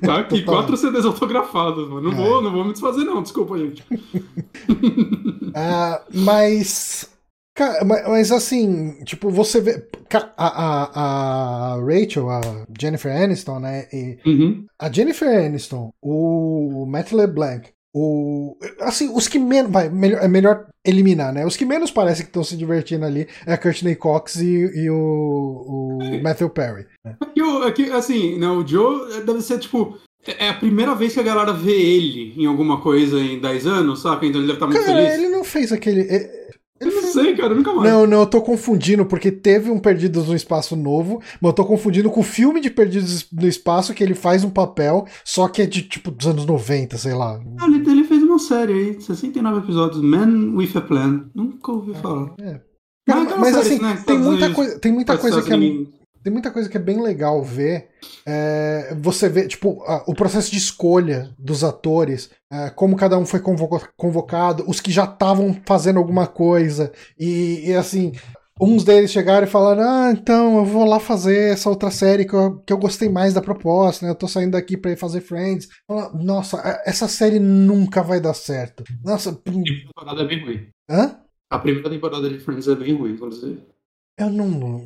Tá 0.00 0.20
aqui, 0.20 0.40
Total. 0.40 0.54
quatro 0.54 0.76
CDs 0.76 1.04
autografados, 1.04 1.88
mano. 1.88 2.10
Não, 2.10 2.12
É. 2.12 2.14
vou, 2.28 2.42
não 2.42 2.52
vou 2.52 2.64
me 2.64 2.72
desfazer, 2.72 3.04
não. 3.04 3.22
Desculpa, 3.22 3.58
gente. 3.58 3.84
Ah, 5.54 6.02
mas. 6.14 7.10
Mas 8.08 8.30
assim, 8.32 9.02
tipo, 9.04 9.30
você 9.30 9.60
vê. 9.60 9.86
A, 10.36 10.46
a, 10.46 11.74
a 11.74 11.76
Rachel, 11.84 12.30
a 12.30 12.40
Jennifer 12.80 13.14
Aniston, 13.14 13.58
né? 13.58 13.86
E 13.92 14.18
Uhum. 14.24 14.64
a 14.80 14.90
Jennifer 14.90 15.28
Aniston, 15.46 15.90
o 16.00 16.86
Matt 16.88 17.12
LeBlanc, 17.12 17.68
o. 17.94 18.56
Assim, 18.80 19.08
os 19.14 19.26
que 19.28 19.38
menos. 19.38 19.70
Vai, 19.70 19.88
melhor, 19.88 20.22
é 20.22 20.28
melhor 20.28 20.66
eliminar, 20.84 21.32
né? 21.32 21.44
Os 21.46 21.56
que 21.56 21.64
menos 21.64 21.90
parecem 21.90 22.24
que 22.24 22.30
estão 22.30 22.44
se 22.44 22.56
divertindo 22.56 23.04
ali 23.04 23.26
é 23.46 23.52
a 23.52 23.58
Courtney 23.58 23.94
Cox 23.96 24.36
e, 24.36 24.46
e 24.74 24.90
o, 24.90 24.96
o 24.96 25.98
Matthew 26.22 26.50
Perry. 26.50 26.86
né? 27.04 27.16
Aqui, 27.20 27.42
o- 27.42 27.62
aqui, 27.64 27.90
assim, 27.90 28.38
né, 28.38 28.48
o 28.48 28.66
Joe 28.66 29.22
deve 29.24 29.42
ser, 29.42 29.58
tipo... 29.58 29.98
É 30.38 30.50
a 30.50 30.54
primeira 30.54 30.94
vez 30.94 31.14
que 31.14 31.20
a 31.20 31.22
galera 31.22 31.50
vê 31.50 31.72
ele 31.72 32.34
em 32.36 32.44
alguma 32.44 32.78
coisa 32.82 33.18
em 33.18 33.40
10 33.40 33.66
anos, 33.66 34.02
saca? 34.02 34.26
Então 34.26 34.38
ele 34.38 34.48
deve 34.48 34.58
estar 34.58 34.66
muito 34.66 34.78
Cara, 34.84 34.92
feliz. 34.98 35.14
ele 35.14 35.28
não 35.30 35.42
fez 35.42 35.72
aquele. 35.72 36.02
É- 36.80 36.86
Eu 36.86 36.92
não 36.92 37.02
sei, 37.02 37.36
cara, 37.36 37.54
nunca 37.54 37.72
mais. 37.74 37.90
Não, 37.90 38.06
não, 38.06 38.20
eu 38.20 38.26
tô 38.26 38.40
confundindo, 38.40 39.04
porque 39.04 39.30
teve 39.30 39.70
um 39.70 39.78
Perdidos 39.78 40.28
no 40.28 40.34
Espaço 40.34 40.74
novo, 40.76 41.20
mas 41.40 41.50
eu 41.50 41.52
tô 41.54 41.64
confundindo 41.64 42.08
com 42.10 42.20
o 42.20 42.24
filme 42.24 42.60
de 42.60 42.70
Perdidos 42.70 43.26
no 43.32 43.46
Espaço, 43.46 43.92
que 43.94 44.02
ele 44.02 44.14
faz 44.14 44.44
um 44.44 44.50
papel, 44.50 45.06
só 45.24 45.46
que 45.48 45.62
é 45.62 45.66
de 45.66 45.82
tipo 45.82 46.10
dos 46.10 46.26
anos 46.26 46.46
90, 46.46 46.96
sei 46.96 47.14
lá. 47.14 47.40
Ah, 47.58 47.66
Ele, 47.66 47.88
ele 47.90 48.04
fez 48.04 48.22
uma 48.22 48.38
série 48.38 48.72
aí, 48.72 49.00
69 49.00 49.58
episódios, 49.58 50.02
Man 50.02 50.54
with 50.56 50.70
a 50.74 50.80
Plan. 50.80 51.26
Nunca 51.34 51.72
ouvi 51.72 51.94
falar. 51.94 52.32
É. 52.40 52.60
Mas 53.08 53.24
Cara, 53.28 53.36
mas 53.40 53.54
série, 53.56 53.66
assim, 53.74 53.82
né, 53.82 54.02
tem 54.06 54.18
muita, 54.18 54.50
coisa, 54.50 54.78
tem 54.78 54.92
muita 54.92 55.18
coisa 55.18 55.42
que 55.42 55.52
é, 55.52 55.56
tem 56.22 56.32
muita 56.32 56.50
coisa 56.50 56.68
que 56.68 56.76
é 56.76 56.80
bem 56.80 57.00
legal 57.02 57.42
ver. 57.42 57.88
É, 58.26 58.94
você 59.00 59.28
vê, 59.28 59.46
tipo, 59.48 59.82
a- 59.84 60.04
o 60.06 60.14
processo 60.14 60.50
de 60.50 60.58
escolha 60.58 61.30
dos 61.38 61.64
atores, 61.64 62.30
é, 62.52 62.70
como 62.70 62.96
cada 62.96 63.18
um 63.18 63.26
foi 63.26 63.40
convoco- 63.40 63.88
convocado, 63.96 64.64
os 64.68 64.80
que 64.80 64.90
já 64.92 65.04
estavam 65.04 65.56
fazendo 65.66 65.98
alguma 65.98 66.26
coisa, 66.26 66.92
e, 67.18 67.68
e, 67.70 67.74
assim. 67.74 68.12
Uns 68.62 68.84
deles 68.84 69.10
chegaram 69.10 69.46
e 69.46 69.50
falaram: 69.50 69.82
Ah, 69.82 70.10
então 70.12 70.58
eu 70.58 70.66
vou 70.66 70.84
lá 70.84 71.00
fazer 71.00 71.50
essa 71.54 71.70
outra 71.70 71.90
série 71.90 72.26
que 72.26 72.34
eu, 72.34 72.58
que 72.58 72.70
eu 72.70 72.76
gostei 72.76 73.08
mais 73.08 73.32
da 73.32 73.40
proposta, 73.40 74.04
né? 74.04 74.12
Eu 74.12 74.14
tô 74.14 74.28
saindo 74.28 74.50
daqui 74.50 74.76
pra 74.76 74.90
ir 74.90 74.98
fazer 74.98 75.22
Friends. 75.22 75.66
Nossa, 76.12 76.58
é- 76.58 76.82
essa 76.90 77.08
série 77.08 77.38
nunca 77.40 78.02
vai 78.02 78.20
dar 78.20 78.34
certo. 78.34 78.84
Nossa, 79.02 79.30
A 79.30 79.32
primeira 79.32 79.78
temporada 79.80 80.20
é 80.22 80.26
bem 80.26 80.44
ruim. 80.44 80.68
hã? 80.90 81.16
A 81.48 81.58
primeira 81.58 81.88
temporada 81.88 82.28
de 82.28 82.38
Friends 82.38 82.68
é 82.68 82.74
bem 82.74 82.94
ruim, 82.94 83.12
inclusive. 83.12 83.62
Eu 84.18 84.28
não. 84.28 84.84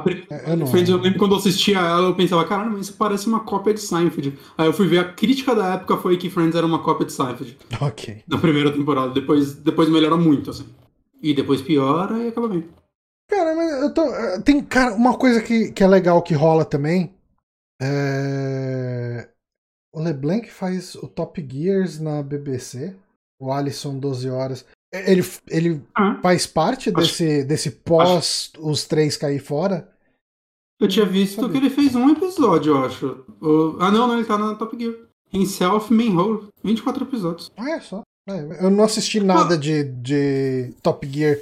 Primeira 0.00 0.26
É, 0.30 0.56
de 0.56 0.70
Friends, 0.70 0.88
eu 0.88 0.96
lembro 0.96 1.18
quando 1.18 1.32
eu 1.32 1.38
assistia 1.38 1.78
ela, 1.78 2.08
eu 2.08 2.14
pensava, 2.14 2.46
caralho, 2.46 2.72
mas 2.72 2.86
isso 2.88 2.96
parece 2.96 3.26
uma 3.26 3.40
cópia 3.40 3.74
de 3.74 3.80
Seinfeld. 3.80 4.38
Aí 4.56 4.66
eu 4.66 4.72
fui 4.72 4.86
ver, 4.86 4.98
a 5.00 5.12
crítica 5.12 5.54
da 5.54 5.74
época 5.74 5.98
foi 5.98 6.16
que 6.16 6.30
Friends 6.30 6.56
era 6.56 6.64
uma 6.66 6.82
cópia 6.82 7.04
de 7.04 7.12
Seinfeld. 7.12 7.58
Ok. 7.80 8.22
Na 8.26 8.38
primeira 8.38 8.72
temporada, 8.72 9.12
depois, 9.12 9.54
depois 9.54 9.90
melhora 9.90 10.16
muito, 10.16 10.48
assim. 10.50 10.66
E 11.20 11.34
depois 11.34 11.60
piora 11.60 12.18
e 12.18 12.28
acaba 12.28 12.48
bem. 12.48 12.66
Cara, 13.28 13.54
mas 13.54 13.82
eu 13.82 13.92
tô. 13.94 14.02
eh, 14.02 14.40
Tem, 14.40 14.64
cara, 14.64 14.94
uma 14.94 15.16
coisa 15.16 15.42
que, 15.42 15.70
que 15.72 15.84
é 15.84 15.86
legal 15.86 16.22
que 16.22 16.34
rola 16.34 16.64
também. 16.64 17.14
É... 17.80 19.28
O 19.94 20.00
LeBlanc 20.00 20.50
faz 20.50 20.94
o 20.94 21.06
Top 21.06 21.46
Gears 21.50 22.00
na 22.00 22.22
BBC. 22.22 22.96
O 23.40 23.52
Alisson 23.52 23.98
12 23.98 24.30
horas. 24.30 24.64
Ele, 24.92 25.24
ele 25.48 25.82
Ah, 25.94 26.18
faz 26.22 26.46
parte 26.46 26.90
Acho- 26.90 26.98
desse, 26.98 27.44
desse 27.44 27.70
pós 27.70 28.52
os 28.58 28.84
três 28.84 29.16
cair 29.16 29.38
fora? 29.40 29.88
eu 30.80 30.88
tinha 30.88 31.06
visto 31.06 31.36
Sabia. 31.40 31.50
que 31.52 31.56
ele 31.66 31.70
fez 31.70 31.94
um 31.94 32.10
episódio, 32.10 32.72
eu 32.74 32.84
acho. 32.84 33.24
O- 33.40 33.76
Ah, 33.80 33.90
não, 33.90 34.06
não, 34.08 34.16
ele 34.16 34.26
tá 34.26 34.36
na 34.36 34.54
Top 34.56 34.76
Gear. 34.78 34.94
Em 35.32 35.46
Self 35.46 35.92
Main 35.94 36.14
Hole. 36.16 36.48
24 36.62 37.04
episódios. 37.04 37.50
Ah, 37.56 37.70
é 37.70 37.80
só. 37.80 38.02
É, 38.28 38.64
eu 38.66 38.70
não 38.70 38.84
assisti 38.84 39.18
nada 39.20 39.56
de, 39.56 39.84
de 39.84 40.74
Top 40.82 41.08
Gear 41.08 41.38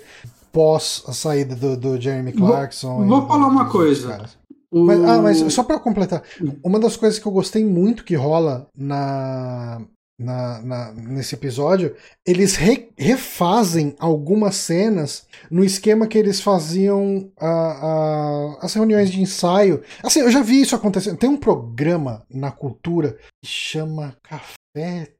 pós 0.52 1.02
a 1.08 1.12
saída 1.12 1.56
do, 1.56 1.76
do 1.76 2.00
Jeremy 2.00 2.32
Vou- 2.32 2.48
Clarkson. 2.48 3.06
vou 3.06 3.20
do- 3.22 3.26
falar 3.26 3.46
uma 3.48 3.68
coisa. 3.70 4.28
O- 4.70 4.84
Mas, 4.86 5.02
ah, 5.04 5.22
mas 5.22 5.52
só 5.52 5.64
pra 5.64 5.80
completar, 5.80 6.22
uma 6.62 6.78
das 6.78 6.96
coisas 6.96 7.18
que 7.18 7.26
eu 7.26 7.32
gostei 7.32 7.64
muito 7.64 8.04
que 8.04 8.14
rola 8.14 8.68
na, 8.76 9.80
na, 10.20 10.60
na- 10.62 10.92
nesse 10.92 11.34
episódio, 11.34 11.96
eles 12.26 12.54
re- 12.56 12.90
refazem 12.96 13.94
algumas 13.98 14.56
cenas 14.56 15.26
no 15.50 15.64
esquema 15.64 16.06
que 16.06 16.18
eles 16.18 16.40
faziam 16.40 17.30
ah, 17.40 17.46
ah, 17.82 18.58
as 18.60 18.74
reuniões 18.74 19.10
de 19.10 19.20
ensaio. 19.20 19.82
Assim, 20.02 20.20
eu 20.20 20.30
já 20.30 20.42
vi 20.42 20.60
isso 20.60 20.76
acontecendo. 20.76 21.16
Tem 21.16 21.30
um 21.30 21.36
programa 21.36 22.22
na 22.30 22.50
cultura 22.50 23.16
que 23.42 23.50
chama 23.50 24.14
Café, 24.22 25.12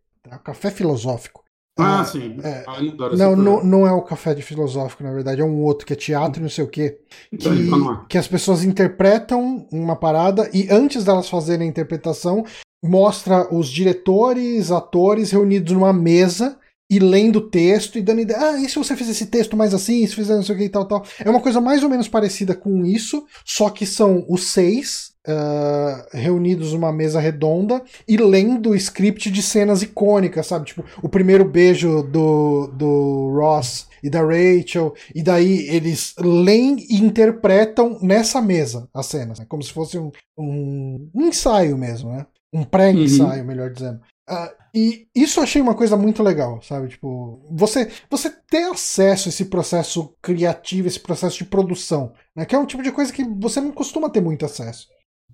Café 0.44 0.70
Filosófico. 0.70 1.43
Ah, 1.78 2.01
Ah, 2.01 2.05
sim. 2.05 2.36
é. 2.44 2.64
Ah, 2.66 2.77
Não, 3.16 3.35
não, 3.35 3.64
não 3.64 3.86
é 3.86 3.93
o 3.93 4.02
café 4.02 4.35
de 4.35 4.43
filosófico, 4.43 5.02
na 5.02 5.12
verdade, 5.12 5.40
é 5.40 5.44
um 5.44 5.62
outro, 5.62 5.86
que 5.86 5.94
é 5.94 5.97
teatro 5.97 6.39
e 6.40 6.43
não 6.43 6.51
sei 6.51 6.62
o 6.64 6.68
quê. 6.68 6.98
Então, 7.32 7.51
tá 7.70 7.90
ar. 7.93 8.01
Que, 8.02 8.06
que 8.09 8.18
as 8.18 8.28
pessoas 8.28 8.62
interpretam 8.64 9.66
uma 9.72 9.97
parada 9.97 10.51
e 10.52 10.68
antes 10.70 11.05
delas 11.05 11.31
fazerem 11.31 11.66
a 11.66 11.70
interpretação, 11.70 12.44
mostra 12.82 13.52
os 13.55 13.69
diretores, 13.69 14.70
atores 14.70 15.31
reunidos 15.31 15.73
numa 15.73 15.93
mesa 15.93 16.57
e 16.90 16.98
lendo 16.98 17.36
o 17.36 17.48
texto 17.48 17.97
e 17.97 18.02
dando 18.02 18.20
ideia. 18.20 18.40
Ah, 18.40 18.61
e 18.61 18.69
se 18.69 18.74
você 18.74 18.97
fizer 18.97 19.12
esse 19.12 19.27
texto 19.27 19.57
mais 19.57 19.73
assim, 19.73 20.05
se 20.05 20.15
fizer 20.15 20.35
não 20.35 20.43
sei 20.43 20.57
o 20.57 20.59
que 20.59 20.65
e 20.65 20.69
tal, 20.69 20.85
tal. 20.85 21.05
É 21.24 21.31
uma 21.31 21.40
coisa 21.40 21.61
mais 21.61 21.85
ou 21.85 21.89
menos 21.89 22.09
parecida 22.09 22.52
com 22.52 22.85
isso, 22.85 23.24
só 23.44 23.70
que 23.70 23.86
são 23.86 24.24
os 24.28 24.48
seis. 24.48 25.12
ah, 25.27 26.07
reunidos 26.12 26.73
numa 26.73 26.90
mesa 26.93 27.20
redonda 27.20 27.82
e 28.09 28.16
lendo 28.16 28.70
o 28.70 28.74
script 28.74 29.31
de 29.31 29.43
cenas 29.43 29.82
icônicas, 29.82 30.47
sabe? 30.47 30.66
Tipo, 30.66 30.85
o 31.02 31.09
primeiro 31.09 31.44
beijo 31.44 32.02
do, 32.02 32.66
do 32.69 33.31
Ross 33.39 33.86
e 34.02 34.09
da 34.11 34.23
Rachel, 34.23 34.94
e 35.15 35.23
daí 35.23 35.69
eles 35.69 36.15
leem 36.19 36.77
e 36.89 36.97
interpretam 36.97 37.98
nessa 38.01 38.40
mesa 38.40 38.89
as 38.94 39.07
cenas, 39.07 39.39
né? 39.39 39.47
como 39.47 39.62
se 39.62 39.70
fosse 39.73 39.98
um, 39.98 40.11
um 40.39 41.27
ensaio 41.27 41.77
mesmo, 41.77 42.11
né? 42.11 42.27
Um 42.52 42.64
pré-ensaio, 42.64 43.44
melhor 43.44 43.70
dizendo. 43.70 44.01
Ah, 44.28 44.52
e 44.74 45.06
isso 45.14 45.40
eu 45.40 45.44
achei 45.44 45.60
uma 45.60 45.74
coisa 45.74 45.97
muito 45.97 46.22
legal, 46.22 46.60
sabe? 46.62 46.89
Tipo, 46.89 47.40
você, 47.51 47.90
você 48.09 48.31
ter 48.31 48.64
acesso 48.70 49.28
a 49.28 49.31
esse 49.31 49.44
processo 49.47 50.14
criativo, 50.22 50.86
esse 50.89 51.01
processo 51.01 51.39
de 51.39 51.44
produção, 51.44 52.12
né? 52.35 52.44
Que 52.44 52.55
é 52.55 52.59
um 52.59 52.66
tipo 52.66 52.82
de 52.82 52.93
coisa 52.93 53.12
que 53.12 53.24
você 53.24 53.60
não 53.60 53.72
costuma 53.72 54.09
ter 54.10 54.20
muito 54.20 54.44
acesso. 54.44 54.86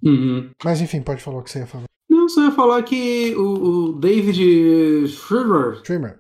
Uhum. 0.02 0.50
Mas 0.64 0.80
enfim, 0.80 1.00
pode 1.02 1.22
falar 1.22 1.38
o 1.38 1.42
que 1.42 1.50
você 1.50 1.60
ia 1.60 1.66
falar. 1.66 1.84
Não, 2.08 2.28
só 2.28 2.44
ia 2.44 2.52
falar 2.52 2.82
que 2.82 3.34
o, 3.36 3.42
o 3.88 3.92
David 3.98 5.08
Schwimmer, 5.08 5.74
Streamer. 5.76 6.18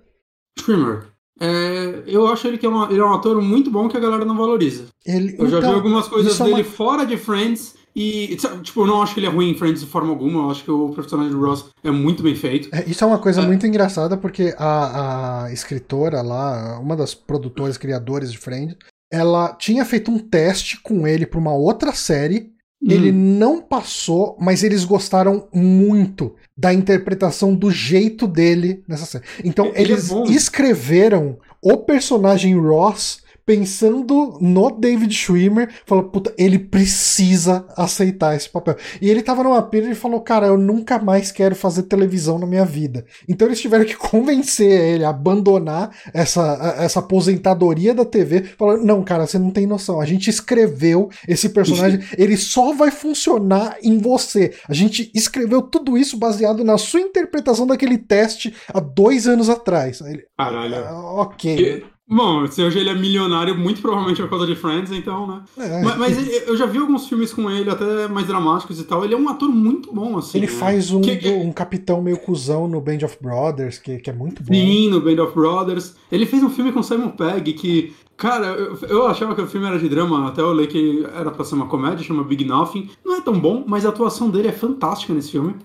Schwimmer 0.58 1.06
é, 1.38 2.02
eu 2.06 2.26
acho 2.28 2.48
ele 2.48 2.56
que 2.56 2.64
é, 2.64 2.68
uma- 2.68 2.90
ele 2.90 2.98
é 3.00 3.04
um 3.04 3.12
ator 3.12 3.40
muito 3.42 3.70
bom 3.70 3.88
que 3.88 3.96
a 3.96 4.00
galera 4.00 4.24
não 4.24 4.36
valoriza. 4.36 4.86
Ele, 5.04 5.36
Eu 5.38 5.46
já 5.48 5.58
então, 5.58 5.70
vi 5.70 5.76
algumas 5.76 6.08
coisas 6.08 6.32
isso 6.32 6.42
é 6.42 6.46
dele 6.46 6.62
uma- 6.62 6.64
fora 6.64 7.04
de 7.04 7.18
Friends 7.18 7.74
e, 7.96 8.36
tipo, 8.62 8.82
eu 8.82 8.86
não 8.86 9.00
acho 9.02 9.14
que 9.14 9.20
ele 9.20 9.26
é 9.26 9.30
ruim 9.30 9.50
em 9.50 9.54
Friends 9.56 9.80
de 9.80 9.86
forma 9.86 10.10
alguma. 10.10 10.42
Eu 10.42 10.50
acho 10.50 10.62
que 10.62 10.70
o 10.70 10.90
personagem 10.90 11.32
do 11.32 11.40
Ross 11.40 11.64
é 11.82 11.90
muito 11.90 12.22
bem 12.22 12.34
feito. 12.34 12.68
É, 12.70 12.84
Isso 12.86 13.02
é 13.02 13.06
uma 13.06 13.18
coisa 13.18 13.40
É. 13.40 13.46
muito 13.46 13.66
engraçada 13.66 14.16
porque 14.18 14.54
a, 14.58 15.44
a 15.46 15.52
escritora 15.52 16.20
lá, 16.20 16.78
uma 16.78 16.94
das 16.94 17.14
produtoras, 17.14 17.78
criadoras 17.78 18.30
de 18.30 18.36
Friends, 18.38 18.76
ela 19.10 19.54
tinha 19.54 19.84
feito 19.84 20.10
um 20.10 20.18
teste 20.18 20.78
com 20.82 21.06
ele 21.06 21.24
para 21.24 21.38
uma 21.40 21.54
outra 21.54 21.92
série. 21.94 22.52
Ele 22.86 23.10
Hum. 23.10 23.38
não 23.38 23.62
passou, 23.62 24.36
mas 24.38 24.62
eles 24.62 24.84
gostaram 24.84 25.48
muito 25.54 26.34
da 26.56 26.74
interpretação 26.74 27.54
do 27.54 27.70
jeito 27.70 28.26
dele 28.26 28.84
nessa 28.86 29.06
série. 29.06 29.24
Então 29.42 29.66
Ele 29.68 29.76
é 29.78 29.80
eles 29.80 30.08
bom. 30.08 30.24
escreveram 30.24 31.38
o 31.62 31.78
personagem 31.78 32.54
Ross 32.58 33.24
pensando 33.46 34.36
no 34.40 34.70
David 34.72 35.14
Schwimmer, 35.14 35.70
falou, 35.86 36.04
puta, 36.04 36.34
ele 36.36 36.58
precisa 36.58 37.64
aceitar 37.76 38.34
esse 38.34 38.50
papel. 38.50 38.76
E 39.00 39.08
ele 39.08 39.22
tava 39.22 39.44
numa 39.44 39.62
pira 39.62 39.88
e 39.88 39.94
falou, 39.94 40.20
cara, 40.20 40.48
eu 40.48 40.58
nunca 40.58 40.98
mais 40.98 41.30
quero 41.30 41.54
fazer 41.54 41.84
televisão 41.84 42.40
na 42.40 42.46
minha 42.46 42.64
vida. 42.64 43.06
Então 43.28 43.46
eles 43.46 43.60
tiveram 43.60 43.84
que 43.84 43.94
convencer 43.96 44.68
ele 44.68 45.04
a 45.04 45.10
abandonar 45.10 45.96
essa, 46.12 46.74
essa 46.78 46.98
aposentadoria 46.98 47.94
da 47.94 48.04
TV. 48.04 48.42
Falou, 48.58 48.76
não, 48.78 49.04
cara, 49.04 49.26
você 49.26 49.38
não 49.38 49.52
tem 49.52 49.64
noção. 49.64 50.00
A 50.00 50.04
gente 50.06 50.28
escreveu 50.28 51.08
esse 51.28 51.48
personagem, 51.50 52.00
ele 52.18 52.36
só 52.36 52.74
vai 52.74 52.90
funcionar 52.90 53.76
em 53.80 53.98
você. 53.98 54.52
A 54.68 54.74
gente 54.74 55.08
escreveu 55.14 55.62
tudo 55.62 55.96
isso 55.96 56.18
baseado 56.18 56.64
na 56.64 56.76
sua 56.76 57.00
interpretação 57.00 57.64
daquele 57.64 57.96
teste 57.96 58.52
há 58.74 58.80
dois 58.80 59.28
anos 59.28 59.48
atrás. 59.48 60.00
Ele, 60.00 60.24
Caralho. 60.36 60.74
"Ah, 60.76 61.22
ok. 61.22 61.56
E- 61.56 61.95
Bom, 62.08 62.46
se 62.46 62.62
hoje 62.62 62.78
ele 62.78 62.88
é 62.88 62.94
milionário, 62.94 63.58
muito 63.58 63.82
provavelmente 63.82 64.22
por 64.22 64.30
causa 64.30 64.46
de 64.46 64.54
Friends, 64.54 64.92
então, 64.92 65.26
né? 65.26 65.42
É. 65.58 65.82
Mas, 65.82 65.98
mas 65.98 66.46
eu 66.46 66.56
já 66.56 66.64
vi 66.64 66.78
alguns 66.78 67.08
filmes 67.08 67.32
com 67.32 67.50
ele, 67.50 67.68
até 67.68 68.06
mais 68.06 68.28
dramáticos 68.28 68.78
e 68.78 68.84
tal. 68.84 69.04
Ele 69.04 69.14
é 69.14 69.16
um 69.16 69.28
ator 69.28 69.48
muito 69.48 69.92
bom, 69.92 70.16
assim. 70.16 70.38
Ele 70.38 70.46
né? 70.46 70.52
faz 70.52 70.92
um, 70.92 71.00
Que- 71.00 71.16
do- 71.16 71.34
um 71.40 71.52
capitão 71.52 72.00
meio 72.00 72.16
cuzão 72.18 72.68
no 72.68 72.80
Band 72.80 72.98
of 73.04 73.18
Brothers, 73.20 73.78
que, 73.78 73.98
que 73.98 74.08
é 74.08 74.12
muito 74.12 74.40
bom. 74.40 74.54
Sim, 74.54 74.88
no 74.88 75.00
Band 75.00 75.20
of 75.20 75.34
Brothers. 75.34 75.96
Ele 76.12 76.26
fez 76.26 76.44
um 76.44 76.50
filme 76.50 76.70
com 76.70 76.80
Simon 76.80 77.08
Pegg 77.10 77.52
que, 77.54 77.92
cara, 78.16 78.46
eu, 78.46 78.78
eu 78.88 79.06
achava 79.08 79.34
que 79.34 79.42
o 79.42 79.46
filme 79.48 79.66
era 79.66 79.78
de 79.78 79.88
drama, 79.88 80.28
até 80.28 80.42
eu 80.42 80.52
li 80.54 80.68
que 80.68 81.04
era 81.12 81.32
pra 81.32 81.44
ser 81.44 81.56
uma 81.56 81.66
comédia, 81.66 82.04
chama 82.04 82.22
Big 82.22 82.44
Nothing. 82.44 82.88
Não 83.04 83.16
é 83.16 83.20
tão 83.20 83.36
bom, 83.36 83.64
mas 83.66 83.84
a 83.84 83.88
atuação 83.88 84.30
dele 84.30 84.46
é 84.46 84.52
fantástica 84.52 85.12
nesse 85.12 85.32
filme. 85.32 85.56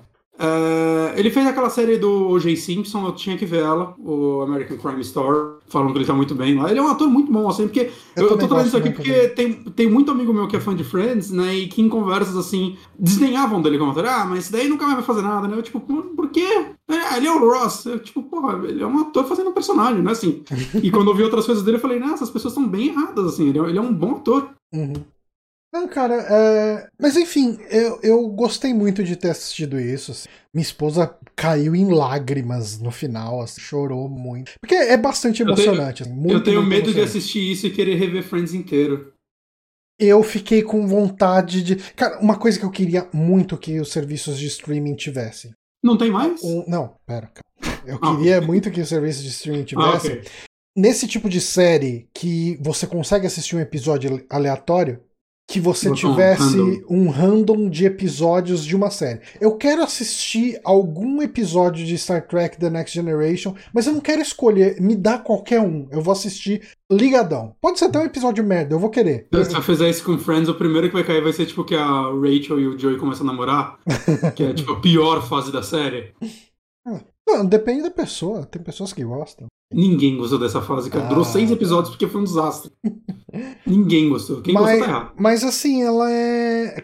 É, 0.44 1.20
ele 1.20 1.30
fez 1.30 1.46
aquela 1.46 1.70
série 1.70 1.98
do 1.98 2.30
O.J. 2.30 2.56
Simpson, 2.56 3.06
eu 3.06 3.12
tinha 3.12 3.38
que 3.38 3.46
ver 3.46 3.62
ela, 3.62 3.94
o 4.00 4.42
American 4.42 4.76
Crime 4.78 5.02
Story. 5.02 5.60
Falam 5.68 5.92
que 5.92 6.00
ele 6.00 6.06
tá 6.06 6.14
muito 6.14 6.34
bem 6.34 6.56
lá. 6.56 6.72
Ele 6.72 6.80
é 6.80 6.82
um 6.82 6.88
ator 6.88 7.08
muito 7.08 7.32
bom, 7.32 7.48
assim, 7.48 7.68
porque. 7.68 7.92
Eu 8.16 8.24
Eu, 8.24 8.30
tô 8.30 8.48
trazendo 8.48 8.68
isso 8.68 8.78
aqui 8.78 8.90
porque 8.90 9.28
tem, 9.30 9.54
tem 9.54 9.88
muito 9.88 10.10
amigo 10.10 10.34
meu 10.34 10.48
que 10.48 10.56
é 10.56 10.60
fã 10.60 10.76
de 10.76 10.84
Friends, 10.84 11.30
né? 11.30 11.54
E 11.54 11.68
que 11.68 11.82
em 11.82 11.88
conversas 11.88 12.36
assim, 12.36 12.76
desdenhavam 12.98 13.62
dele 13.62 13.78
como 13.78 13.92
ator. 13.92 14.06
Ah, 14.08 14.26
mas 14.26 14.40
esse 14.40 14.52
daí 14.52 14.68
nunca 14.68 14.86
mais 14.86 14.96
vai 14.96 15.06
fazer 15.06 15.22
nada, 15.22 15.48
né? 15.48 15.56
Eu, 15.56 15.62
tipo, 15.62 15.80
por, 15.80 16.04
por 16.04 16.30
quê? 16.30 16.66
É, 16.90 17.18
ele 17.18 17.28
é 17.28 17.32
o 17.32 17.40
Ross. 17.40 17.86
Eu, 17.86 18.00
tipo, 18.00 18.24
porra, 18.24 18.68
ele 18.68 18.82
é 18.82 18.88
um 18.88 19.00
ator 19.00 19.26
fazendo 19.26 19.52
um 19.52 19.54
personagem, 19.54 20.02
né? 20.02 20.12
Assim. 20.12 20.44
E 20.82 20.90
quando 20.90 21.12
eu 21.12 21.16
vi 21.16 21.22
outras 21.22 21.46
coisas 21.46 21.64
dele, 21.64 21.78
eu 21.78 21.82
falei, 21.82 22.00
não, 22.00 22.14
essas 22.14 22.30
pessoas 22.30 22.54
estão 22.54 22.68
bem 22.68 22.88
erradas, 22.88 23.26
assim. 23.26 23.50
Ele 23.50 23.60
é, 23.60 23.62
ele 23.62 23.78
é 23.78 23.82
um 23.82 23.94
bom 23.94 24.16
ator. 24.16 24.50
Uhum. 24.74 24.94
Não, 25.74 25.88
cara, 25.88 26.16
é... 26.16 26.90
mas 27.00 27.16
enfim, 27.16 27.58
eu, 27.70 28.00
eu 28.04 28.28
gostei 28.30 28.74
muito 28.74 29.04
de 29.04 29.16
ter 29.16 29.30
assistido 29.30 29.80
isso. 29.80 30.12
assim. 30.12 30.28
Minha 30.54 30.64
esposa 30.64 31.18
caiu 31.36 31.74
em 31.76 31.90
lágrimas 31.94 32.78
no 32.78 32.92
final, 32.92 33.42
assim, 33.42 33.62
chorou 33.62 34.10
muito. 34.10 34.52
Porque 34.60 34.76
é 34.76 34.98
bastante 34.98 35.42
Eu 35.42 35.56
tenho- 35.56 35.68
emocionante. 35.70 36.04
assim, 36.04 36.12
muito, 36.12 36.34
eu 36.34 36.44
tenho 36.44 36.62
medo 36.62 36.92
de 36.92 36.98
emocionante. 37.00 37.18
assistir 37.18 37.52
isso 37.52 37.68
e 37.68 37.72
querer 37.72 37.96
rever 37.96 38.22
Friends 38.24 38.54
inteiro. 38.54 39.14
Eu 40.00 40.22
fiquei 40.24 40.62
com 40.64 40.86
vontade 40.88 41.64
de. 41.64 41.76
Cara, 41.96 42.20
uma 42.20 42.38
coisa 42.38 42.60
que 42.60 42.66
eu 42.66 42.72
queria 42.72 43.08
muito 43.14 43.58
que 43.58 43.80
os 43.80 43.92
serviços 43.92 44.38
de 44.40 44.48
streaming 44.48 44.96
tivessem. 44.96 45.52
Não 45.84 45.98
tem 45.98 46.12
mais? 46.12 46.44
Um- 46.44 46.66
Não, 46.68 46.96
pera. 47.08 47.28
cara. 47.28 47.82
Eu 47.86 47.98
Ah. 48.02 48.16
queria 48.18 48.42
muito 48.42 48.70
que 48.72 48.82
os 48.82 48.90
serviços 48.90 49.24
de 49.24 49.30
streaming 49.30 49.62
Ah, 49.62 49.66
tivessem. 49.66 50.12
ok. 50.18 50.30
Nesse 50.76 51.08
tipo 51.08 51.30
de 51.30 51.40
série 51.40 52.10
que 52.14 52.58
você 52.62 52.86
consegue 52.88 53.26
assistir 53.28 53.56
um 53.56 53.60
episódio 53.60 54.26
aleatório, 54.30 55.02
que 55.52 55.60
você 55.60 55.90
Botar 55.90 56.08
um 56.08 56.12
tivesse 56.12 56.58
random. 56.58 56.82
um 56.90 57.10
random 57.10 57.70
de 57.70 57.86
episódios 57.86 58.66
de 58.66 58.76
uma 58.76 58.90
série. 58.90 59.20
Eu 59.40 59.58
quero 59.58 59.84
assistir 59.84 60.60
algum 60.64 61.22
episódio 61.22 61.86
de 61.86 61.98
Star 61.98 62.26
Trek 62.26 62.58
The 62.58 62.70
Next 62.70 62.96
Generation, 62.96 63.54
mas 63.74 63.86
eu 63.86 63.94
não 63.94 64.00
quero 64.00 64.22
escolher, 64.22 64.80
me 64.80 64.96
dá 64.96 65.18
qualquer 65.18 65.60
um. 65.60 65.88
Eu 65.92 66.02
vou 66.02 66.14
assistir 66.14 66.62
ligadão. 66.90 67.56
Pode 67.60 67.80
ser 67.80 67.86
até 67.86 68.00
um 68.00 68.06
episódio 68.06 68.44
merda, 68.44 68.74
eu 68.76 68.80
vou 68.80 68.90
querer. 68.90 69.28
Se 69.32 69.54
eu 69.56 69.62
fizer 69.62 69.90
isso 69.90 70.04
com 70.04 70.18
Friends, 70.18 70.48
o 70.48 70.56
primeiro 70.56 70.88
que 70.88 70.94
vai 70.94 71.04
cair 71.04 71.22
vai 71.22 71.34
ser 71.34 71.46
tipo 71.46 71.66
que 71.66 71.76
a 71.76 71.86
Rachel 71.86 72.60
e 72.60 72.68
o 72.68 72.80
Joey 72.80 72.98
começam 72.98 73.28
a 73.28 73.32
namorar, 73.32 73.78
que 74.36 74.44
é 74.44 74.54
tipo 74.54 74.72
a 74.72 74.80
pior 74.80 75.22
fase 75.22 75.52
da 75.52 75.62
série. 75.62 76.14
Não, 77.28 77.46
depende 77.46 77.84
da 77.84 77.92
pessoa, 77.92 78.46
tem 78.46 78.62
pessoas 78.62 78.94
que 78.94 79.04
gostam. 79.04 79.48
Ninguém 79.74 80.18
gostou 80.18 80.38
dessa 80.40 80.62
fase, 80.62 80.90
cara. 80.90 81.06
Durou 81.08 81.24
Ah, 81.24 81.26
seis 81.28 81.50
tá. 81.50 81.56
episódios 81.56 81.90
porque 81.92 82.08
foi 82.08 82.22
um 82.22 82.26
desastre. 82.26 82.72
Ninguém 83.66 84.10
gostou. 84.10 84.42
Quem 84.42 84.54
mas, 84.54 84.64
gostou 84.64 84.80
tá 84.80 84.86
errado. 84.90 85.12
mas 85.18 85.44
assim, 85.44 85.82
ela 85.84 86.12
é. 86.12 86.84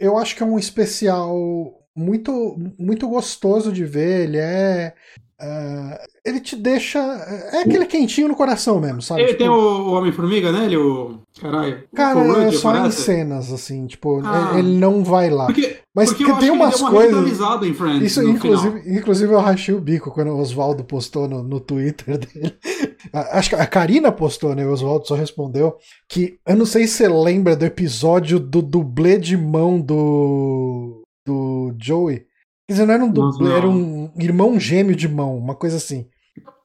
Eu 0.00 0.18
acho 0.18 0.34
que 0.36 0.42
é 0.42 0.46
um 0.46 0.58
especial 0.58 1.72
muito, 1.96 2.56
muito 2.78 3.08
gostoso 3.08 3.72
de 3.72 3.84
ver. 3.84 4.28
Ele 4.28 4.38
é. 4.38 4.94
Ah, 5.40 6.00
ele 6.24 6.40
te 6.40 6.54
deixa. 6.56 6.98
É 7.52 7.62
aquele 7.62 7.86
quentinho 7.86 8.28
no 8.28 8.36
coração 8.36 8.80
mesmo, 8.80 9.02
sabe? 9.02 9.20
Ele 9.22 9.28
Tipo, 9.32 9.38
tem 9.38 9.48
o, 9.48 9.92
Homem-Formiga, 9.92 10.52
né? 10.52 10.64
Ele, 10.66 10.76
o. 10.76 11.18
Caralho. 11.40 11.82
Cara, 11.94 12.18
o 12.18 12.40
é 12.42 12.52
só 12.52 12.72
em 12.72 12.78
aparece. 12.78 13.02
cenas, 13.02 13.52
assim, 13.52 13.86
tipo, 13.86 14.20
Ah. 14.24 14.52
ele 14.56 14.78
não 14.78 15.02
vai 15.02 15.28
lá. 15.30 15.46
Porque, 15.46 15.78
Mas 15.94 16.12
porque 16.12 16.32
tem 16.34 16.50
umas 16.50 16.80
uma 16.80 16.90
coisas- 16.90 17.40
em 17.66 17.74
Friends. 17.74 18.02
Isso, 18.02 18.22
inclusive, 18.22 18.80
final. 18.82 18.98
inclusive, 18.98 19.32
eu 19.32 19.40
rachei 19.40 19.74
o 19.74 19.80
bico 19.80 20.10
quando 20.10 20.28
o 20.30 20.38
Oswaldo 20.38 20.84
postou 20.84 21.28
no, 21.28 21.42
no 21.42 21.58
Twitter 21.60 22.16
dele. 22.18 22.54
Acho 23.12 23.50
que 23.50 23.56
a 23.56 23.66
Karina 23.66 24.10
postou, 24.12 24.54
né? 24.54 24.64
O 24.66 24.72
Oswaldo 24.72 25.06
só 25.06 25.14
respondeu 25.14 25.76
que. 26.08 26.36
Eu 26.46 26.56
não 26.56 26.66
sei 26.66 26.86
se 26.86 26.94
você 26.94 27.08
lembra 27.08 27.54
do 27.56 27.64
episódio 27.64 28.38
do 28.38 28.62
dublê 28.62 29.18
de 29.18 29.36
mão 29.36 29.80
do. 29.80 31.02
do 31.26 31.74
Joey. 31.80 32.24
Quer 32.66 32.72
dizer, 32.72 32.86
não 32.86 32.94
era 32.94 33.04
um 33.04 33.10
dublê, 33.10 33.52
era 33.52 33.68
um 33.68 34.10
irmão 34.18 34.58
gêmeo 34.58 34.96
de 34.96 35.08
mão, 35.08 35.36
uma 35.36 35.54
coisa 35.54 35.76
assim. 35.76 36.06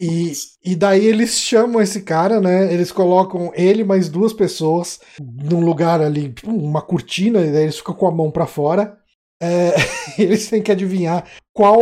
E, 0.01 0.31
e 0.63 0.76
daí 0.76 1.05
eles 1.05 1.31
chamam 1.38 1.81
esse 1.81 2.01
cara, 2.01 2.39
né? 2.39 2.73
Eles 2.73 2.91
colocam 2.91 3.51
ele 3.53 3.84
mais 3.84 4.07
duas 4.07 4.31
pessoas 4.31 4.99
num 5.19 5.59
lugar 5.59 6.01
ali, 6.01 6.31
tipo, 6.31 6.49
uma 6.49 6.81
cortina, 6.81 7.41
e 7.41 7.51
daí 7.51 7.63
eles 7.63 7.77
ficam 7.77 7.93
com 7.93 8.07
a 8.07 8.11
mão 8.11 8.31
pra 8.31 8.47
fora. 8.47 8.97
É, 9.41 9.73
eles 10.17 10.49
têm 10.49 10.61
que 10.63 10.71
adivinhar 10.71 11.26
qual. 11.53 11.81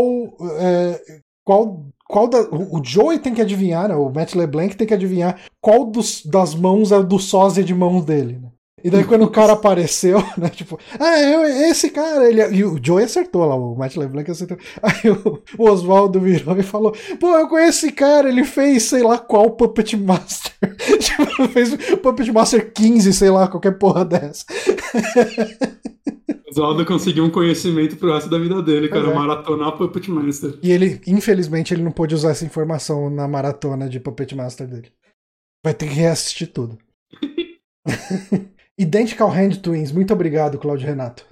é, 0.60 1.22
qual. 1.46 1.86
Qual 2.10 2.26
da, 2.30 2.40
o 2.40 2.80
o 2.80 2.84
Joey 2.84 3.20
tem 3.20 3.34
que 3.34 3.42
adivinhar, 3.42 3.90
né? 3.90 3.96
O 3.96 4.10
Matt 4.10 4.34
LeBlanc 4.34 4.78
tem 4.78 4.88
que 4.88 4.94
adivinhar 4.94 5.42
qual 5.60 5.86
dos, 5.86 6.26
das 6.26 6.56
mãos 6.56 6.94
é 6.94 7.04
do 7.04 7.20
sósia 7.20 7.62
de 7.62 7.76
mãos 7.76 8.06
dele, 8.06 8.40
né? 8.42 8.47
E 8.84 8.92
daí 8.92 9.04
quando 9.04 9.24
o 9.24 9.32
cara 9.32 9.54
apareceu, 9.54 10.20
né? 10.38 10.50
Tipo, 10.50 10.80
ah, 11.00 11.20
eu, 11.20 11.44
esse 11.70 11.90
cara, 11.90 12.30
ele. 12.30 12.42
E 12.56 12.64
o 12.64 12.80
Joey 12.82 13.06
acertou 13.06 13.44
lá, 13.46 13.56
o 13.56 13.76
Matt 13.76 13.96
LeBlanc 13.96 14.30
acertou. 14.30 14.58
Aí 14.84 15.10
o, 15.10 15.42
o 15.58 15.70
Oswaldo 15.70 16.20
virou 16.20 16.56
e 16.58 16.64
falou: 16.64 16.96
Pô, 17.20 17.36
eu 17.36 17.48
conheço 17.48 17.86
esse 17.86 17.92
cara, 17.92 18.30
ele 18.30 18.44
fez 18.44 18.84
sei 18.84 19.02
lá 19.02 19.18
qual 19.18 19.52
Puppet 19.52 19.98
Master. 19.98 20.54
tipo, 21.00 21.48
fez 21.50 21.76
Puppet 21.98 22.32
Master 22.32 22.72
15, 22.72 23.14
sei 23.14 23.32
lá, 23.32 23.48
qualquer 23.48 23.80
porra 23.80 24.06
dessa. 24.06 24.46
O 26.48 26.54
Zaldo 26.54 26.86
conseguiu 26.86 27.26
um 27.26 27.32
conhecimento 27.32 27.98
pro 27.98 28.14
resto 28.14 28.30
da 28.30 28.38
vida 28.38 28.62
dele, 28.62 28.90
cara. 28.90 29.10
É. 29.10 29.14
Maratonar 29.14 29.76
Puppet 29.76 30.12
Master. 30.12 30.60
E 30.62 30.72
ele, 30.72 31.02
infelizmente, 31.08 31.74
ele 31.74 31.84
não 31.84 31.92
pôde 31.92 32.14
usar 32.14 32.30
essa 32.30 32.46
informação 32.46 33.10
na 33.10 33.28
maratona 33.28 33.90
de 33.90 34.00
Puppet 34.00 34.36
Master 34.36 34.68
dele. 34.68 34.92
Vai 35.66 35.74
ter 35.74 35.88
que 35.88 35.96
reassistir 35.96 36.48
tudo. 36.54 36.78
Identical 38.80 39.30
Hand 39.30 39.58
Twins, 39.62 39.92
muito 39.92 40.14
obrigado, 40.14 40.58
Claudio 40.58 40.86
Renato. 40.88 41.26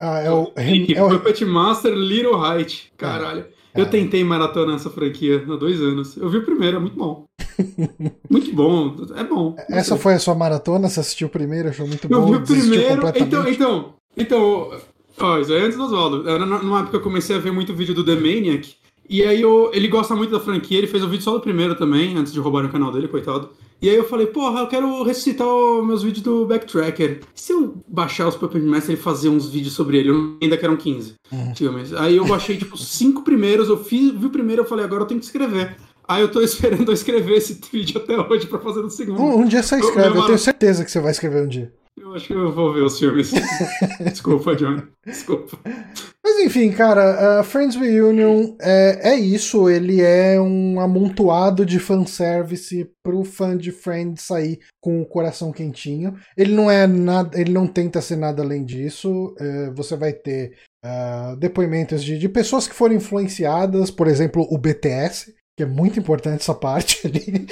Ah, 0.00 0.18
é 0.20 0.30
o. 0.30 0.52
É 0.94 1.02
o 1.02 1.08
Puppet 1.10 1.44
Master 1.46 1.92
Little 1.94 2.34
Height. 2.44 2.92
Caralho. 2.98 3.46
Eu 3.74 3.84
É. 3.84 3.88
tentei 3.88 4.22
maratonar 4.24 4.76
essa 4.76 4.90
franquia 4.90 5.36
há 5.42 5.56
dois 5.56 5.80
anos. 5.80 6.16
Eu 6.16 6.28
vi 6.28 6.38
o 6.38 6.44
primeiro, 6.44 6.76
é 6.76 6.80
muito 6.80 6.96
bom. 6.96 7.24
muito 8.30 8.52
bom. 8.54 8.94
É 9.16 9.24
bom. 9.24 9.56
essa 9.70 9.96
foi 9.96 10.14
a 10.14 10.18
sua 10.18 10.34
maratona? 10.34 10.88
Você 10.88 11.00
assistiu 11.00 11.28
o 11.28 11.30
primeiro? 11.30 11.70
Achou 11.70 11.86
muito 11.86 12.06
Eu 12.10 12.20
bom? 12.20 12.30
vi 12.32 12.36
o 12.36 12.42
primeiro. 12.42 13.02
Então, 13.16 13.48
então, 13.48 13.94
então. 14.16 14.80
Ó, 15.18 15.38
isso 15.38 15.52
aí 15.54 15.60
é 15.60 15.64
antes 15.64 15.78
do 15.78 15.84
Oswaldo. 15.84 16.28
Era 16.28 16.44
numa 16.44 16.80
época 16.80 16.90
que 16.90 16.96
eu 16.96 17.02
comecei 17.02 17.34
a 17.36 17.38
ver 17.38 17.50
muito 17.52 17.74
vídeo 17.74 17.94
do 17.94 18.04
The 18.04 18.16
Maniac. 18.16 18.76
E 19.08 19.22
aí 19.22 19.40
eu, 19.40 19.70
ele 19.72 19.88
gosta 19.88 20.14
muito 20.16 20.30
da 20.32 20.40
franquia, 20.40 20.78
ele 20.78 20.86
fez 20.86 21.02
um 21.04 21.08
vídeo 21.08 21.22
só 21.22 21.32
do 21.32 21.40
primeiro 21.40 21.74
também, 21.76 22.16
antes 22.16 22.32
de 22.32 22.40
roubarem 22.40 22.68
o 22.68 22.72
canal 22.72 22.90
dele, 22.92 23.06
coitado. 23.08 23.50
E 23.80 23.90
aí 23.90 23.94
eu 23.96 24.04
falei, 24.04 24.26
porra, 24.26 24.60
eu 24.60 24.66
quero 24.68 25.02
ressuscitar 25.02 25.46
os 25.46 25.86
meus 25.86 26.02
vídeos 26.02 26.22
do 26.22 26.46
Backtracker. 26.46 27.20
E 27.36 27.40
se 27.40 27.52
eu 27.52 27.74
baixar 27.86 28.26
os 28.26 28.34
Puppet 28.34 28.62
Master 28.64 28.94
e 28.94 28.98
fazer 28.98 29.28
uns 29.28 29.48
vídeos 29.50 29.74
sobre 29.74 29.98
ele? 29.98 30.08
Eu 30.08 30.36
ainda 30.42 30.56
que 30.56 30.64
eram 30.64 30.76
15. 30.76 31.14
Uhum. 31.30 31.50
antigamente. 31.50 31.94
Aí 31.96 32.16
eu 32.16 32.24
baixei, 32.24 32.56
tipo, 32.56 32.76
cinco 32.78 33.22
primeiros, 33.22 33.68
eu 33.68 33.76
fiz, 33.76 34.12
vi 34.12 34.26
o 34.26 34.30
primeiro, 34.30 34.62
eu 34.62 34.66
falei, 34.66 34.84
agora 34.84 35.02
eu 35.02 35.06
tenho 35.06 35.20
que 35.20 35.26
escrever. 35.26 35.76
Aí 36.08 36.22
eu 36.22 36.30
tô 36.30 36.40
esperando 36.42 36.88
eu 36.88 36.94
escrever 36.94 37.34
esse 37.36 37.60
vídeo 37.70 37.98
até 38.00 38.18
hoje 38.18 38.46
pra 38.46 38.58
fazer 38.58 38.80
no 38.80 38.90
segundo. 38.90 39.20
Um, 39.20 39.40
um 39.40 39.44
dia 39.46 39.62
você 39.62 39.74
Eu- 39.76 39.80
escreve, 39.80 40.10
meu 40.10 40.20
eu 40.22 40.26
tenho 40.26 40.38
certeza 40.38 40.84
que 40.84 40.90
você 40.90 41.00
vai 41.00 41.10
escrever 41.10 41.44
um 41.44 41.48
dia. 41.48 41.72
Eu 41.98 42.14
acho 42.14 42.26
que 42.26 42.34
eu 42.34 42.52
vou 42.52 42.72
ver 42.74 42.82
os 42.82 42.98
filmes. 43.00 43.32
Desculpa, 44.00 44.54
Johnny. 44.54 44.82
Desculpa. 45.04 45.58
Mas 46.22 46.40
enfim, 46.40 46.72
cara, 46.72 47.40
uh, 47.40 47.44
Friends 47.44 47.76
Reunion 47.76 48.56
é, 48.60 49.12
é 49.12 49.14
isso. 49.14 49.70
Ele 49.70 50.02
é 50.02 50.40
um 50.40 50.80
amontoado 50.80 51.64
de 51.64 51.78
fanservice 51.78 52.90
pro 53.02 53.24
fã 53.24 53.56
de 53.56 53.70
Friends 53.70 54.24
sair 54.24 54.58
com 54.80 55.00
o 55.00 55.06
coração 55.06 55.52
quentinho. 55.52 56.14
Ele 56.36 56.52
não 56.52 56.70
é 56.70 56.86
nada, 56.86 57.40
ele 57.40 57.52
não 57.52 57.66
tenta 57.66 58.02
ser 58.02 58.16
nada 58.16 58.42
além 58.42 58.64
disso. 58.64 59.34
Uh, 59.40 59.72
você 59.74 59.96
vai 59.96 60.12
ter 60.12 60.52
uh, 60.84 61.36
depoimentos 61.36 62.02
de, 62.02 62.18
de 62.18 62.28
pessoas 62.28 62.66
que 62.68 62.74
foram 62.74 62.96
influenciadas, 62.96 63.90
por 63.90 64.08
exemplo, 64.08 64.46
o 64.50 64.58
BTS. 64.58 65.35
Que 65.56 65.62
é 65.62 65.66
muito 65.66 65.98
importante 65.98 66.40
essa 66.40 66.54
parte 66.54 67.00
ali. 67.08 67.46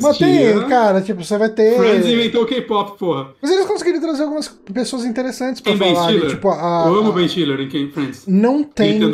Mas 0.00 0.18
tem, 0.18 0.68
cara, 0.68 1.00
tipo, 1.00 1.24
você 1.24 1.36
vai 1.36 1.48
ter. 1.48 1.76
Friends 1.76 2.06
inventou 2.06 2.46
K-pop, 2.46 2.96
porra. 2.96 3.32
Mas 3.42 3.50
eles 3.50 3.66
conseguiram 3.66 4.00
trazer 4.00 4.22
algumas 4.22 4.46
pessoas 4.46 5.04
interessantes 5.04 5.60
pra 5.60 5.72
Tem 5.72 5.78
Ben 5.80 5.94
falar. 5.96 6.10
Stiller? 6.12 6.30
Tipo, 6.30 6.50
a, 6.50 6.84
Eu 6.86 6.94
amo 6.94 7.10
a- 7.10 7.12
Ben 7.14 7.26
Stiller 7.26 7.58
em 7.60 7.90
Friends. 7.90 8.24
Não 8.28 8.62
tem. 8.62 9.02
Um. 9.04 9.10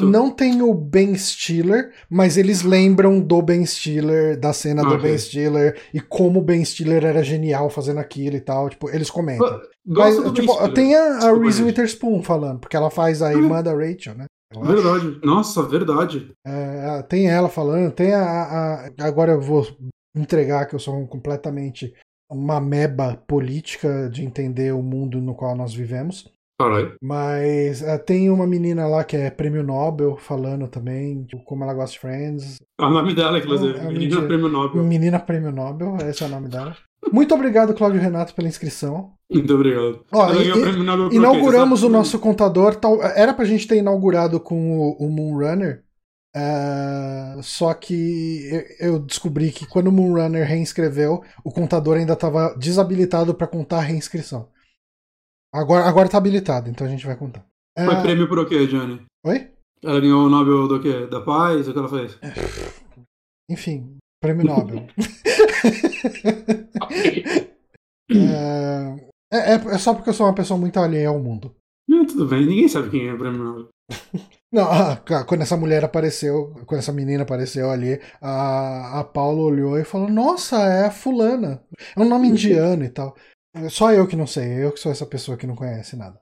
Não 0.00 0.30
tem 0.30 0.60
o 0.60 0.74
Ben 0.74 1.14
Stiller, 1.16 1.90
mas 2.10 2.36
eles 2.36 2.62
lembram 2.62 3.18
do 3.18 3.40
Ben 3.40 3.64
Stiller, 3.64 4.38
da 4.38 4.52
cena 4.52 4.82
do 4.82 4.88
Ok. 4.94 5.08
Ben 5.08 5.16
Stiller 5.16 5.78
e 5.94 6.00
como 6.02 6.40
o 6.40 6.42
Ben 6.42 6.62
Stiller 6.62 7.02
era 7.06 7.22
genial 7.22 7.70
fazendo 7.70 7.98
aquilo 7.98 8.36
e 8.36 8.40
tal. 8.40 8.68
Tipo, 8.68 8.90
eles 8.90 9.08
comentam. 9.08 9.46
Mas, 9.86 10.16
Gosto 10.16 10.22
do 10.24 10.32
Ben 10.32 10.40
tipo, 10.42 10.52
Stiller. 10.52 10.74
tem 10.74 10.94
a, 10.96 11.16
a 11.28 11.32
Reese. 11.34 11.62
Witherspoon 11.62 12.22
falando, 12.22 12.58
porque 12.58 12.76
ela 12.76 12.90
faz 12.90 13.22
a 13.22 13.32
irmã 13.32 13.62
da 13.62 13.72
Rachel, 13.72 14.14
né? 14.16 14.26
Verdade. 14.54 15.20
Nossa, 15.24 15.62
verdade. 15.62 16.32
É, 16.46 17.02
tem 17.02 17.28
ela 17.28 17.48
falando, 17.48 17.92
tem 17.92 18.14
a, 18.14 18.22
a- 18.22 18.90
Agora 19.00 19.32
eu 19.32 19.40
vou 19.40 19.66
entregar 20.16 20.66
que 20.66 20.74
eu 20.74 20.78
sou 20.78 20.96
um 20.96 21.06
completamente 21.06 21.94
uma 22.30 22.60
meba 22.60 23.16
política 23.26 24.08
de 24.10 24.24
entender 24.24 24.72
o 24.72 24.82
mundo 24.82 25.20
no 25.20 25.34
qual 25.34 25.54
nós 25.56 25.72
vivemos. 25.74 26.30
Caralho. 26.60 26.96
Mas 27.00 27.82
é, 27.82 27.96
tem 27.98 28.28
uma 28.30 28.46
menina 28.46 28.86
lá 28.86 29.04
que 29.04 29.16
é 29.16 29.30
prêmio 29.30 29.62
Nobel 29.62 30.16
falando 30.16 30.66
também, 30.66 31.22
tipo, 31.24 31.42
como 31.44 31.62
ela 31.62 31.72
gosta 31.72 31.92
de 31.92 32.00
Friends. 32.00 32.56
É 32.80 32.84
o 32.84 32.90
nome 32.90 33.14
dela, 33.14 33.38
inclusive. 33.38 33.78
É, 33.78 33.82
é 33.82 33.84
Menina 33.84 34.00
mentira. 34.00 34.26
Prêmio 34.26 34.48
Nobel. 34.48 34.82
Menina 34.82 35.20
prêmio 35.20 35.52
Nobel, 35.52 35.96
esse 36.08 36.22
é 36.22 36.26
o 36.26 36.30
nome 36.30 36.48
dela. 36.48 36.76
Muito 37.12 37.34
obrigado, 37.34 37.74
Cláudio 37.74 38.00
Renato, 38.00 38.34
pela 38.34 38.48
inscrição. 38.48 39.12
Muito 39.30 39.54
obrigado. 39.54 40.04
Ó, 40.12 40.32
e- 40.32 40.48
e-? 40.48 41.14
Inauguramos 41.16 41.82
o 41.82 41.88
nosso 41.88 42.18
contador. 42.18 42.74
Tal, 42.76 43.02
era 43.02 43.32
pra 43.32 43.44
gente 43.44 43.66
ter 43.66 43.76
inaugurado 43.76 44.40
com 44.40 44.78
o, 44.78 44.92
o 45.06 45.10
Moonrunner. 45.10 45.84
é, 46.34 47.36
só 47.42 47.72
que 47.74 48.48
eu, 48.78 48.92
eu 48.94 48.98
descobri 48.98 49.50
que 49.52 49.66
quando 49.66 49.88
o 49.88 49.92
Moonrunner 49.92 50.46
reinscreveu, 50.46 51.22
o 51.44 51.50
contador 51.52 51.96
ainda 51.96 52.12
estava 52.14 52.54
desabilitado 52.58 53.34
para 53.34 53.46
contar 53.46 53.78
a 53.78 53.82
reinscrição. 53.82 54.48
Agora, 55.54 55.84
agora 55.86 56.08
tá 56.08 56.18
habilitado, 56.18 56.68
então 56.68 56.86
a 56.86 56.90
gente 56.90 57.06
vai 57.06 57.16
contar. 57.16 57.44
É, 57.76 57.84
Foi 57.86 57.96
prêmio 58.02 58.28
por 58.28 58.38
o 58.38 58.46
quê, 58.46 58.66
Johnny? 58.66 59.00
Oi? 59.24 59.50
Ela 59.82 60.00
ganhou 60.00 60.26
o 60.26 60.28
Nobel 60.28 60.68
do 60.68 60.80
quê? 60.80 61.06
Da 61.06 61.20
paz? 61.20 61.66
O 61.68 61.72
que 61.72 61.78
ela 61.78 61.88
fez? 61.88 62.18
Enfim, 63.48 63.96
prêmio 64.20 64.44
Nobel. 64.44 64.86
é, 69.32 69.32
é, 69.32 69.54
é 69.54 69.78
só 69.78 69.94
porque 69.94 70.10
eu 70.10 70.14
sou 70.14 70.26
uma 70.26 70.34
pessoa 70.34 70.58
muito 70.58 70.78
alheia 70.78 71.08
ao 71.08 71.18
mundo. 71.18 71.54
Não, 71.88 72.06
tudo 72.06 72.26
bem, 72.26 72.44
ninguém 72.44 72.68
sabe 72.68 72.90
quem 72.90 73.08
é 73.08 73.14
o 73.14 73.18
Prêmio 73.18 73.42
Nobel. 73.42 73.68
Não, 74.52 74.64
ah, 74.64 74.98
quando 75.26 75.42
essa 75.42 75.56
mulher 75.56 75.84
apareceu, 75.84 76.54
quando 76.66 76.78
essa 76.78 76.92
menina 76.92 77.22
apareceu 77.22 77.70
ali, 77.70 78.00
a, 78.20 79.00
a 79.00 79.04
Paula 79.04 79.42
olhou 79.42 79.78
e 79.78 79.84
falou: 79.84 80.08
Nossa, 80.08 80.56
é 80.56 80.86
a 80.86 80.90
fulana. 80.90 81.62
É 81.94 82.00
um 82.00 82.08
nome 82.08 82.28
indiano 82.28 82.82
e 82.82 82.88
tal. 82.88 83.14
É 83.54 83.68
Só 83.68 83.92
eu 83.92 84.06
que 84.06 84.16
não 84.16 84.26
sei, 84.26 84.64
eu 84.64 84.72
que 84.72 84.80
sou 84.80 84.90
essa 84.90 85.04
pessoa 85.04 85.36
que 85.36 85.46
não 85.46 85.54
conhece 85.54 85.96
nada. 85.96 86.18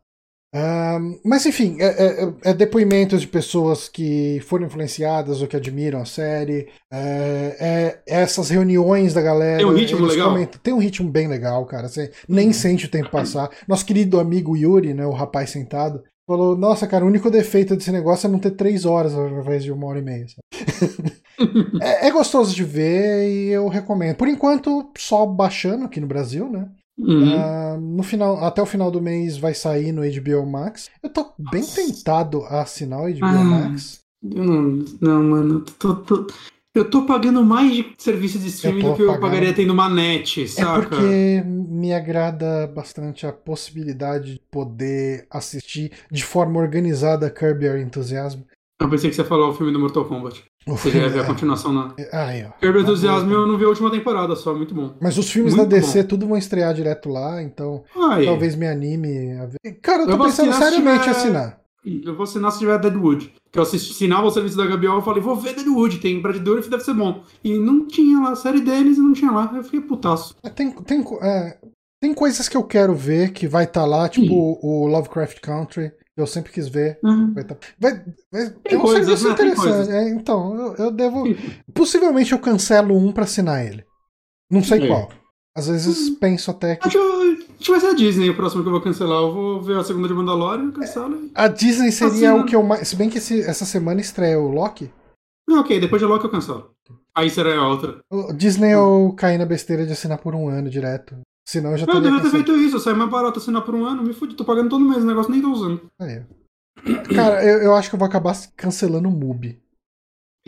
Mas 1.25 1.45
enfim, 1.45 1.77
é, 1.81 1.87
é- 1.87 2.33
é 2.51 2.55
depoimentos 2.55 3.21
de 3.21 3.29
pessoas 3.29 3.89
que 3.89 4.41
foram 4.47 4.67
influenciadas 4.67 5.43
ou 5.43 5.49
que 5.49 5.57
admiram 5.57 6.01
a 6.01 6.05
série. 6.07 6.69
É, 6.91 7.57
é 7.59 8.03
essas 8.07 8.49
reuniões 8.51 9.13
da 9.13 9.21
galera. 9.21 9.59
Tem 9.59 9.67
um 9.67 9.75
ritmo 9.75 10.07
legal? 10.07 10.29
comentam- 10.31 10.61
tem 10.63 10.75
um 10.75 10.79
ritmo 10.79 11.11
bem 11.11 11.29
legal, 11.29 11.65
cara. 11.67 11.89
Você 11.89 12.11
nem 12.29 12.53
sente 12.53 12.87
o 12.87 12.91
tempo 12.91 13.11
passar. 13.11 13.51
Nosso 13.69 13.85
querido 13.85 14.19
amigo 14.19 14.57
Yuri, 14.57 14.95
né, 14.95 15.05
o 15.07 15.11
rapaz 15.13 15.51
sentado, 15.51 16.03
falou: 16.27 16.57
Nossa, 16.57 16.87
cara, 16.87 17.05
o 17.05 17.09
único 17.09 17.31
defeito 17.31 17.77
desse 17.77 17.93
negócio 17.93 18.27
é 18.27 18.31
não 18.31 18.39
ter 18.39 18.53
três 18.53 18.85
horas 18.87 19.15
ao 19.15 19.29
invés 19.29 19.63
de 19.63 19.71
uma 19.73 19.87
hora 19.87 19.99
e 19.99 20.03
meia. 20.03 20.27
é, 21.83 22.07
é 22.09 22.11
gostoso 22.11 22.55
de 22.55 22.65
ver 22.65 23.29
e 23.29 23.49
eu 23.49 23.69
recomendo. 23.69 24.17
Por 24.17 24.29
enquanto, 24.29 24.91
só 24.97 25.27
baixando 25.27 25.85
aqui 25.85 26.01
no 26.01 26.07
Brasil, 26.07 26.49
né? 26.51 26.67
Uhum. 26.99 27.35
Ah, 27.39 27.77
no 27.81 28.03
final, 28.03 28.43
até 28.45 28.63
o 28.63 28.67
final 28.67 28.91
do 28.91 29.01
mês 29.03 29.37
vai 29.37 29.53
sair 29.55 29.93
no 29.93 30.03
HBO 30.03 30.47
Max. 30.47 30.89
Eu 31.03 31.11
tô 31.11 31.27
bem 31.39 31.61
Nossa. 31.61 31.77
tentado 31.83 32.43
a 32.45 32.63
assinar 32.63 33.01
o 33.01 33.09
HBO 33.13 33.25
Ah, 33.27 33.45
Max. 33.45 34.01
Não, 34.23 34.85
não, 35.01 35.23
mano. 35.23 35.61
Tô, 35.79 35.95
tô- 35.97 36.27
eu 36.75 36.91
tô 36.91 37.07
pagando 37.07 37.43
mais 37.45 37.73
de 37.75 37.95
serviço 37.99 38.39
de 38.39 38.49
streaming 38.49 38.83
do 38.83 38.95
que 38.97 39.03
eu 39.03 39.07
pagando. 39.07 39.21
pagaria 39.23 39.53
tendo 39.55 39.73
uma 39.73 39.89
net, 39.89 40.43
É 40.43 40.47
saca? 40.47 40.89
porque 40.89 41.43
me 41.47 41.93
agrada 41.95 42.67
bastante 42.67 43.27
a 43.27 43.33
possibilidade 43.33 44.35
de 44.35 44.41
poder 44.51 45.27
assistir 45.31 45.93
de 46.11 46.23
forma 46.25 46.59
organizada 46.61 47.31
Kirby 47.31 47.67
Your 47.67 47.79
Enthusiasm. 47.79 48.41
Eu 48.81 48.91
pensei 48.91 49.09
que 49.09 49.17
você 49.17 49.23
ia 49.23 49.27
falar 49.27 49.49
o 49.49 49.55
filme 49.55 49.73
do 49.73 49.81
Mortal 49.81 50.05
Kombat. 50.05 50.45
O 50.67 50.73
Você 50.77 50.91
filme- 50.91 51.01
já 51.01 51.07
ia 51.07 51.13
ver 51.13 51.21
a 51.21 51.25
continuação 51.27 51.73
na. 51.73 51.95
é, 51.99 52.17
aí, 52.17 52.45
ó. 52.45 52.51
Kirby 52.61 52.79
Tá 52.79 52.85
Enthusiasm 52.85 53.27
bom. 53.27 53.33
eu 53.35 53.47
não 53.47 53.57
vi 53.57 53.65
a 53.65 53.69
última 53.69 53.91
temporada 53.91 54.37
só, 54.37 54.55
muito 54.55 54.75
bom. 54.75 54.95
Mas 55.01 55.17
os 55.17 55.31
filmes 55.31 55.55
Muito 55.55 55.69
da 55.71 55.77
DC 55.79 56.05
tudo 56.05 56.27
vão 56.27 56.37
estrear 56.37 56.75
direto 56.75 57.09
lá, 57.09 57.43
então 57.43 57.85
Ai, 57.97 58.25
talvez 58.27 58.55
me 58.55 58.67
anime 58.67 59.33
a 59.39 59.47
ver. 59.47 59.73
Cara, 59.81 60.03
eu 60.03 60.07
tô 60.07 60.13
Eu 60.13 60.19
pensando 60.19 60.51
assinar 60.51 60.69
seriamente 60.71 60.97
em 60.99 61.13
tiver- 61.13 61.17
assinar. 61.17 61.61
eu 61.87 62.15
vou 62.15 62.25
assinar 62.25 62.53
se 62.53 62.59
tiver 62.59 62.79
Deadwood. 62.79 63.33
Que 63.51 63.59
eu 63.59 63.63
assisti, 63.63 63.93
assinava 63.93 64.27
o 64.27 64.31
serviço 64.31 64.57
da 64.59 64.67
Gabriel 64.67 64.99
e 64.99 65.03
falei, 65.03 65.23
vou 65.23 65.37
ver 65.37 65.55
Deadwood, 65.55 65.99
tem 65.99 66.21
Brad 66.21 66.37
Dourif, 66.37 66.69
deve 66.69 66.85
ser 66.85 66.93
bom. 66.93 67.23
E 67.43 67.59
não 67.59 67.87
tinha 67.87 68.19
lá, 68.21 68.33
a 68.33 68.37
série 68.37 68.61
deles 68.61 68.99
não 68.99 69.15
tinha 69.15 69.31
lá. 69.31 69.51
Eu 69.57 69.65
fiquei 69.65 69.81
putaço. 69.81 70.35
É, 70.43 70.51
Tem, 70.51 70.71
tem, 70.71 71.03
é, 71.23 71.57
tem 72.03 72.13
coisas 72.13 72.47
que 72.47 72.57
eu 72.57 72.63
quero 72.65 72.95
ver 72.95 73.33
que 73.33 73.49
vai 73.49 73.65
estar 73.65 73.87
lá, 73.87 74.07
tipo 74.09 74.35
o 74.63 74.87
Lovecraft 74.87 75.41
Country, 75.41 75.93
eu 76.17 76.27
sempre 76.27 76.53
quis 76.53 76.69
ver. 76.69 76.99
Uhum. 77.05 77.35
Vai 77.35 77.45
tá- 77.45 77.57
vai- 77.79 78.05
vai- 78.33 78.51
Tem 78.51 78.75
é 78.75 78.79
um 78.79 78.81
coisas, 78.81 79.21
serviço 79.21 79.27
né? 79.29 79.33
Interessante. 79.53 79.91
é, 79.91 80.09
então, 80.11 80.55
eu, 80.57 80.75
eu 80.87 80.91
devo. 80.91 81.25
Possivelmente 81.75 82.33
eu 82.33 82.39
cancelo 82.39 82.97
um 82.97 83.13
pra 83.13 83.25
assinar 83.25 83.65
ele. 83.65 83.85
Não 84.51 84.63
sei 84.63 84.85
É. 84.85 84.87
qual. 84.87 85.11
Às 85.57 85.69
vezes 85.69 86.11
Hum. 86.11 86.17
penso 86.21 86.51
até 86.51 86.77
que. 86.77 86.87
Acho 86.87 86.99
que 87.59 87.71
vai 87.71 87.81
ser 87.81 87.87
a 87.87 87.95
Disney 87.95 88.29
o 88.31 88.37
próximo 88.37 88.63
que 88.63 88.69
eu 88.69 88.73
vou 88.73 88.81
cancelar. 88.83 89.23
Eu 89.23 89.33
vou 89.33 89.63
ver 89.63 89.79
a 89.79 89.85
segunda 89.85 90.07
de 90.07 90.15
Mandalorian, 90.15 90.71
cancelo. 90.71 91.17
e- 91.25 91.33
A 91.35 91.49
Disney 91.49 91.91
seria 91.91 92.31
Assina. 92.31 92.35
o 92.37 92.45
que 92.47 92.55
eu 92.55 92.63
mais. 92.63 92.87
Se 92.87 92.95
bem 92.97 93.09
que 93.09 93.19
esse- 93.19 93.41
essa 93.41 93.65
semana 93.65 94.01
estreia 94.01 94.39
o 94.39 94.49
Loki. 94.51 94.91
Não, 95.49 95.61
ok, 95.61 95.81
depois 95.81 96.01
de 96.03 96.07
Loki 96.07 96.25
eu 96.25 96.31
cancelo. 96.31 96.71
Aí 97.15 97.31
será 97.31 97.57
a 97.57 97.67
outra. 97.69 97.99
O 98.11 98.33
Disney 98.35 98.73
eu 98.75 99.15
caí 99.17 99.39
na 99.39 99.47
besteira 99.47 99.87
de 99.87 99.93
assinar 99.93 100.19
por 100.19 100.35
um 100.35 100.49
ano 100.49 100.69
direto. 100.69 101.17
Senão 101.47 101.71
eu 101.73 101.79
já 101.79 101.87
Eu 101.87 102.01
devia 102.01 102.21
ter 102.21 102.31
feito 102.31 102.57
isso, 102.57 102.81
sai 102.81 102.95
mais 102.95 103.11
barato 103.11 103.39
assinar 103.39 103.63
por 103.63 103.75
um 103.75 103.85
ano, 103.85 104.03
me 104.03 104.13
fudi, 104.13 104.35
tô 104.35 104.45
pagando 104.45 104.69
todo 104.69 104.85
mês, 104.85 105.05
o 105.05 105.07
negócio 105.07 105.31
nem 105.31 105.41
tô 105.41 105.53
usando. 105.53 105.81
Aí. 106.01 106.23
Cara, 107.15 107.45
eu, 107.45 107.63
eu 107.63 107.75
acho 107.75 107.89
que 107.89 107.95
eu 107.95 107.99
vou 107.99 108.07
acabar 108.09 108.37
cancelando 108.57 109.09
o 109.09 109.13
MUBI. 109.13 109.61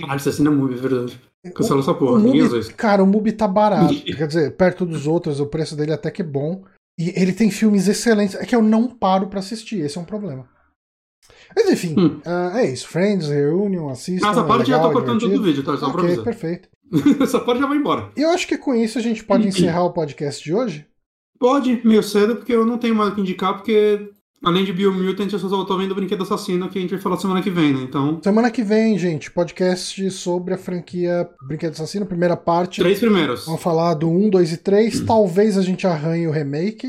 Ah, 0.08 0.18
você 0.18 0.28
assina 0.28 0.50
muito, 0.50 0.74
é 0.74 0.76
verdade. 0.76 1.20
Cancela 1.54 1.80
essa 1.80 1.94
porra, 1.94 2.18
ninguém 2.18 2.42
usa 2.42 2.56
Mubi, 2.56 2.60
isso. 2.60 2.74
cara, 2.76 3.02
o 3.02 3.06
Mubi 3.06 3.32
tá 3.32 3.46
barato. 3.46 3.94
Quer 4.04 4.26
dizer, 4.26 4.56
perto 4.56 4.84
dos 4.84 5.06
outros, 5.06 5.38
o 5.40 5.46
preço 5.46 5.76
dele 5.76 5.92
até 5.92 6.10
que 6.10 6.22
é 6.22 6.24
bom. 6.24 6.64
E 6.98 7.10
ele 7.16 7.32
tem 7.32 7.48
filmes 7.48 7.86
excelentes. 7.86 8.34
É 8.34 8.44
que 8.44 8.54
eu 8.54 8.62
não 8.62 8.88
paro 8.88 9.28
pra 9.28 9.38
assistir, 9.38 9.78
esse 9.80 9.96
é 9.96 10.00
um 10.00 10.04
problema. 10.04 10.48
Mas 11.54 11.70
enfim, 11.70 11.94
Hum. 11.98 12.20
ah, 12.26 12.60
é 12.60 12.70
isso. 12.70 12.88
Friends, 12.88 13.28
Reunion, 13.28 13.88
assistam. 13.88 14.28
Essa 14.30 14.40
é 14.40 14.44
parte 14.44 14.68
já 14.68 14.76
legal, 14.76 14.90
tô 14.90 14.98
cortando 14.98 15.20
todo 15.20 15.38
o 15.38 15.42
vídeo, 15.42 15.62
tá? 15.64 15.76
Só 15.76 15.86
Ok, 15.86 16.22
perfeito. 16.22 16.68
essa 17.20 17.40
parte 17.40 17.60
já 17.60 17.66
vai 17.66 17.76
embora. 17.78 18.10
E 18.16 18.22
eu 18.22 18.30
acho 18.30 18.46
que 18.46 18.56
com 18.58 18.74
isso 18.74 18.98
a 18.98 19.02
gente 19.02 19.24
pode 19.24 19.46
encerrar 19.48 19.84
o 19.84 19.92
podcast 19.92 20.42
de 20.42 20.54
hoje. 20.54 20.86
Pode, 21.38 21.80
meio 21.84 22.02
cedo, 22.02 22.36
porque 22.36 22.52
eu 22.52 22.66
não 22.66 22.78
tenho 22.78 22.94
mais 22.94 23.10
o 23.12 23.14
que 23.14 23.20
indicar, 23.20 23.54
porque 23.54 24.10
além 24.44 24.64
de 24.64 24.72
Biomutant, 24.72 25.32
eu 25.32 25.38
só 25.38 25.64
tô 25.64 25.76
vendo 25.78 25.92
o 25.92 25.94
Brinquedo 25.94 26.22
Assassino, 26.22 26.68
que 26.68 26.78
a 26.78 26.80
gente 26.80 26.90
vai 26.90 26.98
falar 27.00 27.16
semana 27.16 27.42
que 27.42 27.50
vem, 27.50 27.72
né? 27.72 27.82
Então, 27.82 28.20
Semana 28.22 28.50
que 28.50 28.62
vem, 28.62 28.98
gente, 28.98 29.30
podcast 29.30 30.10
sobre 30.10 30.54
a 30.54 30.58
franquia 30.58 31.28
Brinquedo 31.46 31.72
Assassino, 31.74 32.06
primeira 32.06 32.36
parte. 32.36 32.80
três 32.80 32.98
primeiros. 32.98 33.44
Vamos 33.46 33.62
falar 33.62 33.94
do 33.94 34.08
1, 34.10 34.30
2 34.30 34.52
e 34.52 34.56
3. 34.56 35.00
Talvez 35.00 35.56
a 35.56 35.62
gente 35.62 35.86
arranhe 35.86 36.26
o 36.26 36.32
remake. 36.32 36.88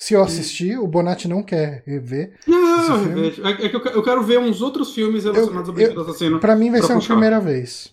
Se 0.00 0.14
eu 0.14 0.22
assistir, 0.22 0.78
o 0.78 0.86
Bonatti 0.86 1.26
não 1.26 1.42
quer 1.42 1.82
rever. 1.84 2.34
Não, 2.46 3.24
Esse 3.24 3.40
eu. 3.40 3.46
É 3.46 3.50
é 3.50 3.68
que 3.68 3.74
eu 3.76 3.80
que- 3.80 3.88
eu 3.88 4.02
quero 4.04 4.22
ver 4.22 4.38
uns 4.38 4.62
outros 4.62 4.94
filmes 4.94 5.24
relacionados 5.24 5.66
Eu- 5.68 5.72
ao 5.72 5.74
Brinquedo 5.74 6.00
Assassino. 6.02 6.38
Pra 6.38 6.54
mim 6.54 6.70
vai 6.70 6.78
Pra 6.78 6.86
ser 6.86 6.92
a 6.92 6.96
puxar. 6.96 7.14
primeira 7.14 7.40
vez. 7.40 7.92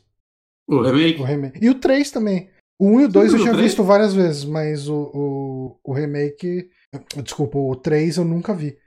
O 0.67 0.81
remake? 0.81 1.21
O 1.21 1.23
remake. 1.23 1.59
E 1.63 1.69
o 1.69 1.75
3 1.75 2.11
também. 2.11 2.49
O 2.79 2.87
1 2.87 3.01
e 3.01 3.05
o 3.05 3.09
2 3.09 3.33
eu 3.33 3.39
tinha 3.39 3.53
visto 3.53 3.83
várias 3.83 4.13
vezes, 4.13 4.43
mas 4.43 4.87
o, 4.89 5.11
o, 5.13 5.79
o 5.83 5.93
remake. 5.93 6.69
Desculpa, 7.23 7.57
o 7.57 7.75
3 7.75 8.17
eu 8.17 8.25
nunca 8.25 8.53
vi. 8.53 8.77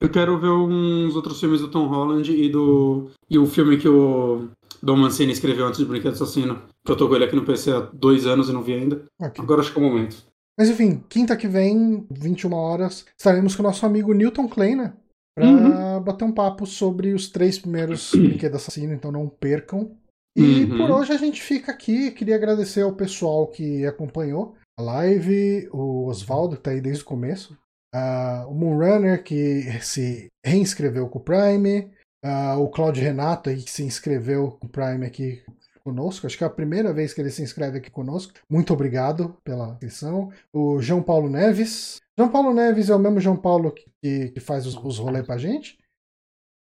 Eu 0.00 0.10
quero 0.10 0.38
ver 0.38 0.48
uns 0.50 1.14
outros 1.16 1.38
filmes 1.40 1.60
do 1.60 1.70
Tom 1.70 1.86
Holland 1.86 2.30
e 2.30 2.48
do. 2.48 3.10
E 3.28 3.38
o 3.38 3.46
filme 3.46 3.76
que 3.78 3.88
o 3.88 4.48
Dom 4.82 4.96
Mancini 4.96 5.32
escreveu 5.32 5.66
antes 5.66 5.78
de 5.78 5.86
Brinquedo 5.86 6.12
Assassino. 6.14 6.62
Que 6.84 6.92
eu 6.92 6.96
tô 6.96 7.08
com 7.08 7.14
ele 7.16 7.24
aqui 7.24 7.36
no 7.36 7.44
PC 7.44 7.70
há 7.72 7.80
dois 7.80 8.26
anos 8.26 8.48
e 8.48 8.52
não 8.52 8.62
vi 8.62 8.74
ainda. 8.74 9.04
Ok. 9.20 9.42
Agora 9.42 9.60
acho 9.60 9.72
que 9.72 9.78
é 9.78 9.82
o 9.82 9.84
momento. 9.86 10.16
Mas 10.58 10.68
enfim, 10.70 11.02
quinta 11.08 11.36
que 11.36 11.48
vem, 11.48 12.06
21 12.10 12.52
horas, 12.52 13.04
estaremos 13.18 13.56
com 13.56 13.62
o 13.62 13.66
nosso 13.66 13.84
amigo 13.84 14.12
Newton 14.14 14.46
Kleiner 14.48 14.92
pra 15.36 15.46
Uhum. 15.48 16.00
bater 16.02 16.24
um 16.24 16.30
papo 16.32 16.64
sobre 16.64 17.12
os 17.12 17.28
três 17.28 17.58
primeiros 17.58 18.10
Brinquedo 18.14 18.54
Assassino, 18.54 18.92
então 18.94 19.10
não 19.10 19.28
percam. 19.28 19.96
E 20.36 20.64
Uhum. 20.64 20.78
por 20.78 20.90
hoje 20.90 21.12
a 21.12 21.16
gente 21.16 21.40
fica 21.42 21.70
aqui. 21.72 22.10
Queria 22.10 22.34
agradecer 22.36 22.82
ao 22.82 22.94
pessoal 22.94 23.46
que 23.46 23.86
acompanhou 23.86 24.56
a 24.78 24.82
live, 24.82 25.68
o 25.72 26.06
Oswaldo, 26.06 26.56
que 26.56 26.62
tá 26.62 26.70
aí 26.72 26.80
desde 26.80 27.02
o 27.02 27.06
começo, 27.06 27.56
ah, 27.94 28.44
o 28.48 28.54
Moonrunner, 28.54 29.22
que 29.22 29.62
se 29.80 30.28
reinscreveu 30.44 31.08
com 31.08 31.18
o 31.18 31.22
Prime, 31.22 31.92
Uh, 32.24 32.58
o 32.58 32.70
Claudio 32.70 33.02
Renato 33.02 33.50
aí 33.50 33.62
que 33.62 33.70
se 33.70 33.82
inscreveu 33.84 34.58
no 34.62 34.66
Prime 34.66 35.04
aqui 35.04 35.42
conosco. 35.84 36.26
Acho 36.26 36.38
que 36.38 36.42
é 36.42 36.46
a 36.46 36.50
primeira 36.50 36.90
vez 36.90 37.12
que 37.12 37.20
ele 37.20 37.30
se 37.30 37.42
inscreve 37.42 37.76
aqui 37.76 37.90
conosco. 37.90 38.32
Muito 38.48 38.72
obrigado 38.72 39.36
pela 39.44 39.72
inscrição. 39.72 40.32
O 40.50 40.80
João 40.80 41.02
Paulo 41.02 41.28
Neves. 41.28 41.98
João 42.16 42.30
Paulo 42.30 42.54
Neves 42.54 42.88
é 42.88 42.94
o 42.94 42.98
mesmo 42.98 43.20
João 43.20 43.36
Paulo 43.36 43.70
que, 43.72 44.30
que 44.30 44.40
faz 44.40 44.64
os, 44.64 44.74
os 44.74 44.98
rolês 44.98 45.26
pra 45.26 45.36
gente? 45.36 45.78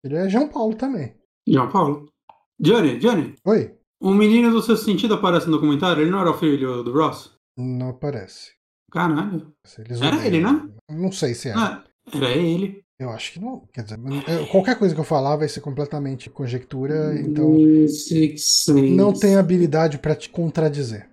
Ele 0.05 0.15
é 0.15 0.29
João 0.29 0.49
Paulo 0.49 0.77
também. 0.77 1.17
João 1.45 1.69
Paulo. 1.69 2.09
Johnny, 2.61 2.99
Johnny. 2.99 3.35
Oi. 3.45 3.75
O 4.01 4.13
menino 4.13 4.51
do 4.51 4.63
seu 4.63 4.77
sentido 4.77 5.15
aparece 5.15 5.47
no 5.47 5.53
documentário? 5.53 6.03
Ele 6.03 6.11
não 6.11 6.21
era 6.21 6.31
o 6.31 6.39
filho 6.39 6.83
do 6.83 6.93
Ross? 6.93 7.33
Não 7.57 7.91
aparece. 7.91 8.53
Caralho. 8.91 9.53
Era 10.01 10.27
ele, 10.27 10.41
né? 10.41 10.69
Não 10.91 11.13
sei 11.13 11.35
se 11.35 11.49
era. 11.49 11.59
Ah, 11.61 11.85
era 12.15 12.31
ele. 12.31 12.83
Eu 12.99 13.11
acho 13.11 13.33
que 13.33 13.41
não. 13.41 13.65
Quer 13.73 13.85
dizer, 13.85 13.99
qualquer 14.51 14.77
coisa 14.79 14.95
que 14.95 15.01
eu 15.01 15.05
falar 15.05 15.37
vai 15.37 15.49
ser 15.49 15.61
completamente 15.61 16.29
conjectura, 16.31 17.15
então 17.21 17.55
não 18.97 19.13
tenho 19.13 19.39
habilidade 19.39 19.99
pra 19.99 20.17
te 20.17 20.29
contradizer. 20.29 21.09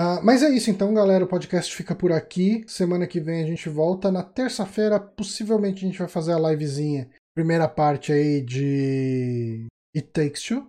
Ah, 0.00 0.20
mas 0.22 0.42
é 0.42 0.48
isso 0.48 0.70
então, 0.70 0.94
galera. 0.94 1.24
O 1.24 1.28
podcast 1.28 1.74
fica 1.74 1.94
por 1.94 2.12
aqui. 2.12 2.64
Semana 2.66 3.06
que 3.06 3.20
vem 3.20 3.42
a 3.42 3.46
gente 3.46 3.68
volta. 3.68 4.12
Na 4.12 4.22
terça-feira, 4.22 5.00
possivelmente 5.00 5.84
a 5.84 5.88
gente 5.88 5.98
vai 5.98 6.08
fazer 6.08 6.32
a 6.32 6.50
livezinha. 6.50 7.10
Primeira 7.34 7.68
parte 7.68 8.12
aí 8.12 8.40
de 8.40 9.66
It 9.94 10.08
Takes 10.12 10.42
Two. 10.44 10.66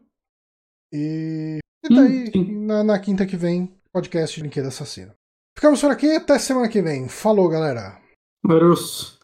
E, 0.93 1.59
e 1.83 1.93
Hum, 1.93 1.95
daí, 1.95 2.31
sim. 2.31 2.65
na, 2.65 2.83
na 2.83 2.99
quinta 2.99 3.25
que 3.25 3.37
vem, 3.37 3.73
podcast 3.93 4.39
Brinquedo 4.39 4.67
Assassino. 4.67 5.13
Ficamos 5.57 5.81
por 5.81 5.91
aqui. 5.91 6.15
Até 6.15 6.39
semana 6.39 6.67
que 6.69 6.81
vem. 6.81 7.07
Falou, 7.09 7.47
galera. 7.49 7.99
Maros. 8.43 9.18